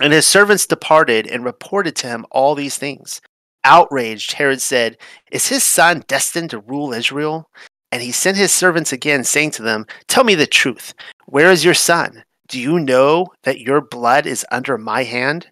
And 0.00 0.12
his 0.12 0.26
servants 0.26 0.66
departed 0.66 1.26
and 1.26 1.44
reported 1.44 1.94
to 1.96 2.08
him 2.08 2.24
all 2.30 2.54
these 2.54 2.78
things. 2.78 3.20
Outraged, 3.64 4.32
Herod 4.32 4.60
said, 4.60 4.98
Is 5.30 5.48
his 5.48 5.62
son 5.62 6.04
destined 6.08 6.50
to 6.50 6.58
rule 6.58 6.92
Israel? 6.92 7.48
And 7.90 8.02
he 8.02 8.10
sent 8.10 8.36
his 8.36 8.52
servants 8.52 8.92
again, 8.92 9.22
saying 9.22 9.52
to 9.52 9.62
them, 9.62 9.86
Tell 10.08 10.24
me 10.24 10.34
the 10.34 10.46
truth. 10.46 10.94
Where 11.26 11.50
is 11.50 11.64
your 11.64 11.74
son? 11.74 12.24
Do 12.48 12.60
you 12.60 12.80
know 12.80 13.28
that 13.44 13.60
your 13.60 13.80
blood 13.80 14.26
is 14.26 14.46
under 14.50 14.76
my 14.78 15.04
hand? 15.04 15.48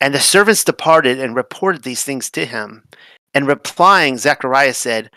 And 0.00 0.12
the 0.12 0.20
servants 0.20 0.64
departed 0.64 1.18
and 1.18 1.34
reported 1.34 1.82
these 1.82 2.04
things 2.04 2.30
to 2.30 2.44
him. 2.44 2.84
And 3.34 3.46
replying, 3.46 4.18
Zechariah 4.18 4.74
said, 4.74 5.10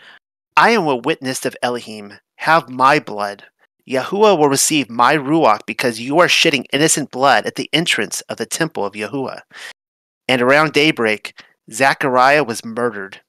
I 0.56 0.70
am 0.70 0.86
a 0.86 0.96
witness 0.96 1.44
of 1.44 1.56
Elohim. 1.62 2.14
Have 2.36 2.68
my 2.68 2.98
blood. 2.98 3.44
Yahuwah 3.88 4.38
will 4.38 4.48
receive 4.48 4.88
my 4.88 5.16
ruach 5.16 5.60
because 5.66 6.00
you 6.00 6.20
are 6.20 6.28
shedding 6.28 6.66
innocent 6.72 7.10
blood 7.10 7.46
at 7.46 7.56
the 7.56 7.68
entrance 7.72 8.20
of 8.22 8.36
the 8.36 8.46
temple 8.46 8.84
of 8.84 8.94
Yahuwah. 8.94 9.40
And 10.28 10.40
around 10.40 10.72
daybreak, 10.72 11.34
Zechariah 11.72 12.42
was 12.42 12.64
murdered, 12.64 13.20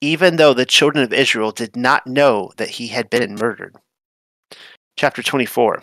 even 0.00 0.36
though 0.36 0.52
the 0.52 0.66
children 0.66 1.04
of 1.04 1.12
Israel 1.12 1.52
did 1.52 1.76
not 1.76 2.06
know 2.06 2.52
that 2.56 2.70
he 2.70 2.88
had 2.88 3.08
been 3.08 3.34
murdered. 3.34 3.76
Chapter 4.96 5.22
24. 5.22 5.82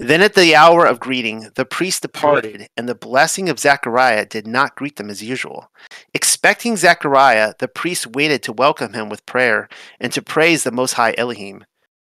Then 0.00 0.22
at 0.22 0.34
the 0.34 0.54
hour 0.54 0.86
of 0.86 1.00
greeting, 1.00 1.50
the 1.56 1.64
priest 1.64 2.02
departed, 2.02 2.68
and 2.76 2.88
the 2.88 2.94
blessing 2.94 3.48
of 3.48 3.58
Zechariah 3.58 4.26
did 4.26 4.46
not 4.46 4.76
greet 4.76 4.96
them 4.96 5.10
as 5.10 5.22
usual. 5.22 5.70
Expecting 6.14 6.76
Zechariah, 6.76 7.54
the 7.58 7.66
priest 7.66 8.06
waited 8.06 8.42
to 8.44 8.52
welcome 8.52 8.92
him 8.92 9.08
with 9.08 9.26
prayer 9.26 9.68
and 9.98 10.12
to 10.12 10.22
praise 10.22 10.62
the 10.62 10.70
Most 10.70 10.92
High 10.92 11.14
Elohim. 11.18 11.64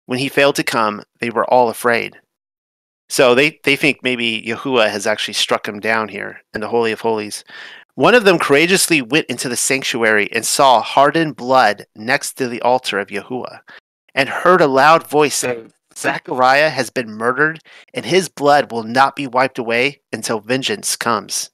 When 0.07 0.20
he 0.20 0.28
failed 0.28 0.55
to 0.57 0.65
come, 0.65 1.03
they 1.19 1.31
were 1.31 1.49
all 1.49 1.69
afraid. 1.69 2.20
So 3.09 3.35
they, 3.35 3.59
they 3.65 3.74
think 3.74 4.05
maybe 4.05 4.41
Yahuwah 4.41 4.89
has 4.89 5.05
actually 5.05 5.35
struck 5.35 5.66
him 5.66 5.81
down 5.81 6.09
here 6.09 6.43
in 6.55 6.61
the 6.61 6.69
Holy 6.69 6.93
of 6.93 7.01
Holies. 7.01 7.43
One 7.95 8.15
of 8.15 8.25
them 8.25 8.39
courageously 8.39 9.03
went 9.03 9.27
into 9.27 9.49
the 9.49 9.57
sanctuary 9.57 10.29
and 10.33 10.47
saw 10.47 10.81
hardened 10.81 11.37
blood 11.37 11.87
next 11.95 12.35
to 12.35 12.49
the 12.49 12.62
altar 12.62 12.99
of 12.99 13.09
Yahuwah. 13.09 13.61
and 14.15 14.29
heard 14.29 14.61
a 14.61 14.67
loud 14.67 15.07
voice 15.09 15.37
saying, 15.37 15.73
Zechariah 15.97 16.71
has 16.71 16.91
been 16.91 17.11
murdered, 17.11 17.61
and 17.95 18.05
his 18.05 18.29
blood 18.29 18.73
will 18.73 18.83
not 18.83 19.15
be 19.15 19.27
wiped 19.27 19.59
away 19.59 20.01
until 20.12 20.41
vengeance 20.41 20.97
comes. 20.97 21.51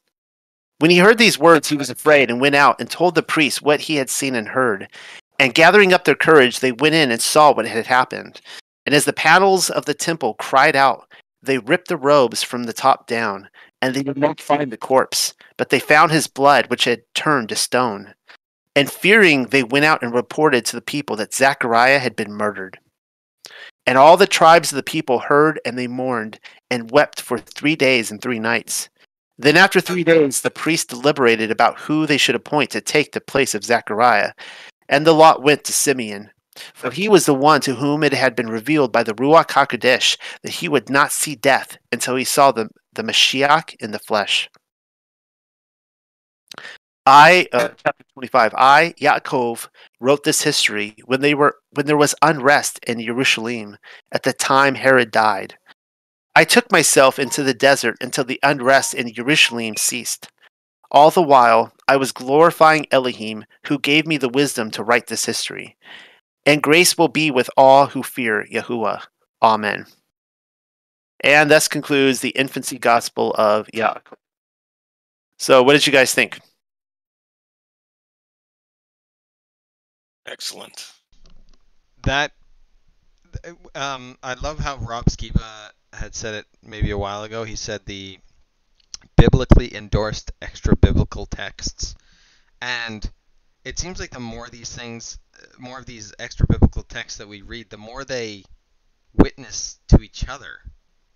When 0.79 0.91
he 0.91 0.99
heard 0.99 1.19
these 1.19 1.39
words, 1.39 1.69
he 1.69 1.77
was 1.77 1.91
afraid 1.91 2.31
and 2.31 2.41
went 2.41 2.55
out 2.55 2.81
and 2.81 2.91
told 2.91 3.15
the 3.15 3.23
priests 3.23 3.63
what 3.63 3.81
he 3.81 3.97
had 3.97 4.11
seen 4.11 4.35
and 4.35 4.49
heard. 4.49 4.89
And 5.39 5.55
gathering 5.55 5.93
up 5.93 6.05
their 6.05 6.15
courage, 6.15 6.61
they 6.61 6.73
went 6.73 6.95
in 6.95 7.11
and 7.11 7.21
saw 7.21 7.53
what 7.53 7.67
had 7.67 7.87
happened. 7.87 8.41
And 8.85 8.95
as 8.95 9.05
the 9.05 9.13
panels 9.13 9.69
of 9.69 9.87
the 9.87 9.95
temple 9.95 10.35
cried 10.35 10.77
out, 10.77 11.11
they 11.43 11.59
ripped 11.59 11.89
the 11.89 11.97
robes 11.97 12.43
from 12.43 12.65
the 12.65 12.73
top 12.73 13.07
down, 13.07 13.49
and 13.83 13.95
they 13.95 14.03
did 14.03 14.17
not 14.17 14.41
find 14.41 14.71
the 14.71 14.77
corpse, 14.77 15.35
but 15.57 15.71
they 15.71 15.79
found 15.79 16.11
his 16.11 16.27
blood, 16.27 16.67
which 16.69 16.85
had 16.85 17.03
turned 17.15 17.49
to 17.51 17.57
stone. 17.57 18.15
And 18.75 18.91
fearing, 18.91 19.47
they 19.47 19.63
went 19.63 19.85
out 19.85 20.03
and 20.03 20.13
reported 20.13 20.65
to 20.67 20.77
the 20.77 20.83
people 20.83 21.17
that 21.17 21.35
Zechariah 21.35 21.99
had 21.99 22.17
been 22.17 22.33
murdered. 22.33 22.79
And 23.87 23.97
all 23.97 24.17
the 24.17 24.27
tribes 24.27 24.73
of 24.73 24.77
the 24.77 24.83
people 24.83 25.21
heard, 25.21 25.61
and 25.65 25.79
they 25.79 25.87
mourned 25.87 26.41
and 26.71 26.91
wept 26.91 27.21
for 27.21 27.39
three 27.39 27.77
days 27.77 28.11
and 28.11 28.21
three 28.21 28.41
nights. 28.41 28.89
Then, 29.39 29.57
after 29.57 29.81
three 29.81 30.05
days, 30.05 30.41
the 30.41 30.51
priests 30.51 30.87
deliberated 30.87 31.51
about 31.51 31.79
who 31.79 32.07
they 32.07 32.17
should 32.17 32.35
appoint 32.35 32.71
to 32.71 32.81
take 32.81 33.13
the 33.13 33.21
place 33.21 33.55
of 33.55 33.65
Zechariah. 33.65 34.33
And 34.89 35.07
the 35.07 35.13
lot 35.13 35.43
went 35.43 35.65
to 35.65 35.73
Simeon, 35.73 36.31
for 36.75 36.91
he 36.91 37.09
was 37.09 37.27
the 37.27 37.35
one 37.35 37.61
to 37.63 37.75
whom 37.75 38.03
it 38.03 38.13
had 38.13 38.37
been 38.37 38.49
revealed 38.49 38.93
by 38.93 39.03
the 39.03 39.15
Ruach 39.15 39.49
HaKodesh 39.49 40.17
that 40.43 40.53
he 40.53 40.69
would 40.69 40.89
not 40.91 41.13
see 41.13 41.35
death 41.35 41.79
until 41.93 42.17
he 42.17 42.25
saw 42.25 42.53
the, 42.53 42.69
the 42.93 43.03
Mashiach 43.03 43.75
in 43.81 43.91
the 43.91 43.99
flesh. 43.99 44.49
I, 47.09 47.47
uh, 47.53 47.69
chapter 47.69 48.05
25, 48.15 48.53
I, 48.57 48.93
Yaakov, 49.01 49.69
wrote 50.01 50.25
this 50.25 50.43
history 50.43 50.97
when, 51.05 51.21
they 51.21 51.35
were, 51.35 51.57
when 51.73 51.87
there 51.87 51.97
was 51.97 52.17
unrest 52.21 52.81
in 52.85 53.01
Jerusalem 53.01 53.77
at 54.11 54.25
the 54.25 54.33
time 54.33 54.75
Herod 54.75 55.13
died. 55.13 55.57
I 56.35 56.45
took 56.45 56.71
myself 56.73 57.19
into 57.19 57.45
the 57.45 57.55
desert 57.55 57.97
until 58.01 58.25
the 58.25 58.41
unrest 58.43 58.93
in 58.93 59.13
Jerusalem 59.13 59.77
ceased. 59.77 60.29
All 60.91 61.11
the 61.11 61.23
while, 61.23 61.73
I 61.89 61.97
was 61.97 62.13
glorifying 62.13 62.87
Elohim, 62.91 63.45
who 63.67 63.79
gave 63.79 64.07
me 64.07 64.17
the 64.17 64.29
wisdom 64.29 64.71
to 64.73 64.85
write 64.85 65.07
this 65.07 65.25
history. 65.25 65.77
And 66.47 66.63
grace 66.63 66.97
will 66.97 67.09
be 67.09 67.31
with 67.31 67.51
all 67.57 67.87
who 67.87 68.03
fear 68.03 68.47
Yahuwah. 68.51 69.03
Amen. 69.43 69.87
And 71.21 71.51
thus 71.51 71.67
concludes 71.67 72.21
the 72.21 72.31
infancy 72.31 72.79
gospel 72.79 73.35
of 73.37 73.67
Yaakov. 73.75 74.15
So, 75.39 75.63
what 75.63 75.73
did 75.73 75.87
you 75.87 75.93
guys 75.93 76.15
think? 76.15 76.41
Excellent. 80.25 80.93
That 82.05 82.33
um, 83.75 84.17
I 84.23 84.35
love 84.35 84.59
how 84.59 84.77
Rob 84.77 85.07
Skiba 85.07 85.71
had 85.93 86.15
said 86.15 86.35
it 86.35 86.47
maybe 86.63 86.91
a 86.91 86.99
while 86.99 87.23
ago. 87.25 87.45
He 87.45 87.57
said 87.57 87.85
the 87.85 88.19
biblically 89.17 89.75
endorsed 89.75 90.33
extra 90.41 90.77
biblical 90.77 91.27
texts, 91.27 91.95
and 92.61 93.11
it 93.65 93.79
seems 93.79 93.99
like 93.99 94.11
the 94.11 94.21
more 94.21 94.49
these 94.49 94.75
things, 94.75 95.19
more 95.59 95.79
of 95.79 95.87
these 95.87 96.13
extra 96.19 96.47
biblical 96.47 96.83
texts 96.83 97.19
that 97.19 97.29
we 97.29 97.43
read, 97.43 97.71
the 97.71 97.77
more 97.77 98.05
they 98.05 98.45
witness 99.15 99.79
to 99.89 100.01
each 100.03 100.29
other. 100.29 100.61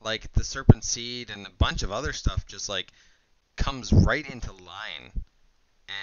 Like 0.02 0.32
the 0.32 0.44
serpent 0.44 0.84
seed 0.84 1.30
and 1.30 1.46
a 1.46 1.50
bunch 1.58 1.82
of 1.82 1.92
other 1.92 2.12
stuff, 2.12 2.46
just 2.46 2.68
like 2.68 2.92
comes 3.56 3.92
right 3.92 4.28
into 4.28 4.52
line, 4.52 5.12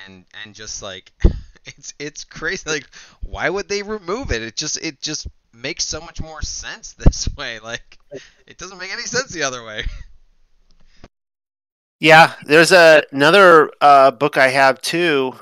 and 0.06 0.26
and 0.44 0.54
just 0.54 0.84
like 0.84 1.12
it's 1.66 1.94
it's 1.98 2.24
crazy. 2.24 2.70
Like 2.70 2.88
why 3.22 3.50
would 3.50 3.68
they 3.68 3.82
remove 3.82 4.32
it? 4.32 4.44
It 4.44 4.56
just 4.56 4.78
it 4.78 5.02
just 5.02 5.28
makes 5.54 5.86
so 5.86 6.00
much 6.00 6.22
more 6.22 6.42
sense 6.44 6.94
this 6.98 7.28
way. 7.36 7.60
Like 7.60 7.98
it 8.46 8.58
doesn't 8.58 8.78
make 8.78 8.94
any 8.94 9.04
sense 9.04 9.32
the 9.32 9.44
other 9.44 9.64
way. 9.64 9.86
Yeah, 12.00 12.34
there's 12.46 12.72
a, 12.72 13.02
another 13.12 13.72
uh, 13.82 14.12
book 14.12 14.38
I 14.38 14.50
have 14.50 14.80
too 14.82 15.34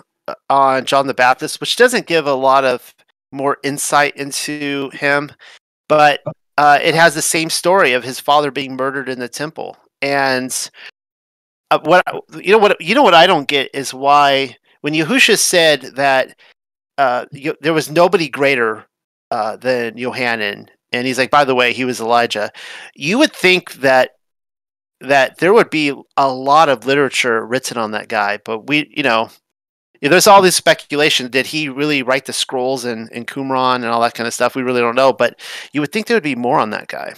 on 0.49 0.85
John 0.85 1.07
the 1.07 1.13
Baptist, 1.13 1.59
which 1.59 1.75
doesn't 1.75 2.07
give 2.07 2.27
a 2.27 2.33
lot 2.33 2.65
of 2.65 2.93
more 3.31 3.57
insight 3.63 4.15
into 4.15 4.89
him, 4.93 5.31
but 5.87 6.21
uh, 6.57 6.79
it 6.81 6.95
has 6.95 7.15
the 7.15 7.21
same 7.21 7.49
story 7.49 7.93
of 7.93 8.03
his 8.03 8.19
father 8.19 8.51
being 8.51 8.75
murdered 8.75 9.09
in 9.09 9.19
the 9.19 9.27
temple. 9.27 9.77
And 10.01 10.51
uh, 11.71 11.79
what 11.83 12.03
you 12.41 12.51
know 12.51 12.57
what 12.57 12.79
you 12.81 12.95
know 12.95 13.03
what 13.03 13.13
I 13.13 13.27
don't 13.27 13.47
get 13.47 13.69
is 13.73 13.93
why 13.93 14.55
when 14.81 14.93
Yahusha 14.93 15.37
said 15.37 15.81
that 15.95 16.37
uh, 16.97 17.25
you, 17.31 17.55
there 17.61 17.73
was 17.73 17.89
nobody 17.89 18.29
greater 18.29 18.85
uh, 19.31 19.57
than 19.57 19.97
Yohanan, 19.97 20.69
and 20.91 21.07
he's 21.07 21.17
like, 21.17 21.31
by 21.31 21.43
the 21.43 21.55
way, 21.55 21.73
he 21.73 21.85
was 21.85 21.99
Elijah. 21.99 22.51
You 22.95 23.17
would 23.17 23.33
think 23.33 23.73
that 23.75 24.11
that 25.01 25.37
there 25.39 25.53
would 25.53 25.69
be 25.69 25.93
a 26.15 26.31
lot 26.31 26.69
of 26.69 26.85
literature 26.85 27.45
written 27.45 27.77
on 27.77 27.91
that 27.91 28.07
guy, 28.07 28.39
but 28.45 28.67
we, 28.67 28.91
you 28.95 29.03
know, 29.03 29.29
there's 30.09 30.27
all 30.27 30.41
this 30.41 30.55
speculation. 30.55 31.31
Did 31.31 31.47
he 31.47 31.69
really 31.69 32.03
write 32.03 32.25
the 32.25 32.33
scrolls 32.33 32.85
in, 32.85 33.09
in 33.11 33.25
Qumran 33.25 33.75
and 33.75 33.85
all 33.85 34.01
that 34.01 34.13
kind 34.13 34.27
of 34.27 34.33
stuff? 34.33 34.55
We 34.55 34.63
really 34.63 34.81
don't 34.81 34.95
know, 34.95 35.13
but 35.13 35.39
you 35.71 35.81
would 35.81 35.91
think 35.91 36.07
there 36.07 36.15
would 36.15 36.23
be 36.23 36.35
more 36.35 36.59
on 36.59 36.69
that 36.71 36.87
guy. 36.87 37.13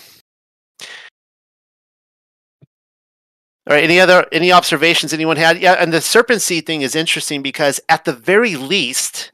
All 3.68 3.76
right. 3.76 3.84
Any 3.84 4.00
other 4.00 4.26
any 4.32 4.52
observations 4.52 5.12
anyone 5.12 5.36
had? 5.36 5.60
Yeah, 5.60 5.74
and 5.74 5.92
the 5.92 6.00
serpent 6.00 6.42
seed 6.42 6.66
thing 6.66 6.84
is 6.84 6.96
interesting 6.96 7.42
because 7.42 7.82
at 7.90 8.06
the 8.06 8.14
very 8.14 8.56
least, 8.56 9.34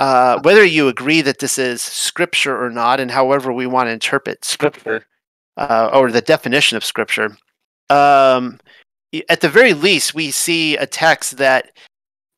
uh, 0.00 0.40
whether 0.40 0.64
you 0.64 0.88
agree 0.88 1.20
that 1.20 1.40
this 1.40 1.58
is 1.58 1.82
scripture 1.82 2.62
or 2.62 2.70
not, 2.70 3.00
and 3.00 3.10
however 3.10 3.52
we 3.52 3.66
want 3.66 3.88
to 3.88 3.92
interpret 3.92 4.46
scripture 4.46 5.04
uh, 5.58 5.90
or 5.92 6.10
the 6.10 6.22
definition 6.22 6.78
of 6.78 6.84
scripture, 6.86 7.36
um, 7.90 8.58
at 9.28 9.42
the 9.42 9.48
very 9.48 9.74
least, 9.74 10.14
we 10.14 10.30
see 10.30 10.76
a 10.78 10.86
text 10.86 11.36
that 11.36 11.70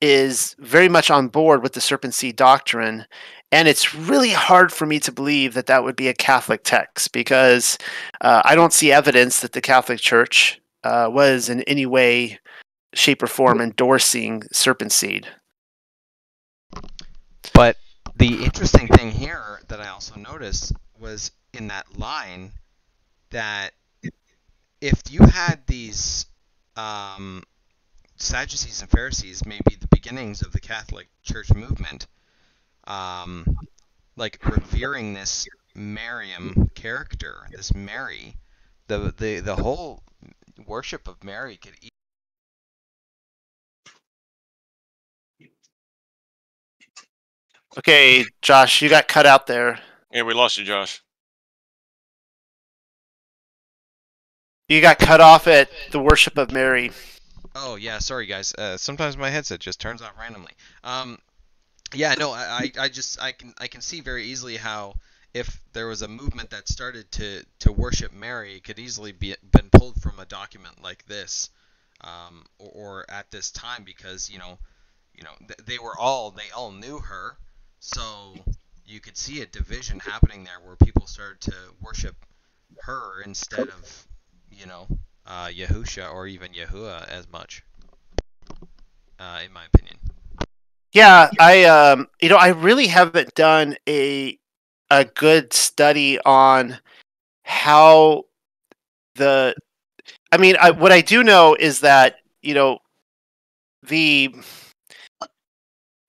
is 0.01 0.55
very 0.59 0.89
much 0.89 1.11
on 1.11 1.29
board 1.29 1.63
with 1.63 1.73
the 1.73 1.81
serpent 1.81 2.15
seed 2.15 2.37
doctrine. 2.37 3.07
And 3.51 3.67
it's 3.67 3.95
really 3.95 4.31
hard 4.31 4.73
for 4.73 4.87
me 4.87 5.01
to 5.01 5.13
believe 5.13 5.55
that 5.55 5.67
that 5.67 5.83
would 5.83 5.97
be 5.97 6.09
a 6.09 6.15
Catholic 6.15 6.63
text 6.65 7.13
because 7.13 7.79
uh, 8.21 8.43
I 8.45 8.55
don't 8.55 8.73
see 8.73 8.93
evidence 8.93 9.41
that 9.41 9.53
the 9.53 9.61
Catholic 9.61 9.99
Church 9.99 10.61
uh, 10.85 11.09
was 11.11 11.49
in 11.49 11.63
any 11.63 11.87
way, 11.87 12.39
shape, 12.95 13.23
or 13.23 13.27
form 13.27 13.61
endorsing 13.61 14.43
serpent 14.53 14.93
seed. 14.93 15.27
But 17.55 17.77
the 18.17 18.45
interesting 18.45 18.89
thing 18.89 19.11
here 19.11 19.61
that 19.69 19.81
I 19.81 19.89
also 19.89 20.17
noticed 20.17 20.73
was 21.01 21.31
in 21.55 21.69
that 21.69 21.99
line 21.99 22.53
that 23.31 23.73
if 24.81 25.03
you 25.11 25.23
had 25.23 25.67
these 25.67 26.27
um, 26.77 27.43
Sadducees 28.17 28.81
and 28.81 28.91
Pharisees, 28.91 29.45
maybe 29.47 29.77
the 29.79 29.88
beginnings 30.01 30.43
of 30.43 30.53
the 30.53 30.61
Catholic 30.61 31.09
Church 31.25 31.53
movement, 31.53 32.07
um, 32.87 33.45
like 34.15 34.39
revering 34.45 35.13
this 35.13 35.49
Mariam 35.75 36.71
character, 36.77 37.49
this 37.51 37.75
Mary, 37.75 38.37
the 38.87 39.13
the 39.17 39.41
the 39.41 39.57
whole 39.57 40.05
worship 40.69 41.09
of 41.09 41.25
Mary 41.25 41.57
could. 41.57 41.73
E- 41.83 41.89
okay, 47.77 48.25
Josh, 48.41 48.81
you 48.81 48.89
got 48.89 49.09
cut 49.09 49.27
out 49.27 49.49
there. 49.49 49.81
Yeah, 50.13 50.23
we 50.23 50.33
lost 50.33 50.59
you, 50.59 50.65
Josh. 50.65 51.03
You 54.69 54.81
got 54.81 55.01
cut 55.01 55.21
off 55.21 55.49
at 55.49 55.69
the 55.91 55.99
worship 55.99 56.39
of 56.39 56.53
Mary. 56.53 56.93
Oh 57.61 57.75
yeah, 57.75 57.99
sorry 57.99 58.27
guys. 58.27 58.55
Uh, 58.55 58.77
sometimes 58.77 59.17
my 59.17 59.31
headset 59.31 59.59
just 59.59 59.81
turns 59.81 60.01
off 60.01 60.13
randomly. 60.19 60.53
Um, 60.85 61.19
yeah, 61.93 62.15
no, 62.15 62.31
I, 62.31 62.71
I 62.79 62.89
just 62.89 63.21
I 63.21 63.33
can 63.33 63.53
I 63.59 63.67
can 63.67 63.81
see 63.81 64.01
very 64.01 64.25
easily 64.27 64.57
how 64.57 64.95
if 65.35 65.61
there 65.73 65.89
was 65.89 66.03
a 66.03 66.09
movement 66.09 66.51
that 66.51 66.69
started 66.69 67.11
to 67.13 67.45
to 67.61 67.73
worship 67.73 68.13
Mary, 68.13 68.55
it 68.55 68.65
could 68.65 68.79
easily 68.79 69.11
be 69.11 69.35
been 69.51 69.71
pulled 69.71 70.01
from 70.01 70.21
a 70.21 70.25
document 70.25 70.83
like 70.83 71.05
this, 71.07 71.51
um, 72.03 72.45
or, 72.59 72.71
or 72.75 73.11
at 73.11 73.31
this 73.33 73.51
time 73.51 73.83
because 73.83 74.31
you 74.31 74.39
know, 74.39 74.59
you 75.17 75.25
know 75.25 75.33
th- 75.41 75.59
they 75.67 75.79
were 75.79 75.99
all 75.99 76.31
they 76.31 76.51
all 76.55 76.71
knew 76.71 76.99
her, 76.99 77.37
so 77.81 78.35
you 78.87 79.01
could 79.01 79.17
see 79.17 79.43
a 79.43 79.47
division 79.47 79.99
happening 79.99 80.45
there 80.45 80.61
where 80.65 80.77
people 80.77 81.07
started 81.07 81.41
to 81.41 81.57
worship 81.81 82.15
her 82.83 83.21
instead 83.23 83.69
of 83.69 84.07
you 84.53 84.67
know 84.67 84.87
uh, 85.29 85.47
Yahusha 85.47 86.13
or 86.13 86.27
even 86.27 86.53
Yahuwah 86.53 87.07
as 87.09 87.31
much, 87.31 87.63
uh, 89.21 89.41
in 89.45 89.53
my 89.53 89.65
opinion. 89.67 89.97
Yeah, 90.93 91.31
I 91.39 91.65
um, 91.65 92.09
you 92.21 92.31
know, 92.31 92.37
I 92.37 92.49
really 92.49 92.87
haven't 92.87 93.35
done 93.35 93.77
a 93.89 94.39
a 94.91 95.05
good 95.05 95.53
study 95.53 96.19
on 96.21 96.79
how 97.45 98.25
the. 99.15 99.55
I 100.33 100.39
mean, 100.39 100.57
I, 100.61 100.71
what 100.71 100.93
I 100.93 101.03
do 101.03 101.23
know 101.23 101.55
is 101.55 101.81
that 101.81 102.17
you 102.41 102.55
know 102.55 102.79
the 103.87 104.35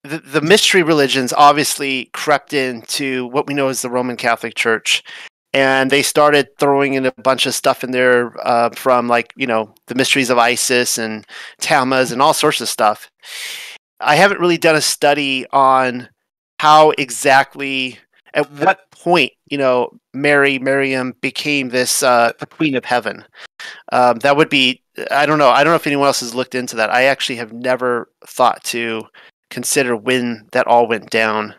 the, 0.04 0.20
the 0.20 0.42
mystery 0.42 0.82
religions 0.82 1.34
obviously 1.34 2.10
crept 2.14 2.54
into 2.54 3.28
what 3.28 3.48
we 3.48 3.54
know 3.54 3.68
as 3.68 3.82
the 3.82 3.90
Roman 3.90 4.16
Catholic 4.16 4.56
Church, 4.56 5.04
and 5.54 5.90
they 5.90 6.04
started 6.04 6.58
throwing 6.58 6.94
in 6.94 7.06
a 7.06 7.12
bunch 7.12 7.46
of 7.46 7.56
stuff 7.56 7.84
in 7.84 7.92
there 7.92 8.34
uh, 8.48 8.70
from 8.72 9.08
like 9.08 9.34
you 9.36 9.48
know 9.48 9.74
the 9.88 9.96
mysteries 9.96 10.30
of 10.30 10.38
Isis 10.38 10.98
and 10.98 11.26
Tammuz 11.60 12.12
and 12.12 12.22
all 12.22 12.34
sorts 12.34 12.62
of 12.62 12.70
stuff. 12.70 13.10
I 14.00 14.16
haven't 14.16 14.40
really 14.40 14.58
done 14.58 14.76
a 14.76 14.82
study 14.82 15.46
on 15.52 16.10
how 16.60 16.92
exactly 16.92 18.00
at 18.34 18.50
what 18.52 18.92
point 18.92 19.32
you 19.48 19.58
know 19.58 19.90
Mary 20.14 20.60
Miriam 20.60 21.14
became 21.22 21.70
this 21.70 22.04
uh, 22.04 22.32
the 22.40 22.46
Queen 22.46 22.76
of 22.76 22.86
Heaven. 22.86 23.26
Um, 23.92 24.20
that 24.20 24.38
would 24.38 24.50
be 24.50 24.82
I 25.12 25.26
don't 25.26 25.40
know 25.40 25.50
I 25.50 25.64
don't 25.64 25.72
know 25.72 25.76
if 25.76 25.88
anyone 25.88 26.08
else 26.08 26.20
has 26.20 26.36
looked 26.36 26.56
into 26.56 26.76
that. 26.76 26.94
I 26.94 27.04
actually 27.04 27.38
have 27.38 27.54
never 27.54 28.10
thought 28.26 28.64
to 28.66 29.04
consider 29.50 29.96
when 29.96 30.48
that 30.52 30.68
all 30.68 30.88
went 30.88 31.10
down. 31.10 31.56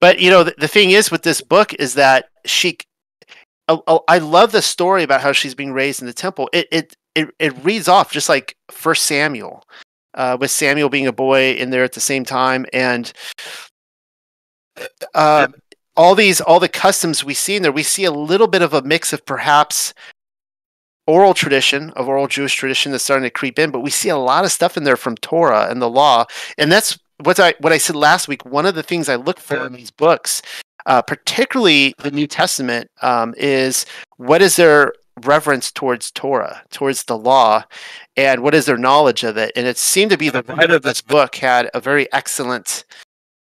But 0.00 0.20
you 0.20 0.30
know 0.30 0.44
the, 0.44 0.54
the 0.58 0.68
thing 0.68 0.90
is 0.90 1.10
with 1.10 1.22
this 1.22 1.40
book 1.40 1.74
is 1.74 1.94
that 1.94 2.26
she 2.44 2.78
I 3.68 4.18
love 4.18 4.52
the 4.52 4.62
story 4.62 5.02
about 5.02 5.20
how 5.20 5.32
she's 5.32 5.54
being 5.54 5.72
raised 5.72 6.00
in 6.00 6.06
the 6.06 6.12
temple. 6.12 6.48
It 6.52 6.68
it 6.70 6.96
it, 7.14 7.28
it 7.38 7.64
reads 7.64 7.88
off 7.88 8.12
just 8.12 8.28
like 8.28 8.56
First 8.70 9.04
Samuel, 9.06 9.62
uh, 10.14 10.36
with 10.40 10.50
Samuel 10.50 10.88
being 10.88 11.06
a 11.06 11.12
boy 11.12 11.52
in 11.52 11.70
there 11.70 11.84
at 11.84 11.92
the 11.92 12.00
same 12.00 12.24
time, 12.24 12.64
and 12.72 13.12
uh, 15.14 15.48
all 15.96 16.14
these 16.14 16.40
all 16.40 16.60
the 16.60 16.68
customs 16.68 17.24
we 17.24 17.34
see 17.34 17.56
in 17.56 17.62
there, 17.62 17.72
we 17.72 17.82
see 17.82 18.04
a 18.04 18.10
little 18.10 18.46
bit 18.46 18.62
of 18.62 18.72
a 18.72 18.82
mix 18.82 19.12
of 19.12 19.26
perhaps 19.26 19.92
oral 21.06 21.34
tradition 21.34 21.90
of 21.90 22.06
oral 22.08 22.26
Jewish 22.26 22.54
tradition 22.54 22.92
that's 22.92 23.04
starting 23.04 23.24
to 23.24 23.30
creep 23.30 23.58
in, 23.58 23.70
but 23.70 23.80
we 23.80 23.90
see 23.90 24.10
a 24.10 24.16
lot 24.16 24.44
of 24.44 24.52
stuff 24.52 24.76
in 24.76 24.84
there 24.84 24.96
from 24.96 25.16
Torah 25.16 25.68
and 25.70 25.82
the 25.82 25.90
law, 25.90 26.24
and 26.56 26.70
that's 26.70 26.98
what 27.22 27.38
I 27.40 27.54
what 27.60 27.72
I 27.72 27.78
said 27.78 27.96
last 27.96 28.28
week. 28.28 28.44
One 28.44 28.66
of 28.66 28.74
the 28.74 28.82
things 28.82 29.08
I 29.08 29.16
look 29.16 29.38
for 29.38 29.66
in 29.66 29.72
these 29.72 29.90
books, 29.90 30.42
uh, 30.86 31.02
particularly 31.02 31.94
the 31.98 32.10
New 32.10 32.26
Testament, 32.26 32.90
um, 33.02 33.34
is 33.36 33.86
what 34.16 34.42
is 34.42 34.56
their 34.56 34.92
reverence 35.24 35.72
towards 35.72 36.10
Torah, 36.10 36.62
towards 36.70 37.04
the 37.04 37.18
law, 37.18 37.64
and 38.16 38.42
what 38.42 38.54
is 38.54 38.66
their 38.66 38.78
knowledge 38.78 39.24
of 39.24 39.36
it. 39.36 39.52
And 39.56 39.66
it 39.66 39.76
seemed 39.76 40.10
to 40.12 40.18
be 40.18 40.28
the 40.28 40.42
writer 40.42 40.76
of 40.76 40.82
this 40.82 41.02
book 41.02 41.36
had 41.36 41.70
a 41.74 41.80
very 41.80 42.10
excellent 42.12 42.84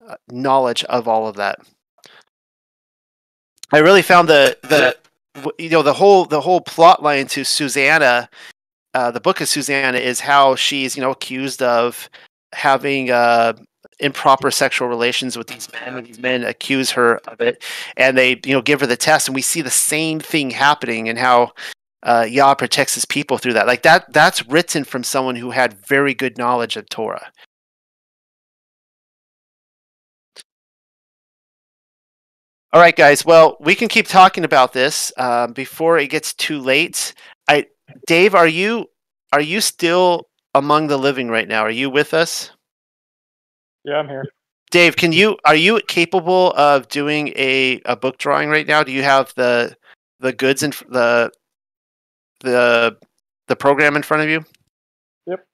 uh, 0.08 0.14
knowledge 0.30 0.84
of 0.84 1.08
all 1.08 1.26
of 1.26 1.36
that. 1.36 1.58
I 3.72 3.78
really 3.78 4.02
found 4.02 4.28
the 4.28 4.56
the 4.62 4.96
you 5.58 5.70
know 5.70 5.82
the 5.82 5.94
whole 5.94 6.26
the 6.26 6.40
whole 6.40 6.60
plot 6.60 7.02
line 7.02 7.26
to 7.28 7.44
Susanna, 7.44 8.28
uh, 8.94 9.10
the 9.10 9.20
book 9.20 9.40
of 9.40 9.48
Susanna 9.48 9.98
is 9.98 10.20
how 10.20 10.54
she's 10.54 10.96
you 10.96 11.02
know 11.02 11.10
accused 11.10 11.62
of 11.62 12.08
having 12.54 13.10
uh, 13.10 13.54
improper 14.00 14.50
sexual 14.50 14.88
relations 14.88 15.36
with 15.36 15.46
these 15.48 15.70
men, 15.72 15.96
and 15.96 16.06
these 16.06 16.18
men 16.18 16.44
accuse 16.44 16.90
her 16.92 17.18
of 17.28 17.40
it, 17.40 17.62
and 17.96 18.16
they 18.16 18.40
you 18.44 18.52
know 18.52 18.62
give 18.62 18.80
her 18.80 18.86
the 18.86 18.96
test, 18.96 19.28
and 19.28 19.34
we 19.34 19.42
see 19.42 19.60
the 19.60 19.70
same 19.70 20.20
thing 20.20 20.50
happening, 20.50 21.08
and 21.08 21.18
how 21.18 21.52
uh, 22.02 22.26
Yah 22.28 22.54
protects 22.54 22.94
his 22.94 23.04
people 23.04 23.38
through 23.38 23.54
that. 23.54 23.66
Like 23.66 23.82
that, 23.82 24.12
that's 24.12 24.46
written 24.46 24.84
from 24.84 25.02
someone 25.04 25.36
who 25.36 25.50
had 25.50 25.74
very 25.86 26.14
good 26.14 26.38
knowledge 26.38 26.76
of 26.76 26.88
Torah. 26.88 27.32
All 32.72 32.80
right, 32.80 32.96
guys. 32.96 33.24
Well, 33.24 33.56
we 33.60 33.76
can 33.76 33.86
keep 33.88 34.08
talking 34.08 34.44
about 34.44 34.72
this 34.72 35.12
um, 35.16 35.52
before 35.52 35.96
it 35.98 36.08
gets 36.08 36.34
too 36.34 36.58
late. 36.58 37.14
I, 37.48 37.66
Dave, 38.06 38.34
are 38.34 38.48
you 38.48 38.90
are 39.32 39.40
you 39.40 39.60
still 39.60 40.26
among 40.54 40.86
the 40.86 40.96
living 40.96 41.28
right 41.28 41.48
now? 41.48 41.62
Are 41.62 41.70
you 41.70 41.90
with 41.90 42.14
us? 42.14 42.50
Yeah, 43.84 43.96
I'm 43.96 44.08
here. 44.08 44.24
Dave, 44.70 44.96
can 44.96 45.12
you 45.12 45.36
are 45.44 45.54
you 45.54 45.80
capable 45.86 46.52
of 46.56 46.88
doing 46.88 47.28
a, 47.36 47.80
a 47.84 47.94
book 47.94 48.18
drawing 48.18 48.48
right 48.48 48.66
now? 48.66 48.82
Do 48.82 48.92
you 48.92 49.02
have 49.02 49.32
the 49.36 49.76
the 50.20 50.32
goods 50.32 50.62
and 50.62 50.72
the 50.88 51.30
the 52.40 52.96
the 53.46 53.56
program 53.56 53.94
in 53.94 54.02
front 54.02 54.22
of 54.22 54.28
you? 54.28 54.44
Yep. 55.26 55.46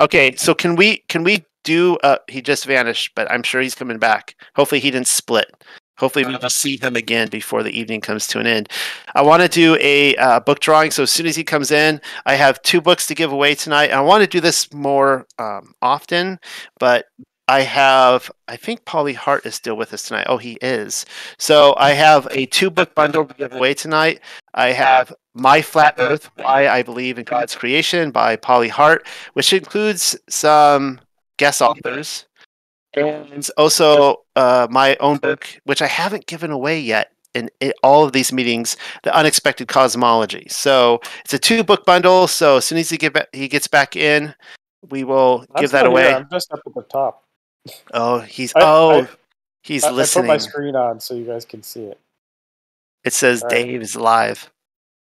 Okay, 0.00 0.34
so 0.36 0.54
can 0.54 0.76
we 0.76 0.98
can 1.08 1.24
we 1.24 1.44
do? 1.64 1.96
Uh, 2.02 2.18
he 2.28 2.40
just 2.40 2.64
vanished, 2.64 3.12
but 3.14 3.30
I'm 3.30 3.42
sure 3.42 3.60
he's 3.60 3.74
coming 3.74 3.98
back. 3.98 4.34
Hopefully, 4.54 4.80
he 4.80 4.90
didn't 4.90 5.08
split. 5.08 5.52
Hopefully, 5.98 6.26
we'll 6.26 6.50
see 6.50 6.76
him 6.76 6.94
again 6.94 7.28
before 7.28 7.62
the 7.62 7.78
evening 7.78 8.00
comes 8.00 8.26
to 8.28 8.38
an 8.38 8.46
end. 8.46 8.68
I 9.14 9.22
want 9.22 9.42
to 9.42 9.48
do 9.48 9.76
a 9.80 10.14
uh, 10.16 10.40
book 10.40 10.60
drawing. 10.60 10.90
So, 10.90 11.04
as 11.04 11.10
soon 11.10 11.26
as 11.26 11.36
he 11.36 11.44
comes 11.44 11.70
in, 11.70 12.00
I 12.26 12.34
have 12.34 12.60
two 12.62 12.80
books 12.80 13.06
to 13.06 13.14
give 13.14 13.32
away 13.32 13.54
tonight. 13.54 13.92
I 13.92 14.00
want 14.00 14.22
to 14.22 14.26
do 14.26 14.40
this 14.40 14.72
more 14.72 15.26
um, 15.38 15.74
often, 15.80 16.38
but 16.78 17.06
I 17.48 17.60
have, 17.60 18.30
I 18.48 18.56
think 18.56 18.84
Polly 18.84 19.14
Hart 19.14 19.46
is 19.46 19.54
still 19.54 19.76
with 19.76 19.94
us 19.94 20.02
tonight. 20.02 20.26
Oh, 20.28 20.36
he 20.36 20.58
is. 20.60 21.06
So, 21.38 21.74
I 21.78 21.92
have 21.92 22.28
a 22.30 22.46
two 22.46 22.70
book 22.70 22.94
bundle 22.94 23.24
to 23.24 23.34
give 23.34 23.54
away 23.54 23.72
tonight. 23.72 24.20
I 24.52 24.72
have 24.72 25.14
My 25.34 25.62
Flat 25.62 25.94
Earth 25.96 26.28
Why 26.36 26.68
I 26.68 26.82
Believe 26.82 27.18
in 27.18 27.24
God's 27.24 27.54
Creation 27.54 28.10
by 28.10 28.36
Polly 28.36 28.68
Hart, 28.68 29.06
which 29.32 29.52
includes 29.52 30.14
some 30.28 31.00
guest 31.38 31.62
authors 31.62 32.26
and 32.96 33.48
also 33.56 34.22
uh, 34.36 34.66
my 34.70 34.96
own 35.00 35.18
book, 35.18 35.46
which 35.64 35.82
I 35.82 35.86
haven't 35.86 36.26
given 36.26 36.50
away 36.50 36.80
yet 36.80 37.12
in, 37.34 37.50
in, 37.60 37.72
all 37.82 38.04
of 38.04 38.12
these 38.12 38.32
meetings, 38.32 38.76
The 39.02 39.14
Unexpected 39.14 39.68
Cosmology. 39.68 40.46
So 40.48 41.00
it's 41.24 41.34
a 41.34 41.38
two 41.38 41.62
book 41.62 41.84
bundle. 41.84 42.26
So 42.26 42.56
as 42.56 42.64
soon 42.64 42.78
as 42.78 42.90
he 42.90 42.96
get 42.96 43.12
back, 43.12 43.28
he 43.32 43.48
gets 43.48 43.68
back 43.68 43.96
in, 43.96 44.34
we 44.88 45.04
will 45.04 45.40
That's 45.40 45.60
give 45.60 45.70
that 45.72 45.86
away. 45.86 46.08
Here. 46.08 46.16
I'm 46.16 46.28
just 46.30 46.52
up 46.52 46.60
at 46.66 46.74
the 46.74 46.82
top. 46.82 47.24
Oh, 47.92 48.20
he's 48.20 48.54
I, 48.54 48.60
oh, 48.62 49.02
I, 49.02 49.08
he's 49.62 49.84
I, 49.84 49.90
listening. 49.90 50.30
I 50.30 50.34
put 50.34 50.42
my 50.42 50.48
screen 50.48 50.76
on 50.76 51.00
so 51.00 51.14
you 51.14 51.24
guys 51.24 51.44
can 51.44 51.62
see 51.62 51.84
it. 51.84 52.00
It 53.04 53.12
says 53.12 53.42
right. 53.42 53.50
Dave 53.50 53.82
is 53.82 53.96
live. 53.96 54.50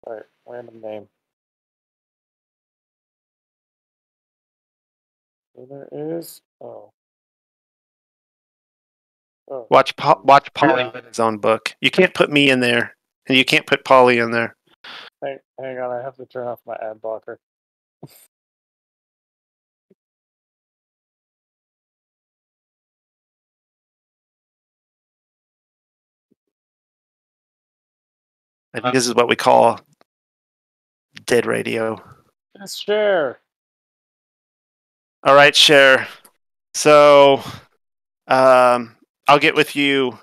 All 0.05 0.15
right, 0.15 0.23
random 0.47 0.81
name. 0.81 1.09
So 5.55 5.67
there 5.69 5.89
is. 5.93 6.41
Oh. 6.61 6.91
Oh. 9.53 9.67
Watch 9.69 9.93
watch 10.25 10.51
Polly 10.55 10.91
with 10.95 11.05
his 11.05 11.21
own 11.21 11.37
book. 11.37 11.77
You 11.83 11.91
can't 11.91 12.15
put 12.15 12.31
me 12.31 12.49
in 12.49 12.61
there, 12.61 12.97
and 13.27 13.37
you 13.37 13.45
can't 13.45 13.67
put 13.67 13.85
Polly 13.85 14.17
in 14.17 14.31
there. 14.31 14.57
Hang, 15.23 15.39
hang 15.61 15.79
on, 15.79 15.91
I 15.91 16.03
have 16.03 16.17
to 16.17 16.25
turn 16.25 16.47
off 16.47 16.61
my 16.67 16.75
ad 16.77 17.03
blocker. 17.03 17.39
I 28.75 28.81
think 28.81 28.95
this 28.95 29.07
is 29.07 29.15
what 29.15 29.29
we 29.29 29.37
call 29.37 29.81
dead 31.27 31.45
radio. 31.45 32.03
Share. 32.67 33.39
All 35.25 35.35
right, 35.35 35.55
share. 35.55 36.09
So, 36.73 37.43
um, 38.29 38.97
I'll 39.29 39.39
get 39.39 39.55
with 39.55 39.77
you 39.77 40.19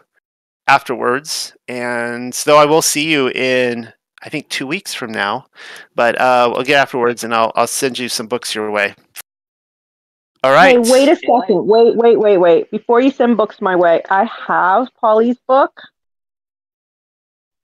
afterwards, 0.68 1.56
and 1.68 2.34
so 2.34 2.58
I 2.58 2.66
will 2.66 2.82
see 2.82 3.12
you 3.12 3.30
in 3.30 3.92
I 4.22 4.30
think 4.30 4.50
two 4.50 4.68
weeks 4.68 4.94
from 4.94 5.12
now. 5.12 5.48
But 5.96 6.20
uh, 6.20 6.52
we'll 6.54 6.64
get 6.64 6.82
afterwards, 6.82 7.24
and 7.24 7.34
I'll 7.34 7.52
I'll 7.56 7.68
send 7.68 7.98
you 7.98 8.10
some 8.10 8.28
books 8.28 8.54
your 8.54 8.72
way. 8.72 8.96
All 10.44 10.52
right. 10.52 10.86
Hey, 10.86 10.92
wait 10.92 11.10
a 11.10 11.16
second. 11.16 11.68
Wait, 11.68 11.96
wait, 11.96 12.18
wait, 12.18 12.38
wait. 12.38 12.72
Before 12.72 13.02
you 13.02 13.12
send 13.12 13.36
books 13.36 13.60
my 13.60 13.76
way, 13.76 14.02
I 14.10 14.30
have 14.48 14.88
Polly's 15.00 15.38
book. 15.48 15.82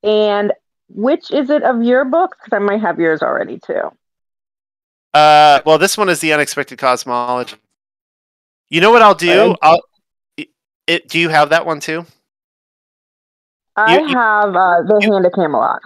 And 0.04 0.52
which 0.90 1.32
is 1.32 1.50
it 1.50 1.64
of 1.64 1.84
your 1.84 2.06
books? 2.06 2.38
Because 2.38 2.56
I 2.56 2.60
might 2.60 2.82
have 2.82 3.00
yours 3.00 3.22
already 3.22 3.60
too. 3.60 3.92
Uh, 5.14 5.62
well, 5.66 5.78
this 5.78 5.98
one 5.98 6.10
is 6.10 6.20
the 6.20 6.34
unexpected 6.34 6.78
cosmology. 6.78 7.56
You 8.70 8.82
know 8.82 8.92
what 8.92 9.02
I'll 9.02 9.16
do? 9.16 9.56
I'll 9.62 9.82
it, 10.88 11.10
do 11.10 11.20
you 11.20 11.30
have 11.30 11.50
that 11.50 11.66
one 11.66 11.80
too? 11.80 12.06
I 13.76 14.00
you, 14.00 14.08
have 14.08 14.56
uh, 14.56 14.82
the 14.84 15.00
you, 15.02 15.12
Hand 15.12 15.26
of 15.26 15.34
Camelot. 15.34 15.82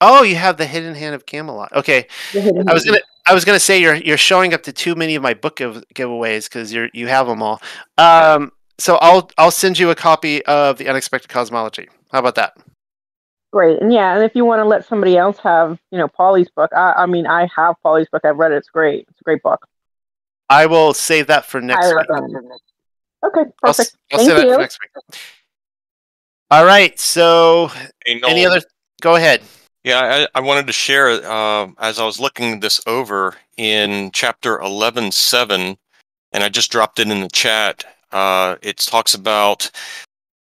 Oh, 0.00 0.22
you 0.22 0.36
have 0.36 0.56
the 0.56 0.66
Hidden 0.66 0.94
Hand 0.94 1.14
of 1.14 1.26
Camelot. 1.26 1.72
Okay, 1.72 2.06
I 2.34 2.72
was 2.72 2.84
gonna 2.84 3.00
I 3.26 3.34
was 3.34 3.44
gonna 3.44 3.60
say 3.60 3.80
you're 3.80 3.94
you're 3.94 4.16
showing 4.16 4.52
up 4.52 4.62
to 4.64 4.72
too 4.72 4.94
many 4.94 5.14
of 5.14 5.22
my 5.22 5.32
book 5.32 5.56
give, 5.56 5.82
giveaways 5.94 6.48
because 6.48 6.72
you're 6.72 6.88
you 6.92 7.06
have 7.06 7.26
them 7.26 7.42
all. 7.42 7.62
Um, 7.98 8.52
so 8.78 8.96
I'll 8.96 9.30
I'll 9.38 9.50
send 9.50 9.78
you 9.78 9.90
a 9.90 9.94
copy 9.94 10.44
of 10.46 10.78
the 10.78 10.88
Unexpected 10.88 11.28
Cosmology. 11.28 11.88
How 12.10 12.18
about 12.18 12.34
that? 12.34 12.56
Great, 13.52 13.80
and 13.80 13.92
yeah, 13.92 14.14
and 14.14 14.24
if 14.24 14.34
you 14.34 14.44
want 14.44 14.60
to 14.60 14.64
let 14.64 14.84
somebody 14.84 15.16
else 15.16 15.38
have 15.38 15.78
you 15.90 15.98
know 15.98 16.08
Polly's 16.08 16.50
book, 16.50 16.70
I, 16.74 16.94
I 16.96 17.06
mean 17.06 17.26
I 17.26 17.48
have 17.54 17.76
Polly's 17.82 18.08
book. 18.08 18.24
I've 18.24 18.36
read 18.36 18.52
it. 18.52 18.56
It's 18.56 18.68
great. 18.68 19.06
It's 19.08 19.20
a 19.20 19.24
great 19.24 19.42
book. 19.42 19.66
I 20.50 20.66
will 20.66 20.92
save 20.92 21.28
that 21.28 21.46
for 21.46 21.60
next 21.60 21.86
I 21.86 21.94
week. 21.94 22.06
Okay, 23.24 23.44
perfect. 23.62 23.96
I'll, 24.12 24.20
I'll 24.20 24.26
Thank 24.26 24.44
you. 24.44 24.58
next 24.58 24.78
week. 24.80 24.90
All 26.50 26.64
right. 26.64 26.98
So, 26.98 27.70
hey, 28.04 28.20
any 28.26 28.44
other? 28.44 28.60
Go 29.00 29.16
ahead. 29.16 29.42
Yeah, 29.84 30.26
I, 30.34 30.38
I 30.38 30.40
wanted 30.40 30.66
to 30.66 30.72
share 30.72 31.08
uh, 31.08 31.68
as 31.78 31.98
I 31.98 32.04
was 32.04 32.20
looking 32.20 32.60
this 32.60 32.80
over 32.86 33.34
in 33.56 34.10
chapter 34.12 34.60
eleven 34.60 35.10
seven. 35.12 35.76
and 36.32 36.42
I 36.42 36.48
just 36.48 36.70
dropped 36.70 36.98
it 36.98 37.10
in 37.10 37.20
the 37.20 37.28
chat. 37.28 37.84
Uh, 38.10 38.56
it 38.62 38.78
talks 38.78 39.14
about 39.14 39.70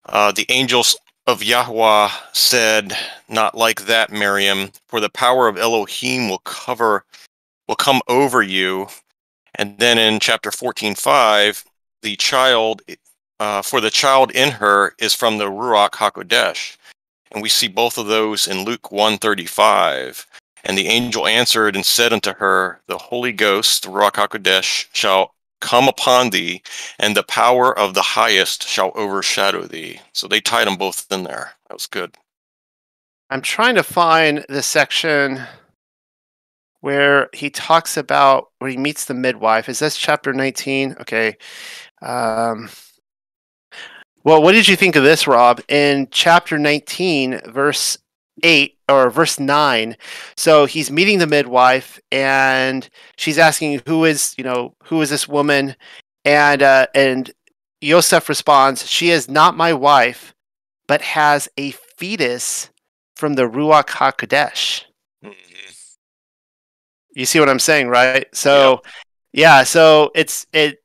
uh, 0.07 0.33
the 0.33 0.47
angels 0.49 0.97
of 1.27 1.43
Yahweh 1.43 2.11
said, 2.33 2.97
"Not 3.29 3.55
like 3.55 3.87
that, 3.87 4.11
Miriam, 4.13 4.71
for 4.89 5.01
the 5.01 5.11
power 5.11 5.49
of 5.49 5.59
Elohim 5.59 6.29
will 6.29 6.39
cover, 6.39 7.05
will 7.67 7.77
come 7.77 8.01
over 8.09 8.43
you." 8.43 8.89
And 9.55 9.79
then 9.79 9.99
in 9.99 10.21
chapter 10.21 10.51
fourteen 10.51 10.95
five, 10.95 11.65
the 12.03 12.17
child, 12.17 12.83
uh, 13.41 13.63
for 13.63 13.81
the 13.81 13.91
child 13.91 14.31
in 14.33 14.51
her 14.51 14.95
is 14.99 15.15
from 15.15 15.39
the 15.39 15.47
Ruach 15.51 15.93
Hakodesh, 15.93 16.77
and 17.33 17.43
we 17.43 17.49
see 17.49 17.69
both 17.69 17.99
of 17.99 18.07
those 18.07 18.47
in 18.47 18.65
Luke 18.65 18.91
one 18.93 19.19
thirty 19.19 19.47
five. 19.47 20.27
And 20.65 20.77
the 20.77 20.89
angel 20.89 21.27
answered 21.27 21.77
and 21.77 21.87
said 21.87 22.13
unto 22.13 22.35
her, 22.35 22.81
The 22.89 22.99
Holy 22.99 23.33
Ghost, 23.33 23.85
the 23.85 23.91
Ruach 23.91 24.15
HaKodesh, 24.15 24.87
shall 24.93 25.33
come 25.61 25.89
upon 25.89 26.31
thee, 26.31 26.63
and 26.99 27.17
the 27.17 27.23
power 27.23 27.77
of 27.77 27.95
the 27.95 28.03
highest 28.03 28.67
shall 28.67 28.93
overshadow 28.95 29.63
thee. 29.63 30.01
So 30.13 30.27
they 30.27 30.41
tied 30.41 30.67
them 30.67 30.77
both 30.77 31.07
in 31.11 31.25
there. 31.25 31.53
That 31.69 31.75
was 31.75 31.87
good. 31.87 32.17
I'm 33.31 33.43
trying 33.43 33.75
to 33.75 33.83
find 33.83 34.45
the 34.49 34.63
section 34.63 35.41
where 36.81 37.29
he 37.33 37.51
talks 37.51 37.97
about 37.97 38.51
where 38.59 38.71
he 38.71 38.77
meets 38.77 39.05
the 39.05 39.15
midwife. 39.15 39.69
Is 39.69 39.81
this 39.81 39.97
chapter 39.97 40.33
19? 40.33 40.97
Okay. 41.01 41.37
Um, 42.03 42.71
well, 44.25 44.43
what 44.43 44.53
did 44.53 44.69
you 44.69 44.77
think 44.77 44.97
of 44.97 45.05
this, 45.05 45.27
Rob? 45.27 45.61
In 45.69 46.09
chapter 46.11 46.59
19, 46.59 47.41
verse 47.47 47.99
8 48.43 48.77
or 48.89 49.11
verse 49.11 49.39
9 49.39 49.97
so 50.37 50.65
he's 50.67 50.91
meeting 50.91 51.19
the 51.19 51.27
midwife 51.27 51.99
and 52.11 52.89
she's 53.17 53.39
asking 53.39 53.81
who 53.87 54.05
is 54.05 54.35
you 54.39 54.45
know 54.45 54.75
who 54.85 55.01
is 55.03 55.11
this 55.11 55.29
woman 55.29 55.75
and 56.25 56.63
uh, 56.63 56.87
and 56.95 57.33
Yosef 57.81 58.29
responds 58.29 58.89
she 58.89 59.11
is 59.11 59.29
not 59.29 59.57
my 59.57 59.73
wife 59.73 60.35
but 60.87 61.03
has 61.03 61.49
a 61.57 61.73
fetus 61.97 62.71
from 63.17 63.35
the 63.35 63.43
ruach 63.49 63.89
hakodesh 63.89 64.85
mm-hmm. 65.25 65.33
you 67.15 67.27
see 67.27 67.41
what 67.41 67.49
i'm 67.49 67.59
saying 67.59 67.89
right 67.89 68.27
so 68.33 68.81
yeah. 69.33 69.59
yeah 69.59 69.65
so 69.65 70.11
it's 70.15 70.47
it 70.53 70.79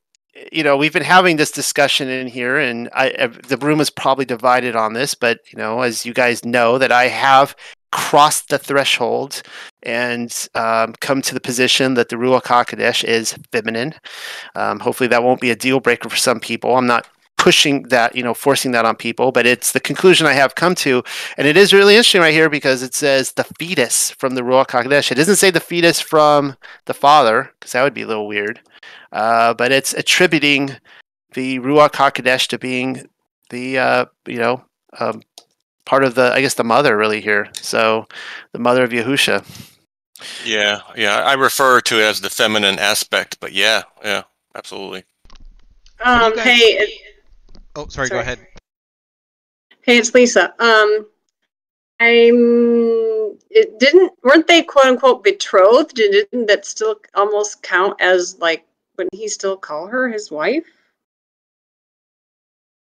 you 0.52 0.62
know, 0.62 0.76
we've 0.76 0.92
been 0.92 1.02
having 1.02 1.36
this 1.36 1.50
discussion 1.50 2.08
in 2.08 2.26
here, 2.26 2.58
and 2.58 2.88
I, 2.94 3.26
the 3.26 3.56
room 3.56 3.80
is 3.80 3.90
probably 3.90 4.24
divided 4.24 4.76
on 4.76 4.92
this. 4.92 5.14
But 5.14 5.40
you 5.52 5.58
know, 5.58 5.82
as 5.82 6.04
you 6.04 6.14
guys 6.14 6.44
know, 6.44 6.78
that 6.78 6.92
I 6.92 7.08
have 7.08 7.54
crossed 7.92 8.48
the 8.48 8.58
threshold 8.58 9.42
and 9.84 10.48
um, 10.56 10.94
come 11.00 11.22
to 11.22 11.32
the 11.32 11.40
position 11.40 11.94
that 11.94 12.08
the 12.08 12.16
Ruach 12.16 12.42
HaKodesh 12.42 13.04
is 13.04 13.36
feminine. 13.52 13.94
Um, 14.56 14.80
hopefully, 14.80 15.08
that 15.08 15.22
won't 15.22 15.40
be 15.40 15.50
a 15.50 15.56
deal 15.56 15.80
breaker 15.80 16.08
for 16.08 16.16
some 16.16 16.40
people. 16.40 16.76
I'm 16.76 16.86
not 16.86 17.08
pushing 17.36 17.82
that, 17.84 18.16
you 18.16 18.22
know, 18.22 18.32
forcing 18.32 18.72
that 18.72 18.86
on 18.86 18.96
people, 18.96 19.30
but 19.30 19.44
it's 19.44 19.72
the 19.72 19.80
conclusion 19.80 20.26
I 20.26 20.32
have 20.32 20.54
come 20.54 20.74
to. 20.76 21.02
And 21.36 21.46
it 21.46 21.56
is 21.56 21.74
really 21.74 21.94
interesting 21.94 22.22
right 22.22 22.32
here 22.32 22.48
because 22.48 22.82
it 22.82 22.94
says 22.94 23.32
the 23.32 23.44
fetus 23.44 24.10
from 24.12 24.34
the 24.34 24.40
Ruach 24.42 24.68
HaKodesh. 24.68 25.12
It 25.12 25.16
doesn't 25.16 25.36
say 25.36 25.50
the 25.50 25.60
fetus 25.60 26.00
from 26.00 26.56
the 26.86 26.94
father, 26.94 27.52
because 27.58 27.72
that 27.72 27.82
would 27.82 27.92
be 27.92 28.02
a 28.02 28.06
little 28.06 28.26
weird. 28.26 28.60
Uh, 29.14 29.54
but 29.54 29.72
it's 29.72 29.94
attributing 29.94 30.76
the 31.32 31.58
Ruach 31.60 31.92
HaKodesh 31.92 32.48
to 32.48 32.58
being 32.58 33.08
the, 33.48 33.78
uh, 33.78 34.04
you 34.26 34.38
know, 34.38 34.62
um, 34.98 35.22
part 35.86 36.04
of 36.04 36.14
the 36.14 36.32
I 36.32 36.40
guess 36.40 36.54
the 36.54 36.64
mother 36.64 36.96
really 36.96 37.20
here. 37.20 37.48
So 37.60 38.06
the 38.52 38.58
mother 38.58 38.84
of 38.84 38.90
Yahusha. 38.90 39.44
Yeah, 40.44 40.80
yeah. 40.96 41.22
I 41.22 41.34
refer 41.34 41.80
to 41.82 42.00
it 42.00 42.04
as 42.04 42.20
the 42.20 42.30
feminine 42.30 42.78
aspect, 42.78 43.38
but 43.40 43.52
yeah, 43.52 43.82
yeah, 44.02 44.22
absolutely. 44.54 45.04
Um, 46.00 46.34
guys... 46.34 46.44
hey. 46.44 46.98
Oh, 47.76 47.86
sorry, 47.88 48.08
sorry, 48.08 48.08
Go 48.08 48.20
ahead. 48.20 48.38
Hey, 49.82 49.98
it's 49.98 50.14
Lisa. 50.14 50.54
Um, 50.62 51.06
I'm. 52.00 53.36
It 53.50 53.78
didn't. 53.78 54.12
Weren't 54.22 54.46
they 54.46 54.62
quote 54.62 54.86
unquote 54.86 55.22
betrothed? 55.22 55.94
Didn't 55.94 56.46
that 56.46 56.64
still 56.64 56.96
almost 57.14 57.62
count 57.62 58.00
as 58.00 58.38
like? 58.38 58.64
Wouldn't 58.96 59.14
he 59.14 59.28
still 59.28 59.56
call 59.56 59.86
her 59.86 60.08
his 60.08 60.30
wife? 60.30 60.64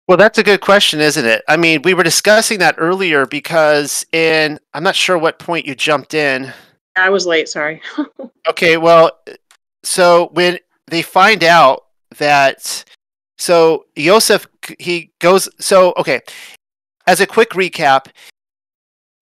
Well, 0.09 0.17
that's 0.17 0.39
a 0.39 0.43
good 0.43 0.61
question, 0.61 0.99
isn't 1.01 1.25
it? 1.25 1.45
I 1.47 1.57
mean, 1.57 1.83
we 1.83 1.95
were 1.95 2.03
discussing 2.03 2.59
that 2.59 2.75
earlier 2.79 3.27
because 3.27 4.05
in 4.13 4.59
I'm 4.75 4.83
not 4.83 4.97
sure 4.97 5.17
what 5.17 5.39
point 5.39 5.67
you 5.67 5.77
jumped 5.77 6.15
in. 6.15 6.53
I 6.97 7.11
was 7.11 7.27
late, 7.27 7.49
sorry. 7.49 7.81
okay, 8.49 8.77
well, 8.77 9.13
so 9.85 10.31
when 10.33 10.59
they 10.89 11.03
find 11.03 11.45
out 11.45 11.87
that 12.19 12.85
so 13.39 13.87
Yosef 13.95 14.49
he 14.81 15.13
goes 15.21 15.49
so 15.61 15.95
okay, 15.97 16.21
as 17.07 17.21
a 17.21 17.27
quick 17.27 17.51
recap, 17.51 18.07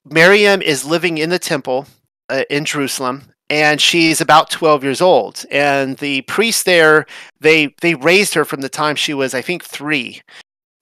Miriam 0.06 0.62
is 0.62 0.86
living 0.86 1.18
in 1.18 1.28
the 1.28 1.38
temple 1.38 1.86
uh, 2.30 2.44
in 2.48 2.64
Jerusalem 2.64 3.24
and 3.50 3.80
she's 3.80 4.20
about 4.20 4.50
12 4.50 4.84
years 4.84 5.00
old. 5.00 5.44
And 5.50 5.96
the 5.98 6.22
priests 6.22 6.62
there 6.62 7.06
they 7.40 7.74
they 7.80 7.94
raised 7.94 8.34
her 8.34 8.44
from 8.44 8.60
the 8.60 8.68
time 8.68 8.96
she 8.96 9.14
was 9.14 9.34
i 9.34 9.40
think 9.42 9.64
3 9.64 10.20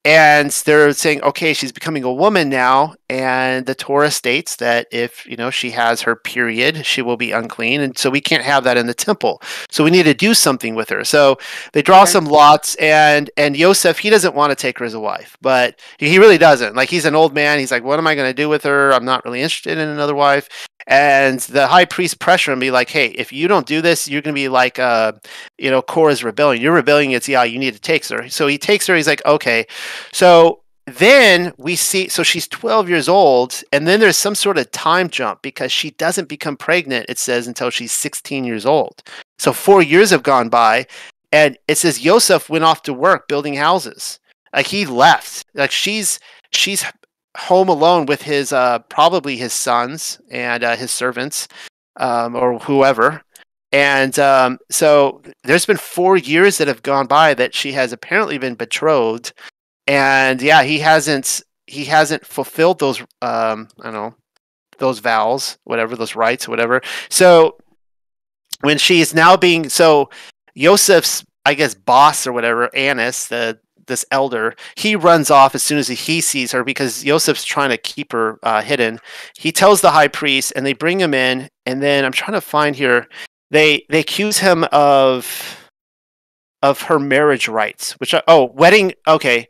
and 0.04 0.50
they're 0.50 0.92
saying 0.92 1.20
okay 1.22 1.52
she's 1.52 1.72
becoming 1.72 2.04
a 2.04 2.12
woman 2.12 2.48
now. 2.48 2.94
And 3.08 3.66
the 3.66 3.74
torah 3.74 4.10
states 4.12 4.56
that 4.56 4.86
if 4.92 5.26
you 5.26 5.36
know 5.36 5.50
she 5.50 5.72
has 5.72 6.00
her 6.02 6.14
period 6.14 6.86
she 6.86 7.02
will 7.02 7.16
be 7.16 7.32
unclean. 7.32 7.80
And 7.80 7.98
so 7.98 8.08
we 8.08 8.20
can't 8.20 8.44
have 8.44 8.62
that 8.64 8.76
in 8.76 8.86
the 8.86 8.94
temple. 8.94 9.42
So 9.68 9.82
we 9.82 9.90
need 9.90 10.04
to 10.04 10.14
do 10.14 10.32
something 10.32 10.76
with 10.76 10.88
her. 10.90 11.02
So 11.02 11.38
they 11.72 11.82
draw 11.82 12.02
okay. 12.02 12.12
some 12.12 12.26
lots 12.26 12.76
and 12.76 13.30
and 13.36 13.56
yosef 13.56 13.98
he 13.98 14.10
doesn't 14.10 14.36
want 14.36 14.50
to 14.50 14.56
take 14.56 14.78
her 14.78 14.84
as 14.84 14.94
a 14.94 15.00
wife 15.00 15.36
but 15.40 15.80
he 15.98 16.18
really 16.18 16.38
doesn't. 16.38 16.76
Like 16.76 16.88
he's 16.88 17.04
an 17.04 17.16
old 17.16 17.34
man. 17.34 17.58
He's 17.58 17.72
like 17.72 17.82
what 17.82 17.98
am 17.98 18.06
i 18.06 18.14
going 18.14 18.30
to 18.30 18.42
do 18.42 18.48
with 18.48 18.62
her? 18.62 18.92
I'm 18.92 19.04
not 19.04 19.24
really 19.24 19.42
interested 19.42 19.76
in 19.76 19.88
another 19.88 20.14
wife 20.14 20.48
and 20.86 21.40
the 21.40 21.66
high 21.66 21.84
priest 21.84 22.18
pressure 22.20 22.52
him 22.52 22.60
be 22.60 22.70
like 22.70 22.90
hey 22.90 23.06
if 23.08 23.32
you 23.32 23.48
don't 23.48 23.66
do 23.66 23.80
this 23.80 24.08
you're 24.08 24.22
going 24.22 24.34
to 24.34 24.38
be 24.38 24.48
like 24.48 24.78
uh 24.78 25.12
you 25.58 25.70
know 25.70 25.82
korah's 25.82 26.22
rebellion. 26.22 26.62
You're 26.62 26.74
rebelling 26.74 27.10
against 27.10 27.28
yeah 27.28 27.44
you 27.44 27.58
need 27.58 27.74
to 27.74 27.80
take 27.80 28.06
her. 28.06 28.28
So 28.28 28.46
he 28.46 28.58
takes 28.58 28.86
her 28.86 28.96
he's 28.96 29.06
like 29.06 29.24
okay. 29.24 29.66
So 30.12 30.60
then 30.86 31.52
we 31.58 31.74
see 31.74 32.08
so 32.08 32.22
she's 32.22 32.46
12 32.46 32.88
years 32.88 33.08
old 33.08 33.62
and 33.72 33.88
then 33.88 33.98
there's 33.98 34.16
some 34.16 34.36
sort 34.36 34.58
of 34.58 34.70
time 34.70 35.08
jump 35.08 35.42
because 35.42 35.72
she 35.72 35.90
doesn't 35.92 36.28
become 36.28 36.56
pregnant 36.56 37.06
it 37.08 37.18
says 37.18 37.48
until 37.48 37.70
she's 37.70 37.92
16 37.92 38.44
years 38.44 38.64
old. 38.64 39.02
So 39.38 39.52
four 39.52 39.82
years 39.82 40.10
have 40.10 40.22
gone 40.22 40.48
by 40.48 40.86
and 41.32 41.58
it 41.66 41.76
says 41.78 42.04
Yosef 42.04 42.48
went 42.48 42.64
off 42.64 42.82
to 42.82 42.94
work 42.94 43.28
building 43.28 43.54
houses. 43.54 44.20
Like 44.54 44.68
he 44.68 44.86
left. 44.86 45.44
Like 45.54 45.70
she's 45.70 46.20
she's 46.50 46.84
home 47.36 47.68
alone 47.68 48.06
with 48.06 48.22
his 48.22 48.52
uh, 48.52 48.80
probably 48.80 49.36
his 49.36 49.52
sons 49.52 50.20
and 50.30 50.64
uh, 50.64 50.76
his 50.76 50.90
servants 50.90 51.48
um, 51.96 52.34
or 52.34 52.58
whoever. 52.58 53.22
And 53.72 54.18
um, 54.18 54.58
so 54.70 55.22
there's 55.44 55.66
been 55.66 55.76
four 55.76 56.16
years 56.16 56.58
that 56.58 56.68
have 56.68 56.82
gone 56.82 57.06
by 57.06 57.34
that 57.34 57.54
she 57.54 57.72
has 57.72 57.92
apparently 57.92 58.38
been 58.38 58.54
betrothed, 58.54 59.32
and 59.86 60.40
yeah, 60.40 60.62
he 60.62 60.78
hasn't 60.78 61.42
he 61.66 61.84
hasn't 61.84 62.24
fulfilled 62.24 62.78
those 62.78 63.00
um, 63.22 63.68
I 63.80 63.90
don't 63.90 63.94
know 63.94 64.14
those 64.78 64.98
vows, 65.00 65.58
whatever 65.64 65.96
those 65.96 66.14
rites, 66.14 66.48
whatever. 66.48 66.80
So 67.08 67.56
when 68.60 68.78
she 68.78 69.00
is 69.00 69.14
now 69.14 69.36
being 69.36 69.68
so 69.68 70.10
Joseph's 70.56 71.24
I 71.44 71.54
guess 71.54 71.74
boss 71.74 72.26
or 72.26 72.32
whatever, 72.32 72.74
Annas, 72.74 73.28
the 73.28 73.58
this 73.86 74.04
elder, 74.10 74.54
he 74.76 74.96
runs 74.96 75.30
off 75.30 75.54
as 75.54 75.62
soon 75.62 75.78
as 75.78 75.88
he 75.88 76.20
sees 76.20 76.52
her 76.52 76.64
because 76.64 77.02
Joseph's 77.02 77.44
trying 77.44 77.70
to 77.70 77.76
keep 77.76 78.12
her 78.12 78.38
uh, 78.42 78.62
hidden. 78.62 79.00
He 79.36 79.52
tells 79.52 79.80
the 79.80 79.90
high 79.90 80.08
priest, 80.08 80.52
and 80.56 80.64
they 80.64 80.72
bring 80.72 81.00
him 81.00 81.14
in. 81.14 81.48
And 81.64 81.82
then 81.82 82.04
I'm 82.04 82.12
trying 82.12 82.32
to 82.32 82.40
find 82.40 82.76
here. 82.76 83.08
They 83.50 83.84
they 83.88 84.00
accuse 84.00 84.38
him 84.38 84.64
of 84.72 85.70
of 86.62 86.82
her 86.82 86.98
marriage 86.98 87.48
rites, 87.48 87.92
which 87.92 88.14
are, 88.14 88.22
oh 88.26 88.44
wedding. 88.44 88.94
Okay, 89.06 89.48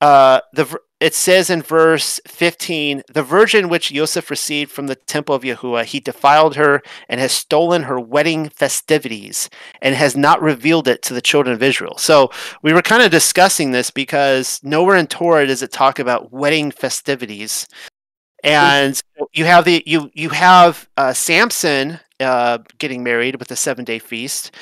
uh, 0.00 0.40
the 0.52 0.78
it 1.00 1.14
says 1.14 1.48
in 1.48 1.62
verse 1.62 2.20
15 2.26 3.02
the 3.12 3.22
virgin 3.22 3.68
which 3.68 3.92
Joseph 3.92 4.30
received 4.30 4.70
from 4.70 4.88
the 4.88 4.96
temple 4.96 5.34
of 5.34 5.42
Yahuwah, 5.42 5.84
he 5.84 6.00
defiled 6.00 6.56
her 6.56 6.82
and 7.08 7.20
has 7.20 7.32
stolen 7.32 7.84
her 7.84 8.00
wedding 8.00 8.48
festivities 8.48 9.48
and 9.80 9.94
has 9.94 10.16
not 10.16 10.42
revealed 10.42 10.88
it 10.88 11.02
to 11.02 11.14
the 11.14 11.22
children 11.22 11.54
of 11.54 11.62
Israel. 11.62 11.96
So 11.98 12.30
we 12.62 12.72
were 12.72 12.82
kind 12.82 13.02
of 13.02 13.10
discussing 13.10 13.70
this 13.70 13.90
because 13.90 14.60
nowhere 14.64 14.96
in 14.96 15.06
Torah 15.06 15.46
does 15.46 15.62
it 15.62 15.70
talk 15.70 15.98
about 15.98 16.32
wedding 16.32 16.70
festivities. 16.70 17.68
And 18.42 19.00
you 19.32 19.44
have 19.44 19.64
the 19.64 19.82
you 19.84 20.10
you 20.14 20.28
have 20.28 20.88
uh, 20.96 21.12
Samson 21.12 21.98
uh, 22.20 22.58
getting 22.78 23.02
married 23.02 23.36
with 23.36 23.48
the 23.48 23.56
seven 23.56 23.84
day 23.84 23.98
feast, 23.98 24.52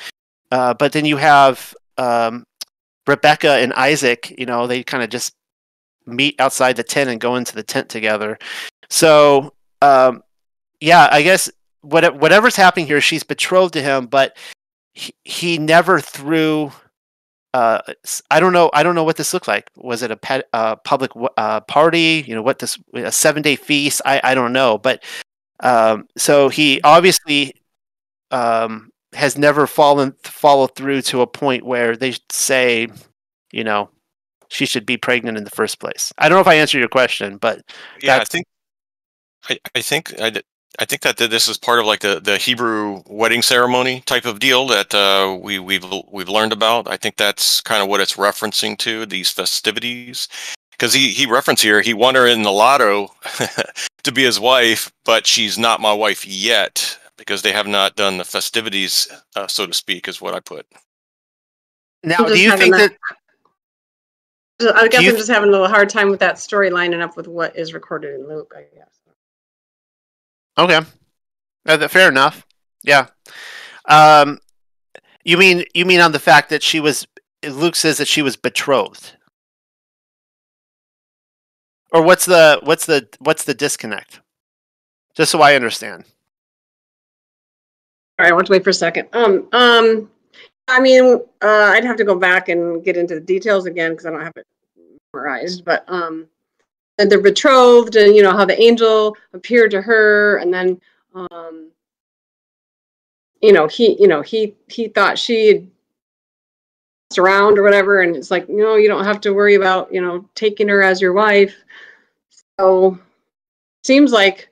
uh, 0.51 0.73
but 0.73 0.93
then 0.93 1.05
you 1.05 1.19
have 1.19 1.75
um, 1.99 2.45
Rebecca 3.07 3.53
and 3.53 3.75
Isaac. 3.75 4.35
You 4.39 4.47
know 4.47 4.67
they 4.67 4.83
kind 4.83 5.05
of 5.05 5.11
just 5.11 5.35
meet 6.07 6.41
outside 6.41 6.77
the 6.77 6.83
tent 6.83 7.11
and 7.11 7.21
go 7.21 7.37
into 7.37 7.55
the 7.55 7.63
tent 7.63 7.89
together. 7.89 8.39
So, 8.89 9.53
um, 9.83 10.23
yeah, 10.81 11.09
I 11.11 11.23
guess 11.23 11.51
what, 11.83 12.17
whatever's 12.19 12.57
happening 12.57 12.87
here, 12.87 13.01
she's 13.01 13.23
betrothed 13.23 13.75
to 13.75 13.83
him, 13.83 14.07
but 14.07 14.37
he, 14.95 15.15
he 15.25 15.59
never 15.59 16.01
threw 16.01 16.73
uh, 17.57 17.81
I 18.31 18.39
don't 18.39 18.53
know. 18.53 18.69
I 18.75 18.83
don't 18.83 18.95
know 18.95 19.05
what 19.05 19.17
this 19.17 19.33
looked 19.33 19.49
like. 19.49 19.71
Was 19.77 20.03
it 20.03 20.11
a 20.11 20.17
pet, 20.17 20.47
uh, 20.53 20.77
public 20.77 21.13
uh, 21.39 21.61
party? 21.61 22.23
You 22.27 22.35
know, 22.35 22.43
what 22.43 22.59
this 22.59 22.79
a 22.93 23.11
seven 23.11 23.41
day 23.41 23.57
feast? 23.57 24.03
I, 24.05 24.21
I 24.23 24.35
don't 24.35 24.53
know. 24.53 24.77
But 24.77 25.03
um, 25.61 26.07
so 26.19 26.51
he 26.51 26.83
obviously 26.83 27.55
um, 28.31 28.91
has 29.15 29.39
never 29.39 29.67
fallen 29.67 30.15
followed 30.23 30.75
through 30.75 31.01
to 31.03 31.23
a 31.23 31.27
point 31.27 31.65
where 31.65 31.97
they 31.97 32.15
say, 32.31 32.89
you 33.53 33.65
know, 33.65 33.89
she 34.49 34.67
should 34.67 34.87
be 34.87 34.97
pregnant 34.97 35.37
in 35.39 35.45
the 35.45 35.51
first 35.51 35.79
place. 35.81 36.13
I 36.19 36.29
don't 36.29 36.37
know 36.37 36.41
if 36.41 36.47
I 36.47 36.55
answered 36.55 36.79
your 36.79 36.89
question, 36.89 37.37
but 37.39 37.63
Yeah, 38.03 38.17
I 38.19 38.25
think 38.25 38.47
I, 39.49 39.59
I 39.75 39.83
think 39.83 40.21
I, 40.21 40.31
d- 40.31 40.43
I 40.79 40.85
think 40.85 41.03
that 41.03 41.17
this 41.19 41.49
is 41.49 41.57
part 41.57 41.79
of 41.79 41.87
like 41.87 42.01
the, 42.01 42.21
the 42.21 42.37
Hebrew 42.37 43.03
wedding 43.07 43.43
ceremony 43.43 44.03
type 44.07 44.25
of 44.27 44.39
deal 44.41 44.67
that 44.69 44.95
uh, 44.95 45.37
we 45.41 45.59
we've 45.59 45.85
we've 46.11 46.29
learned 46.29 46.53
about. 46.53 46.89
I 46.89 46.97
think 46.97 47.17
that's 47.17 47.61
kind 47.61 47.83
of 47.83 47.89
what 47.89 48.01
it's 48.01 48.17
referencing 48.17 48.77
to 48.79 49.07
these 49.07 49.31
festivities. 49.31 50.29
Because 50.73 50.93
he 50.93 51.09
he 51.09 51.25
referenced 51.27 51.63
here, 51.63 51.81
he 51.81 51.95
won 51.95 52.15
her 52.17 52.27
in 52.27 52.43
the 52.43 52.53
lotto 52.53 53.09
to 54.03 54.13
be 54.13 54.25
his 54.25 54.39
wife, 54.39 54.93
but 55.05 55.27
she's 55.27 55.59
not 55.59 55.81
my 55.81 55.93
wife 55.93 56.27
yet 56.27 56.99
because 57.17 57.41
they 57.41 57.53
have 57.53 57.67
not 57.67 57.97
done 57.97 58.19
the 58.19 58.25
festivities, 58.25 59.09
uh, 59.37 59.47
so 59.47 59.65
to 59.67 59.73
speak, 59.73 60.07
is 60.07 60.21
what 60.21 60.35
I 60.35 60.41
put. 60.41 60.67
now 62.05 62.19
do 62.19 62.39
you 62.39 62.55
think 62.59 62.75
that- 62.77 62.91
that 62.91 63.16
I 64.61 64.89
guess 64.89 65.03
you 65.03 65.11
I'm 65.11 65.17
just 65.17 65.29
having 65.29 65.49
a 65.49 65.53
little 65.53 65.69
hard 65.69 65.89
time 65.91 66.11
with 66.11 66.21
that 66.21 66.39
story 66.39 66.71
lining 66.71 67.03
up 67.03 67.17
with 67.17 67.29
what 67.29 67.57
is 67.57 67.75
recorded 67.75 68.15
in 68.15 68.29
Luke. 68.29 68.55
I 68.57 68.65
guess. 68.75 69.01
Okay. 70.59 70.81
Uh, 71.67 71.89
fair 71.89 72.09
enough. 72.09 72.47
Yeah. 72.83 73.09
Um, 73.87 74.39
you 75.25 75.37
mean 75.37 75.65
you 75.75 75.85
mean 75.85 76.01
on 76.01 76.13
the 76.13 76.19
fact 76.19 76.51
that 76.51 76.63
she 76.63 76.81
was 76.81 77.07
Luke 77.45 77.77
says 77.77 77.99
that 77.99 78.09
she 78.09 78.23
was 78.23 78.37
betrothed, 78.37 79.13
or 81.93 82.03
what's 82.03 82.25
the 82.25 82.61
what's 82.63 82.87
the 82.87 83.09
what's 83.19 83.45
the 83.45 83.55
disconnect? 83.55 84.21
Just 85.15 85.33
so 85.33 85.41
I 85.41 85.55
understand. 85.55 86.05
All 88.19 88.25
right, 88.25 88.33
I 88.33 88.35
want 88.35 88.47
to 88.47 88.53
wait 88.53 88.65
for 88.65 88.71
a 88.71 88.75
second. 88.75 89.09
Um, 89.13 89.49
um, 89.53 90.11
I 90.69 90.81
mean, 90.81 91.21
uh, 91.43 91.71
I'd 91.73 91.85
have 91.85 91.97
to 91.97 92.05
go 92.05 92.17
back 92.17 92.49
and 92.49 92.85
get 92.85 92.97
into 92.97 93.15
the 93.15 93.21
details 93.21 93.67
again 93.67 93.93
because 93.93 94.07
I 94.07 94.11
don't 94.11 94.23
have 94.23 94.33
it 94.37 94.47
memorized. 95.13 95.65
But 95.65 95.85
um, 95.89 96.27
and 96.99 97.11
they're 97.11 97.21
betrothed, 97.21 97.97
and 97.97 98.17
you 98.17 98.23
know 98.23 98.33
how 98.33 98.45
the 98.45 98.61
angel 98.61 99.17
appeared 99.33 99.71
to 99.73 99.83
her, 99.83 100.39
and 100.39 100.53
then 100.53 100.81
um, 101.15 101.71
you 103.41 103.53
know 103.53 103.67
he, 103.69 103.97
you 104.01 104.09
know 104.09 104.23
he 104.23 104.55
he 104.69 104.89
thought 104.89 105.19
she 105.19 105.47
had 105.49 105.71
passed 107.11 107.19
around 107.19 107.59
or 107.59 107.63
whatever, 107.63 108.01
and 108.01 108.17
it's 108.17 108.31
like, 108.31 108.49
no, 108.49 108.75
you 108.77 108.89
don't 108.89 109.05
have 109.05 109.21
to 109.23 109.35
worry 109.35 109.55
about 109.55 109.93
you 109.93 110.01
know 110.01 110.29
taking 110.35 110.69
her 110.69 110.83
as 110.83 111.01
your 111.01 111.13
wife. 111.13 111.55
So 112.59 112.99
seems 113.85 114.11
like 114.11 114.49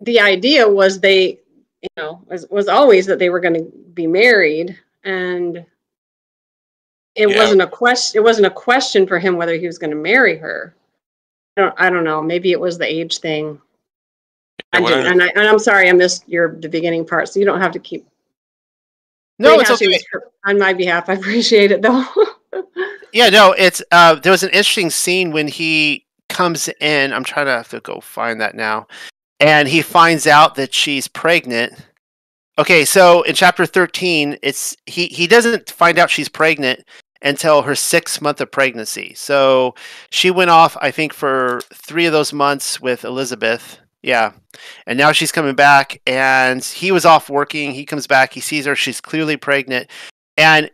the 0.00 0.20
idea 0.20 0.68
was 0.68 1.00
they 1.00 1.38
you 1.80 1.88
know 1.96 2.22
was, 2.26 2.46
was 2.50 2.68
always 2.68 3.06
that 3.06 3.18
they 3.18 3.30
were 3.30 3.40
going 3.40 3.54
to 3.54 3.72
be 3.94 4.06
married 4.06 4.78
and 5.06 5.64
it 7.14 7.30
Yeah. 7.30 7.38
wasn't 7.38 7.62
a 7.62 7.66
question 7.66 8.18
it 8.18 8.22
wasn't 8.22 8.46
a 8.46 8.50
question 8.50 9.06
for 9.06 9.18
him 9.18 9.36
whether 9.36 9.54
he 9.54 9.66
was 9.66 9.78
going 9.78 9.90
to 9.90 9.96
marry 9.96 10.36
her 10.36 10.74
I 11.56 11.62
don't, 11.62 11.74
I 11.78 11.90
don't 11.90 12.04
know 12.04 12.20
maybe 12.20 12.52
it 12.52 12.60
was 12.60 12.76
the 12.76 12.86
age 12.86 13.18
thing 13.18 13.60
I 14.72 14.80
Yeah, 14.80 14.84
I 14.84 14.88
didn't, 14.90 15.06
and, 15.06 15.22
I, 15.22 15.26
and 15.28 15.48
i'm 15.48 15.58
sorry 15.58 15.88
i 15.88 15.92
missed 15.92 16.28
your 16.28 16.56
the 16.60 16.68
beginning 16.68 17.06
part 17.06 17.28
so 17.28 17.40
you 17.40 17.46
don't 17.46 17.60
have 17.60 17.72
to 17.72 17.78
keep 17.78 18.06
No, 19.38 19.58
it's 19.60 19.70
okay. 19.70 19.98
on 20.44 20.58
my 20.58 20.72
behalf 20.72 21.08
i 21.08 21.14
appreciate 21.14 21.70
it 21.70 21.80
though 21.82 22.04
Yeah, 23.12 23.30
no, 23.30 23.52
it's 23.52 23.82
uh, 23.92 24.16
there 24.16 24.32
was 24.32 24.42
an 24.42 24.50
interesting 24.50 24.90
scene 24.90 25.30
when 25.30 25.48
he 25.48 26.04
comes 26.28 26.68
in. 26.82 27.14
I'm 27.14 27.24
trying 27.24 27.46
to 27.46 27.52
have 27.52 27.68
to 27.70 27.80
go 27.80 28.00
find 28.00 28.38
that 28.42 28.54
now, 28.54 28.88
and 29.40 29.66
he 29.66 29.80
finds 29.80 30.26
out 30.26 30.54
that 30.56 30.74
she's 30.74 31.08
pregnant. 31.08 31.72
Okay, 32.58 32.86
so 32.86 33.22
in 33.22 33.34
chapter 33.34 33.66
13, 33.66 34.38
it's 34.42 34.76
he 34.86 35.06
he 35.06 35.26
doesn't 35.26 35.70
find 35.70 35.98
out 35.98 36.10
she's 36.10 36.28
pregnant 36.28 36.84
until 37.20 37.62
her 37.62 37.74
sixth 37.74 38.22
month 38.22 38.40
of 38.40 38.50
pregnancy. 38.50 39.12
So 39.14 39.74
she 40.10 40.30
went 40.30 40.50
off, 40.50 40.76
I 40.80 40.90
think, 40.90 41.12
for 41.12 41.60
three 41.74 42.06
of 42.06 42.12
those 42.12 42.32
months 42.32 42.80
with 42.80 43.04
Elizabeth. 43.04 43.78
Yeah, 44.02 44.32
and 44.86 44.98
now 44.98 45.12
she's 45.12 45.32
coming 45.32 45.54
back, 45.54 46.00
and 46.06 46.64
he 46.64 46.92
was 46.92 47.04
off 47.04 47.28
working. 47.28 47.72
He 47.72 47.84
comes 47.84 48.06
back, 48.06 48.32
he 48.32 48.40
sees 48.40 48.64
her, 48.64 48.76
she's 48.76 49.00
clearly 49.00 49.36
pregnant, 49.36 49.90
and 50.36 50.70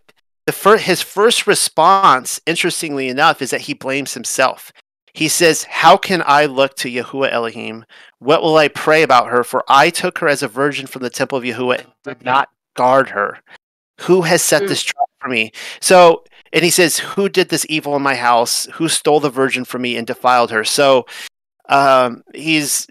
the 0.47 0.53
fir- 0.53 0.77
his 0.79 1.01
first 1.01 1.47
response, 1.47 2.41
interestingly 2.47 3.09
enough, 3.09 3.41
is 3.41 3.51
that 3.51 3.63
he 3.63 3.75
blames 3.75 4.15
himself. 4.15 4.73
He 5.15 5.29
says, 5.29 5.65
"How 5.65 5.97
can 5.97 6.23
I 6.27 6.47
look 6.47 6.75
to 6.77 6.89
Yahuwah 6.91 7.31
Elohim? 7.31 7.85
What 8.19 8.43
will 8.43 8.57
I 8.57 8.69
pray 8.69 9.03
about 9.03 9.29
her? 9.29 9.45
For 9.45 9.63
I 9.69 9.91
took 9.91 10.19
her 10.19 10.29
as 10.29 10.43
a 10.43 10.49
virgin 10.49 10.87
from 10.87 11.03
the 11.03 11.11
temple 11.11 11.39
of 11.39 11.45
Yahuwah 11.45 11.81
and 11.81 11.93
did 12.03 12.25
not 12.25 12.49
guard 12.77 13.11
her. 13.11 13.41
Who 14.03 14.23
has 14.23 14.43
set 14.43 14.63
Mm. 14.63 14.69
this 14.69 14.83
trap 14.83 15.09
for 15.21 15.29
me?" 15.29 15.53
So, 15.81 16.25
and 16.53 16.65
he 16.65 16.71
says, 16.71 16.99
"Who 16.99 17.29
did 17.29 17.51
this 17.51 17.67
evil 17.69 17.95
in 17.97 18.03
my 18.03 18.15
house? 18.15 18.67
Who 18.75 18.89
stole 18.89 19.21
the 19.21 19.31
virgin 19.31 19.65
from 19.65 19.83
me 19.83 19.97
and 19.97 20.07
defiled 20.07 20.51
her?" 20.51 20.65
So, 20.65 21.07
um, 21.69 22.23
he's 22.35 22.87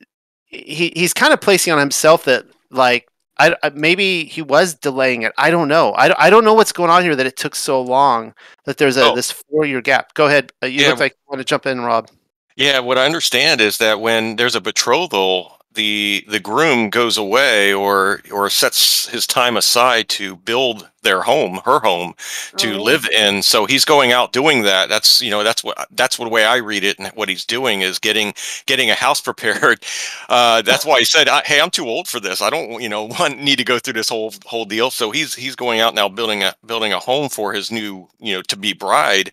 he, 0.45 0.91
he's 0.95 1.13
kind 1.13 1.33
of 1.33 1.39
placing 1.41 1.73
on 1.73 1.79
himself 1.79 2.25
that 2.25 2.45
like 2.69 3.07
I, 3.41 3.55
I- 3.63 3.69
maybe 3.71 4.25
he 4.25 4.41
was 4.41 4.73
delaying 4.75 5.23
it. 5.23 5.31
I 5.37 5.49
don't 5.51 5.67
know. 5.67 5.93
I, 5.95 6.07
don't- 6.07 6.19
I 6.19 6.29
don't 6.29 6.43
know 6.45 6.53
what's 6.53 6.71
going 6.71 6.89
on 6.91 7.03
here 7.03 7.15
that 7.15 7.25
it 7.25 7.35
took 7.37 7.55
so 7.55 7.81
long 7.81 8.33
that 8.65 8.77
there's 8.77 8.97
a 8.97 9.05
Oh. 9.11 9.15
this 9.15 9.31
four 9.31 9.65
year 9.65 9.81
gap. 9.81 10.13
Go 10.13 10.27
ahead. 10.27 10.51
Uh, 10.63 10.67
you 10.67 10.81
Yeah. 10.81 10.89
look 10.89 10.99
like 10.99 11.13
you 11.13 11.23
want 11.29 11.39
to 11.39 11.45
jump 11.45 11.65
in, 11.65 11.81
Rob. 11.81 12.09
Yeah, 12.55 12.79
what 12.79 12.97
I 12.97 13.05
understand 13.05 13.61
is 13.61 13.77
that 13.77 14.01
when 14.01 14.35
there's 14.35 14.55
a 14.55 14.61
betrothal, 14.61 15.57
the 15.73 16.23
the 16.27 16.39
groom 16.39 16.89
goes 16.89 17.17
away 17.17 17.73
or 17.73 18.21
or 18.31 18.49
sets 18.49 19.07
his 19.07 19.25
time 19.27 19.57
aside 19.57 20.09
to 20.09 20.35
build 20.37 20.87
their 21.03 21.21
home, 21.23 21.59
her 21.65 21.79
home, 21.79 22.13
to 22.57 22.75
Oh. 22.75 22.83
live 22.83 23.07
in. 23.09 23.41
So 23.41 23.65
he's 23.65 23.85
going 23.85 24.11
out 24.11 24.33
doing 24.33 24.61
that. 24.63 24.89
That's 24.89 25.21
you 25.21 25.31
know 25.31 25.43
that's 25.43 25.63
what 25.63 25.87
that's 25.91 26.19
what 26.19 26.25
the 26.25 26.31
way 26.31 26.45
I 26.45 26.57
read 26.57 26.83
it, 26.83 26.99
and 26.99 27.07
what 27.15 27.29
he's 27.29 27.45
doing 27.45 27.81
is 27.81 27.99
getting 27.99 28.33
getting 28.67 28.89
a 28.91 28.95
house 28.95 29.21
prepared. 29.29 29.83
Uh, 30.29 30.61
that's 30.61 30.85
why 30.85 30.99
he 30.99 31.05
said, 31.05 31.27
I- 31.27 31.41
"Hey, 31.45 31.59
I'm 31.61 31.71
too 31.71 31.87
old 31.87 32.07
for 32.07 32.19
this. 32.19 32.41
I 32.41 32.49
don't 32.49 32.81
you 32.81 32.89
know 32.89 33.03
want, 33.19 33.39
need 33.41 33.57
to 33.57 33.63
go 33.63 33.79
through 33.79 33.93
this 33.93 34.09
whole 34.09 34.33
whole 34.45 34.65
deal." 34.65 34.91
So 34.91 35.11
he's 35.11 35.33
he's 35.35 35.55
going 35.55 35.79
out 35.79 35.95
now 35.95 36.09
building 36.09 36.43
a 36.43 36.53
building 36.65 36.93
a 36.93 36.99
home 36.99 37.29
for 37.29 37.53
his 37.53 37.71
new 37.71 38.07
you 38.19 38.33
know 38.35 38.41
to 38.43 38.57
be 38.57 38.73
bride 38.73 39.31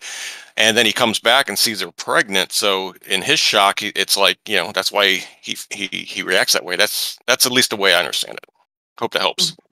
and 0.59 0.77
then 0.77 0.85
he 0.85 0.93
comes 0.93 1.21
back 1.21 1.49
and 1.49 1.57
sees 1.57 1.81
her 1.81 1.93
pregnant 1.93 2.53
so 2.53 2.93
in 3.07 3.23
his 3.23 3.39
shock 3.39 3.81
it's 3.81 4.17
like 4.17 4.39
you 4.47 4.57
know 4.57 4.73
that's 4.75 4.93
why 4.93 5.25
he 5.41 5.57
he 5.71 5.87
he 5.87 6.23
reacts 6.23 6.53
that 6.53 6.65
way. 6.65 6.77
That's 6.77 7.19
that's 7.27 7.47
at 7.47 7.53
least 7.53 7.71
the 7.71 7.77
way 7.77 7.95
i 7.95 7.99
understand 7.99 8.37
it. 8.37 8.47
Hope 8.99 9.13
that 9.13 9.23
helps. 9.23 9.53
Mm-hmm. 9.53 9.65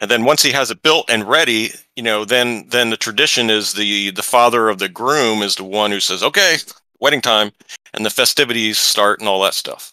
And 0.00 0.10
then 0.10 0.24
once 0.24 0.42
he 0.42 0.52
has 0.52 0.70
it 0.70 0.82
built 0.82 1.10
and 1.10 1.28
ready 1.28 1.70
you 1.94 2.02
know 2.02 2.24
then 2.24 2.66
then 2.68 2.90
the 2.90 2.96
tradition 2.96 3.50
is 3.50 3.74
the 3.74 4.10
the 4.12 4.22
father 4.22 4.68
of 4.68 4.78
the 4.78 4.88
groom 4.88 5.42
is 5.42 5.56
the 5.56 5.64
one 5.64 5.90
who 5.90 6.00
says 6.00 6.22
okay 6.22 6.56
wedding 7.00 7.20
time 7.20 7.52
and 7.92 8.04
the 8.04 8.10
festivities 8.10 8.78
start 8.78 9.20
and 9.20 9.28
all 9.28 9.42
that 9.42 9.54
stuff. 9.54 9.92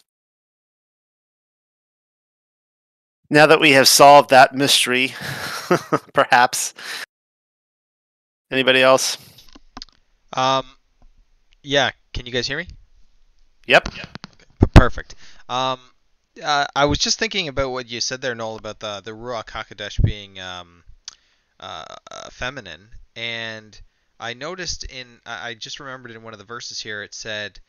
Now 3.30 3.48
that 3.48 3.60
we 3.60 3.72
have 3.72 3.88
solved 3.88 4.30
that 4.30 4.54
mystery, 4.54 5.14
perhaps. 6.14 6.74
Anybody 8.56 8.82
else? 8.82 9.18
Um, 10.32 10.66
yeah. 11.62 11.92
Can 12.14 12.26
you 12.26 12.32
guys 12.32 12.48
hear 12.48 12.58
me? 12.58 12.70
Yep. 13.68 13.92
P- 13.92 14.00
Perfect. 14.74 15.14
Um, 15.50 15.78
uh, 16.42 16.66
I 16.74 16.86
was 16.86 17.00
just 17.00 17.20
thinking 17.20 17.50
about 17.50 17.72
what 17.72 17.90
you 17.90 18.00
said 18.00 18.22
there, 18.22 18.34
Noel, 18.34 18.56
about 18.56 18.80
the 18.80 19.02
the 19.04 19.12
Ruach 19.12 19.48
Hakodesh 19.48 20.02
being 20.02 20.40
um, 20.40 20.86
uh, 21.60 21.84
uh, 22.10 22.30
feminine, 22.30 22.92
and 23.14 23.78
I 24.22 24.34
noticed 24.34 24.86
in 24.86 25.20
I 25.26 25.50
I 25.50 25.54
just 25.56 25.82
remembered 25.82 26.12
in 26.12 26.24
one 26.24 26.32
of 26.32 26.40
the 26.40 26.46
verses 26.46 26.80
here 26.80 27.04
it 27.04 27.14
said, 27.14 27.60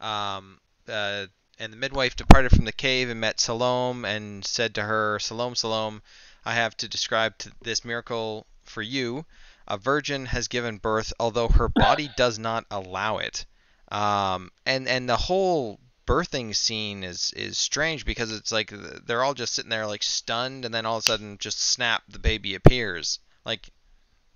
um, 0.00 0.60
uh, 0.88 1.26
and 1.58 1.72
the 1.72 1.76
midwife 1.76 2.14
departed 2.14 2.52
from 2.52 2.66
the 2.66 2.72
cave 2.72 3.10
and 3.10 3.20
met 3.20 3.40
Salome 3.40 4.08
and 4.08 4.46
said 4.46 4.76
to 4.76 4.82
her, 4.84 5.18
Salome, 5.18 5.56
Salome, 5.56 6.02
I 6.44 6.54
have 6.54 6.76
to 6.76 6.88
describe 6.88 7.36
to 7.38 7.50
this 7.62 7.84
miracle 7.84 8.46
for 8.62 8.82
you. 8.82 9.26
A 9.68 9.78
virgin 9.78 10.26
has 10.26 10.48
given 10.48 10.78
birth, 10.78 11.12
although 11.18 11.48
her 11.48 11.68
body 11.68 12.10
does 12.16 12.38
not 12.38 12.66
allow 12.70 13.18
it. 13.18 13.46
Um, 13.90 14.50
and 14.64 14.88
and 14.88 15.08
the 15.08 15.16
whole 15.16 15.80
birthing 16.06 16.54
scene 16.54 17.04
is 17.04 17.32
is 17.36 17.58
strange 17.58 18.04
because 18.04 18.32
it's 18.32 18.52
like 18.52 18.72
they're 19.06 19.24
all 19.24 19.34
just 19.34 19.54
sitting 19.54 19.70
there 19.70 19.86
like 19.86 20.02
stunned, 20.02 20.64
and 20.64 20.74
then 20.74 20.86
all 20.86 20.98
of 20.98 21.02
a 21.02 21.06
sudden, 21.06 21.38
just 21.38 21.60
snap, 21.60 22.02
the 22.08 22.18
baby 22.18 22.54
appears. 22.54 23.18
Like 23.44 23.70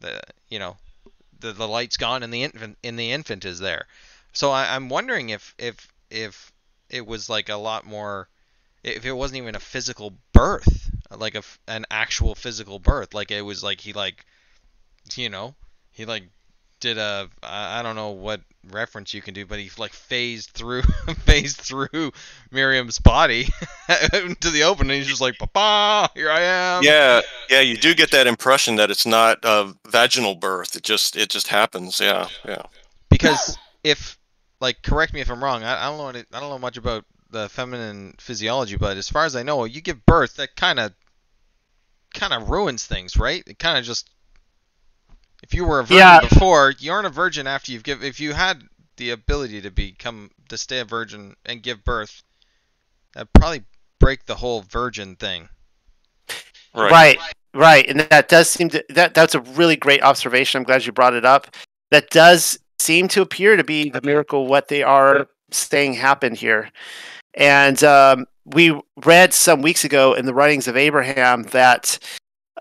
the 0.00 0.20
you 0.48 0.58
know 0.58 0.76
the 1.38 1.52
the 1.52 1.68
light's 1.68 1.96
gone 1.96 2.22
and 2.22 2.32
the 2.32 2.44
infant 2.44 2.78
and 2.84 2.98
the 2.98 3.12
infant 3.12 3.44
is 3.44 3.58
there. 3.58 3.86
So 4.32 4.50
I, 4.50 4.74
I'm 4.74 4.88
wondering 4.88 5.30
if 5.30 5.54
if 5.58 5.88
if 6.10 6.52
it 6.88 7.06
was 7.06 7.28
like 7.28 7.48
a 7.48 7.56
lot 7.56 7.86
more 7.86 8.28
if 8.82 9.04
it 9.04 9.12
wasn't 9.12 9.38
even 9.38 9.54
a 9.54 9.60
physical 9.60 10.16
birth 10.32 10.90
like 11.16 11.34
a 11.34 11.42
an 11.66 11.86
actual 11.90 12.34
physical 12.34 12.78
birth. 12.78 13.14
Like 13.14 13.30
it 13.30 13.42
was 13.42 13.62
like 13.62 13.80
he 13.80 13.92
like, 13.92 14.24
you 15.14 15.28
know, 15.28 15.54
he 15.92 16.04
like 16.04 16.24
did 16.80 16.98
a 16.98 17.28
I 17.42 17.82
don't 17.82 17.96
know 17.96 18.10
what 18.10 18.40
reference 18.70 19.14
you 19.14 19.22
can 19.22 19.34
do, 19.34 19.46
but 19.46 19.58
he 19.58 19.70
like 19.78 19.92
phased 19.92 20.50
through 20.50 20.82
phased 21.24 21.58
through 21.58 22.12
Miriam's 22.50 22.98
body 22.98 23.48
into 24.12 24.50
the 24.50 24.64
open, 24.64 24.90
and 24.90 24.98
he's 24.98 25.06
just 25.06 25.20
like, 25.20 25.38
"Papa, 25.38 26.10
here 26.14 26.30
I 26.30 26.40
am." 26.40 26.82
Yeah, 26.82 27.20
yeah, 27.48 27.60
you 27.60 27.76
do 27.76 27.94
get 27.94 28.10
that 28.12 28.26
impression 28.26 28.76
that 28.76 28.90
it's 28.90 29.06
not 29.06 29.38
a 29.44 29.74
vaginal 29.86 30.34
birth. 30.34 30.76
It 30.76 30.82
just 30.82 31.16
it 31.16 31.28
just 31.28 31.48
happens. 31.48 32.00
Yeah, 32.00 32.28
yeah. 32.46 32.62
because 33.08 33.58
if 33.84 34.18
like 34.60 34.82
correct 34.82 35.12
me 35.12 35.20
if 35.20 35.30
I'm 35.30 35.42
wrong, 35.42 35.62
I, 35.62 35.86
I 35.86 35.90
don't 35.90 35.98
know 35.98 36.22
I 36.32 36.40
don't 36.40 36.50
know 36.50 36.58
much 36.58 36.76
about 36.76 37.04
the 37.30 37.48
feminine 37.48 38.14
physiology, 38.18 38.76
but 38.76 38.96
as 38.96 39.08
far 39.08 39.24
as 39.24 39.36
I 39.36 39.42
know, 39.42 39.64
you 39.64 39.80
give 39.80 40.04
birth 40.06 40.36
that 40.36 40.56
kind 40.56 40.80
of 40.80 40.92
kind 42.14 42.32
of 42.32 42.50
ruins 42.50 42.86
things, 42.86 43.16
right? 43.16 43.42
It 43.46 43.58
kind 43.58 43.78
of 43.78 43.84
just 43.84 44.10
if 45.42 45.54
you 45.54 45.64
were 45.64 45.80
a 45.80 45.82
virgin 45.84 45.96
Yeah. 45.98 46.20
before, 46.20 46.74
you 46.78 46.92
aren't 46.92 47.06
a 47.06 47.10
virgin 47.10 47.46
after 47.46 47.72
you've 47.72 47.82
given. 47.82 48.06
if 48.06 48.20
you 48.20 48.32
had 48.32 48.62
the 48.96 49.10
ability 49.10 49.60
to 49.62 49.70
become 49.70 50.30
to 50.48 50.58
stay 50.58 50.80
a 50.80 50.84
virgin 50.84 51.34
and 51.46 51.62
give 51.62 51.84
birth, 51.84 52.22
that'd 53.14 53.32
probably 53.32 53.64
break 53.98 54.26
the 54.26 54.36
whole 54.36 54.62
virgin 54.62 55.16
thing. 55.16 55.48
Right. 56.74 56.90
Right, 56.92 57.18
right, 57.54 57.88
and 57.88 58.00
that 58.00 58.28
does 58.28 58.48
seem 58.48 58.68
to 58.70 58.84
that 58.90 59.14
that's 59.14 59.34
a 59.34 59.40
really 59.40 59.76
great 59.76 60.02
observation. 60.02 60.58
I'm 60.58 60.64
glad 60.64 60.86
you 60.86 60.92
brought 60.92 61.14
it 61.14 61.24
up. 61.24 61.48
That 61.90 62.10
does 62.10 62.58
seem 62.78 63.08
to 63.08 63.22
appear 63.22 63.56
to 63.56 63.64
be 63.64 63.90
the 63.90 64.00
miracle 64.02 64.46
what 64.46 64.68
they 64.68 64.82
are 64.82 65.26
saying 65.50 65.94
happened 65.94 66.36
here. 66.36 66.70
And 67.34 67.82
um, 67.84 68.26
we 68.44 68.80
read 69.04 69.34
some 69.34 69.62
weeks 69.62 69.84
ago 69.84 70.14
in 70.14 70.26
the 70.26 70.34
writings 70.34 70.68
of 70.68 70.76
Abraham 70.76 71.42
that 71.44 71.98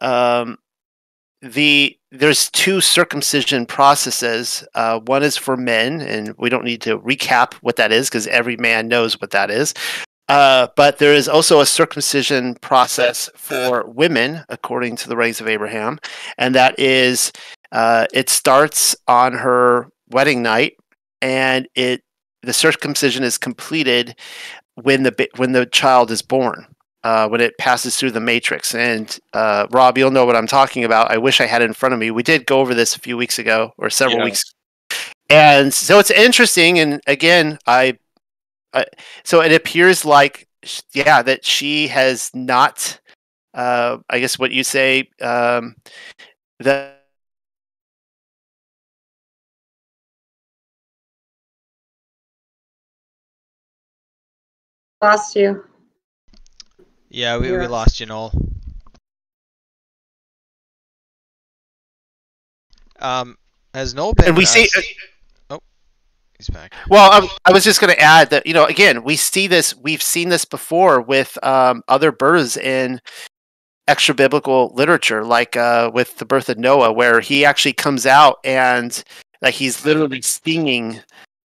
um, 0.02 0.58
the 1.42 1.98
there's 2.12 2.50
two 2.50 2.82
circumcision 2.82 3.66
processes. 3.66 4.64
Uh, 4.74 5.00
one 5.00 5.24
is 5.24 5.38
for 5.38 5.56
men, 5.56 6.02
and 6.02 6.34
we 6.38 6.50
don't 6.50 6.66
need 6.66 6.82
to 6.82 7.00
recap 7.00 7.54
what 7.56 7.76
that 7.78 7.92
is 7.92 8.10
because 8.10 8.28
every 8.28 8.58
man 8.58 8.88
knows 8.88 9.20
what 9.22 9.32
that 9.32 9.52
is. 9.52 9.74
Uh, 10.28 10.68
but 10.76 11.00
there 11.00 11.14
is 11.14 11.28
also 11.28 11.60
a 11.60 11.66
circumcision 11.66 12.56
process 12.56 13.30
for 13.36 13.90
women, 13.90 14.44
according 14.50 14.96
to 14.96 15.10
the 15.10 15.16
writings 15.16 15.42
of 15.42 15.48
Abraham, 15.48 16.00
and 16.38 16.54
that 16.56 16.78
is 16.80 17.32
uh, 17.72 18.06
it 18.14 18.30
starts 18.30 18.96
on 19.08 19.34
her 19.34 19.90
wedding 20.10 20.42
night, 20.42 20.78
and 21.22 21.68
it 21.76 22.04
the 22.42 22.54
circumcision 22.54 23.24
is 23.24 23.38
completed 23.38 24.16
when 24.76 25.04
the 25.04 25.30
when 25.38 25.52
the 25.52 25.66
child 25.66 26.12
is 26.12 26.22
born. 26.22 26.68
Uh, 27.04 27.30
when 27.30 27.40
it 27.40 27.58
passes 27.58 27.96
through 27.96 28.12
the 28.12 28.20
matrix, 28.20 28.76
and 28.76 29.20
uh, 29.34 29.68
Rob, 29.72 29.98
you'll 29.98 30.12
know 30.12 30.26
what 30.26 30.36
I'm 30.36 30.48
talking 30.48 30.84
about. 30.84 31.12
I 31.12 31.18
wish 31.18 31.40
I 31.40 31.46
had 31.46 31.62
it 31.62 31.66
in 31.66 31.74
front 31.74 31.94
of 31.94 32.00
me. 32.00 32.12
We 32.12 32.24
did 32.24 32.46
go 32.46 32.60
over 32.60 32.74
this 32.74 32.94
a 32.96 33.00
few 33.00 33.16
weeks 33.16 33.40
ago, 33.40 33.72
or 33.78 33.90
several 33.90 34.20
Yeah. 34.20 34.26
weeks, 34.26 34.44
and 35.30 35.74
so 35.74 35.98
it's 36.00 36.12
interesting. 36.12 36.78
And 36.78 37.00
again, 37.08 37.58
I 37.66 37.98
uh, 38.74 38.84
so 39.24 39.42
it 39.42 39.54
appears 39.54 40.06
like 40.06 40.48
yeah 40.94 41.22
that 41.22 41.46
she 41.46 41.88
has 41.88 42.30
not 42.34 43.00
uh 43.54 43.98
i 44.10 44.20
guess 44.20 44.38
what 44.38 44.52
you 44.52 44.64
say 44.64 45.10
um 45.22 45.76
the 46.60 46.94
Lost 55.02 55.36
you. 55.36 55.69
Yeah, 57.10 57.38
we, 57.38 57.52
we 57.52 57.68
lost 57.68 58.00
you, 58.00 58.06
Noel. 58.06 58.32
Um, 63.00 63.38
has 63.74 63.94
Noel 63.94 64.14
been? 64.14 64.28
and 64.30 64.38
we 64.38 64.44
uh, 64.44 64.48
see 64.48 64.64
s- 64.64 64.84
he's 66.38 66.50
back. 66.50 66.74
well 66.90 67.12
I, 67.12 67.28
I 67.46 67.54
was 67.54 67.64
just 67.64 67.80
going 67.82 67.94
to 67.94 68.00
add 68.02 68.30
that 68.30 68.46
you 68.46 68.54
know 68.54 68.66
again 68.66 69.04
we 69.04 69.16
see 69.16 69.48
this 69.48 69.76
we've 69.76 70.02
seen 70.02 70.30
this 70.30 70.46
before 70.46 71.02
with 71.02 71.38
um 71.44 71.82
other 71.88 72.12
births 72.12 72.58
in 72.58 73.00
extra 73.88 74.14
biblical 74.16 74.72
literature 74.76 75.24
like 75.24 75.56
uh 75.56 75.92
with 75.94 76.18
the 76.18 76.26
birth 76.26 76.50
of 76.50 76.58
noah 76.58 76.92
where 76.92 77.20
he 77.22 77.44
actually 77.46 77.74
comes 77.74 78.06
out 78.06 78.38
and 78.44 79.04
like 79.42 79.54
he's 79.54 79.86
literally 79.86 80.22
singing 80.22 81.00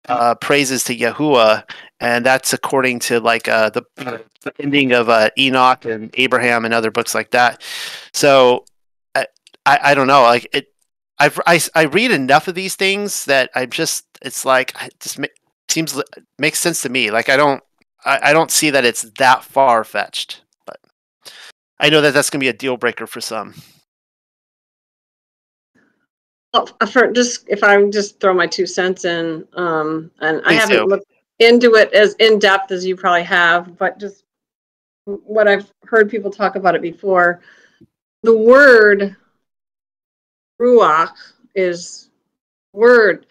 uh, 0.09 0.35
praises 0.37 0.85
to 0.85 0.97
Yahuwah, 0.97 1.65
and 2.01 2.25
that's 2.25 2.53
according 2.53 2.99
to 3.01 3.21
like 3.21 3.49
uh, 3.49 3.71
the, 3.71 3.83
the 3.97 4.53
ending 4.59 4.93
of 4.93 5.09
uh, 5.09 5.31
Enoch 5.39 5.85
and 5.85 6.11
Abraham 6.15 6.65
and 6.65 6.75
other 6.75 6.91
books 6.91 7.15
like 7.15 7.31
that. 7.31 7.63
So 8.13 8.65
I, 9.67 9.79
I, 9.91 9.95
don't 9.95 10.07
know, 10.07 10.23
like 10.23 10.49
it. 10.53 10.67
I've, 11.19 11.39
I, 11.47 11.61
I 11.75 11.83
read 11.83 12.11
enough 12.11 12.49
of 12.49 12.55
these 12.55 12.77
things 12.77 13.27
that 13.27 13.51
I'm 13.55 13.71
just 13.71 14.07
it's 14.23 14.45
like 14.45 14.75
it 14.83 14.99
just 15.01 15.19
ma- 15.19 15.27
seems 15.69 16.01
makes 16.39 16.59
sense 16.59 16.83
to 16.83 16.89
me. 16.89 17.11
Like 17.11 17.29
I 17.29 17.37
don't 17.37 17.63
I, 18.05 18.19
I 18.23 18.33
don't 18.33 18.51
see 18.51 18.71
that 18.71 18.85
it's 18.85 19.03
that 19.19 19.45
far 19.45 19.85
fetched, 19.85 20.43
but 20.67 20.79
I 21.79 21.91
know 21.91 22.01
that 22.01 22.15
that's 22.15 22.31
gonna 22.31 22.41
be 22.41 22.49
a 22.49 22.55
deal 22.55 22.77
breaker 22.77 23.07
for 23.07 23.21
some. 23.21 23.55
Well, 26.53 26.69
uh, 26.81 26.87
for 26.87 27.13
just 27.13 27.49
if 27.49 27.63
I 27.63 27.83
just 27.91 28.19
throw 28.21 28.35
my 28.35 28.47
two 28.47 28.67
cents 28.67 29.05
in, 29.05 29.47
um, 29.55 30.11
and 30.21 30.43
I 30.45 30.55
haven't 30.55 30.77
do. 30.77 30.87
looked 30.87 31.11
into 31.39 31.75
it 31.75 31.93
as 31.93 32.15
in 32.15 32.39
depth 32.39 32.73
as 32.73 32.85
you 32.85 32.97
probably 32.97 33.23
have, 33.23 33.77
but 33.79 33.99
just 33.99 34.25
what 35.05 35.47
I've 35.47 35.73
heard 35.85 36.11
people 36.11 36.31
talk 36.31 36.57
about 36.57 36.75
it 36.75 36.83
before. 36.83 37.41
The 38.23 38.37
word 38.37 39.17
ruach 40.61 41.15
is 41.55 42.11
word 42.73 43.27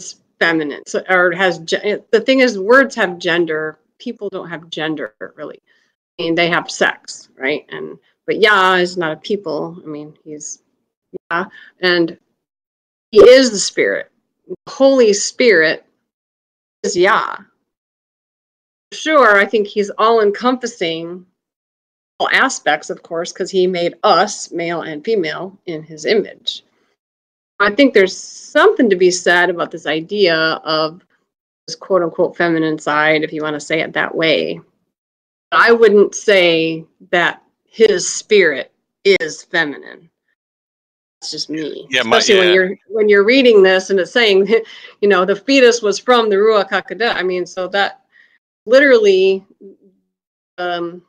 is 0.00 0.16
feminine, 0.40 0.82
so, 0.86 1.02
or 1.08 1.32
has 1.32 1.60
the 1.60 2.22
thing 2.26 2.40
is 2.40 2.58
words 2.58 2.96
have 2.96 3.18
gender. 3.18 3.78
People 3.98 4.28
don't 4.28 4.48
have 4.48 4.70
gender 4.70 5.14
really. 5.36 5.60
I 6.18 6.24
mean, 6.24 6.34
they 6.34 6.48
have 6.48 6.70
sex, 6.70 7.28
right? 7.36 7.64
And 7.68 7.96
but 8.26 8.40
Yah 8.40 8.74
is 8.74 8.96
not 8.96 9.12
a 9.12 9.16
people. 9.16 9.80
I 9.84 9.86
mean, 9.86 10.14
he's 10.24 10.62
Yah, 11.30 11.46
and 11.80 12.18
he 13.10 13.20
is 13.20 13.50
the 13.50 13.58
spirit. 13.58 14.10
The 14.48 14.54
Holy 14.68 15.12
Spirit 15.12 15.84
is 16.82 16.96
Yah. 16.96 17.38
Sure, 18.92 19.38
I 19.38 19.46
think 19.46 19.66
he's 19.66 19.90
all 19.98 20.20
encompassing 20.20 21.26
all 22.18 22.28
aspects, 22.30 22.90
of 22.90 23.02
course, 23.02 23.32
because 23.32 23.50
he 23.50 23.66
made 23.66 23.94
us, 24.02 24.50
male 24.50 24.82
and 24.82 25.04
female, 25.04 25.58
in 25.66 25.82
his 25.82 26.04
image. 26.04 26.64
I 27.60 27.70
think 27.70 27.94
there's 27.94 28.16
something 28.16 28.90
to 28.90 28.96
be 28.96 29.10
said 29.10 29.50
about 29.50 29.70
this 29.70 29.86
idea 29.86 30.36
of 30.36 31.04
this 31.66 31.76
quote 31.76 32.02
unquote 32.02 32.36
feminine 32.36 32.78
side, 32.78 33.22
if 33.22 33.32
you 33.32 33.42
want 33.42 33.54
to 33.54 33.60
say 33.60 33.80
it 33.80 33.92
that 33.92 34.14
way. 34.14 34.60
I 35.52 35.72
wouldn't 35.72 36.14
say 36.14 36.84
that 37.10 37.42
his 37.64 38.08
spirit 38.08 38.72
is 39.04 39.42
feminine. 39.42 40.10
It's 41.20 41.30
just 41.30 41.50
me. 41.50 41.86
Yeah, 41.90 42.02
my- 42.02 42.18
Especially 42.18 42.40
when 42.46 42.54
you're 42.54 42.76
when 42.88 43.08
you're 43.08 43.24
reading 43.24 43.62
this 43.62 43.90
and 43.90 44.00
it's 44.00 44.12
saying, 44.12 44.46
you 45.00 45.08
know, 45.08 45.24
the 45.24 45.36
fetus 45.36 45.82
was 45.82 45.98
from 45.98 46.30
the 46.30 46.36
Ruach 46.36 46.70
HaKodesh. 46.70 47.14
I 47.14 47.22
mean, 47.22 47.46
so 47.46 47.68
that 47.68 48.00
literally 48.66 49.44
um 50.58 51.02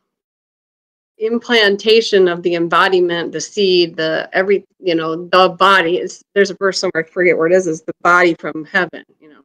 implantation 1.18 2.28
of 2.28 2.42
the 2.44 2.56
embodiment, 2.56 3.32
the 3.32 3.40
seed, 3.40 3.96
the 3.96 4.30
every 4.34 4.66
you 4.80 4.96
know, 4.96 5.28
the 5.28 5.50
body 5.50 5.98
is 5.98 6.24
there's 6.34 6.50
a 6.50 6.56
verse 6.56 6.80
somewhere, 6.80 7.06
I 7.06 7.10
forget 7.10 7.38
where 7.38 7.48
it 7.48 7.54
is, 7.54 7.68
is 7.68 7.84
the 7.84 7.94
body 8.02 8.34
from 8.36 8.66
heaven, 8.66 9.06
you 9.20 9.30
know. 9.30 9.42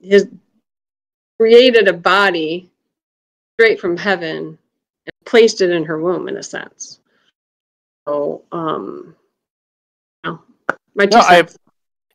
His 0.00 0.28
created 1.38 1.88
a 1.88 1.92
body 1.92 2.68
straight 3.54 3.80
from 3.80 3.96
heaven 3.96 4.58
and 5.06 5.24
placed 5.24 5.60
it 5.62 5.70
in 5.70 5.84
her 5.84 6.00
womb 6.00 6.28
in 6.28 6.36
a 6.36 6.42
sense. 6.42 7.00
So 8.06 8.42
um 8.52 9.14
my 10.98 11.06
two 11.06 11.16
No, 11.16 11.22
I- 11.24 11.48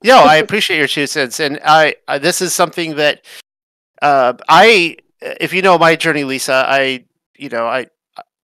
No, 0.03 0.17
I 0.19 0.35
appreciate 0.35 0.77
your 0.77 0.87
two 0.87 1.07
cents, 1.07 1.39
and 1.39 1.59
I, 1.65 1.95
I 2.07 2.17
this 2.19 2.41
is 2.41 2.53
something 2.53 2.97
that 2.97 3.25
uh, 4.01 4.33
I, 4.49 4.97
if 5.21 5.53
you 5.53 5.61
know 5.61 5.77
my 5.77 5.95
journey, 5.95 6.25
Lisa, 6.25 6.65
I, 6.67 7.05
you 7.37 7.49
know, 7.49 7.65
I, 7.67 7.87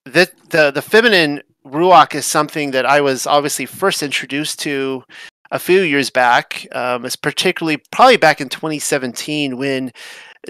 the 0.07 0.31
the 0.49 0.71
the 0.71 0.83
feminine 0.83 1.43
ruach 1.67 2.15
is 2.15 2.25
something 2.27 2.71
that 2.73 2.87
I 2.87 3.01
was 3.03 3.27
obviously 3.27 3.67
first 3.67 4.03
introduced 4.03 4.59
to 4.61 5.05
a 5.51 5.59
few 5.59 5.81
years 5.83 6.11
back. 6.11 6.67
Um, 6.73 7.05
it's 7.05 7.17
particularly 7.17 7.79
probably 7.93 8.17
back 8.17 8.41
in 8.41 8.49
2017 8.49 9.57
when 9.59 9.93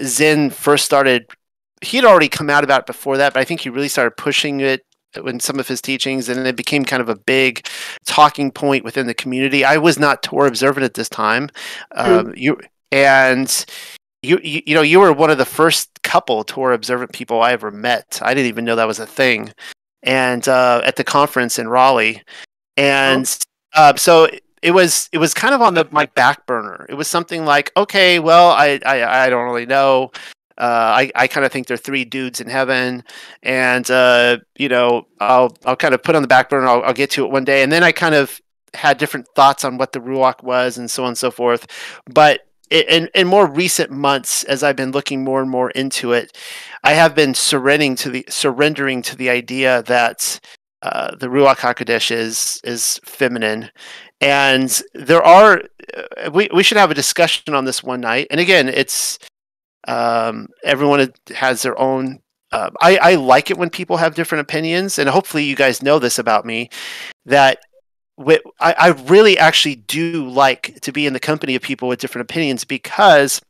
Zen 0.01 0.49
first 0.49 0.85
started. 0.85 1.25
He'd 1.81 2.05
already 2.05 2.29
come 2.29 2.49
out 2.49 2.63
about 2.63 2.81
it 2.81 2.85
before 2.87 3.17
that, 3.17 3.33
but 3.33 3.41
I 3.41 3.43
think 3.43 3.61
he 3.61 3.69
really 3.69 3.89
started 3.89 4.15
pushing 4.17 4.61
it 4.61 4.81
in 5.17 5.39
some 5.39 5.59
of 5.59 5.67
his 5.67 5.81
teachings, 5.81 6.29
and 6.29 6.45
it 6.47 6.55
became 6.55 6.85
kind 6.85 7.01
of 7.01 7.09
a 7.09 7.15
big 7.15 7.67
talking 8.05 8.51
point 8.51 8.83
within 8.83 9.07
the 9.07 9.13
community. 9.13 9.63
I 9.65 9.77
was 9.77 9.99
not 9.99 10.23
Torah 10.23 10.47
observant 10.47 10.83
at 10.83 10.93
this 10.95 11.09
time. 11.09 11.49
Um, 11.95 12.33
you 12.35 12.59
and 12.91 13.65
you, 14.23 14.39
you, 14.43 14.61
you 14.65 14.75
know, 14.75 14.81
you 14.81 14.99
were 14.99 15.13
one 15.13 15.29
of 15.29 15.37
the 15.37 15.45
first 15.45 16.01
couple 16.03 16.43
Torah 16.43 16.75
observant 16.75 17.13
people 17.13 17.41
I 17.41 17.51
ever 17.51 17.71
met. 17.71 18.19
I 18.21 18.33
didn't 18.33 18.47
even 18.47 18.65
know 18.65 18.75
that 18.75 18.87
was 18.87 18.99
a 18.99 19.05
thing. 19.05 19.51
and 20.05 20.47
uh, 20.47 20.81
at 20.85 20.95
the 20.95 21.03
conference 21.03 21.59
in 21.59 21.67
Raleigh, 21.67 22.21
and 22.77 23.37
uh, 23.73 23.95
so 23.95 24.29
it 24.61 24.71
was 24.71 25.09
it 25.11 25.17
was 25.17 25.33
kind 25.33 25.53
of 25.53 25.61
on 25.61 25.73
the 25.73 25.87
my 25.91 26.05
back 26.05 26.45
burner. 26.45 26.85
It 26.87 26.93
was 26.93 27.07
something 27.07 27.43
like, 27.45 27.71
okay, 27.75 28.19
well, 28.19 28.51
I 28.51 28.79
I, 28.85 29.25
I 29.25 29.29
don't 29.29 29.45
really 29.45 29.65
know. 29.65 30.11
Uh, 30.57 30.95
I, 30.97 31.11
I 31.15 31.27
kind 31.27 31.45
of 31.45 31.51
think 31.51 31.67
they're 31.67 31.77
three 31.77 32.05
dudes 32.05 32.39
in 32.39 32.47
heaven, 32.47 33.03
and 33.43 33.89
uh, 33.91 34.37
you 34.57 34.69
know 34.69 35.07
I'll 35.19 35.55
I'll 35.65 35.75
kind 35.75 35.93
of 35.93 36.03
put 36.03 36.15
on 36.15 36.21
the 36.21 36.27
back 36.27 36.49
burner. 36.49 36.67
I'll, 36.67 36.83
I'll 36.83 36.93
get 36.93 37.11
to 37.11 37.25
it 37.25 37.31
one 37.31 37.43
day, 37.43 37.61
and 37.61 37.71
then 37.71 37.83
I 37.83 37.91
kind 37.91 38.15
of 38.15 38.39
had 38.73 38.97
different 38.97 39.27
thoughts 39.35 39.63
on 39.63 39.77
what 39.77 39.91
the 39.93 39.99
ruach 39.99 40.43
was 40.43 40.77
and 40.77 40.91
so 40.91 41.03
on 41.03 41.09
and 41.09 41.17
so 41.17 41.31
forth. 41.31 41.67
But 42.05 42.41
in, 42.69 43.09
in 43.13 43.27
more 43.27 43.47
recent 43.47 43.91
months, 43.91 44.43
as 44.43 44.63
I've 44.63 44.75
been 44.75 44.91
looking 44.91 45.23
more 45.23 45.41
and 45.41 45.49
more 45.49 45.71
into 45.71 46.13
it, 46.13 46.35
I 46.83 46.93
have 46.93 47.15
been 47.15 47.33
surrendering 47.33 47.95
to 47.97 48.09
the 48.09 48.25
surrendering 48.29 49.01
to 49.03 49.15
the 49.15 49.29
idea 49.29 49.83
that 49.83 50.39
uh, 50.81 51.15
the 51.15 51.27
ruach 51.27 51.57
hakodesh 51.57 52.11
is 52.11 52.59
is 52.63 52.99
feminine, 53.03 53.71
and 54.21 54.81
there 54.93 55.23
are 55.23 55.63
uh, 55.95 56.31
we 56.31 56.49
we 56.53 56.63
should 56.63 56.77
have 56.77 56.91
a 56.91 56.95
discussion 56.95 57.53
on 57.53 57.65
this 57.65 57.83
one 57.83 58.01
night. 58.01 58.27
And 58.31 58.39
again, 58.39 58.67
it's 58.67 59.19
um, 59.87 60.47
everyone 60.63 61.13
has 61.35 61.61
their 61.61 61.79
own. 61.79 62.19
Uh, 62.51 62.69
I, 62.81 62.97
I 62.97 63.15
like 63.15 63.51
it 63.51 63.57
when 63.57 63.69
people 63.69 63.97
have 63.97 64.15
different 64.15 64.41
opinions, 64.41 64.99
and 64.99 65.09
hopefully 65.09 65.43
you 65.43 65.55
guys 65.55 65.83
know 65.83 65.99
this 65.99 66.19
about 66.19 66.45
me. 66.45 66.69
That 67.25 67.59
I, 68.19 68.75
I 68.77 68.87
really 69.07 69.37
actually 69.37 69.75
do 69.75 70.27
like 70.29 70.79
to 70.81 70.91
be 70.91 71.05
in 71.05 71.13
the 71.13 71.19
company 71.19 71.55
of 71.55 71.61
people 71.61 71.87
with 71.87 71.99
different 71.99 72.29
opinions 72.29 72.63
because 72.63 73.41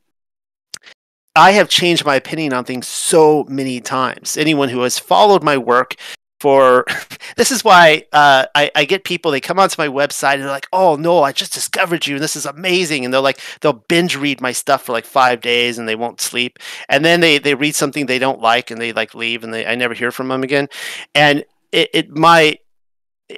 I 1.35 1.51
have 1.51 1.69
changed 1.69 2.05
my 2.05 2.15
opinion 2.15 2.53
on 2.53 2.63
things 2.63 2.87
so 2.87 3.43
many 3.49 3.81
times. 3.81 4.37
Anyone 4.37 4.69
who 4.69 4.81
has 4.81 4.97
followed 4.97 5.43
my 5.43 5.57
work 5.57 5.95
for 6.39 6.85
this 7.37 7.51
is 7.51 7.63
why 7.63 8.03
uh, 8.11 8.45
I, 8.55 8.71
I, 8.75 8.85
get 8.85 9.03
people 9.03 9.31
they 9.31 9.39
come 9.39 9.59
onto 9.59 9.81
my 9.81 9.87
website 9.87 10.33
and 10.33 10.43
they're 10.43 10.49
like 10.49 10.67
oh 10.73 10.95
no 10.95 11.23
i 11.23 11.31
just 11.31 11.53
discovered 11.53 12.05
you 12.05 12.15
and 12.15 12.23
this 12.23 12.35
is 12.35 12.45
amazing. 12.45 13.05
And 13.05 13.13
they're 13.13 13.21
like 13.21 13.39
they'll 13.61 13.73
binge 13.73 14.15
read 14.17 14.41
my 14.41 14.51
stuff 14.51 14.83
for 14.83 14.91
like 14.91 15.05
five 15.05 15.41
days 15.41 15.77
and 15.77 15.87
they 15.87 15.95
won't 15.95 16.21
sleep. 16.21 16.59
And 16.89 17.05
then 17.05 17.19
they, 17.19 17.37
they 17.37 17.55
read 17.55 17.75
something 17.75 18.05
they 18.05 18.19
don't 18.19 18.41
like 18.41 18.71
and 18.71 18.81
they 18.81 18.93
like 18.93 19.15
leave 19.15 19.43
and 19.43 19.53
they 19.53 19.65
i 19.65 19.75
never 19.75 19.93
hear 19.93 20.11
from 20.11 20.27
them 20.27 20.43
again. 20.43 20.67
And 21.13 21.45
it, 21.71 21.89
it 21.93 22.09
my 22.09 22.57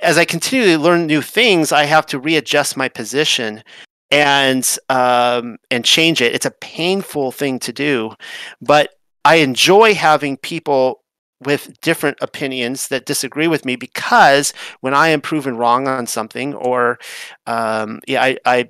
as 0.01 0.17
I 0.17 0.25
continue 0.25 0.67
to 0.67 0.79
learn 0.79 1.05
new 1.05 1.21
things, 1.21 1.71
I 1.71 1.85
have 1.85 2.05
to 2.07 2.19
readjust 2.19 2.75
my 2.75 2.89
position 2.89 3.63
and 4.11 4.77
um, 4.89 5.57
and 5.71 5.83
change 5.85 6.21
it. 6.21 6.33
It's 6.33 6.45
a 6.45 6.51
painful 6.51 7.31
thing 7.31 7.59
to 7.59 7.73
do, 7.73 8.13
but 8.61 8.95
I 9.23 9.35
enjoy 9.35 9.93
having 9.93 10.37
people 10.37 11.03
with 11.43 11.79
different 11.81 12.17
opinions 12.21 12.87
that 12.87 13.05
disagree 13.05 13.47
with 13.47 13.65
me 13.65 13.75
because 13.75 14.53
when 14.81 14.93
I 14.93 15.09
am 15.09 15.21
proven 15.21 15.57
wrong 15.57 15.87
on 15.87 16.07
something 16.07 16.53
or 16.55 16.97
um, 17.45 17.99
yeah, 18.07 18.23
I, 18.23 18.37
I 18.45 18.69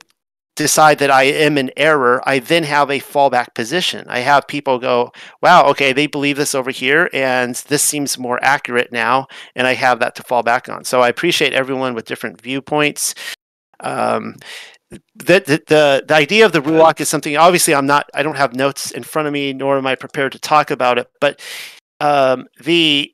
decide 0.57 0.97
that 0.97 1.11
I 1.11 1.23
am 1.23 1.57
in 1.57 1.71
error, 1.77 2.21
I 2.25 2.39
then 2.39 2.63
have 2.63 2.89
a 2.89 2.99
fallback 2.99 3.53
position. 3.53 4.05
I 4.09 4.19
have 4.19 4.47
people 4.47 4.79
go, 4.79 5.13
wow, 5.41 5.65
okay, 5.67 5.93
they 5.93 6.07
believe 6.07 6.35
this 6.35 6.55
over 6.55 6.71
here, 6.71 7.09
and 7.13 7.55
this 7.67 7.83
seems 7.83 8.17
more 8.17 8.43
accurate 8.43 8.91
now, 8.91 9.27
and 9.55 9.65
I 9.65 9.75
have 9.75 9.99
that 9.99 10.15
to 10.15 10.23
fall 10.23 10.43
back 10.43 10.67
on. 10.67 10.83
So 10.83 11.01
I 11.01 11.09
appreciate 11.09 11.53
everyone 11.53 11.93
with 11.93 12.05
different 12.05 12.41
viewpoints. 12.41 13.15
Um, 13.79 14.35
the, 14.89 14.99
the, 15.15 15.63
the, 15.67 16.05
the 16.07 16.15
idea 16.15 16.45
of 16.45 16.53
the 16.53 16.61
ruach 16.61 17.01
is 17.01 17.09
something 17.09 17.35
obviously 17.35 17.75
i'm 17.75 17.85
not 17.85 18.09
i 18.13 18.23
don't 18.23 18.37
have 18.37 18.55
notes 18.55 18.91
in 18.91 19.03
front 19.03 19.27
of 19.27 19.33
me 19.33 19.51
nor 19.51 19.77
am 19.77 19.85
i 19.85 19.95
prepared 19.95 20.31
to 20.31 20.39
talk 20.39 20.71
about 20.71 20.97
it 20.97 21.11
but 21.19 21.41
um, 21.99 22.47
the 22.63 23.13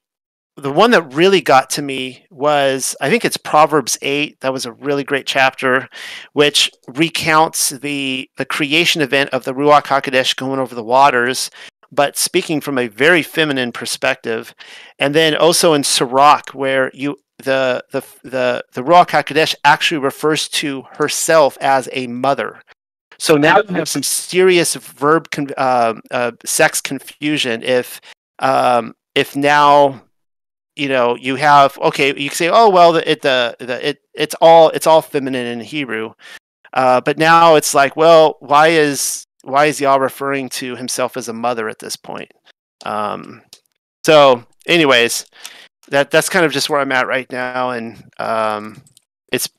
the 0.55 0.72
one 0.72 0.91
that 0.91 1.14
really 1.14 1.41
got 1.41 1.72
to 1.72 1.81
me 1.81 2.26
was 2.30 2.95
I 3.01 3.10
think 3.10 3.26
it's 3.26 3.38
Proverbs 3.38 3.97
8 4.03 4.39
that 4.41 4.53
was 4.53 4.68
a 4.68 4.72
really 4.73 5.03
great 5.03 5.26
chapter 5.26 5.89
which 6.34 6.72
recounts 6.88 7.72
the 7.72 8.30
the 8.38 8.45
creation 8.45 9.01
event 9.01 9.31
of 9.31 9.45
the 9.45 9.53
Ruach 9.53 9.85
HaKodesh 9.85 10.35
going 10.35 10.60
over 10.60 10.76
the 10.76 10.84
waters 10.84 11.49
but 11.93 12.18
speaking 12.18 12.60
from 12.60 12.77
a 12.77 12.88
very 12.88 13.22
feminine 13.22 13.72
perspective. 13.72 14.55
And 14.97 15.14
then 15.14 15.35
also 15.35 15.73
in 15.73 15.84
Sirach 15.84 16.49
where 16.51 16.91
you 16.93 17.18
the 17.38 17.84
the 17.91 18.03
the 18.23 18.64
the 18.73 18.81
Ruach 18.81 19.10
HaKodesh 19.10 19.55
actually 19.64 19.99
refers 19.99 20.47
to 20.49 20.84
herself 20.93 21.57
as 21.61 21.88
a 21.91 22.07
mother. 22.07 22.61
So 23.19 23.38
now 23.38 23.57
you 23.57 23.76
have 23.76 23.88
some 23.88 24.03
serious 24.03 24.76
verb 24.76 25.30
con- 25.30 25.51
uh, 25.55 25.93
uh, 26.11 26.31
sex 26.45 26.81
confusion 26.81 27.61
if 27.64 28.01
um, 28.39 28.95
if 29.15 29.35
now 29.35 30.01
you 30.76 30.89
know 30.89 31.15
you 31.15 31.35
have 31.35 31.77
okay 31.77 32.19
you 32.19 32.30
say 32.30 32.49
oh 32.49 32.69
well 32.69 32.93
the, 32.93 33.11
it 33.11 33.22
the, 33.22 33.55
the 33.60 33.89
it 33.89 33.99
it's 34.14 34.35
all 34.41 34.69
it's 34.69 34.88
all 34.88 35.01
feminine 35.01 35.45
in 35.45 35.60
hebrew. 35.61 36.14
Uh, 36.73 36.99
but 37.01 37.18
now 37.18 37.55
it's 37.55 37.73
like 37.73 37.95
well 37.95 38.38
why 38.39 38.69
is 38.69 39.26
why 39.43 39.65
is 39.65 39.80
Yah 39.80 39.95
referring 39.95 40.49
to 40.49 40.76
himself 40.76 41.18
as 41.18 41.27
a 41.27 41.34
mother 41.34 41.69
at 41.69 41.80
this 41.80 41.95
point? 41.95 42.31
Um, 42.85 43.41
so 44.05 44.43
anyways 44.65 45.26
that 45.89 46.11
that's 46.11 46.30
kind 46.30 46.45
of 46.45 46.51
just 46.51 46.69
where 46.69 46.80
i'm 46.80 46.91
at 46.91 47.07
right 47.07 47.31
now. 47.31 47.72
And 47.72 48.03
um, 48.18 48.81
it's 49.31 49.49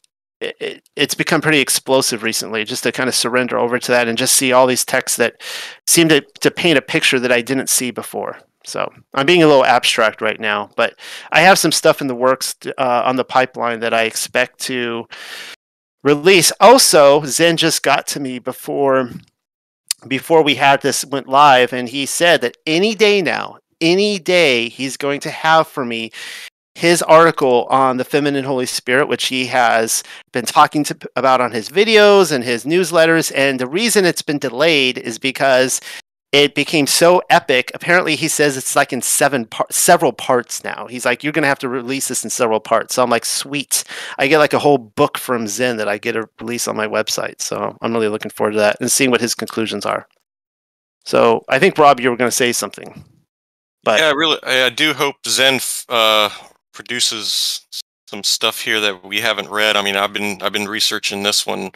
it, 0.40 0.82
it's 0.96 1.14
become 1.14 1.40
pretty 1.40 1.60
explosive 1.60 2.22
recently 2.22 2.64
just 2.64 2.82
to 2.82 2.92
kind 2.92 3.08
of 3.08 3.14
surrender 3.14 3.56
over 3.58 3.78
to 3.78 3.92
that 3.92 4.08
and 4.08 4.18
just 4.18 4.34
see 4.34 4.52
all 4.52 4.66
these 4.66 4.84
texts 4.84 5.16
that 5.18 5.40
seem 5.86 6.08
to, 6.08 6.20
to 6.40 6.50
paint 6.50 6.76
a 6.76 6.82
picture 6.82 7.18
that 7.18 7.32
i 7.32 7.40
didn't 7.40 7.68
see 7.68 7.90
before 7.90 8.38
so 8.64 8.92
I'm 9.12 9.26
being 9.26 9.42
a 9.42 9.46
little 9.46 9.64
abstract 9.64 10.20
right 10.20 10.40
now, 10.40 10.70
but 10.76 10.98
I 11.30 11.40
have 11.40 11.58
some 11.58 11.72
stuff 11.72 12.00
in 12.00 12.06
the 12.06 12.14
works 12.14 12.56
uh, 12.78 13.02
on 13.04 13.16
the 13.16 13.24
pipeline 13.24 13.80
that 13.80 13.94
I 13.94 14.04
expect 14.04 14.58
to 14.60 15.06
release. 16.02 16.52
Also, 16.60 17.24
Zen 17.24 17.56
just 17.56 17.82
got 17.82 18.06
to 18.08 18.20
me 18.20 18.38
before 18.38 19.10
before 20.06 20.42
we 20.42 20.56
had 20.56 20.82
this 20.82 21.04
went 21.04 21.28
live, 21.28 21.72
and 21.72 21.88
he 21.88 22.04
said 22.04 22.42
that 22.42 22.58
any 22.66 22.94
day 22.94 23.22
now, 23.22 23.58
any 23.80 24.18
day, 24.18 24.68
he's 24.68 24.98
going 24.98 25.20
to 25.20 25.30
have 25.30 25.66
for 25.66 25.84
me 25.84 26.10
his 26.74 27.02
article 27.02 27.66
on 27.70 27.96
the 27.96 28.04
feminine 28.04 28.44
Holy 28.44 28.66
Spirit, 28.66 29.08
which 29.08 29.26
he 29.26 29.46
has 29.46 30.02
been 30.32 30.44
talking 30.44 30.82
to, 30.84 30.96
about 31.14 31.40
on 31.40 31.52
his 31.52 31.68
videos 31.68 32.32
and 32.32 32.42
his 32.42 32.64
newsletters. 32.64 33.32
And 33.34 33.60
the 33.60 33.66
reason 33.66 34.04
it's 34.04 34.22
been 34.22 34.38
delayed 34.38 34.98
is 34.98 35.18
because 35.18 35.80
it 36.34 36.56
became 36.56 36.88
so 36.88 37.22
epic. 37.30 37.70
Apparently, 37.74 38.16
he 38.16 38.26
says 38.26 38.56
it's 38.56 38.74
like 38.74 38.92
in 38.92 39.00
seven 39.00 39.46
par- 39.46 39.68
several 39.70 40.12
parts 40.12 40.64
now. 40.64 40.88
He's 40.88 41.04
like, 41.04 41.22
you're 41.22 41.32
gonna 41.32 41.46
have 41.46 41.60
to 41.60 41.68
release 41.68 42.08
this 42.08 42.24
in 42.24 42.30
several 42.30 42.58
parts. 42.58 42.92
So 42.92 43.04
I'm 43.04 43.10
like, 43.10 43.24
sweet. 43.24 43.84
I 44.18 44.26
get 44.26 44.38
like 44.38 44.52
a 44.52 44.58
whole 44.58 44.78
book 44.78 45.16
from 45.16 45.46
Zen 45.46 45.76
that 45.76 45.88
I 45.88 45.96
get 45.96 46.12
to 46.12 46.28
release 46.40 46.66
on 46.66 46.76
my 46.76 46.88
website. 46.88 47.40
So 47.40 47.78
I'm 47.80 47.92
really 47.92 48.08
looking 48.08 48.32
forward 48.32 48.52
to 48.52 48.58
that 48.58 48.78
and 48.80 48.90
seeing 48.90 49.12
what 49.12 49.20
his 49.20 49.32
conclusions 49.32 49.86
are. 49.86 50.08
So 51.04 51.44
I 51.48 51.60
think 51.60 51.78
Rob, 51.78 52.00
you 52.00 52.10
were 52.10 52.16
gonna 52.16 52.32
say 52.32 52.50
something. 52.52 53.04
But 53.84 54.00
yeah, 54.00 54.08
I 54.08 54.12
really, 54.12 54.38
I 54.42 54.70
do 54.70 54.92
hope 54.92 55.16
Zen 55.28 55.60
uh, 55.88 56.30
produces 56.72 57.64
some 58.08 58.24
stuff 58.24 58.60
here 58.60 58.80
that 58.80 59.04
we 59.04 59.20
haven't 59.20 59.50
read. 59.50 59.76
I 59.76 59.82
mean, 59.82 59.94
I've 59.94 60.12
been 60.12 60.42
I've 60.42 60.52
been 60.52 60.66
researching 60.66 61.22
this 61.22 61.46
one 61.46 61.70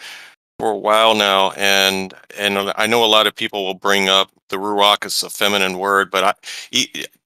for 0.59 0.71
a 0.71 0.79
while 0.79 1.15
now, 1.15 1.53
and 1.53 2.15
and 2.37 2.73
I 2.77 2.87
know 2.87 3.05
a 3.05 3.07
lot 3.07 3.27
of 3.27 3.35
people 3.37 3.65
will 3.65 3.75
bring 3.75 4.09
up 4.09 4.31
the 4.49 4.57
ruach 4.57 5.05
as 5.05 5.23
a 5.23 5.31
feminine 5.31 5.79
word, 5.79 6.11
but 6.11 6.25
I 6.25 6.35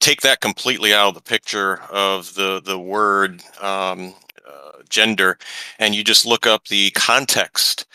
take 0.00 0.20
that 0.22 0.40
completely 0.40 0.92
out 0.92 1.08
of 1.08 1.14
the 1.14 1.22
picture 1.22 1.80
of 1.90 2.34
the 2.34 2.60
the 2.62 2.78
word 2.78 3.42
um, 3.60 4.14
uh, 4.46 4.82
gender, 4.88 5.38
and 5.78 5.94
you 5.94 6.04
just 6.04 6.26
look 6.26 6.46
up 6.46 6.68
the 6.68 6.90
context 6.92 7.86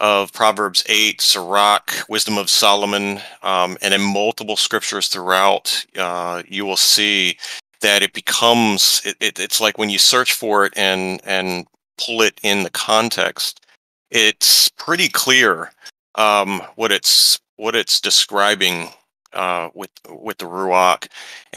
of 0.00 0.32
Proverbs 0.32 0.84
8, 0.88 1.22
Sirach, 1.22 1.90
Wisdom 2.08 2.36
of 2.36 2.50
Solomon, 2.50 3.18
um, 3.42 3.78
and 3.80 3.94
in 3.94 4.02
multiple 4.02 4.56
scriptures 4.56 5.08
throughout, 5.08 5.86
uh, 5.96 6.42
you 6.46 6.66
will 6.66 6.76
see 6.76 7.38
that 7.80 8.02
it 8.02 8.12
becomes 8.12 9.02
it, 9.04 9.16
it, 9.20 9.38
it's 9.38 9.60
like 9.60 9.78
when 9.78 9.90
you 9.90 9.98
search 9.98 10.32
for 10.34 10.64
it 10.66 10.72
and 10.76 11.20
and 11.24 11.66
pull 11.98 12.22
it 12.22 12.38
in 12.42 12.62
the 12.62 12.70
context 12.70 13.65
it's 14.10 14.68
pretty 14.68 15.08
clear 15.08 15.72
um, 16.16 16.62
what 16.76 16.92
it's 16.92 17.40
what 17.56 17.74
it's 17.74 18.00
describing 18.00 18.88
uh, 19.32 19.70
with 19.74 19.90
with 20.08 20.38
the 20.38 20.46
ruach, 20.46 21.08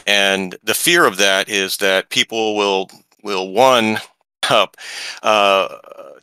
and 0.06 0.56
the 0.62 0.74
fear 0.74 1.06
of 1.06 1.16
that 1.18 1.48
is 1.48 1.78
that 1.78 2.10
people 2.10 2.56
will 2.56 2.90
will 3.22 3.52
one 3.52 3.98
up 4.50 4.76
uh, 5.22 5.68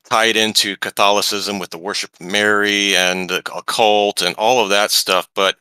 tie 0.09 0.25
it 0.25 0.35
into 0.35 0.75
Catholicism 0.77 1.59
with 1.59 1.69
the 1.69 1.77
worship 1.77 2.11
of 2.19 2.25
Mary 2.25 2.95
and 2.95 3.29
the 3.29 3.39
occult 3.55 4.21
and 4.21 4.35
all 4.35 4.63
of 4.63 4.69
that 4.69 4.91
stuff, 4.91 5.27
but 5.35 5.57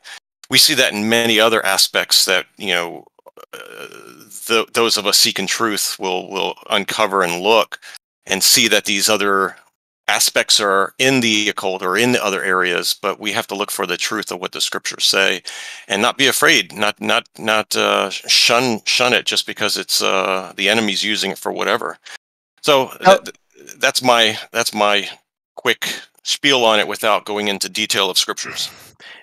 we 0.49 0.57
see 0.57 0.73
that 0.73 0.93
in 0.93 1.09
many 1.09 1.39
other 1.39 1.65
aspects 1.65 2.25
that 2.25 2.45
you 2.57 2.73
know 2.73 3.05
uh, 3.53 3.59
the, 4.47 4.65
those 4.73 4.97
of 4.97 5.05
us 5.05 5.17
seeking 5.17 5.47
truth 5.47 5.97
will 5.99 6.29
will 6.29 6.55
uncover 6.69 7.23
and 7.23 7.41
look 7.41 7.79
and 8.25 8.43
see 8.43 8.67
that 8.67 8.85
these 8.85 9.09
other 9.09 9.55
aspects 10.07 10.59
are 10.59 10.93
in 10.99 11.19
the 11.19 11.49
occult 11.49 11.81
or 11.81 11.97
in 11.97 12.13
the 12.13 12.23
other 12.23 12.43
areas, 12.43 12.95
but 13.01 13.19
we 13.19 13.31
have 13.33 13.47
to 13.47 13.55
look 13.55 13.71
for 13.71 13.85
the 13.85 13.97
truth 13.97 14.31
of 14.31 14.39
what 14.39 14.51
the 14.53 14.61
scriptures 14.61 15.05
say, 15.05 15.41
and 15.87 16.01
not 16.01 16.17
be 16.17 16.27
afraid, 16.27 16.73
not 16.73 16.99
not 17.01 17.27
not 17.37 17.75
uh, 17.75 18.09
shun 18.09 18.81
shun 18.85 19.13
it 19.13 19.25
just 19.25 19.45
because 19.45 19.77
it's 19.77 20.01
uh, 20.01 20.53
the 20.55 20.69
enemy's 20.69 21.03
using 21.03 21.31
it 21.31 21.37
for 21.37 21.51
whatever. 21.51 21.97
So 22.61 22.91
Oh. 23.05 23.17
th- 23.17 23.35
that's 23.79 24.01
my 24.01 24.37
that's 24.51 24.73
my 24.73 25.09
quick 25.55 25.93
spiel 26.23 26.63
on 26.63 26.79
it 26.79 26.87
without 26.87 27.25
going 27.25 27.47
into 27.47 27.69
detail 27.69 28.09
of 28.09 28.17
scriptures. 28.17 28.69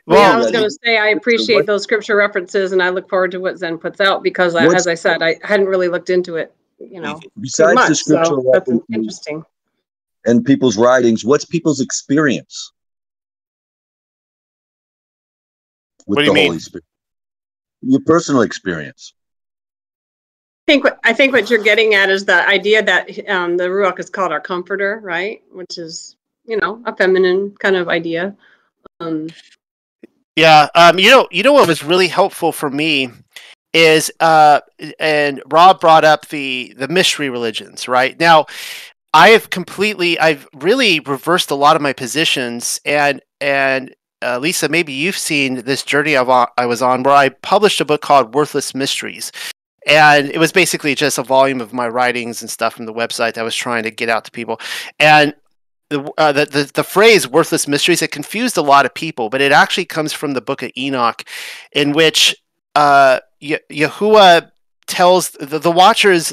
yeah, 0.06 0.32
I 0.32 0.36
was 0.36 0.50
going 0.50 0.64
to 0.64 0.76
say 0.84 0.98
I 0.98 1.08
appreciate 1.08 1.66
those 1.66 1.82
scripture 1.82 2.16
references, 2.16 2.72
and 2.72 2.82
I 2.82 2.90
look 2.90 3.08
forward 3.08 3.30
to 3.32 3.38
what 3.38 3.58
Zen 3.58 3.78
puts 3.78 4.00
out 4.00 4.22
because, 4.22 4.54
I, 4.54 4.66
as 4.66 4.86
I 4.86 4.94
said, 4.94 5.22
I 5.22 5.36
hadn't 5.42 5.66
really 5.66 5.88
looked 5.88 6.10
into 6.10 6.36
it, 6.36 6.54
you 6.78 7.00
know, 7.00 7.20
Besides 7.40 7.74
much. 7.74 7.88
the 7.88 7.94
scriptural 7.94 8.42
so 8.42 8.50
that's 8.52 8.68
references 8.68 8.86
interesting. 8.92 9.44
And 10.26 10.44
people's 10.44 10.76
writings, 10.76 11.24
what's 11.24 11.44
people's 11.44 11.80
experience 11.80 12.72
with 16.06 16.16
What 16.16 16.22
do 16.22 16.26
you 16.26 16.30
the 16.30 16.34
mean? 16.34 16.46
Holy 16.48 16.58
Spirit? 16.58 16.84
Your 17.82 18.00
personal 18.06 18.42
experience. 18.42 19.14
I 20.66 20.72
think 20.72 20.84
what 20.84 21.00
I 21.04 21.12
think 21.12 21.32
what 21.32 21.50
you're 21.50 21.62
getting 21.62 21.94
at 21.94 22.10
is 22.10 22.24
the 22.24 22.46
idea 22.48 22.82
that 22.82 23.28
um, 23.28 23.56
the 23.56 23.64
ruach 23.64 23.98
is 23.98 24.08
called 24.10 24.32
our 24.32 24.40
comforter, 24.40 25.00
right? 25.02 25.42
Which 25.52 25.78
is 25.78 26.16
you 26.46 26.56
know 26.56 26.82
a 26.86 26.96
feminine 26.96 27.54
kind 27.58 27.76
of 27.76 27.88
idea. 27.88 28.34
Um, 29.00 29.28
Yeah, 30.36 30.68
um, 30.74 30.98
you 30.98 31.10
know, 31.10 31.28
you 31.30 31.42
know 31.42 31.52
what 31.52 31.68
was 31.68 31.84
really 31.84 32.08
helpful 32.08 32.50
for 32.52 32.70
me 32.70 33.10
is, 33.72 34.10
uh, 34.20 34.60
and 34.98 35.42
Rob 35.46 35.80
brought 35.80 36.04
up 36.04 36.28
the 36.28 36.74
the 36.76 36.88
mystery 36.88 37.28
religions. 37.30 37.86
Right 37.88 38.18
now, 38.18 38.46
I 39.14 39.28
have 39.28 39.48
completely, 39.48 40.18
I've 40.18 40.48
really 40.52 40.98
reversed 40.98 41.52
a 41.52 41.54
lot 41.54 41.76
of 41.76 41.82
my 41.82 41.92
positions, 41.92 42.80
and 42.84 43.22
and 43.40 43.94
uh, 44.20 44.38
Lisa, 44.38 44.68
maybe 44.68 44.92
you've 44.92 45.16
seen 45.16 45.62
this 45.62 45.84
journey 45.84 46.16
I've 46.16 46.48
I 46.58 46.66
was 46.66 46.82
on, 46.82 47.04
where 47.04 47.14
I 47.14 47.28
published 47.28 47.80
a 47.80 47.84
book 47.84 48.02
called 48.02 48.34
Worthless 48.34 48.74
Mysteries, 48.74 49.30
and 49.86 50.30
it 50.30 50.38
was 50.38 50.50
basically 50.50 50.96
just 50.96 51.16
a 51.16 51.22
volume 51.22 51.60
of 51.60 51.72
my 51.72 51.86
writings 51.86 52.42
and 52.42 52.50
stuff 52.50 52.74
from 52.74 52.86
the 52.86 52.92
website 52.92 53.34
that 53.34 53.38
I 53.38 53.44
was 53.44 53.54
trying 53.54 53.84
to 53.84 53.92
get 53.92 54.08
out 54.08 54.24
to 54.24 54.32
people, 54.32 54.60
and 54.98 55.32
the, 55.90 56.10
uh, 56.18 56.32
the, 56.32 56.46
the 56.46 56.70
the 56.74 56.84
phrase 56.84 57.28
"worthless 57.28 57.68
mysteries" 57.68 58.02
it 58.02 58.10
confused 58.10 58.56
a 58.56 58.62
lot 58.62 58.84
of 58.84 58.94
people, 58.94 59.30
but 59.30 59.40
it 59.40 59.52
actually 59.52 59.84
comes 59.84 60.12
from 60.12 60.32
the 60.32 60.40
Book 60.40 60.60
of 60.60 60.72
Enoch, 60.76 61.22
in 61.70 61.92
which 61.92 62.34
uh, 62.74 63.20
Ye- 63.38 63.58
Yahuwah 63.70 64.50
tells 64.88 65.30
the, 65.30 65.60
the 65.60 65.70
Watchers 65.70 66.32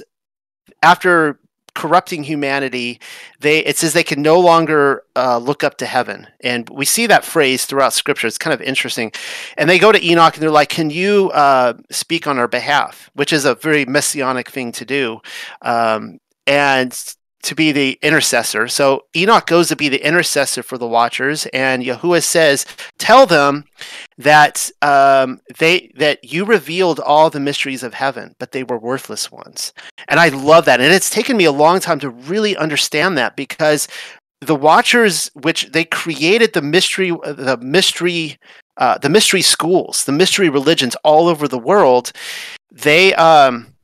after 0.82 1.41
corrupting 1.74 2.24
humanity, 2.24 3.00
they 3.40 3.60
it 3.60 3.78
says 3.78 3.94
they 3.94 4.04
can 4.04 4.22
no 4.22 4.40
longer 4.40 5.04
uh, 5.16 5.38
look 5.38 5.64
up 5.64 5.78
to 5.78 5.86
heaven, 5.86 6.28
and 6.42 6.70
we 6.70 6.86
see 6.86 7.08
that 7.08 7.26
phrase 7.26 7.66
throughout 7.66 7.94
Scripture. 7.94 8.28
It's 8.28 8.38
kind 8.38 8.54
of 8.54 8.62
interesting, 8.62 9.12
and 9.58 9.70
they 9.70 9.80
go 9.80 9.92
to 9.92 10.06
Enoch 10.06 10.34
and 10.34 10.44
they're 10.44 10.52
like, 10.52 10.70
"Can 10.70 10.90
you 10.90 11.32
uh, 11.32 11.74
speak 11.90 12.28
on 12.28 12.38
our 12.38 12.48
behalf?" 12.48 13.10
Which 13.14 13.34
is 13.34 13.46
a 13.46 13.56
very 13.56 13.86
messianic 13.86 14.50
thing 14.50 14.72
to 14.74 14.86
do, 14.86 15.22
um, 15.62 16.20
and 16.46 16.98
to 17.44 17.56
be 17.56 17.72
the 17.72 17.98
intercessor. 18.02 18.68
So 18.68 19.06
Enoch 19.16 19.48
goes 19.48 19.70
to 19.70 19.76
be 19.76 19.90
the 19.90 20.06
intercessor 20.06 20.64
for 20.64 20.78
the 20.78 20.88
watchers, 20.88 21.46
and 21.48 21.84
Yahuwah 21.84 22.24
says, 22.24 22.66
"Tell 22.98 23.26
them 23.26 23.66
that 24.18 24.70
um, 24.82 25.40
they 25.58 25.92
that 25.96 26.24
you 26.24 26.46
revealed 26.46 27.00
all 27.00 27.30
the 27.30 27.40
mysteries 27.40 27.84
of 27.84 27.94
heaven, 27.94 28.36
but 28.40 28.52
they 28.52 28.64
were 28.64 28.78
worthless 28.78 29.32
ones." 29.32 29.74
And 30.08 30.20
I 30.20 30.30
love 30.30 30.66
that, 30.66 30.82
and 30.82 30.94
it's 30.94 31.10
taken 31.10 31.38
me 31.38 31.46
a 31.46 31.52
long 31.52 31.80
time 31.80 32.00
to 32.00 32.10
really 32.10 32.56
understand 32.56 33.18
that 33.18 33.36
because 33.36 33.88
the 34.40 34.56
watchers, 34.56 35.30
which 35.34 35.72
they 35.72 35.86
created 35.86 36.54
the 36.54 36.62
mystery, 36.62 37.12
the 37.12 37.58
mystery. 37.62 38.38
Uh, 38.78 38.98
the 38.98 39.10
mystery 39.10 39.42
schools, 39.42 40.06
the 40.06 40.14
mystery 40.14 40.50
religions 40.50 40.96
all 41.04 41.28
over 41.28 41.46
the 41.46 41.60
world, 41.60 42.14
they 42.72 43.14
um, 43.16 43.76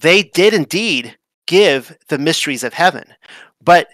they 0.00 0.22
did 0.22 0.54
indeed 0.54 1.16
give 1.50 1.98
the 2.06 2.18
mysteries 2.18 2.62
of 2.62 2.74
heaven. 2.74 3.04
But 3.62 3.88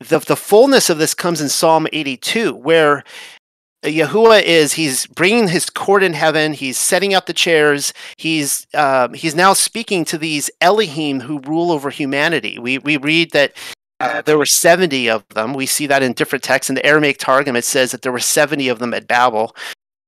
the, 0.00 0.18
the 0.18 0.34
fullness 0.34 0.90
of 0.90 0.98
this 0.98 1.14
comes 1.14 1.40
in 1.40 1.48
Psalm 1.48 1.86
82, 1.92 2.52
where 2.52 3.04
Yahuwah 3.84 4.42
is 4.42 4.72
he's 4.72 5.06
bringing 5.06 5.46
his 5.46 5.70
court 5.70 6.02
in 6.02 6.14
heaven. 6.14 6.52
He's 6.52 6.76
setting 6.76 7.14
out 7.14 7.26
the 7.26 7.32
chairs. 7.32 7.94
He's 8.16 8.66
um, 8.74 9.14
he's 9.14 9.36
now 9.36 9.52
speaking 9.52 10.04
to 10.06 10.18
these 10.18 10.50
Elohim 10.60 11.20
who 11.20 11.38
rule 11.38 11.70
over 11.70 11.90
humanity. 11.90 12.58
We 12.58 12.78
we 12.78 12.96
read 12.96 13.30
that 13.30 13.52
uh, 14.00 14.22
there 14.22 14.38
were 14.38 14.46
seventy 14.46 15.08
of 15.08 15.24
them. 15.28 15.54
We 15.54 15.66
see 15.66 15.86
that 15.86 16.02
in 16.02 16.12
different 16.12 16.42
texts. 16.42 16.68
In 16.68 16.74
the 16.74 16.84
Aramaic 16.84 17.18
Targum, 17.18 17.54
it 17.54 17.64
says 17.64 17.92
that 17.92 18.02
there 18.02 18.12
were 18.12 18.18
seventy 18.18 18.68
of 18.68 18.80
them 18.80 18.92
at 18.92 19.06
Babel, 19.06 19.54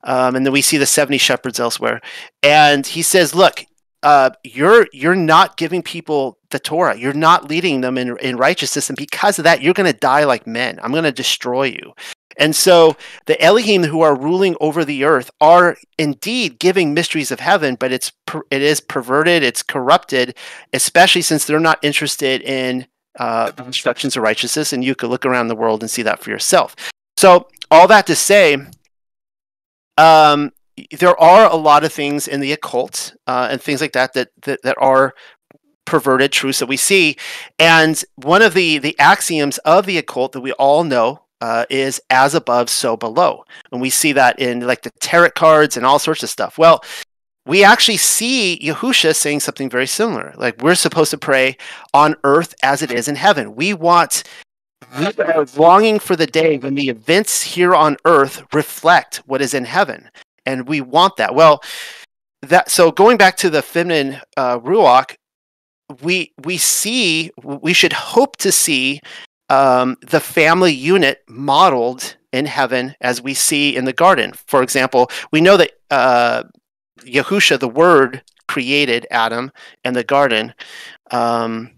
um, 0.02 0.34
and 0.34 0.44
then 0.44 0.52
we 0.52 0.62
see 0.62 0.78
the 0.78 0.86
seventy 0.86 1.18
shepherds 1.18 1.60
elsewhere. 1.60 2.00
And 2.42 2.84
he 2.84 3.02
says, 3.02 3.32
"Look, 3.32 3.64
uh, 4.02 4.30
you're 4.44 4.86
you're 4.92 5.14
not 5.14 5.56
giving 5.56 5.82
people 5.82 6.38
the 6.50 6.58
Torah. 6.58 6.96
You're 6.96 7.12
not 7.12 7.48
leading 7.48 7.80
them 7.80 7.98
in 7.98 8.16
in 8.18 8.36
righteousness, 8.36 8.88
and 8.88 8.96
because 8.96 9.38
of 9.38 9.44
that, 9.44 9.62
you're 9.62 9.74
going 9.74 9.92
to 9.92 9.98
die 9.98 10.24
like 10.24 10.46
men. 10.46 10.78
I'm 10.82 10.92
going 10.92 11.04
to 11.04 11.12
destroy 11.12 11.64
you." 11.64 11.94
And 12.38 12.54
so 12.54 12.96
the 13.26 13.40
Elohim 13.42 13.82
who 13.82 14.00
are 14.00 14.16
ruling 14.16 14.56
over 14.60 14.84
the 14.84 15.04
earth 15.04 15.30
are 15.40 15.76
indeed 15.98 16.60
giving 16.60 16.94
mysteries 16.94 17.32
of 17.32 17.40
heaven, 17.40 17.74
but 17.74 17.92
it's 17.92 18.12
per, 18.26 18.42
it 18.50 18.62
is 18.62 18.80
perverted, 18.80 19.42
it's 19.42 19.62
corrupted, 19.62 20.36
especially 20.72 21.22
since 21.22 21.44
they're 21.44 21.58
not 21.58 21.80
interested 21.82 22.40
in 22.42 22.86
uh, 23.18 23.50
the 23.50 23.64
instructions 23.64 24.16
of 24.16 24.22
righteousness. 24.22 24.72
And 24.72 24.84
you 24.84 24.94
could 24.94 25.10
look 25.10 25.26
around 25.26 25.48
the 25.48 25.56
world 25.56 25.82
and 25.82 25.90
see 25.90 26.02
that 26.02 26.20
for 26.22 26.30
yourself. 26.30 26.76
So 27.16 27.48
all 27.72 27.88
that 27.88 28.06
to 28.06 28.14
say, 28.14 28.58
um, 29.96 30.52
there 30.98 31.18
are 31.20 31.50
a 31.50 31.56
lot 31.56 31.84
of 31.84 31.92
things 31.92 32.28
in 32.28 32.40
the 32.40 32.52
occult 32.52 33.14
uh, 33.26 33.48
and 33.50 33.60
things 33.60 33.80
like 33.80 33.92
that 33.92 34.12
that 34.14 34.28
that, 34.42 34.62
that 34.62 34.76
are 34.78 35.14
perverted 35.84 36.32
truths 36.32 36.58
that 36.58 36.66
we 36.68 36.76
see. 36.76 37.16
And 37.58 38.02
one 38.16 38.42
of 38.42 38.54
the 38.54 38.78
the 38.78 38.98
axioms 38.98 39.58
of 39.58 39.86
the 39.86 39.98
occult 39.98 40.32
that 40.32 40.40
we 40.40 40.52
all 40.52 40.84
know 40.84 41.22
uh, 41.40 41.64
is 41.70 42.00
as 42.10 42.34
above 42.34 42.68
so 42.68 42.96
below. 42.96 43.44
And 43.72 43.80
we 43.80 43.90
see 43.90 44.12
that 44.12 44.38
in 44.38 44.60
like 44.60 44.82
the 44.82 44.90
tarot 45.00 45.30
cards 45.30 45.76
and 45.76 45.86
all 45.86 45.98
sorts 45.98 46.22
of 46.22 46.30
stuff. 46.30 46.58
Well 46.58 46.82
we 47.46 47.64
actually 47.64 47.96
see 47.96 48.60
Yahusha 48.62 49.16
saying 49.16 49.40
something 49.40 49.70
very 49.70 49.86
similar. 49.86 50.34
Like 50.36 50.60
we're 50.60 50.74
supposed 50.74 51.10
to 51.12 51.18
pray 51.18 51.56
on 51.94 52.14
earth 52.22 52.54
as 52.62 52.82
it 52.82 52.92
is 52.92 53.08
in 53.08 53.16
heaven. 53.16 53.56
We 53.56 53.72
want 53.72 54.22
we 54.98 55.06
are 55.06 55.46
longing 55.56 55.98
for 55.98 56.14
the 56.14 56.26
day 56.26 56.58
when 56.58 56.74
the 56.74 56.88
events 56.88 57.42
here 57.42 57.74
on 57.74 57.96
earth 58.04 58.42
reflect 58.54 59.22
what 59.26 59.40
is 59.40 59.54
in 59.54 59.64
heaven 59.64 60.10
and 60.48 60.66
we 60.66 60.80
want 60.80 61.16
that. 61.16 61.34
Well, 61.34 61.62
that 62.42 62.70
so 62.70 62.90
going 62.90 63.18
back 63.18 63.36
to 63.38 63.50
the 63.50 63.62
feminine 63.62 64.20
uh, 64.36 64.58
ruach, 64.60 65.16
we 66.02 66.32
we 66.44 66.56
see 66.56 67.30
we 67.42 67.74
should 67.74 67.92
hope 67.92 68.36
to 68.38 68.50
see 68.50 69.00
um, 69.50 69.96
the 70.00 70.20
family 70.20 70.72
unit 70.72 71.22
modeled 71.28 72.16
in 72.32 72.46
heaven 72.46 72.94
as 73.00 73.22
we 73.22 73.34
see 73.34 73.76
in 73.76 73.84
the 73.84 73.92
garden. 73.92 74.32
For 74.46 74.62
example, 74.62 75.10
we 75.32 75.40
know 75.40 75.56
that 75.56 75.72
uh, 75.90 76.44
Yahusha, 77.00 77.58
the 77.58 77.68
Word, 77.68 78.22
created 78.46 79.06
Adam 79.10 79.50
and 79.84 79.94
the 79.94 80.04
garden. 80.04 80.54
Um, 81.10 81.72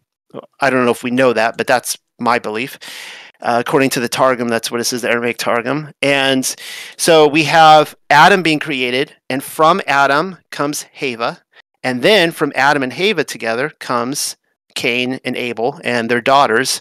I 0.60 0.70
don't 0.70 0.84
know 0.84 0.92
if 0.92 1.02
we 1.02 1.10
know 1.10 1.32
that, 1.32 1.56
but 1.56 1.66
that's 1.66 1.96
my 2.20 2.38
belief. 2.38 2.78
Uh, 3.42 3.62
according 3.66 3.90
to 3.90 4.00
the 4.00 4.08
Targum, 4.08 4.48
that's 4.48 4.70
what 4.70 4.80
it 4.80 4.84
says, 4.84 5.02
the 5.02 5.10
Aramaic 5.10 5.38
Targum. 5.38 5.92
And 6.02 6.54
so 6.96 7.26
we 7.26 7.44
have 7.44 7.94
Adam 8.10 8.42
being 8.42 8.58
created, 8.58 9.16
and 9.28 9.42
from 9.42 9.80
Adam 9.86 10.38
comes 10.50 10.82
Hava, 10.94 11.42
and 11.82 12.02
then 12.02 12.32
from 12.32 12.52
Adam 12.54 12.82
and 12.82 12.92
Hava 12.92 13.24
together 13.24 13.70
comes 13.78 14.36
Cain 14.74 15.20
and 15.24 15.36
Abel 15.36 15.80
and 15.82 16.10
their 16.10 16.20
daughters. 16.20 16.80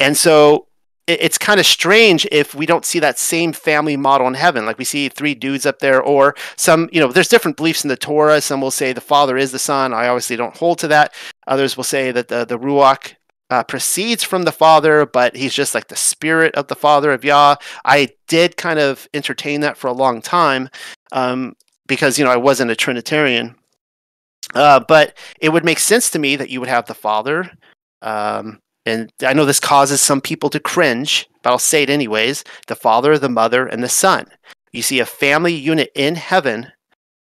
And 0.00 0.16
so 0.16 0.66
it's 1.06 1.38
kind 1.38 1.58
of 1.58 1.66
strange 1.66 2.26
if 2.30 2.54
we 2.54 2.64
don't 2.64 2.84
see 2.84 3.00
that 3.00 3.18
same 3.18 3.52
family 3.52 3.96
model 3.96 4.26
in 4.28 4.34
heaven. 4.34 4.64
Like 4.64 4.78
we 4.78 4.84
see 4.84 5.08
three 5.08 5.34
dudes 5.34 5.66
up 5.66 5.80
there, 5.80 6.00
or 6.00 6.34
some, 6.56 6.88
you 6.92 7.00
know, 7.00 7.10
there's 7.10 7.28
different 7.28 7.56
beliefs 7.56 7.84
in 7.84 7.88
the 7.88 7.96
Torah. 7.96 8.40
Some 8.40 8.60
will 8.60 8.70
say 8.70 8.92
the 8.92 9.00
Father 9.00 9.36
is 9.36 9.52
the 9.52 9.58
Son. 9.58 9.92
I 9.92 10.08
obviously 10.08 10.36
don't 10.36 10.56
hold 10.56 10.78
to 10.78 10.88
that. 10.88 11.12
Others 11.46 11.76
will 11.76 11.84
say 11.84 12.12
that 12.12 12.28
the, 12.28 12.44
the 12.44 12.58
Ruach 12.58 13.14
uh, 13.52 13.62
proceeds 13.62 14.24
from 14.24 14.44
the 14.44 14.50
Father, 14.50 15.04
but 15.04 15.36
he's 15.36 15.52
just 15.52 15.74
like 15.74 15.88
the 15.88 15.96
spirit 15.96 16.54
of 16.54 16.68
the 16.68 16.74
Father 16.74 17.12
of 17.12 17.22
Yah. 17.22 17.56
I 17.84 18.08
did 18.26 18.56
kind 18.56 18.78
of 18.78 19.06
entertain 19.12 19.60
that 19.60 19.76
for 19.76 19.88
a 19.88 19.92
long 19.92 20.22
time 20.22 20.70
um, 21.12 21.54
because, 21.86 22.18
you 22.18 22.24
know, 22.24 22.30
I 22.30 22.38
wasn't 22.38 22.70
a 22.70 22.76
Trinitarian. 22.76 23.54
Uh, 24.54 24.80
but 24.80 25.18
it 25.38 25.50
would 25.50 25.66
make 25.66 25.78
sense 25.78 26.08
to 26.10 26.18
me 26.18 26.34
that 26.36 26.48
you 26.48 26.60
would 26.60 26.70
have 26.70 26.86
the 26.86 26.94
Father. 26.94 27.50
Um, 28.00 28.58
and 28.86 29.12
I 29.22 29.34
know 29.34 29.44
this 29.44 29.60
causes 29.60 30.00
some 30.00 30.22
people 30.22 30.48
to 30.48 30.58
cringe, 30.58 31.28
but 31.42 31.50
I'll 31.50 31.58
say 31.58 31.82
it 31.82 31.90
anyways 31.90 32.44
the 32.68 32.74
Father, 32.74 33.18
the 33.18 33.28
Mother, 33.28 33.66
and 33.66 33.84
the 33.84 33.88
Son. 33.88 34.28
You 34.72 34.80
see 34.80 34.98
a 34.98 35.06
family 35.06 35.52
unit 35.52 35.92
in 35.94 36.14
heaven. 36.14 36.72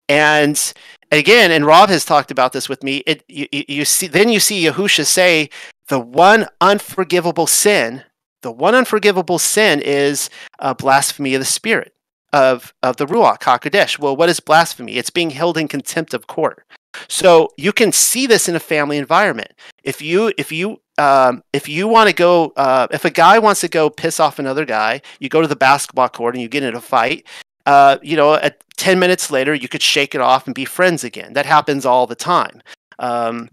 And 0.10 0.74
again, 1.14 1.52
and 1.52 1.66
Rob 1.66 1.90
has 1.90 2.04
talked 2.04 2.30
about 2.30 2.52
this 2.52 2.68
with 2.68 2.84
me. 2.84 2.98
It 3.08 3.24
you, 3.30 3.48
you 3.52 3.86
see 3.86 4.08
then 4.08 4.28
you 4.28 4.42
see 4.42 4.66
Yahusha 4.66 5.06
say 5.06 5.50
the 5.90 6.00
one 6.00 6.48
unforgivable 6.62 7.48
sin 7.48 8.04
the 8.42 8.52
one 8.52 8.76
unforgivable 8.76 9.40
sin 9.40 9.82
is 9.84 10.30
uh, 10.60 10.74
blasphemy 10.74 11.34
of 11.36 11.42
the 11.42 11.46
Spirit 11.46 11.94
of 12.32 12.74
of 12.84 12.98
the 12.98 13.06
Ruach 13.06 13.40
Hakodesh. 13.40 14.00
Well, 14.00 14.16
what 14.16 14.30
is 14.30 14.40
blasphemy? 14.40 14.96
It's 14.96 15.10
being 15.10 15.32
held 15.32 15.58
in 15.58 15.68
contempt 15.68 16.14
of 16.14 16.28
court. 16.28 16.66
So 17.08 17.50
you 17.58 17.72
can 17.72 17.92
see 17.92 18.26
this 18.26 18.50
in 18.50 18.56
a 18.56 18.60
family 18.60 18.98
environment. 18.98 19.52
If 19.84 20.02
you 20.02 20.32
if 20.38 20.52
you 20.52 20.82
um, 20.98 21.44
if 21.54 21.68
you 21.68 21.88
want 21.88 22.10
to 22.10 22.16
go, 22.16 22.54
uh, 22.56 22.88
if 22.92 23.06
a 23.06 23.10
guy 23.10 23.40
wants 23.40 23.62
to 23.62 23.68
go 23.68 23.90
piss 23.90 24.20
off 24.20 24.40
another 24.40 24.66
guy, 24.66 25.02
you 25.20 25.30
go 25.30 25.42
to 25.42 25.48
the 25.48 25.56
basketball 25.56 26.10
court 26.10 26.36
and 26.36 26.42
you 26.42 26.50
get 26.50 26.64
in 26.64 26.76
a 26.76 26.82
fight. 26.82 27.26
Uh, 27.66 27.98
you 28.02 28.18
know, 28.18 28.34
at 28.34 28.62
10 28.78 29.00
minutes 29.00 29.30
later, 29.30 29.54
you 29.54 29.68
could 29.68 29.82
shake 29.82 30.16
it 30.16 30.22
off 30.22 30.46
and 30.46 30.56
be 30.56 30.66
friends 30.66 31.04
again. 31.04 31.34
That 31.34 31.46
happens 31.46 31.86
all 31.86 32.08
the 32.08 32.16
time. 32.16 32.62
Um, 32.98 33.50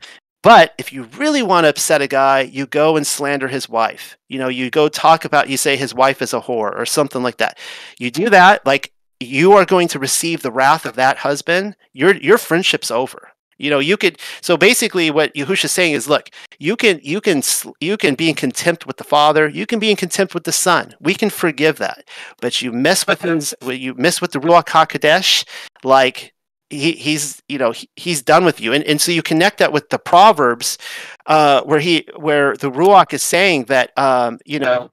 but 0.47 0.75
if 0.79 0.93
you 0.93 1.03
really 1.19 1.43
want 1.43 1.65
to 1.65 1.71
upset 1.71 2.01
a 2.01 2.07
guy, 2.07 2.43
you 2.43 2.67
go 2.67 2.97
and 2.97 3.05
slander 3.05 3.49
his 3.49 3.69
wife. 3.69 4.17
You 4.29 4.39
know, 4.39 4.47
you 4.47 4.71
go 4.71 4.89
talk 4.89 5.25
about, 5.25 5.49
you 5.49 5.57
say 5.57 5.75
his 5.75 5.93
wife 5.93 6.23
is 6.23 6.33
a 6.33 6.41
whore 6.41 6.73
or 6.73 6.87
something 6.87 7.21
like 7.21 7.39
that. 7.39 7.59
You 7.99 8.13
do 8.13 8.31
that, 8.31 8.65
like 8.65 8.93
you 9.19 9.55
are 9.55 9.65
going 9.65 9.89
to 9.89 9.99
receive 9.99 10.43
the 10.43 10.53
wrath 10.53 10.87
of 10.87 10.95
that 10.95 11.19
husband. 11.19 11.75
Your 11.93 12.15
your 12.15 12.39
friendship's 12.39 12.93
over. 12.93 13.31
You 13.59 13.71
know, 13.71 13.81
you 13.81 13.97
could. 13.97 14.21
So 14.41 14.57
basically, 14.57 15.11
what 15.11 15.35
Yahusha 15.35 15.65
is 15.65 15.73
saying 15.73 15.95
is, 15.95 16.09
look, 16.09 16.31
you 16.61 16.77
can, 16.77 17.01
you 17.03 17.21
can, 17.21 17.43
you 17.81 17.97
can 17.97 18.15
be 18.15 18.29
in 18.29 18.37
contempt 18.37 18.87
with 18.87 18.99
the 18.99 19.05
Father. 19.05 19.49
You 19.49 19.67
can 19.67 19.81
be 19.81 19.91
in 19.91 19.97
contempt 19.97 20.33
with 20.33 20.45
the 20.45 20.53
Son. 20.53 20.95
We 21.01 21.15
can 21.15 21.31
forgive 21.31 21.79
that. 21.79 22.05
But 22.41 22.63
you 22.63 22.71
mess 22.71 23.05
with 23.05 23.23
his, 23.23 23.53
you 23.63 23.95
mess 23.95 24.21
with 24.21 24.31
the 24.31 24.39
Ruach 24.39 24.67
Hakodesh, 24.67 25.45
like 25.83 26.35
he, 26.71 26.93
he's, 26.93 27.43
you 27.49 27.59
know, 27.59 27.73
he, 27.73 27.89
he's 27.97 28.23
done 28.23 28.45
with 28.45 28.61
you. 28.61 28.73
And 28.73 28.85
and 28.85 29.01
so 29.01 29.13
you 29.13 29.23
connect 29.23 29.59
that 29.59 29.73
with 29.73 29.91
the 29.91 29.99
Proverbs, 29.99 30.79
uh, 31.27 31.63
where 31.63 31.81
he, 31.81 32.09
where 32.17 32.57
the 32.57 32.71
Ruach 32.71 33.13
is 33.13 33.23
saying 33.23 33.65
that, 33.65 33.97
um, 33.99 34.39
you 34.45 34.59
know, 34.59 34.91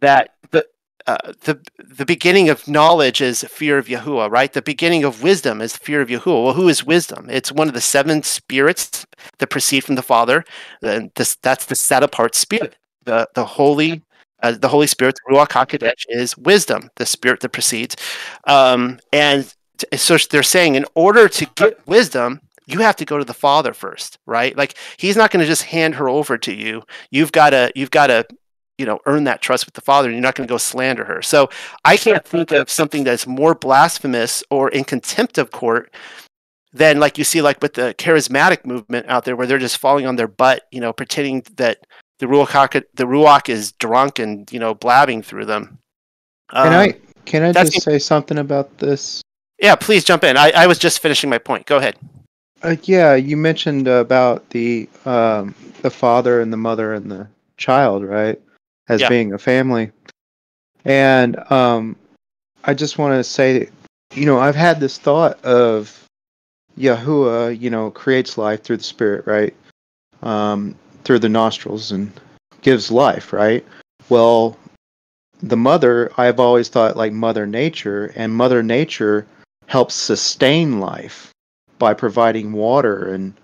that 0.00 0.30
the 0.50 0.66
uh, 1.06 1.32
the 1.42 1.60
the 1.78 2.06
beginning 2.06 2.48
of 2.48 2.66
knowledge 2.66 3.20
is 3.20 3.44
fear 3.44 3.78
of 3.78 3.86
Yahuwah, 3.86 4.30
right? 4.30 4.52
The 4.52 4.62
beginning 4.62 5.04
of 5.04 5.22
wisdom 5.22 5.60
is 5.60 5.76
fear 5.76 6.00
of 6.00 6.08
Yahuwah. 6.08 6.44
Well, 6.44 6.54
who 6.54 6.68
is 6.68 6.84
wisdom? 6.84 7.28
It's 7.30 7.52
one 7.52 7.68
of 7.68 7.74
the 7.74 7.80
seven 7.80 8.22
spirits 8.22 9.06
that 9.38 9.48
proceed 9.48 9.84
from 9.84 9.94
the 9.94 10.02
Father. 10.02 10.44
And 10.82 11.10
this 11.14 11.36
that's 11.36 11.66
the 11.66 11.76
set 11.76 12.02
apart 12.02 12.34
spirit. 12.34 12.76
The 13.04 13.28
the 13.34 13.44
holy 13.44 14.02
uh, 14.42 14.52
the 14.52 14.68
Holy 14.68 14.86
Spirit, 14.86 15.14
the 15.14 15.34
Ruach 15.34 15.48
Hakodesh, 15.48 16.04
is 16.08 16.36
wisdom, 16.36 16.90
the 16.96 17.06
spirit 17.06 17.40
that 17.40 17.50
proceeds. 17.50 17.96
Um, 18.46 18.98
and 19.12 19.52
so 19.94 20.16
they're 20.30 20.42
saying, 20.42 20.74
in 20.74 20.84
order 20.94 21.28
to 21.28 21.46
get 21.54 21.86
wisdom, 21.86 22.40
you 22.66 22.80
have 22.80 22.96
to 22.96 23.04
go 23.04 23.18
to 23.18 23.24
the 23.24 23.34
Father 23.34 23.74
first, 23.74 24.18
right? 24.26 24.56
Like 24.56 24.76
He's 24.96 25.16
not 25.16 25.30
going 25.30 25.42
to 25.42 25.46
just 25.46 25.64
hand 25.64 25.96
her 25.96 26.08
over 26.08 26.38
to 26.38 26.52
you. 26.52 26.82
You've 27.10 27.32
got 27.32 27.50
to 27.50 27.72
you've 27.74 27.90
got 27.90 28.08
to 28.08 28.26
you 28.78 28.86
know 28.86 28.98
earn 29.06 29.24
that 29.24 29.40
trust 29.40 29.66
with 29.66 29.74
the 29.74 29.80
father 29.80 30.08
and 30.08 30.16
you're 30.16 30.22
not 30.22 30.34
going 30.34 30.46
to 30.46 30.52
go 30.52 30.58
slander 30.58 31.04
her 31.04 31.22
so 31.22 31.48
i 31.84 31.96
can't 31.96 32.26
think 32.26 32.50
of 32.50 32.68
something 32.68 33.04
that's 33.04 33.24
more 33.24 33.54
blasphemous 33.54 34.42
or 34.50 34.68
in 34.70 34.82
contempt 34.82 35.38
of 35.38 35.52
court 35.52 35.94
than 36.72 36.98
like 36.98 37.16
you 37.16 37.22
see 37.22 37.40
like 37.40 37.62
with 37.62 37.74
the 37.74 37.94
charismatic 37.98 38.66
movement 38.66 39.06
out 39.08 39.24
there 39.24 39.36
where 39.36 39.46
they're 39.46 39.58
just 39.58 39.78
falling 39.78 40.06
on 40.06 40.16
their 40.16 40.26
butt 40.26 40.66
you 40.72 40.80
know 40.80 40.92
pretending 40.92 41.40
that 41.54 41.86
the 42.18 42.26
ruach 42.26 42.82
the 42.94 43.04
ruach 43.04 43.48
is 43.48 43.70
drunk 43.72 44.18
and 44.18 44.52
you 44.52 44.58
know 44.58 44.74
blabbing 44.74 45.22
through 45.22 45.44
them 45.44 45.78
Can 46.50 46.66
Um, 46.66 46.72
I 46.72 46.96
can 47.24 47.42
I 47.42 47.52
just 47.52 47.82
say 47.82 47.98
something 47.98 48.38
about 48.38 48.78
this? 48.78 49.22
Yeah 49.58 49.74
please 49.76 50.04
jump 50.04 50.24
in 50.24 50.36
I, 50.36 50.50
I 50.50 50.66
was 50.66 50.78
just 50.78 51.00
finishing 51.00 51.30
my 51.30 51.38
point 51.38 51.66
go 51.66 51.76
ahead 51.78 51.96
Uh, 52.62 52.76
yeah, 52.84 53.14
you 53.14 53.36
mentioned 53.36 53.86
about 53.88 54.48
the 54.50 54.88
um, 55.04 55.54
the 55.82 55.90
father 55.90 56.40
and 56.40 56.50
the 56.50 56.56
mother 56.56 56.94
and 56.94 57.10
the 57.10 57.28
child, 57.58 58.02
right? 58.04 58.40
As 58.88 59.02
Yeah. 59.02 59.10
being 59.10 59.34
a 59.34 59.38
family. 59.38 59.90
And 60.86 61.36
um, 61.52 61.94
I 62.64 62.72
just 62.72 62.96
want 62.96 63.12
to 63.18 63.24
say, 63.24 63.68
you 64.14 64.24
know, 64.24 64.38
I've 64.38 64.54
had 64.56 64.80
this 64.80 64.96
thought 64.96 65.44
of 65.44 66.06
Yahuwah, 66.78 67.60
you 67.60 67.68
know, 67.68 67.90
creates 67.90 68.38
life 68.38 68.62
through 68.62 68.78
the 68.78 68.84
spirit, 68.84 69.26
right? 69.26 69.54
Um, 70.22 70.74
through 71.04 71.18
the 71.18 71.28
nostrils 71.28 71.92
and 71.92 72.10
gives 72.62 72.90
life, 72.90 73.32
right? 73.34 73.62
Well, 74.08 74.56
the 75.42 75.56
mother, 75.58 76.10
I've 76.16 76.40
always 76.40 76.70
thought 76.70 76.96
like 76.96 77.12
Mother 77.12 77.46
Nature, 77.46 78.10
and 78.16 78.34
Mother 78.34 78.62
Nature 78.62 79.26
helps 79.66 79.94
sustain 79.94 80.80
life 80.80 81.32
by 81.78 81.94
providing 81.94 82.52
water 82.52 83.12
and 83.12 83.34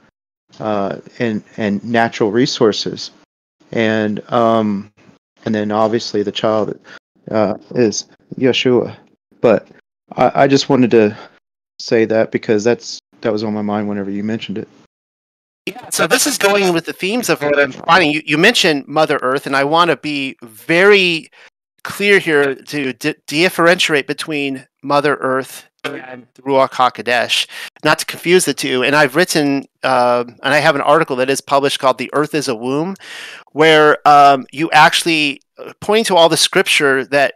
uh, 0.58 0.98
and 1.18 1.42
and 1.56 1.82
natural 1.84 2.30
resources, 2.30 3.10
and 3.72 4.20
um, 4.32 4.92
and 5.44 5.54
then 5.54 5.70
obviously 5.70 6.22
the 6.22 6.32
child 6.32 6.78
uh, 7.30 7.56
is 7.74 8.06
Yeshua. 8.36 8.96
But 9.40 9.68
I, 10.16 10.42
I 10.42 10.48
just 10.48 10.68
wanted 10.68 10.90
to 10.92 11.16
say 11.78 12.04
that 12.04 12.30
because 12.30 12.64
that's 12.64 12.98
that 13.20 13.32
was 13.32 13.44
on 13.44 13.54
my 13.54 13.62
mind 13.62 13.88
whenever 13.88 14.10
you 14.10 14.24
mentioned 14.24 14.58
it. 14.58 14.68
Yeah, 15.66 15.90
so 15.90 16.06
this 16.06 16.26
is 16.26 16.38
going 16.38 16.72
with 16.72 16.86
the 16.86 16.92
themes 16.92 17.28
of 17.28 17.42
what 17.42 17.58
I'm 17.58 17.72
finding. 17.72 18.10
You, 18.10 18.22
you 18.24 18.38
mentioned 18.38 18.88
Mother 18.88 19.18
Earth, 19.22 19.46
and 19.46 19.54
I 19.54 19.64
want 19.64 19.90
to 19.90 19.96
be 19.96 20.36
very 20.42 21.30
clear 21.84 22.18
here 22.18 22.54
to 22.54 22.92
di- 22.94 23.14
differentiate 23.26 24.06
between 24.06 24.66
Mother 24.82 25.16
Earth 25.16 25.69
and 25.84 26.26
Ruach 26.34 26.70
Hakodesh, 26.70 27.46
not 27.84 27.98
to 28.00 28.06
confuse 28.06 28.44
the 28.44 28.54
two. 28.54 28.82
And 28.82 28.94
I've 28.94 29.16
written, 29.16 29.66
um 29.82 30.36
and 30.42 30.54
I 30.54 30.58
have 30.58 30.74
an 30.74 30.82
article 30.82 31.16
that 31.16 31.30
is 31.30 31.40
published 31.40 31.78
called 31.78 31.98
"The 31.98 32.10
Earth 32.12 32.34
is 32.34 32.48
a 32.48 32.54
Womb," 32.54 32.96
where 33.52 33.96
um, 34.06 34.46
you 34.52 34.70
actually 34.72 35.40
uh, 35.58 35.72
pointing 35.80 36.04
to 36.04 36.16
all 36.16 36.28
the 36.28 36.36
scripture 36.36 37.04
that 37.06 37.34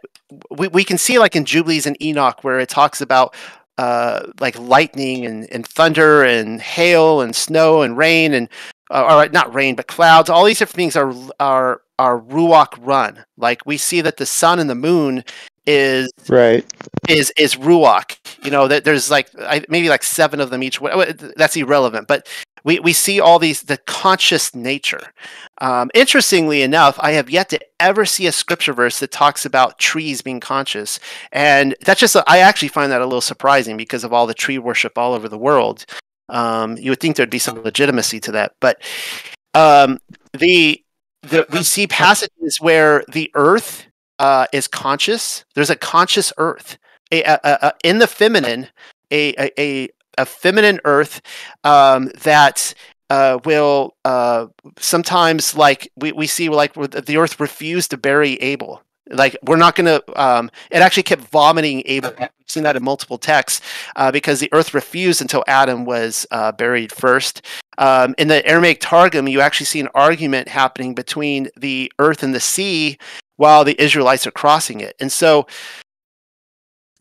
we, 0.49 0.67
we 0.69 0.83
can 0.83 0.97
see, 0.97 1.19
like 1.19 1.35
in 1.35 1.45
Jubilees 1.45 1.85
and 1.85 2.01
Enoch, 2.01 2.43
where 2.43 2.59
it 2.59 2.69
talks 2.69 3.01
about 3.01 3.35
uh, 3.77 4.31
like 4.39 4.57
lightning 4.57 5.25
and, 5.25 5.51
and 5.51 5.67
thunder 5.67 6.23
and 6.23 6.61
hail 6.61 7.21
and 7.21 7.35
snow 7.35 7.81
and 7.81 7.97
rain 7.97 8.33
and 8.33 8.49
uh, 8.91 9.25
or 9.25 9.29
not 9.29 9.53
rain 9.53 9.75
but 9.75 9.87
clouds 9.87 10.29
all 10.29 10.45
these 10.45 10.59
different 10.59 10.75
things 10.75 10.95
are 10.95 11.13
are 11.39 11.81
are 11.99 12.21
ruach 12.21 12.77
run 12.79 13.25
like 13.37 13.65
we 13.65 13.77
see 13.77 13.99
that 13.99 14.17
the 14.17 14.25
sun 14.25 14.59
and 14.59 14.69
the 14.69 14.75
moon 14.75 15.23
is 15.67 16.11
Right. 16.29 16.65
is 17.09 17.31
is 17.37 17.55
ruach 17.55 18.17
you 18.43 18.51
know 18.51 18.67
that 18.67 18.83
there's 18.83 19.09
like 19.09 19.29
I, 19.39 19.63
maybe 19.69 19.89
like 19.89 20.03
seven 20.03 20.39
of 20.39 20.49
them 20.49 20.63
each. 20.63 20.79
That's 21.35 21.55
irrelevant 21.55 22.07
but 22.07 22.27
we, 22.63 22.79
we 22.79 22.93
see 22.93 23.19
all 23.19 23.37
these 23.37 23.61
the 23.63 23.77
conscious 23.77 24.55
nature. 24.55 25.13
Um, 25.61 25.91
interestingly 25.93 26.61
enough 26.63 26.97
i 26.99 27.11
have 27.11 27.29
yet 27.29 27.49
to 27.49 27.59
ever 27.79 28.05
see 28.05 28.27
a 28.27 28.31
scripture 28.31 28.73
verse 28.73 28.99
that 28.99 29.11
talks 29.11 29.45
about 29.45 29.79
trees 29.79 30.21
being 30.21 30.39
conscious. 30.39 30.99
And 31.31 31.75
that's 31.85 31.99
just 31.99 32.15
I 32.27 32.39
actually 32.39 32.69
find 32.69 32.91
that 32.91 33.01
a 33.01 33.05
little 33.05 33.21
surprising 33.21 33.77
because 33.77 34.03
of 34.03 34.13
all 34.13 34.27
the 34.27 34.33
tree 34.33 34.57
worship 34.57 34.97
all 34.97 35.13
over 35.13 35.29
the 35.29 35.37
world. 35.37 35.85
Um, 36.29 36.77
you 36.77 36.89
would 36.91 36.99
think 36.99 37.15
there'd 37.15 37.29
be 37.29 37.37
some 37.37 37.61
legitimacy 37.61 38.19
to 38.21 38.31
that 38.31 38.53
but 38.59 38.81
um, 39.53 39.99
the, 40.33 40.83
the 41.21 41.45
we 41.51 41.63
see 41.63 41.87
passages 41.87 42.57
where 42.59 43.03
the 43.07 43.31
earth 43.35 43.85
uh, 44.19 44.47
is 44.53 44.67
conscious. 44.67 45.45
There's 45.55 45.69
a 45.69 45.75
conscious 45.75 46.31
earth 46.37 46.77
a, 47.11 47.23
a, 47.23 47.39
a, 47.43 47.73
in 47.83 47.99
the 47.99 48.07
feminine 48.07 48.67
a, 49.11 49.33
a, 49.33 49.61
a, 49.61 49.89
a 50.17 50.25
feminine 50.25 50.79
earth 50.85 51.21
um, 51.63 52.11
that 52.23 52.73
uh, 53.09 53.39
will 53.45 53.95
uh, 54.03 54.47
sometimes 54.79 55.55
like 55.55 55.91
we, 55.95 56.11
we 56.11 56.27
see 56.27 56.49
like 56.49 56.73
the 56.73 57.17
earth 57.17 57.39
refused 57.39 57.91
to 57.91 57.97
bury 57.97 58.33
abel. 58.35 58.81
Like 59.07 59.37
we're 59.43 59.57
not 59.57 59.75
going 59.75 59.85
to 59.85 60.21
um, 60.21 60.49
it 60.71 60.77
actually 60.77 61.03
kept 61.03 61.21
vomiting 61.21 61.83
abel. 61.85 62.11
We've 62.17 62.29
seen 62.47 62.63
that 62.63 62.75
in 62.75 62.83
multiple 62.83 63.19
texts 63.19 63.61
uh, 63.95 64.11
because 64.11 64.39
the 64.39 64.49
earth 64.51 64.73
refused 64.73 65.21
until 65.21 65.43
adam 65.47 65.85
was 65.85 66.25
uh, 66.31 66.51
buried 66.51 66.91
first. 66.91 67.43
Um, 67.77 68.15
in 68.17 68.29
the 68.29 68.43
aramaic 68.47 68.79
targum 68.79 69.27
you 69.27 69.41
actually 69.41 69.67
see 69.67 69.81
an 69.81 69.89
argument 69.93 70.47
happening 70.47 70.95
between 70.95 71.49
the 71.55 71.91
earth 71.99 72.23
and 72.23 72.33
the 72.33 72.39
sea 72.39 72.97
while 73.37 73.63
the 73.63 73.79
israelites 73.81 74.25
are 74.25 74.31
crossing 74.31 74.79
it 74.79 74.95
and 74.99 75.11
so 75.11 75.45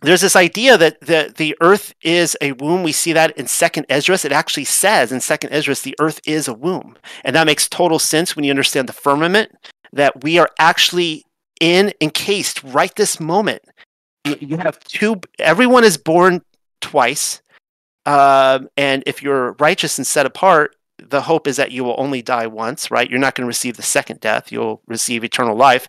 there's 0.04 0.20
this 0.20 0.36
idea 0.36 0.76
that 0.76 1.00
the, 1.00 1.32
the 1.34 1.56
earth 1.60 1.94
is 2.02 2.36
a 2.40 2.52
womb. 2.52 2.82
We 2.82 2.92
see 2.92 3.12
that 3.14 3.36
in 3.38 3.46
Second 3.46 3.86
Esdras. 3.88 4.24
It 4.24 4.32
actually 4.32 4.64
says 4.64 5.10
in 5.10 5.20
Second 5.20 5.52
Esdras, 5.52 5.82
the 5.82 5.96
earth 5.98 6.20
is 6.26 6.46
a 6.46 6.54
womb. 6.54 6.96
And 7.24 7.34
that 7.34 7.46
makes 7.46 7.68
total 7.68 7.98
sense 7.98 8.36
when 8.36 8.44
you 8.44 8.50
understand 8.50 8.88
the 8.88 8.92
firmament, 8.92 9.52
that 9.92 10.22
we 10.22 10.38
are 10.38 10.50
actually 10.58 11.24
in 11.60 11.92
encased 12.00 12.62
right 12.62 12.94
this 12.94 13.18
moment. 13.18 13.62
You- 14.24 14.56
have 14.58 14.78
two, 14.80 15.20
everyone 15.38 15.84
is 15.84 15.96
born 15.96 16.42
twice. 16.80 17.42
Um, 18.06 18.68
and 18.76 19.02
if 19.06 19.22
you're 19.22 19.52
righteous 19.52 19.96
and 19.98 20.06
set 20.06 20.26
apart, 20.26 20.76
the 20.98 21.22
hope 21.22 21.46
is 21.46 21.56
that 21.56 21.72
you 21.72 21.84
will 21.84 21.96
only 21.98 22.22
die 22.22 22.46
once, 22.46 22.90
right? 22.90 23.08
You're 23.08 23.18
not 23.18 23.34
going 23.34 23.44
to 23.44 23.48
receive 23.48 23.76
the 23.76 23.82
second 23.82 24.20
death. 24.20 24.52
You'll 24.52 24.80
receive 24.86 25.24
eternal 25.24 25.56
life. 25.56 25.88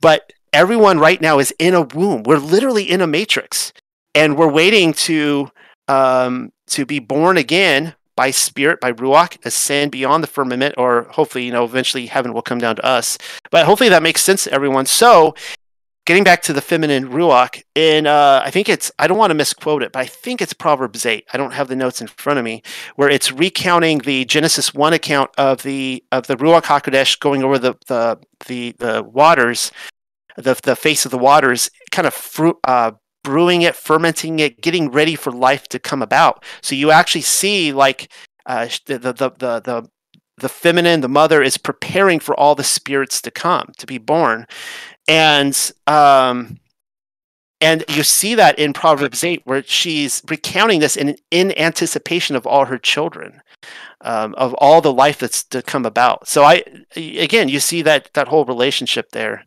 But 0.00 0.32
everyone 0.52 0.98
right 0.98 1.20
now 1.20 1.38
is 1.38 1.54
in 1.58 1.74
a 1.74 1.82
womb. 1.82 2.22
We're 2.24 2.38
literally 2.38 2.88
in 2.88 3.00
a 3.00 3.06
matrix, 3.06 3.72
and 4.14 4.36
we're 4.36 4.50
waiting 4.50 4.92
to 4.94 5.50
um, 5.88 6.52
to 6.68 6.86
be 6.86 6.98
born 6.98 7.36
again 7.36 7.94
by 8.14 8.30
spirit, 8.30 8.80
by 8.80 8.92
ruach, 8.92 9.44
ascend 9.44 9.90
beyond 9.90 10.22
the 10.22 10.28
firmament, 10.28 10.74
or 10.76 11.04
hopefully, 11.10 11.44
you 11.44 11.52
know, 11.52 11.64
eventually 11.64 12.06
heaven 12.06 12.32
will 12.32 12.42
come 12.42 12.58
down 12.58 12.76
to 12.76 12.84
us. 12.84 13.16
But 13.50 13.66
hopefully 13.66 13.88
that 13.90 14.02
makes 14.02 14.22
sense 14.22 14.44
to 14.44 14.52
everyone. 14.52 14.86
So 14.86 15.34
getting 16.04 16.24
back 16.24 16.42
to 16.42 16.52
the 16.52 16.60
feminine 16.60 17.08
ruach, 17.08 17.62
in 17.74 18.06
uh, 18.06 18.42
I 18.44 18.50
think 18.50 18.68
it's 18.68 18.90
I 18.98 19.06
don't 19.06 19.18
want 19.18 19.30
to 19.30 19.34
misquote 19.34 19.82
it, 19.82 19.92
but 19.92 20.00
I 20.00 20.06
think 20.06 20.40
it's 20.40 20.52
Proverbs 20.52 21.06
eight. 21.06 21.26
I 21.32 21.36
don't 21.36 21.52
have 21.52 21.68
the 21.68 21.76
notes 21.76 22.00
in 22.00 22.06
front 22.06 22.38
of 22.38 22.44
me 22.44 22.62
where 22.96 23.08
it's 23.08 23.32
recounting 23.32 23.98
the 23.98 24.24
Genesis 24.24 24.74
one 24.74 24.92
account 24.92 25.30
of 25.38 25.62
the 25.62 26.04
of 26.12 26.26
the 26.26 26.36
ruach 26.36 26.64
hakodesh 26.64 27.18
going 27.18 27.42
over 27.42 27.58
the 27.58 27.74
the 27.86 28.18
the, 28.46 28.74
the 28.78 29.02
waters, 29.02 29.70
the 30.36 30.58
the 30.62 30.76
face 30.76 31.04
of 31.04 31.10
the 31.10 31.18
waters, 31.18 31.70
kind 31.90 32.06
of 32.06 32.14
fruit. 32.14 32.56
Uh, 32.64 32.92
brewing 33.24 33.62
it 33.62 33.76
fermenting 33.76 34.40
it 34.40 34.60
getting 34.60 34.90
ready 34.90 35.14
for 35.14 35.30
life 35.30 35.68
to 35.68 35.78
come 35.78 36.02
about 36.02 36.44
so 36.60 36.74
you 36.74 36.90
actually 36.90 37.20
see 37.20 37.72
like 37.72 38.10
uh, 38.46 38.66
the, 38.86 38.98
the 38.98 39.12
the 39.12 39.30
the 39.60 39.88
the 40.42 40.48
feminine 40.48 41.00
the 41.00 41.08
mother 41.08 41.42
is 41.42 41.56
preparing 41.56 42.20
for 42.20 42.38
all 42.38 42.54
the 42.54 42.62
spirits 42.62 43.22
to 43.22 43.30
come 43.30 43.72
to 43.78 43.86
be 43.86 43.98
born 43.98 44.46
and 45.08 45.72
um, 45.86 46.58
and 47.62 47.84
you 47.88 48.02
see 48.02 48.34
that 48.34 48.58
in 48.58 48.72
Proverbs 48.72 49.22
eight, 49.22 49.42
where 49.44 49.62
she's 49.62 50.22
recounting 50.28 50.80
this 50.80 50.96
in 50.96 51.16
in 51.30 51.56
anticipation 51.58 52.34
of 52.34 52.46
all 52.46 52.66
her 52.66 52.76
children, 52.76 53.40
um, 54.00 54.34
of 54.36 54.52
all 54.54 54.80
the 54.80 54.92
life 54.92 55.18
that's 55.18 55.44
to 55.44 55.62
come 55.62 55.86
about. 55.86 56.26
So 56.26 56.42
I 56.42 56.64
again, 56.96 57.48
you 57.48 57.60
see 57.60 57.82
that 57.82 58.12
that 58.14 58.28
whole 58.28 58.44
relationship 58.44 59.12
there 59.12 59.44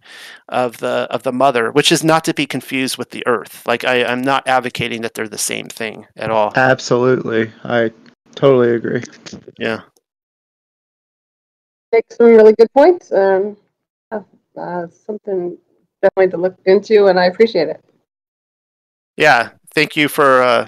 of 0.48 0.78
the 0.78 1.08
of 1.10 1.24
the 1.24 1.34
mother, 1.34 1.72
which 1.72 1.92
is 1.92 2.04
not 2.04 2.24
to 2.26 2.34
be 2.34 2.46
confused 2.46 2.98
with 2.98 3.10
the 3.10 3.24
earth. 3.28 3.66
Like 3.68 3.84
I, 3.84 4.06
I'm 4.06 4.22
not 4.22 4.48
advocating 4.48 5.02
that 5.02 5.14
they're 5.14 5.28
the 5.28 5.38
same 5.38 5.68
thing 5.68 6.08
at 6.16 6.32
all. 6.32 6.54
Absolutely, 6.56 7.52
I 7.66 7.92
totally 8.36 8.72
agree. 8.72 9.04
Yeah. 9.60 9.82
Make 11.96 12.12
some 12.12 12.26
really 12.26 12.54
good 12.60 12.70
points. 12.74 13.10
Um, 13.14 13.56
uh, 14.12 14.88
something 15.06 15.58
definitely 16.02 16.30
to 16.32 16.36
look 16.36 16.58
into, 16.66 17.08
and 17.08 17.18
I 17.18 17.28
appreciate 17.28 17.70
it. 17.70 17.82
Yeah, 19.16 19.52
thank 19.74 19.96
you 19.96 20.10
for 20.10 20.44
uh, 20.44 20.68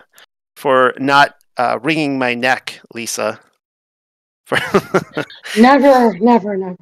for 0.56 0.94
not 1.00 1.36
uh, 1.58 1.80
wringing 1.82 2.18
my 2.18 2.34
neck, 2.34 2.80
Lisa. 2.94 3.42
For 4.46 4.58
never, 5.58 6.18
never, 6.20 6.56
never. 6.56 6.78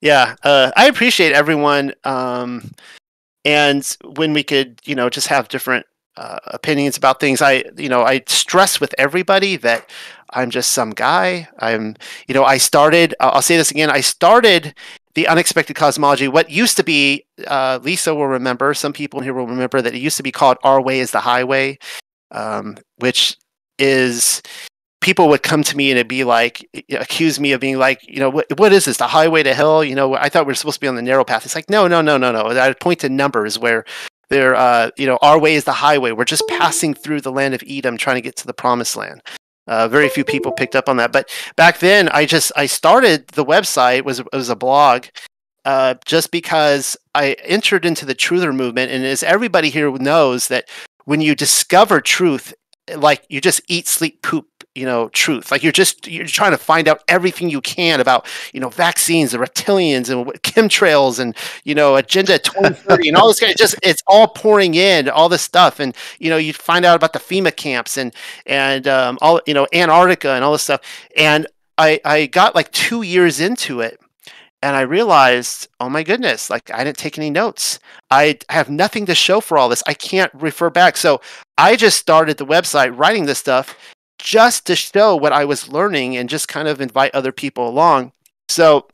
Yeah, 0.00 0.36
uh, 0.44 0.70
I 0.76 0.86
appreciate 0.86 1.32
everyone, 1.32 1.92
um, 2.04 2.70
and 3.44 3.84
when 4.14 4.32
we 4.32 4.44
could, 4.44 4.80
you 4.84 4.94
know, 4.94 5.10
just 5.10 5.26
have 5.26 5.48
different 5.48 5.86
uh, 6.16 6.38
opinions 6.46 6.96
about 6.96 7.20
things. 7.20 7.42
I, 7.42 7.64
you 7.76 7.88
know, 7.88 8.02
I 8.02 8.22
stress 8.26 8.80
with 8.80 8.94
everybody 8.98 9.56
that 9.56 9.88
I'm 10.30 10.50
just 10.50 10.72
some 10.72 10.90
guy. 10.90 11.48
I'm, 11.58 11.96
you 12.26 12.34
know, 12.34 12.44
I 12.44 12.58
started. 12.58 13.14
I'll 13.20 13.42
say 13.42 13.56
this 13.56 13.70
again. 13.70 13.90
I 13.90 14.00
started 14.00 14.74
the 15.14 15.28
unexpected 15.28 15.74
cosmology. 15.76 16.28
What 16.28 16.50
used 16.50 16.76
to 16.76 16.84
be, 16.84 17.24
uh, 17.46 17.78
Lisa 17.82 18.14
will 18.14 18.26
remember, 18.26 18.74
some 18.74 18.92
people 18.92 19.20
here 19.20 19.32
will 19.32 19.46
remember 19.46 19.80
that 19.80 19.94
it 19.94 19.98
used 19.98 20.18
to 20.18 20.22
be 20.22 20.32
called 20.32 20.58
Our 20.62 20.80
Way 20.80 21.00
is 21.00 21.10
the 21.10 21.20
Highway, 21.20 21.78
um, 22.30 22.76
which 22.98 23.36
is 23.78 24.42
people 25.00 25.28
would 25.28 25.42
come 25.42 25.62
to 25.62 25.76
me 25.76 25.90
and 25.90 25.98
it'd 25.98 26.08
be 26.08 26.24
like 26.24 26.68
accuse 26.90 27.38
me 27.38 27.52
of 27.52 27.60
being 27.60 27.78
like 27.78 28.00
you 28.08 28.18
know 28.18 28.30
what, 28.30 28.46
what 28.58 28.72
is 28.72 28.86
this 28.86 28.96
the 28.96 29.06
highway 29.06 29.42
to 29.42 29.52
hell 29.54 29.84
you 29.84 29.94
know 29.94 30.14
i 30.14 30.28
thought 30.28 30.46
we 30.46 30.52
are 30.52 30.54
supposed 30.56 30.76
to 30.76 30.80
be 30.80 30.88
on 30.88 30.96
the 30.96 31.02
narrow 31.02 31.22
path 31.22 31.44
it's 31.44 31.54
like 31.54 31.68
no 31.68 31.86
no 31.86 32.00
no 32.00 32.16
no 32.16 32.32
no 32.32 32.48
i 32.58 32.72
point 32.72 32.98
to 32.98 33.08
numbers 33.08 33.58
where 33.58 33.84
there 34.28 34.54
uh 34.54 34.90
you 34.96 35.06
know 35.06 35.18
our 35.22 35.38
way 35.38 35.54
is 35.54 35.64
the 35.64 35.72
highway. 35.72 36.12
We're 36.12 36.24
just 36.24 36.46
passing 36.48 36.94
through 36.94 37.20
the 37.20 37.32
land 37.32 37.54
of 37.54 37.62
edom 37.68 37.96
trying 37.96 38.16
to 38.16 38.22
get 38.22 38.36
to 38.36 38.46
the 38.46 38.54
promised 38.54 38.96
land. 38.96 39.22
Uh, 39.68 39.88
very 39.88 40.08
few 40.08 40.24
people 40.24 40.52
picked 40.52 40.76
up 40.76 40.88
on 40.88 40.96
that, 40.96 41.10
but 41.10 41.28
back 41.56 41.80
then, 41.80 42.08
I 42.10 42.24
just 42.24 42.52
I 42.54 42.66
started 42.66 43.26
the 43.28 43.44
website 43.44 44.04
was 44.04 44.20
it 44.20 44.26
was 44.32 44.48
a 44.48 44.54
blog, 44.54 45.06
uh, 45.64 45.94
just 46.04 46.30
because 46.30 46.96
I 47.16 47.32
entered 47.42 47.84
into 47.84 48.06
the 48.06 48.14
truther 48.14 48.54
movement, 48.54 48.92
and 48.92 49.04
as 49.04 49.24
everybody 49.24 49.70
here 49.70 49.90
knows, 49.90 50.46
that 50.48 50.68
when 51.04 51.20
you 51.20 51.34
discover 51.34 52.00
truth, 52.00 52.54
like 52.94 53.24
you 53.28 53.40
just 53.40 53.60
eat, 53.66 53.88
sleep, 53.88 54.22
poop 54.22 54.46
you 54.76 54.84
know 54.84 55.08
truth 55.08 55.50
like 55.50 55.62
you're 55.62 55.72
just 55.72 56.06
you're 56.06 56.26
trying 56.26 56.50
to 56.50 56.58
find 56.58 56.86
out 56.86 57.02
everything 57.08 57.48
you 57.48 57.60
can 57.60 58.00
about 58.00 58.26
you 58.52 58.60
know 58.60 58.68
vaccines 58.68 59.32
and 59.32 59.42
reptilians 59.42 60.10
and 60.10 60.26
chemtrails 60.42 61.18
and 61.18 61.34
you 61.64 61.74
know 61.74 61.96
agenda 61.96 62.38
2030 62.38 63.08
and 63.08 63.16
all 63.16 63.28
this 63.28 63.40
kind 63.40 63.50
of 63.50 63.56
just 63.56 63.74
it's 63.82 64.02
all 64.06 64.28
pouring 64.28 64.74
in 64.74 65.08
all 65.08 65.28
this 65.28 65.42
stuff 65.42 65.80
and 65.80 65.96
you 66.18 66.28
know 66.28 66.36
you 66.36 66.52
find 66.52 66.84
out 66.84 66.96
about 66.96 67.12
the 67.12 67.18
fema 67.18 67.54
camps 67.54 67.96
and 67.96 68.14
and 68.44 68.86
um, 68.86 69.18
all 69.22 69.40
you 69.46 69.54
know 69.54 69.66
antarctica 69.72 70.30
and 70.30 70.44
all 70.44 70.52
this 70.52 70.62
stuff 70.62 70.80
and 71.16 71.46
i 71.78 71.98
i 72.04 72.26
got 72.26 72.54
like 72.54 72.70
two 72.72 73.02
years 73.02 73.40
into 73.40 73.80
it 73.80 73.98
and 74.62 74.74
I 74.74 74.80
realized, 74.80 75.68
oh 75.78 75.88
my 75.88 76.02
goodness, 76.02 76.48
like 76.50 76.70
I 76.72 76.82
didn't 76.82 76.96
take 76.96 77.18
any 77.18 77.30
notes. 77.30 77.78
I 78.10 78.38
have 78.48 78.70
nothing 78.70 79.06
to 79.06 79.14
show 79.14 79.40
for 79.40 79.58
all 79.58 79.68
this. 79.68 79.82
I 79.86 79.94
can't 79.94 80.32
refer 80.34 80.70
back. 80.70 80.96
So 80.96 81.20
I 81.58 81.76
just 81.76 81.98
started 81.98 82.38
the 82.38 82.46
website 82.46 82.98
writing 82.98 83.26
this 83.26 83.38
stuff 83.38 83.76
just 84.18 84.66
to 84.66 84.76
show 84.76 85.16
what 85.16 85.32
I 85.32 85.44
was 85.44 85.68
learning 85.68 86.16
and 86.16 86.28
just 86.28 86.48
kind 86.48 86.68
of 86.68 86.80
invite 86.80 87.14
other 87.14 87.32
people 87.32 87.68
along. 87.68 88.12
So 88.48 88.88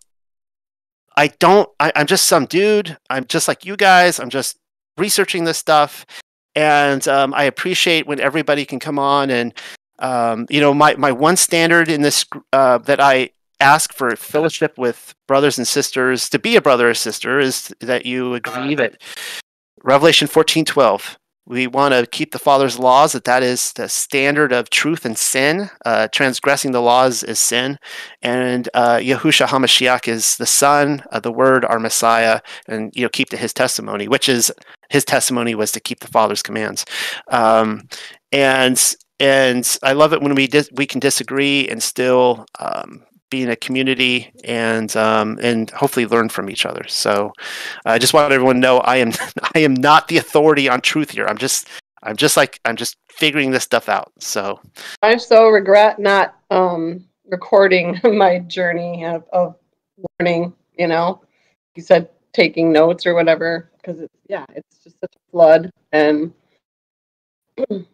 I 1.17 1.29
don't, 1.29 1.69
I, 1.79 1.93
am 1.95 2.07
just 2.07 2.27
some 2.27 2.47
dude. 2.47 2.97
I'm 3.11 3.27
just 3.27 3.49
like 3.49 3.65
you 3.65 3.77
guys. 3.77 4.19
I'm 4.19 4.31
just 4.31 4.59
researching 4.97 5.45
this 5.45 5.59
stuff. 5.59 6.07
And 6.55 7.07
um, 7.09 7.33
I 7.35 7.45
appreciate 7.45 8.07
when 8.07 8.21
everybody 8.21 8.65
can 8.65 8.79
come 8.79 8.99
on. 8.99 9.31
And, 9.31 9.55
um, 9.99 10.47
you 10.51 10.61
know, 10.61 10.75
my, 10.75 10.95
my 10.97 11.13
one 11.13 11.37
standard 11.37 11.89
in 11.89 12.03
this 12.03 12.25
uh, 12.53 12.79
that 12.79 13.01
I 13.01 13.31
ask 13.61 13.93
for 13.93 14.15
fellowship 14.17 14.77
with 14.77 15.15
brothers 15.29 15.57
and 15.57 15.67
sisters 15.67 16.29
to 16.29 16.39
be 16.39 16.57
a 16.57 16.61
brother 16.61 16.91
or 16.91 16.95
sister 16.95 17.39
is 17.39 17.73
that 17.81 18.05
you 18.05 18.35
agree 18.35 18.75
that 18.75 19.01
Revelation 19.83 20.29
14 20.29 20.65
12 20.65 21.19
we 21.45 21.67
want 21.67 21.93
to 21.93 22.07
keep 22.07 22.33
the 22.33 22.39
Father's 22.39 22.79
laws, 22.79 23.13
that 23.13 23.25
that 23.25 23.43
is 23.43 23.73
the 23.73 23.89
standard 23.89 24.53
of 24.53 24.71
truth 24.71 25.05
and 25.05 25.19
sin. 25.19 25.71
Uh, 25.85 26.09
transgressing 26.09 26.73
the 26.73 26.81
laws 26.81 27.23
is 27.25 27.39
sin. 27.39 27.79
And 28.23 28.69
uh, 28.75 28.99
HaMashiach 28.99 30.07
is 30.07 30.37
the 30.37 30.47
Son, 30.47 31.03
uh, 31.11 31.21
the 31.21 31.33
Word, 31.33 31.65
our 31.65 31.81
Messiah, 31.81 32.41
and 32.69 32.93
you 32.95 33.03
know 33.03 33.09
keep 33.09 33.31
to 33.31 33.37
His 33.37 33.53
testimony, 33.53 34.07
which 34.07 34.29
is 34.29 34.53
His 34.91 35.05
testimony 35.05 35.55
was 35.55 35.73
to 35.73 35.81
keep 35.81 36.01
the 36.01 36.09
Father's 36.09 36.43
commands. 36.43 36.85
Um, 37.29 37.89
and 38.31 38.97
and 39.19 39.79
I 39.83 39.93
love 39.93 40.13
it 40.13 40.23
when 40.23 40.35
we 40.35 40.47
dis- 40.47 40.71
we 40.73 40.87
can 40.87 41.01
disagree 41.01 41.69
and 41.69 41.83
still 41.83 42.47
um, 42.59 43.05
be 43.33 43.43
in 43.43 43.51
a 43.51 43.57
community 43.57 44.31
and 44.45 44.95
um, 44.95 45.39
and 45.43 45.71
hopefully 45.71 46.07
learn 46.07 46.29
from 46.29 46.49
each 46.49 46.65
other. 46.65 46.85
So 46.87 47.33
I 47.85 47.99
just 47.99 48.15
want 48.15 48.31
everyone 48.33 48.57
to 48.57 48.61
know 48.61 48.79
I 48.79 48.99
am 48.99 49.11
I 49.57 49.61
am 49.61 49.75
not 49.75 50.07
the 50.07 50.19
authority 50.19 50.69
on 50.69 50.81
truth 50.81 51.11
here. 51.11 51.27
I'm 51.27 51.39
just 51.39 51.69
I'm 52.05 52.17
just 52.17 52.37
like 52.37 52.61
I'm 52.65 52.77
just 52.77 52.97
figuring 53.11 53.51
this 53.51 53.65
stuff 53.65 53.89
out. 53.89 54.13
So 54.21 54.61
I 55.03 55.17
so 55.17 55.49
regret 55.49 55.99
not 55.99 56.37
um, 56.51 57.05
recording 57.27 57.99
my 58.05 58.39
journey 58.41 59.05
of, 59.05 59.25
of 59.33 59.57
learning. 60.21 60.53
You 60.79 60.87
know, 60.87 61.23
you 61.75 61.83
said 61.83 62.09
taking 62.33 62.71
notes 62.71 63.07
or 63.07 63.15
whatever 63.15 63.71
because 63.77 64.01
it's 64.01 64.15
yeah, 64.29 64.45
it's 64.55 64.79
just 64.85 65.01
such 65.01 65.15
a 65.17 65.31
flood 65.31 65.71
and 65.93 66.33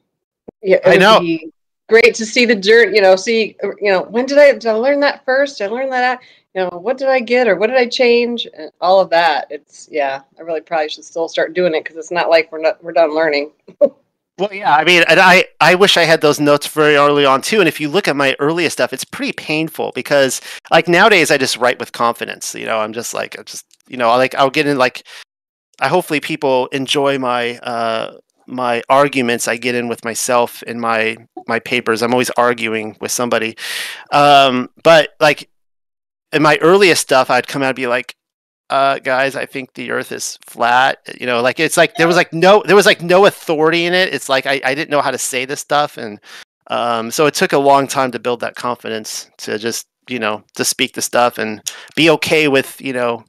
yeah, 0.62 0.78
I 0.84 0.96
know. 0.96 1.20
Be, 1.20 1.52
great 1.88 2.14
to 2.14 2.26
see 2.26 2.44
the 2.44 2.54
journey 2.54 2.94
you 2.94 3.02
know 3.02 3.16
see 3.16 3.56
you 3.80 3.90
know 3.90 4.02
when 4.02 4.26
did 4.26 4.38
i 4.38 4.52
did 4.52 4.66
i 4.66 4.72
learn 4.72 5.00
that 5.00 5.24
first? 5.24 5.58
Did 5.58 5.70
i 5.70 5.74
learn 5.74 5.90
that 5.90 6.20
you 6.54 6.62
know 6.62 6.78
what 6.78 6.98
did 6.98 7.08
i 7.08 7.20
get 7.20 7.48
or 7.48 7.56
what 7.56 7.68
did 7.68 7.76
i 7.76 7.86
change? 7.86 8.46
And 8.56 8.70
all 8.80 9.00
of 9.00 9.10
that. 9.10 9.46
It's 9.50 9.88
yeah 9.90 10.22
i 10.38 10.42
really 10.42 10.60
probably 10.60 10.88
should 10.88 11.04
still 11.04 11.28
start 11.28 11.54
doing 11.54 11.74
it 11.74 11.84
because 11.84 11.96
it's 11.96 12.10
not 12.10 12.30
like 12.30 12.50
we're 12.52 12.60
not 12.60 12.82
we're 12.82 12.92
done 12.92 13.14
learning. 13.14 13.52
Well 14.38 14.54
yeah 14.54 14.76
i 14.76 14.84
mean 14.84 15.02
and 15.08 15.18
i 15.18 15.46
i 15.60 15.74
wish 15.74 15.96
i 15.96 16.04
had 16.04 16.20
those 16.20 16.38
notes 16.38 16.68
very 16.68 16.94
early 16.94 17.26
on 17.26 17.42
too 17.42 17.58
and 17.58 17.66
if 17.66 17.80
you 17.80 17.88
look 17.88 18.06
at 18.06 18.14
my 18.14 18.36
earliest 18.38 18.74
stuff 18.74 18.92
it's 18.92 19.02
pretty 19.02 19.32
painful 19.32 19.90
because 19.96 20.40
like 20.70 20.86
nowadays 20.86 21.32
i 21.32 21.36
just 21.36 21.56
write 21.56 21.80
with 21.80 21.90
confidence 21.90 22.54
you 22.54 22.64
know 22.64 22.78
i'm 22.78 22.92
just 22.92 23.12
like 23.12 23.36
i 23.36 23.42
just 23.42 23.66
you 23.88 23.96
know 23.96 24.10
like 24.10 24.36
i'll 24.36 24.48
get 24.48 24.64
in 24.68 24.78
like 24.78 25.02
i 25.80 25.88
hopefully 25.88 26.20
people 26.20 26.68
enjoy 26.68 27.18
my 27.18 27.58
uh 27.64 28.16
my 28.48 28.82
arguments 28.88 29.46
I 29.46 29.56
get 29.56 29.74
in 29.74 29.88
with 29.88 30.04
myself 30.04 30.62
in 30.64 30.80
my 30.80 31.16
my 31.46 31.58
papers. 31.60 32.02
I'm 32.02 32.12
always 32.12 32.30
arguing 32.30 32.96
with 33.00 33.12
somebody. 33.12 33.56
Um, 34.10 34.70
but 34.82 35.10
like 35.20 35.48
in 36.32 36.42
my 36.42 36.58
earliest 36.60 37.02
stuff, 37.02 37.30
I'd 37.30 37.46
come 37.46 37.62
out 37.62 37.68
and 37.68 37.76
be 37.76 37.86
like, 37.86 38.14
uh, 38.70 38.98
guys, 38.98 39.36
I 39.36 39.46
think 39.46 39.74
the 39.74 39.90
earth 39.90 40.12
is 40.12 40.38
flat. 40.44 40.98
You 41.20 41.26
know, 41.26 41.40
like 41.40 41.60
it's 41.60 41.76
like 41.76 41.94
there 41.96 42.06
was 42.06 42.16
like 42.16 42.32
no 42.32 42.62
there 42.66 42.76
was 42.76 42.86
like 42.86 43.02
no 43.02 43.26
authority 43.26 43.84
in 43.84 43.94
it. 43.94 44.12
It's 44.12 44.28
like 44.28 44.46
I, 44.46 44.60
I 44.64 44.74
didn't 44.74 44.90
know 44.90 45.02
how 45.02 45.10
to 45.10 45.18
say 45.18 45.44
this 45.44 45.60
stuff 45.60 45.96
and 45.96 46.20
um, 46.68 47.10
so 47.10 47.26
it 47.26 47.34
took 47.34 47.52
a 47.52 47.58
long 47.58 47.86
time 47.86 48.10
to 48.12 48.18
build 48.18 48.40
that 48.40 48.54
confidence 48.54 49.30
to 49.38 49.58
just, 49.58 49.86
you 50.08 50.18
know, 50.18 50.44
to 50.54 50.64
speak 50.64 50.94
the 50.94 51.02
stuff 51.02 51.38
and 51.38 51.62
be 51.96 52.10
okay 52.10 52.48
with, 52.48 52.80
you 52.80 52.92
know, 52.92 53.24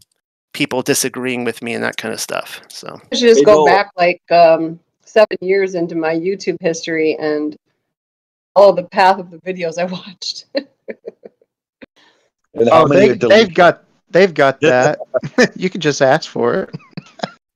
people 0.53 0.81
disagreeing 0.81 1.45
with 1.45 1.61
me 1.61 1.73
and 1.73 1.83
that 1.83 1.97
kind 1.97 2.13
of 2.13 2.19
stuff. 2.19 2.61
So 2.69 2.99
I 3.11 3.15
should 3.15 3.29
just 3.29 3.45
go 3.45 3.65
back 3.65 3.91
like 3.95 4.21
um 4.31 4.79
seven 5.09 5.37
years 5.41 5.75
into 5.75 5.95
my 5.95 6.13
YouTube 6.13 6.57
history 6.61 7.17
and 7.19 7.57
all 8.55 8.73
the 8.73 8.83
path 8.83 9.19
of 9.19 9.31
the 9.31 9.37
videos 9.39 9.77
I 9.77 9.85
watched. 9.91 10.45
And 12.53 12.69
how 12.69 12.83
Oh, 12.83 12.87
many 12.87 13.09
they, 13.09 13.13
they've 13.13 13.53
got 13.53 13.83
they've 14.09 14.33
got 14.33 14.59
that. 14.61 14.99
you 15.55 15.69
can 15.69 15.81
just 15.81 16.01
ask 16.01 16.29
for 16.29 16.63
it. 16.63 16.75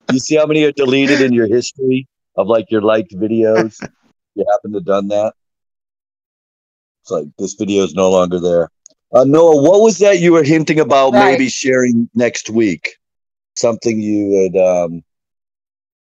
You 0.10 0.20
see 0.20 0.36
how 0.36 0.46
many 0.46 0.64
are 0.64 0.72
deleted 0.72 1.22
in 1.22 1.34
your 1.34 1.48
history 1.48 2.08
of 2.36 2.48
like 2.48 2.70
your 2.72 2.82
liked 2.82 3.14
videos? 3.16 3.84
you 4.36 4.46
happen 4.52 4.74
to 4.74 4.82
done 4.82 5.08
that? 5.10 5.34
It's 7.04 7.12
like 7.12 7.26
this 7.38 7.54
video 7.56 7.84
is 7.84 7.94
no 7.96 8.10
longer 8.12 8.40
there. 8.40 8.70
Uh, 9.14 9.26
Noah, 9.26 9.62
what 9.62 9.82
was 9.82 10.00
that 10.00 10.20
you 10.20 10.34
were 10.34 10.44
hinting 10.44 10.80
about 10.80 11.14
Right. 11.14 11.32
maybe 11.32 11.50
sharing 11.50 12.10
next 12.16 12.50
week? 12.50 12.96
Something 13.56 14.00
you 14.00 14.28
would 14.28 14.58
um 14.58 15.04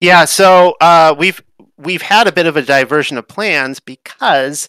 Yeah, 0.00 0.24
so 0.24 0.76
uh, 0.80 1.14
we've 1.16 1.42
we've 1.76 2.02
had 2.02 2.26
a 2.26 2.32
bit 2.32 2.46
of 2.46 2.56
a 2.56 2.62
diversion 2.62 3.18
of 3.18 3.28
plans 3.28 3.80
because 3.80 4.66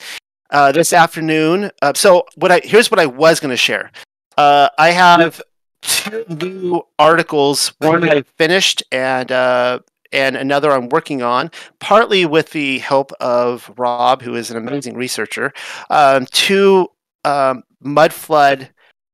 uh, 0.50 0.74
this 0.74 0.92
afternoon. 0.92 1.72
Uh, 1.82 1.94
so 1.96 2.26
what 2.36 2.52
I 2.52 2.62
here's 2.64 2.92
what 2.92 3.00
I 3.00 3.06
was 3.06 3.40
going 3.40 3.52
to 3.52 3.58
share. 3.58 3.92
Uh, 4.38 4.70
I 4.78 4.92
have 4.92 5.42
two 5.82 6.26
new 6.28 6.82
articles. 7.00 7.74
One 7.80 8.08
I 8.10 8.24
finished, 8.38 8.84
and 8.92 9.32
uh, 9.32 9.80
and 10.12 10.36
another 10.36 10.72
I'm 10.72 10.90
working 10.90 11.22
on. 11.22 11.50
Partly 11.80 12.26
with 12.26 12.52
the 12.52 12.80
help 12.80 13.14
of 13.22 13.72
Rob, 13.78 14.22
who 14.22 14.36
is 14.36 14.52
an 14.52 14.58
amazing 14.58 14.96
researcher. 14.96 15.54
Um, 15.90 16.26
two 16.32 16.90
um, 17.24 17.64
mud 17.80 18.12
flood 18.12 18.70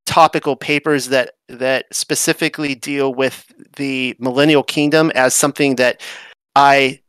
topical 0.07 0.55
papers 0.55 1.09
that 1.09 1.33
that 1.49 1.85
specifically 1.91 2.73
deal 2.73 3.13
with 3.13 3.53
the 3.75 4.15
millennial 4.19 4.63
kingdom 4.63 5.11
as 5.13 5.35
something 5.35 5.75
that 5.75 6.01
I 6.55 7.01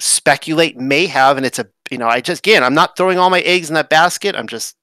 speculate 0.00 0.78
may 0.78 1.06
have, 1.06 1.36
and 1.36 1.44
it's 1.46 1.58
a 1.58 1.68
you 1.90 1.98
know 1.98 2.08
I 2.08 2.20
just 2.20 2.44
again 2.44 2.64
I'm 2.64 2.74
not 2.74 2.96
throwing 2.96 3.18
all 3.18 3.30
my 3.30 3.40
eggs 3.42 3.68
in 3.68 3.74
that 3.74 3.90
basket. 3.90 4.34
I'm 4.34 4.48
just 4.48 4.74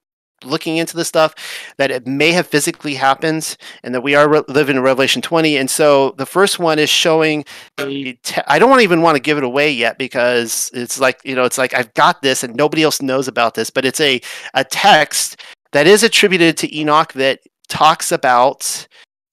looking 0.44 0.78
into 0.78 0.96
the 0.96 1.04
stuff 1.04 1.34
that 1.78 1.90
it 1.90 2.06
may 2.06 2.32
have 2.32 2.46
physically 2.46 2.94
happened 2.94 3.58
and 3.84 3.96
that 3.96 4.02
we 4.02 4.14
are 4.14 4.30
re- 4.30 4.44
living 4.48 4.76
in 4.76 4.84
revelation 4.84 5.20
20 5.20 5.58
and 5.58 5.68
so 5.68 6.12
the 6.20 6.28
first 6.28 6.60
one 6.60 6.78
is 6.78 6.92
showing 6.92 7.44
te- 7.78 8.42
i 8.48 8.60
don't 8.60 8.82
even 8.82 9.02
want 9.02 9.16
to 9.16 9.20
give 9.20 9.40
it 9.40 9.44
away 9.44 9.72
yet 9.72 9.98
because 9.98 10.70
it's 10.76 11.00
like 11.00 11.20
you 11.24 11.34
know 11.34 11.44
it's 11.44 11.58
like 11.58 11.74
i've 11.74 11.92
got 11.96 12.22
this 12.22 12.44
and 12.44 12.56
nobody 12.56 12.84
else 12.84 13.02
knows 13.02 13.28
about 13.28 13.56
this 13.56 13.72
but 13.72 13.84
it's 13.84 14.00
a 14.00 14.22
a 14.54 14.64
text 14.64 15.42
that 15.78 15.86
is 15.86 16.02
attributed 16.02 16.58
to 16.58 16.76
enoch 16.76 17.14
that 17.14 17.40
talks 17.70 18.12
about 18.12 18.88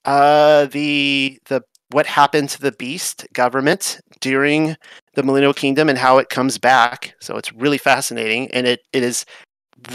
uh 0.05 0.67
the 0.67 1.39
the 1.47 1.63
what 1.91 2.05
happened 2.05 2.51
to 2.51 2.61
the 2.61 2.73
beast 2.73 3.27
government 3.33 3.99
during 4.21 4.77
the 5.15 5.23
millennial 5.23 5.55
kingdom 5.55 5.89
and 5.89 5.97
how 5.97 6.19
it 6.19 6.29
comes 6.29 6.59
back. 6.59 7.15
So 7.21 7.37
it's 7.37 7.51
really 7.53 7.79
fascinating 7.79 8.51
and 8.51 8.67
it, 8.67 8.81
it 8.93 9.03
is 9.03 9.25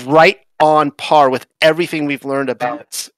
right 0.06 0.40
on 0.60 0.90
par 0.92 1.30
with 1.30 1.46
everything 1.62 2.06
we've 2.06 2.26
learned 2.26 2.50
about 2.50 3.10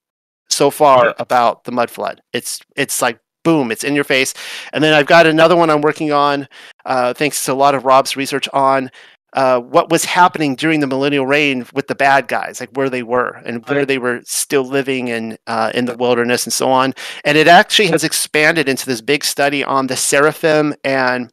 so 0.50 0.70
far 0.70 1.16
about 1.18 1.64
the 1.64 1.72
mud 1.72 1.90
flood. 1.90 2.22
It's 2.34 2.60
it's 2.76 3.02
like 3.02 3.18
boom 3.44 3.72
it's 3.72 3.86
in 3.86 3.96
your 3.96 4.04
face. 4.04 4.34
And 4.74 4.84
then 4.84 4.94
i've 4.94 5.06
got 5.06 5.26
another 5.26 5.56
one 5.56 5.70
i'm 5.70 5.82
working 5.82 6.12
on. 6.12 6.50
Uh, 6.86 7.14
thanks 7.14 7.46
to 7.46 7.54
a 7.54 7.62
lot 7.64 7.76
of 7.76 7.86
rob's 7.86 8.18
research 8.18 8.50
on 8.52 8.92
uh, 9.34 9.60
what 9.60 9.90
was 9.90 10.06
happening 10.06 10.56
during 10.56 10.82
the 10.82 10.88
millennial 10.88 11.26
reign 11.26 11.66
with 11.74 11.88
the 11.88 11.96
bad 11.96 12.28
guys, 12.28 12.60
like 12.60 12.70
where 12.72 12.90
they 12.90 13.04
were 13.04 13.42
and 13.46 13.66
where 13.68 13.86
they 13.86 13.98
were 13.98 14.22
still 14.26 14.64
living 14.64 15.08
in 15.08 15.38
uh, 15.48 15.72
in 15.74 15.86
the 15.86 15.96
wilderness 15.96 16.46
and 16.46 16.54
so 16.54 16.70
on. 16.70 16.94
And 17.24 17.38
it 17.38 17.48
actually 17.48 17.88
has 17.88 18.04
expanded 18.04 18.68
into 18.68 18.86
this 18.86 19.02
big 19.02 19.24
study 19.24 19.64
on 19.64 19.88
the 19.88 19.96
seraphim 19.96 20.76
and 20.84 21.32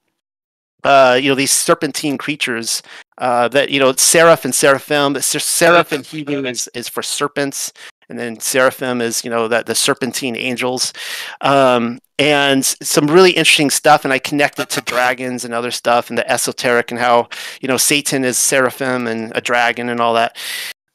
uh, 0.84 1.18
you 1.20 1.28
know 1.28 1.34
these 1.34 1.50
serpentine 1.50 2.18
creatures 2.18 2.82
uh, 3.18 3.48
that 3.48 3.70
you 3.70 3.80
know 3.80 3.92
seraph 3.92 4.44
and 4.44 4.54
seraphim. 4.54 5.12
The 5.12 5.22
ser- 5.22 5.40
seraph 5.40 5.92
in 5.92 6.04
Hebrew 6.04 6.44
is, 6.46 6.68
is 6.74 6.88
for 6.88 7.02
serpents, 7.02 7.72
and 8.08 8.18
then 8.18 8.38
seraphim 8.38 9.00
is 9.00 9.24
you 9.24 9.30
know 9.30 9.48
that 9.48 9.66
the 9.66 9.74
serpentine 9.74 10.36
angels, 10.36 10.92
um, 11.40 11.98
and 12.18 12.64
some 12.64 13.06
really 13.06 13.30
interesting 13.30 13.70
stuff. 13.70 14.04
And 14.04 14.12
I 14.12 14.18
connect 14.18 14.58
it 14.58 14.70
to 14.70 14.80
dragons 14.80 15.44
and 15.44 15.54
other 15.54 15.70
stuff, 15.70 16.08
and 16.08 16.18
the 16.18 16.30
esoteric 16.30 16.90
and 16.90 17.00
how 17.00 17.28
you 17.60 17.68
know 17.68 17.76
Satan 17.76 18.24
is 18.24 18.38
seraphim 18.38 19.06
and 19.06 19.32
a 19.34 19.40
dragon 19.40 19.88
and 19.88 20.00
all 20.00 20.14
that. 20.14 20.36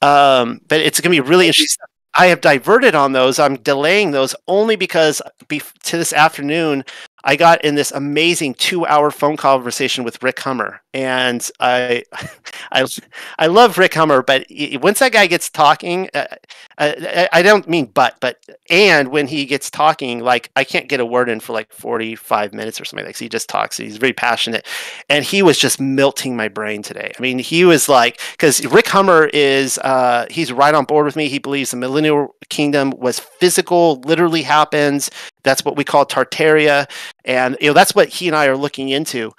Um, 0.02 0.60
but 0.68 0.82
it's 0.82 1.00
going 1.00 1.16
to 1.16 1.24
be 1.24 1.28
really 1.28 1.48
interesting. 1.48 1.86
I 2.16 2.28
have 2.28 2.42
diverted 2.42 2.94
on 2.94 3.14
those. 3.14 3.40
I'm 3.40 3.56
delaying 3.56 4.12
those 4.12 4.36
only 4.48 4.76
because 4.76 5.22
bef- 5.48 5.74
to 5.84 5.98
this 5.98 6.14
afternoon, 6.14 6.84
I 7.24 7.36
got 7.36 7.64
in 7.64 7.76
this 7.76 7.92
amazing 7.92 8.56
two-hour 8.56 9.12
phone 9.12 9.38
conversation 9.38 10.04
with 10.04 10.22
Rick 10.22 10.40
Hummer, 10.42 10.82
and 10.94 11.48
I, 11.60 12.04
I, 12.72 12.86
I 13.40 13.48
love 13.48 13.78
Rick 13.78 13.94
Hummer, 13.94 14.22
but 14.22 14.46
once 14.82 15.00
that 15.00 15.12
guy 15.14 15.28
gets 15.28 15.50
talking, 15.50 16.10
uh, 16.14 16.26
I, 16.78 17.30
I 17.32 17.42
don't 17.42 17.68
mean 17.68 17.86
but, 17.86 18.18
but 18.20 18.40
and 18.70 19.10
when 19.10 19.28
he 19.28 19.46
gets 19.46 19.70
talking, 19.70 20.20
like 20.20 20.52
I 20.56 20.64
can't 20.64 20.90
get 20.90 21.00
a 21.00 21.06
word 21.06 21.30
in 21.30 21.40
for 21.40 21.54
like 21.54 21.72
forty-five 21.72 22.54
minutes 22.54 22.82
or 22.82 22.86
something 22.86 23.06
like. 23.06 23.16
So 23.16 23.26
he 23.26 23.30
just 23.30 23.50
talks. 23.50 23.78
He's 23.78 23.98
very 23.98 24.14
passionate, 24.14 24.68
and 25.10 25.24
he 25.24 25.42
was 25.42 25.58
just 25.58 25.80
melting 25.80 26.36
my 26.36 26.48
brain 26.48 26.82
today. 26.82 27.12
I 27.18 27.22
mean, 27.22 27.40
he 27.40 27.66
was 27.66 27.88
like, 27.88 28.20
because 28.32 28.66
Rick 28.66 28.88
Hummer 28.88 29.30
is, 29.34 29.78
uh, 29.80 30.26
he's 30.30 30.52
right 30.52 30.74
on 30.74 30.86
board 30.86 31.06
with 31.06 31.16
me. 31.16 31.28
He 31.28 31.40
believes 31.40 31.72
the 31.72 31.78
millennial 31.78 32.36
kingdom 32.50 32.92
was 32.98 33.20
physical, 33.20 34.02
literally 34.02 34.42
happens. 34.42 35.10
That's 35.44 35.66
what 35.66 35.76
we 35.76 35.84
call 35.84 36.06
Tartaria 36.06 36.90
and 37.26 37.58
you 37.62 37.68
know 37.68 37.74
that's 37.74 37.96
what 37.96 38.10
he 38.10 38.28
and 38.28 38.36
I 38.36 38.48
are 38.48 38.58
looking 38.58 38.90
into. 38.90 39.32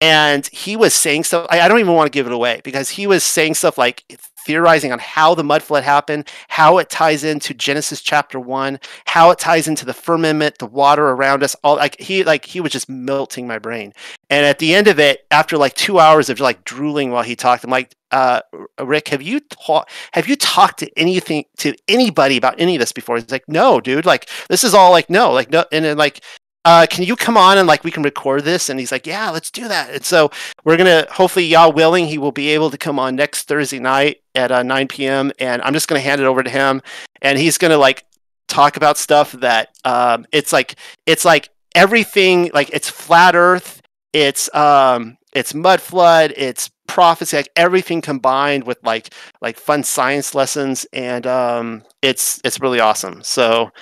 And 0.00 0.44
he 0.48 0.76
was 0.76 0.94
saying 0.94 1.24
stuff. 1.24 1.46
I, 1.48 1.60
I 1.60 1.68
don't 1.68 1.78
even 1.78 1.94
want 1.94 2.12
to 2.12 2.16
give 2.16 2.26
it 2.26 2.32
away 2.32 2.60
because 2.64 2.90
he 2.90 3.06
was 3.06 3.22
saying 3.22 3.54
stuff 3.54 3.78
like 3.78 4.04
theorizing 4.44 4.92
on 4.92 4.98
how 4.98 5.34
the 5.34 5.44
mud 5.44 5.62
flood 5.62 5.84
happened, 5.84 6.28
how 6.48 6.78
it 6.78 6.90
ties 6.90 7.24
into 7.24 7.54
Genesis 7.54 8.00
chapter 8.00 8.40
one, 8.40 8.80
how 9.06 9.30
it 9.30 9.38
ties 9.38 9.68
into 9.68 9.84
the 9.84 9.94
firmament, 9.94 10.58
the 10.58 10.66
water 10.66 11.10
around 11.10 11.42
us. 11.42 11.54
All 11.62 11.76
like 11.76 12.00
he 12.00 12.24
like 12.24 12.44
he 12.44 12.60
was 12.60 12.72
just 12.72 12.88
melting 12.88 13.46
my 13.46 13.58
brain. 13.58 13.92
And 14.30 14.44
at 14.46 14.58
the 14.58 14.74
end 14.74 14.88
of 14.88 14.98
it, 14.98 15.26
after 15.30 15.56
like 15.56 15.74
two 15.74 15.98
hours 15.98 16.28
of 16.28 16.40
like 16.40 16.64
drooling 16.64 17.10
while 17.10 17.22
he 17.22 17.36
talked, 17.36 17.64
I'm 17.64 17.70
like, 17.70 17.94
uh, 18.10 18.40
Rick, 18.82 19.08
have 19.08 19.22
you 19.22 19.40
talked 19.40 19.90
have 20.12 20.28
you 20.28 20.36
talked 20.36 20.80
to 20.80 20.90
anything 20.98 21.44
to 21.58 21.74
anybody 21.88 22.36
about 22.36 22.56
any 22.58 22.74
of 22.74 22.80
this 22.80 22.92
before? 22.92 23.16
He's 23.16 23.30
like, 23.30 23.48
no, 23.48 23.80
dude. 23.80 24.06
Like 24.06 24.28
this 24.48 24.64
is 24.64 24.74
all 24.74 24.90
like 24.90 25.08
no, 25.08 25.32
like 25.32 25.50
no, 25.50 25.64
and 25.70 25.84
then 25.84 25.96
like 25.96 26.22
uh, 26.64 26.86
can 26.88 27.04
you 27.04 27.16
come 27.16 27.36
on 27.36 27.58
and 27.58 27.66
like 27.66 27.82
we 27.84 27.90
can 27.90 28.02
record 28.02 28.44
this? 28.44 28.68
And 28.68 28.78
he's 28.78 28.92
like, 28.92 29.06
yeah, 29.06 29.30
let's 29.30 29.50
do 29.50 29.66
that. 29.68 29.90
And 29.90 30.04
so 30.04 30.30
we're 30.64 30.76
gonna 30.76 31.06
hopefully, 31.10 31.46
Yah 31.46 31.68
willing, 31.68 32.06
he 32.06 32.18
will 32.18 32.32
be 32.32 32.50
able 32.50 32.70
to 32.70 32.78
come 32.78 32.98
on 32.98 33.16
next 33.16 33.48
Thursday 33.48 33.80
night 33.80 34.22
at 34.34 34.52
uh, 34.52 34.62
9 34.62 34.88
p.m. 34.88 35.32
And 35.38 35.60
I'm 35.62 35.72
just 35.72 35.88
gonna 35.88 36.00
hand 36.00 36.20
it 36.20 36.24
over 36.24 36.42
to 36.42 36.50
him, 36.50 36.82
and 37.20 37.38
he's 37.38 37.58
gonna 37.58 37.78
like 37.78 38.04
talk 38.48 38.76
about 38.76 38.98
stuff 38.98 39.32
that 39.32 39.70
um, 39.84 40.26
it's 40.32 40.52
like 40.52 40.76
it's 41.06 41.24
like 41.24 41.48
everything 41.74 42.50
like 42.54 42.70
it's 42.70 42.88
flat 42.88 43.34
Earth, 43.34 43.80
it's 44.12 44.54
um, 44.54 45.18
it's 45.32 45.54
mud 45.54 45.80
flood, 45.80 46.32
it's 46.36 46.70
prophecy, 46.86 47.36
like 47.36 47.50
everything 47.56 48.00
combined 48.00 48.64
with 48.64 48.78
like 48.84 49.12
like 49.40 49.56
fun 49.56 49.82
science 49.82 50.32
lessons, 50.32 50.86
and 50.92 51.26
um, 51.26 51.82
it's 52.02 52.40
it's 52.44 52.60
really 52.60 52.78
awesome. 52.78 53.22
So 53.24 53.72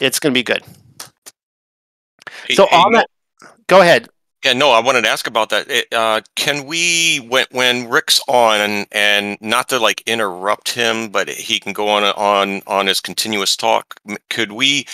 it's 0.00 0.18
gonna 0.18 0.32
be 0.32 0.42
good. 0.42 0.64
So 2.52 2.64
on 2.64 2.92
that, 2.92 3.08
go 3.66 3.80
ahead. 3.80 4.08
Yeah, 4.44 4.52
no, 4.52 4.72
I 4.72 4.80
wanted 4.80 5.04
to 5.04 5.08
ask 5.08 5.26
about 5.26 5.48
that. 5.50 5.70
It, 5.70 5.86
uh, 5.90 6.20
can 6.36 6.66
we, 6.66 7.16
when 7.28 7.46
when 7.50 7.88
Rick's 7.88 8.20
on, 8.28 8.60
and 8.60 8.86
and 8.92 9.38
not 9.40 9.70
to 9.70 9.78
like 9.78 10.02
interrupt 10.06 10.72
him, 10.74 11.08
but 11.08 11.30
he 11.30 11.58
can 11.58 11.72
go 11.72 11.88
on 11.88 12.04
on 12.04 12.60
on 12.66 12.86
his 12.86 13.00
continuous 13.00 13.56
talk. 13.56 13.98
Could 14.28 14.52
we 14.52 14.86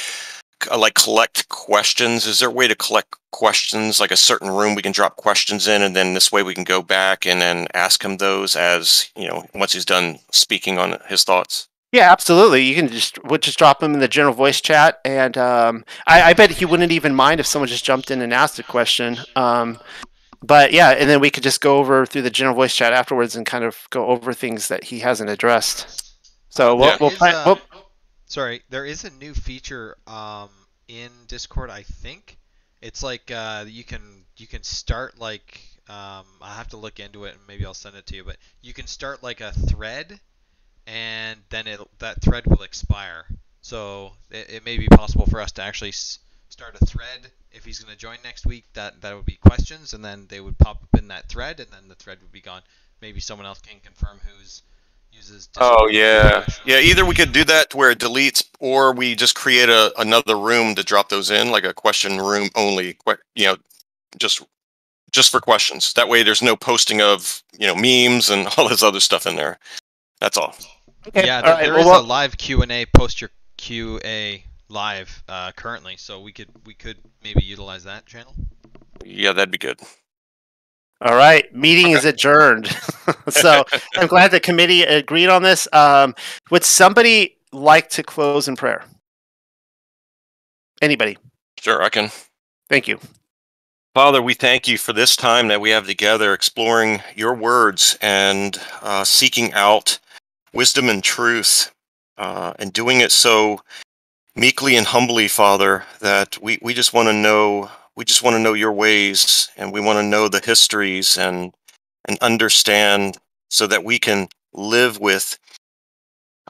uh, 0.70 0.78
like 0.78 0.94
collect 0.94 1.48
questions? 1.48 2.26
Is 2.26 2.38
there 2.38 2.48
a 2.48 2.52
way 2.52 2.68
to 2.68 2.76
collect 2.76 3.16
questions, 3.32 3.98
like 3.98 4.12
a 4.12 4.16
certain 4.16 4.50
room 4.50 4.76
we 4.76 4.82
can 4.82 4.92
drop 4.92 5.16
questions 5.16 5.66
in, 5.66 5.82
and 5.82 5.96
then 5.96 6.14
this 6.14 6.30
way 6.30 6.44
we 6.44 6.54
can 6.54 6.64
go 6.64 6.80
back 6.80 7.26
and 7.26 7.40
then 7.40 7.66
ask 7.74 8.04
him 8.04 8.18
those 8.18 8.54
as 8.54 9.10
you 9.16 9.26
know 9.26 9.44
once 9.52 9.72
he's 9.72 9.84
done 9.84 10.20
speaking 10.30 10.78
on 10.78 10.98
his 11.08 11.24
thoughts. 11.24 11.69
Yeah, 11.92 12.12
absolutely. 12.12 12.62
You 12.62 12.74
can 12.74 12.88
just 12.88 13.22
we'll 13.24 13.38
just 13.38 13.58
drop 13.58 13.82
him 13.82 13.94
in 13.94 14.00
the 14.00 14.08
general 14.08 14.34
voice 14.34 14.60
chat, 14.60 15.00
and 15.04 15.36
um, 15.36 15.84
I, 16.06 16.22
I 16.22 16.32
bet 16.34 16.50
he 16.50 16.64
wouldn't 16.64 16.92
even 16.92 17.14
mind 17.14 17.40
if 17.40 17.46
someone 17.46 17.68
just 17.68 17.84
jumped 17.84 18.10
in 18.10 18.22
and 18.22 18.32
asked 18.32 18.58
a 18.58 18.62
question. 18.62 19.18
Um, 19.34 19.78
but 20.42 20.72
yeah, 20.72 20.90
and 20.90 21.10
then 21.10 21.20
we 21.20 21.30
could 21.30 21.42
just 21.42 21.60
go 21.60 21.78
over 21.78 22.06
through 22.06 22.22
the 22.22 22.30
general 22.30 22.54
voice 22.54 22.74
chat 22.74 22.92
afterwards 22.92 23.34
and 23.34 23.44
kind 23.44 23.64
of 23.64 23.76
go 23.90 24.06
over 24.06 24.32
things 24.32 24.68
that 24.68 24.84
he 24.84 25.00
hasn't 25.00 25.30
addressed. 25.30 26.14
So 26.48 26.76
we'll 26.76 26.88
Yeah. 26.88 26.96
we'll, 27.00 27.10
Is, 27.10 27.18
plan, 27.18 27.34
uh, 27.34 27.42
we'll 27.46 27.60
Sorry, 28.26 28.62
there 28.70 28.86
is 28.86 29.04
a 29.04 29.10
new 29.10 29.34
feature 29.34 29.96
um, 30.06 30.50
in 30.86 31.10
Discord. 31.26 31.68
I 31.68 31.82
think 31.82 32.38
it's 32.80 33.02
like 33.02 33.30
uh, 33.32 33.64
you 33.66 33.82
can 33.82 34.24
you 34.36 34.46
can 34.46 34.62
start 34.62 35.18
like 35.18 35.60
um, 35.88 36.24
I 36.40 36.54
have 36.54 36.68
to 36.68 36.76
look 36.76 37.00
into 37.00 37.24
it 37.24 37.34
and 37.34 37.40
maybe 37.48 37.66
I'll 37.66 37.74
send 37.74 37.96
it 37.96 38.06
to 38.06 38.14
you. 38.14 38.22
But 38.22 38.36
you 38.62 38.72
can 38.72 38.86
start 38.86 39.24
like 39.24 39.40
a 39.40 39.50
thread, 39.50 40.20
and 40.86 41.40
then 41.50 41.66
it 41.66 41.80
that 41.98 42.20
thread 42.22 42.46
will 42.46 42.62
expire. 42.62 43.26
So 43.62 44.12
it, 44.30 44.50
it 44.50 44.64
may 44.64 44.78
be 44.78 44.88
possible 44.88 45.26
for 45.26 45.40
us 45.40 45.52
to 45.52 45.62
actually 45.62 45.90
s- 45.90 46.18
start 46.48 46.76
a 46.80 46.84
thread 46.86 47.30
if 47.52 47.64
he's 47.64 47.78
going 47.78 47.92
to 47.92 47.98
join 47.98 48.18
next 48.24 48.46
week. 48.46 48.64
That 48.74 49.00
that 49.02 49.14
would 49.14 49.26
be 49.26 49.36
questions, 49.36 49.94
and 49.94 50.04
then 50.04 50.26
they 50.28 50.40
would 50.40 50.58
pop 50.58 50.82
up 50.82 50.98
in 50.98 51.08
that 51.08 51.28
thread, 51.28 51.60
and 51.60 51.68
then 51.70 51.88
the 51.88 51.94
thread 51.94 52.18
would 52.22 52.32
be 52.32 52.40
gone. 52.40 52.62
maybe 53.00 53.20
someone 53.20 53.46
else 53.46 53.60
can 53.60 53.80
confirm 53.80 54.20
who's 54.26 54.62
uses. 55.12 55.48
Oh 55.58 55.88
yeah, 55.88 56.46
yeah. 56.64 56.78
Either 56.80 57.04
we 57.04 57.14
could 57.14 57.32
do 57.32 57.44
that 57.44 57.70
to 57.70 57.76
where 57.76 57.90
it 57.90 57.98
deletes, 57.98 58.44
or 58.60 58.92
we 58.92 59.14
just 59.14 59.34
create 59.34 59.68
a 59.68 59.92
another 59.98 60.38
room 60.38 60.74
to 60.74 60.82
drop 60.84 61.08
those 61.08 61.30
in, 61.30 61.50
like 61.50 61.64
a 61.64 61.74
question 61.74 62.18
room 62.18 62.48
only. 62.56 62.96
You 63.34 63.46
know, 63.46 63.56
just 64.18 64.42
just 65.10 65.30
for 65.30 65.40
questions. 65.40 65.92
That 65.94 66.08
way, 66.08 66.22
there's 66.22 66.42
no 66.42 66.56
posting 66.56 67.00
of 67.00 67.42
you 67.58 67.66
know 67.66 67.74
memes 67.74 68.30
and 68.30 68.48
all 68.56 68.68
this 68.68 68.82
other 68.82 69.00
stuff 69.00 69.26
in 69.26 69.36
there. 69.36 69.58
That's 70.20 70.36
all. 70.36 70.54
Okay. 71.08 71.26
Yeah, 71.26 71.36
all 71.36 71.42
there, 71.42 71.54
right, 71.54 71.62
there 71.64 71.72
well, 71.72 71.80
is 71.80 71.86
well- 71.86 72.00
a 72.00 72.02
live 72.02 72.36
Q 72.36 72.62
and 72.62 72.72
A. 72.72 72.86
Post 72.86 73.20
your 73.20 73.30
QA 73.58 74.42
live 74.68 75.22
uh, 75.28 75.52
currently, 75.52 75.96
so 75.96 76.20
we 76.20 76.32
could 76.32 76.48
we 76.66 76.74
could 76.74 76.98
maybe 77.22 77.42
utilize 77.42 77.84
that 77.84 78.06
channel. 78.06 78.34
Yeah, 79.04 79.32
that'd 79.32 79.50
be 79.50 79.58
good. 79.58 79.80
All 81.02 81.16
right, 81.16 81.52
meeting 81.54 81.92
is 81.92 82.04
adjourned. 82.04 82.66
so 83.28 83.64
I'm 83.96 84.06
glad 84.06 84.30
the 84.30 84.40
committee 84.40 84.82
agreed 84.82 85.28
on 85.28 85.42
this. 85.42 85.66
Um, 85.72 86.14
would 86.50 86.64
somebody 86.64 87.38
like 87.52 87.88
to 87.90 88.02
close 88.02 88.48
in 88.48 88.56
prayer? 88.56 88.84
Anybody? 90.82 91.16
Sure, 91.58 91.82
I 91.82 91.88
can. 91.88 92.10
Thank 92.68 92.86
you. 92.86 93.00
Father, 93.94 94.22
we 94.22 94.34
thank 94.34 94.68
you 94.68 94.78
for 94.78 94.92
this 94.92 95.16
time 95.16 95.48
that 95.48 95.60
we 95.60 95.70
have 95.70 95.86
together 95.86 96.32
exploring 96.32 97.02
your 97.16 97.34
words 97.34 97.98
and 98.00 98.58
uh, 98.82 99.02
seeking 99.04 99.52
out 99.52 99.98
wisdom 100.52 100.88
and 100.88 101.02
truth 101.02 101.72
uh, 102.18 102.52
and 102.58 102.72
doing 102.72 103.00
it 103.00 103.12
so 103.12 103.60
meekly 104.34 104.76
and 104.76 104.86
humbly, 104.86 105.28
Father, 105.28 105.84
that 106.00 106.38
we, 106.42 106.58
we 106.62 106.74
just 106.74 106.92
want 106.92 107.08
to 107.08 107.12
know 107.12 107.70
we 107.96 108.04
just 108.04 108.22
want 108.22 108.34
to 108.34 108.40
know 108.40 108.54
your 108.54 108.72
ways 108.72 109.50
and 109.56 109.72
we 109.72 109.80
want 109.80 109.98
to 109.98 110.02
know 110.02 110.28
the 110.28 110.40
histories 110.40 111.18
and 111.18 111.52
and 112.06 112.18
understand 112.20 113.18
so 113.50 113.66
that 113.66 113.84
we 113.84 113.98
can 113.98 114.28
live 114.54 114.98
with 114.98 115.38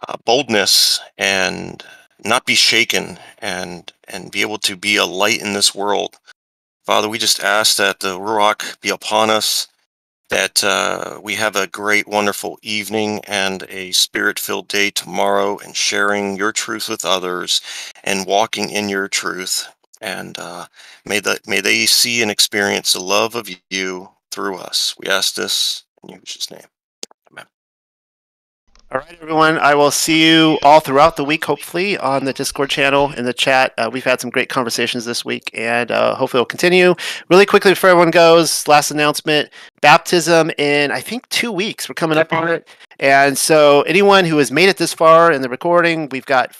uh, 0.07 0.17
boldness 0.25 1.01
and 1.19 1.83
not 2.25 2.45
be 2.47 2.55
shaken 2.55 3.19
and 3.39 3.93
and 4.07 4.31
be 4.31 4.43
able 4.43 4.59
to 4.59 4.77
be 4.77 4.97
a 4.97 5.05
light 5.05 5.41
in 5.41 5.53
this 5.53 5.75
world. 5.75 6.17
Father, 6.85 7.09
we 7.09 7.19
just 7.19 7.41
ask 7.43 7.77
that 7.77 8.01
the 8.01 8.19
Ruach 8.19 8.81
be 8.81 8.91
upon 8.91 9.31
us, 9.31 9.69
that 10.31 10.65
uh, 10.65 11.21
we 11.23 11.35
have 11.35 11.57
a 11.57 11.67
great, 11.67 12.09
wonderful 12.09 12.59
evening 12.63 13.21
and 13.27 13.65
a 13.69 13.93
spirit 13.93 14.39
filled 14.39 14.69
day 14.69 14.91
tomorrow, 14.91 15.59
and 15.59 15.77
sharing 15.77 16.37
your 16.37 16.53
truth 16.53 16.89
with 16.89 17.05
others 17.05 17.61
and 18.03 18.27
walking 18.27 18.71
in 18.71 18.89
your 18.89 19.09
truth. 19.09 19.69
And 20.01 20.39
uh, 20.39 20.67
may, 21.05 21.21
the, 21.21 21.39
may 21.47 21.61
they 21.61 21.85
see 21.87 22.23
and 22.23 22.31
experience 22.31 22.93
the 22.93 23.01
love 23.01 23.35
of 23.35 23.51
you 23.69 24.11
through 24.31 24.57
us. 24.57 24.95
We 24.99 25.09
ask 25.09 25.35
this 25.35 25.85
in 26.03 26.19
Yeshua's 26.19 26.51
name. 26.51 26.67
All 28.93 28.99
right, 28.99 29.19
everyone. 29.23 29.57
I 29.57 29.77
will 29.77 29.93
see 29.93 30.29
you 30.29 30.59
all 30.65 30.81
throughout 30.81 31.15
the 31.15 31.25
week, 31.25 31.45
hopefully, 31.45 31.97
on 31.97 32.25
the 32.25 32.33
Discord 32.33 32.71
channel 32.71 33.13
in 33.13 33.25
the 33.25 33.33
chat. 33.33 33.73
Uh, 33.79 33.89
we've 33.93 34.03
had 34.03 34.21
some 34.21 34.31
great 34.31 34.49
conversations 34.49 35.05
this 35.05 35.25
week, 35.25 35.49
and 35.55 35.93
uh, 35.93 36.17
hopefully, 36.17 36.41
it'll 36.41 36.47
continue. 36.47 36.97
Really 37.29 37.47
quickly 37.47 37.71
before 37.71 37.91
everyone 37.91 38.11
goes, 38.11 38.67
last 38.67 38.91
announcement 38.91 39.49
baptism 39.81 40.51
in, 40.59 40.91
I 40.91 40.99
think, 41.03 41.29
two 41.29 41.53
weeks. 41.53 41.89
We're 41.89 41.95
coming 41.95 42.19
up 42.19 42.33
on 42.33 42.49
it. 42.49 42.67
And 42.99 43.39
so, 43.39 43.83
anyone 43.83 44.25
who 44.25 44.39
has 44.39 44.51
made 44.51 44.69
it 44.69 44.79
this 44.79 44.93
far 44.93 45.31
in 45.31 45.43
the 45.43 45.49
recording, 45.49 46.09
we've 46.11 46.27
got. 46.27 46.57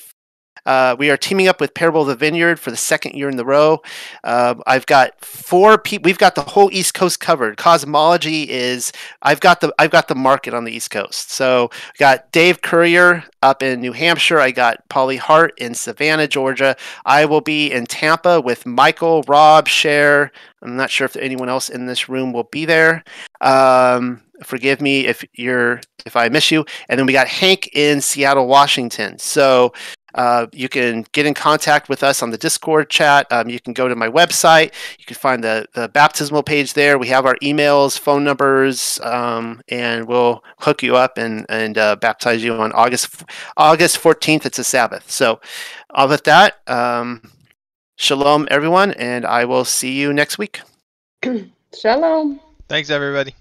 Uh, 0.67 0.97
we 0.99 1.11
are 1.11 1.17
teaming 1.17 1.49
up 1.49 1.61
with 1.61 1.75
Parable 1.75 2.03
of 2.03 2.09
the 2.09 2.17
Vineyard 2.17 2.59
for 2.59 2.71
the 2.71 2.77
second 2.77 3.15
year 3.15 3.29
in 3.29 3.37
the 3.37 3.45
row. 3.45 3.81
Uh, 4.25 4.55
I've 4.67 4.87
got 4.87 5.25
four 5.25 5.79
people. 5.79 6.09
We've 6.09 6.19
got 6.19 6.35
the 6.35 6.43
whole 6.43 6.71
East 6.73 6.95
Coast 6.95 7.21
covered. 7.21 7.57
Cosmology 7.57 8.49
is. 8.51 8.93
I've 9.23 9.41
got 9.41 9.61
the. 9.61 9.75
I've 9.79 9.91
got 9.91 10.09
the 10.09 10.15
market 10.15 10.55
on 10.55 10.65
the 10.65 10.73
East 10.73 10.91
Coast. 10.91 11.31
So 11.31 11.71
I've 11.73 11.99
got 11.99 12.33
Dave 12.33 12.63
Courier 12.63 13.25
up 13.43 13.63
in 13.63 13.81
New 13.81 13.93
Hampshire. 13.93 14.39
I 14.39 14.51
got 14.51 14.89
Polly 14.89 15.17
Hart 15.17 15.53
in 15.59 15.75
Savannah, 15.75 16.29
Georgia. 16.29 16.77
I 17.05 17.25
will 17.25 17.41
be 17.41 17.73
in 17.73 17.87
Tampa 17.87 18.41
with 18.41 18.67
Michael, 18.67 19.23
Rob, 19.27 19.69
Cher. 19.69 20.33
I'm 20.63 20.77
not 20.77 20.91
sure 20.91 21.07
if 21.07 21.17
anyone 21.17 21.49
else 21.49 21.69
in 21.69 21.87
this 21.87 22.09
room 22.09 22.33
will 22.33 22.45
be 22.45 22.65
there. 22.65 23.03
Um, 23.41 24.23
forgive 24.43 24.81
me 24.81 25.07
if 25.07 25.25
you're 25.35 25.81
if 26.07 26.17
I 26.17 26.29
miss 26.29 26.51
you. 26.51 26.65
And 26.89 26.99
then 26.99 27.07
we 27.07 27.13
got 27.13 27.29
Hank 27.29 27.71
in 27.73 28.01
Seattle, 28.01 28.47
Washington. 28.47 29.19
So 29.19 29.73
uh, 30.15 30.47
you 30.53 30.69
can 30.69 31.05
get 31.13 31.27
in 31.27 31.35
contact 31.35 31.89
with 31.89 32.03
us 32.03 32.23
on 32.23 32.31
the 32.31 32.39
Discord 32.39 32.91
chat. 32.91 33.27
Um, 33.31 33.49
you 33.49 33.61
can 33.61 33.73
go 33.73 33.89
to 33.89 33.97
my 33.97 34.09
website. 34.09 34.73
You 34.99 35.05
can 35.05 35.17
find 35.17 35.43
the, 35.43 35.67
the 35.75 35.89
baptismal 35.89 36.43
page 36.43 36.75
there. 36.75 36.99
We 36.99 37.09
have 37.09 37.27
our 37.27 37.37
emails, 37.43 37.99
phone 37.99 38.25
numbers, 38.25 39.01
um, 39.03 39.63
and 39.69 40.07
we'll 40.07 40.43
hook 40.59 40.83
you 40.83 40.97
up 40.97 41.19
and, 41.19 41.47
and 41.49 41.79
uh, 41.79 41.97
baptize 41.97 42.43
you 42.43 42.55
on 42.55 42.73
August 42.73 43.25
August 43.57 44.01
14th. 44.01 44.47
It's 44.47 44.59
a 44.59 44.65
Sabbath. 44.65 45.11
So, 45.11 45.41
uh, 45.91 46.07
with 46.09 46.25
that, 46.25 46.59
um, 46.69 47.31
shalom, 47.97 48.49
everyone, 48.51 48.93
and 48.93 49.25
I 49.25 49.45
will 49.45 49.65
see 49.65 49.93
you 49.93 50.13
next 50.13 50.39
week. 50.39 50.61
Shalom. 51.75 52.41
Thanks, 52.69 52.91
everybody. 52.91 53.35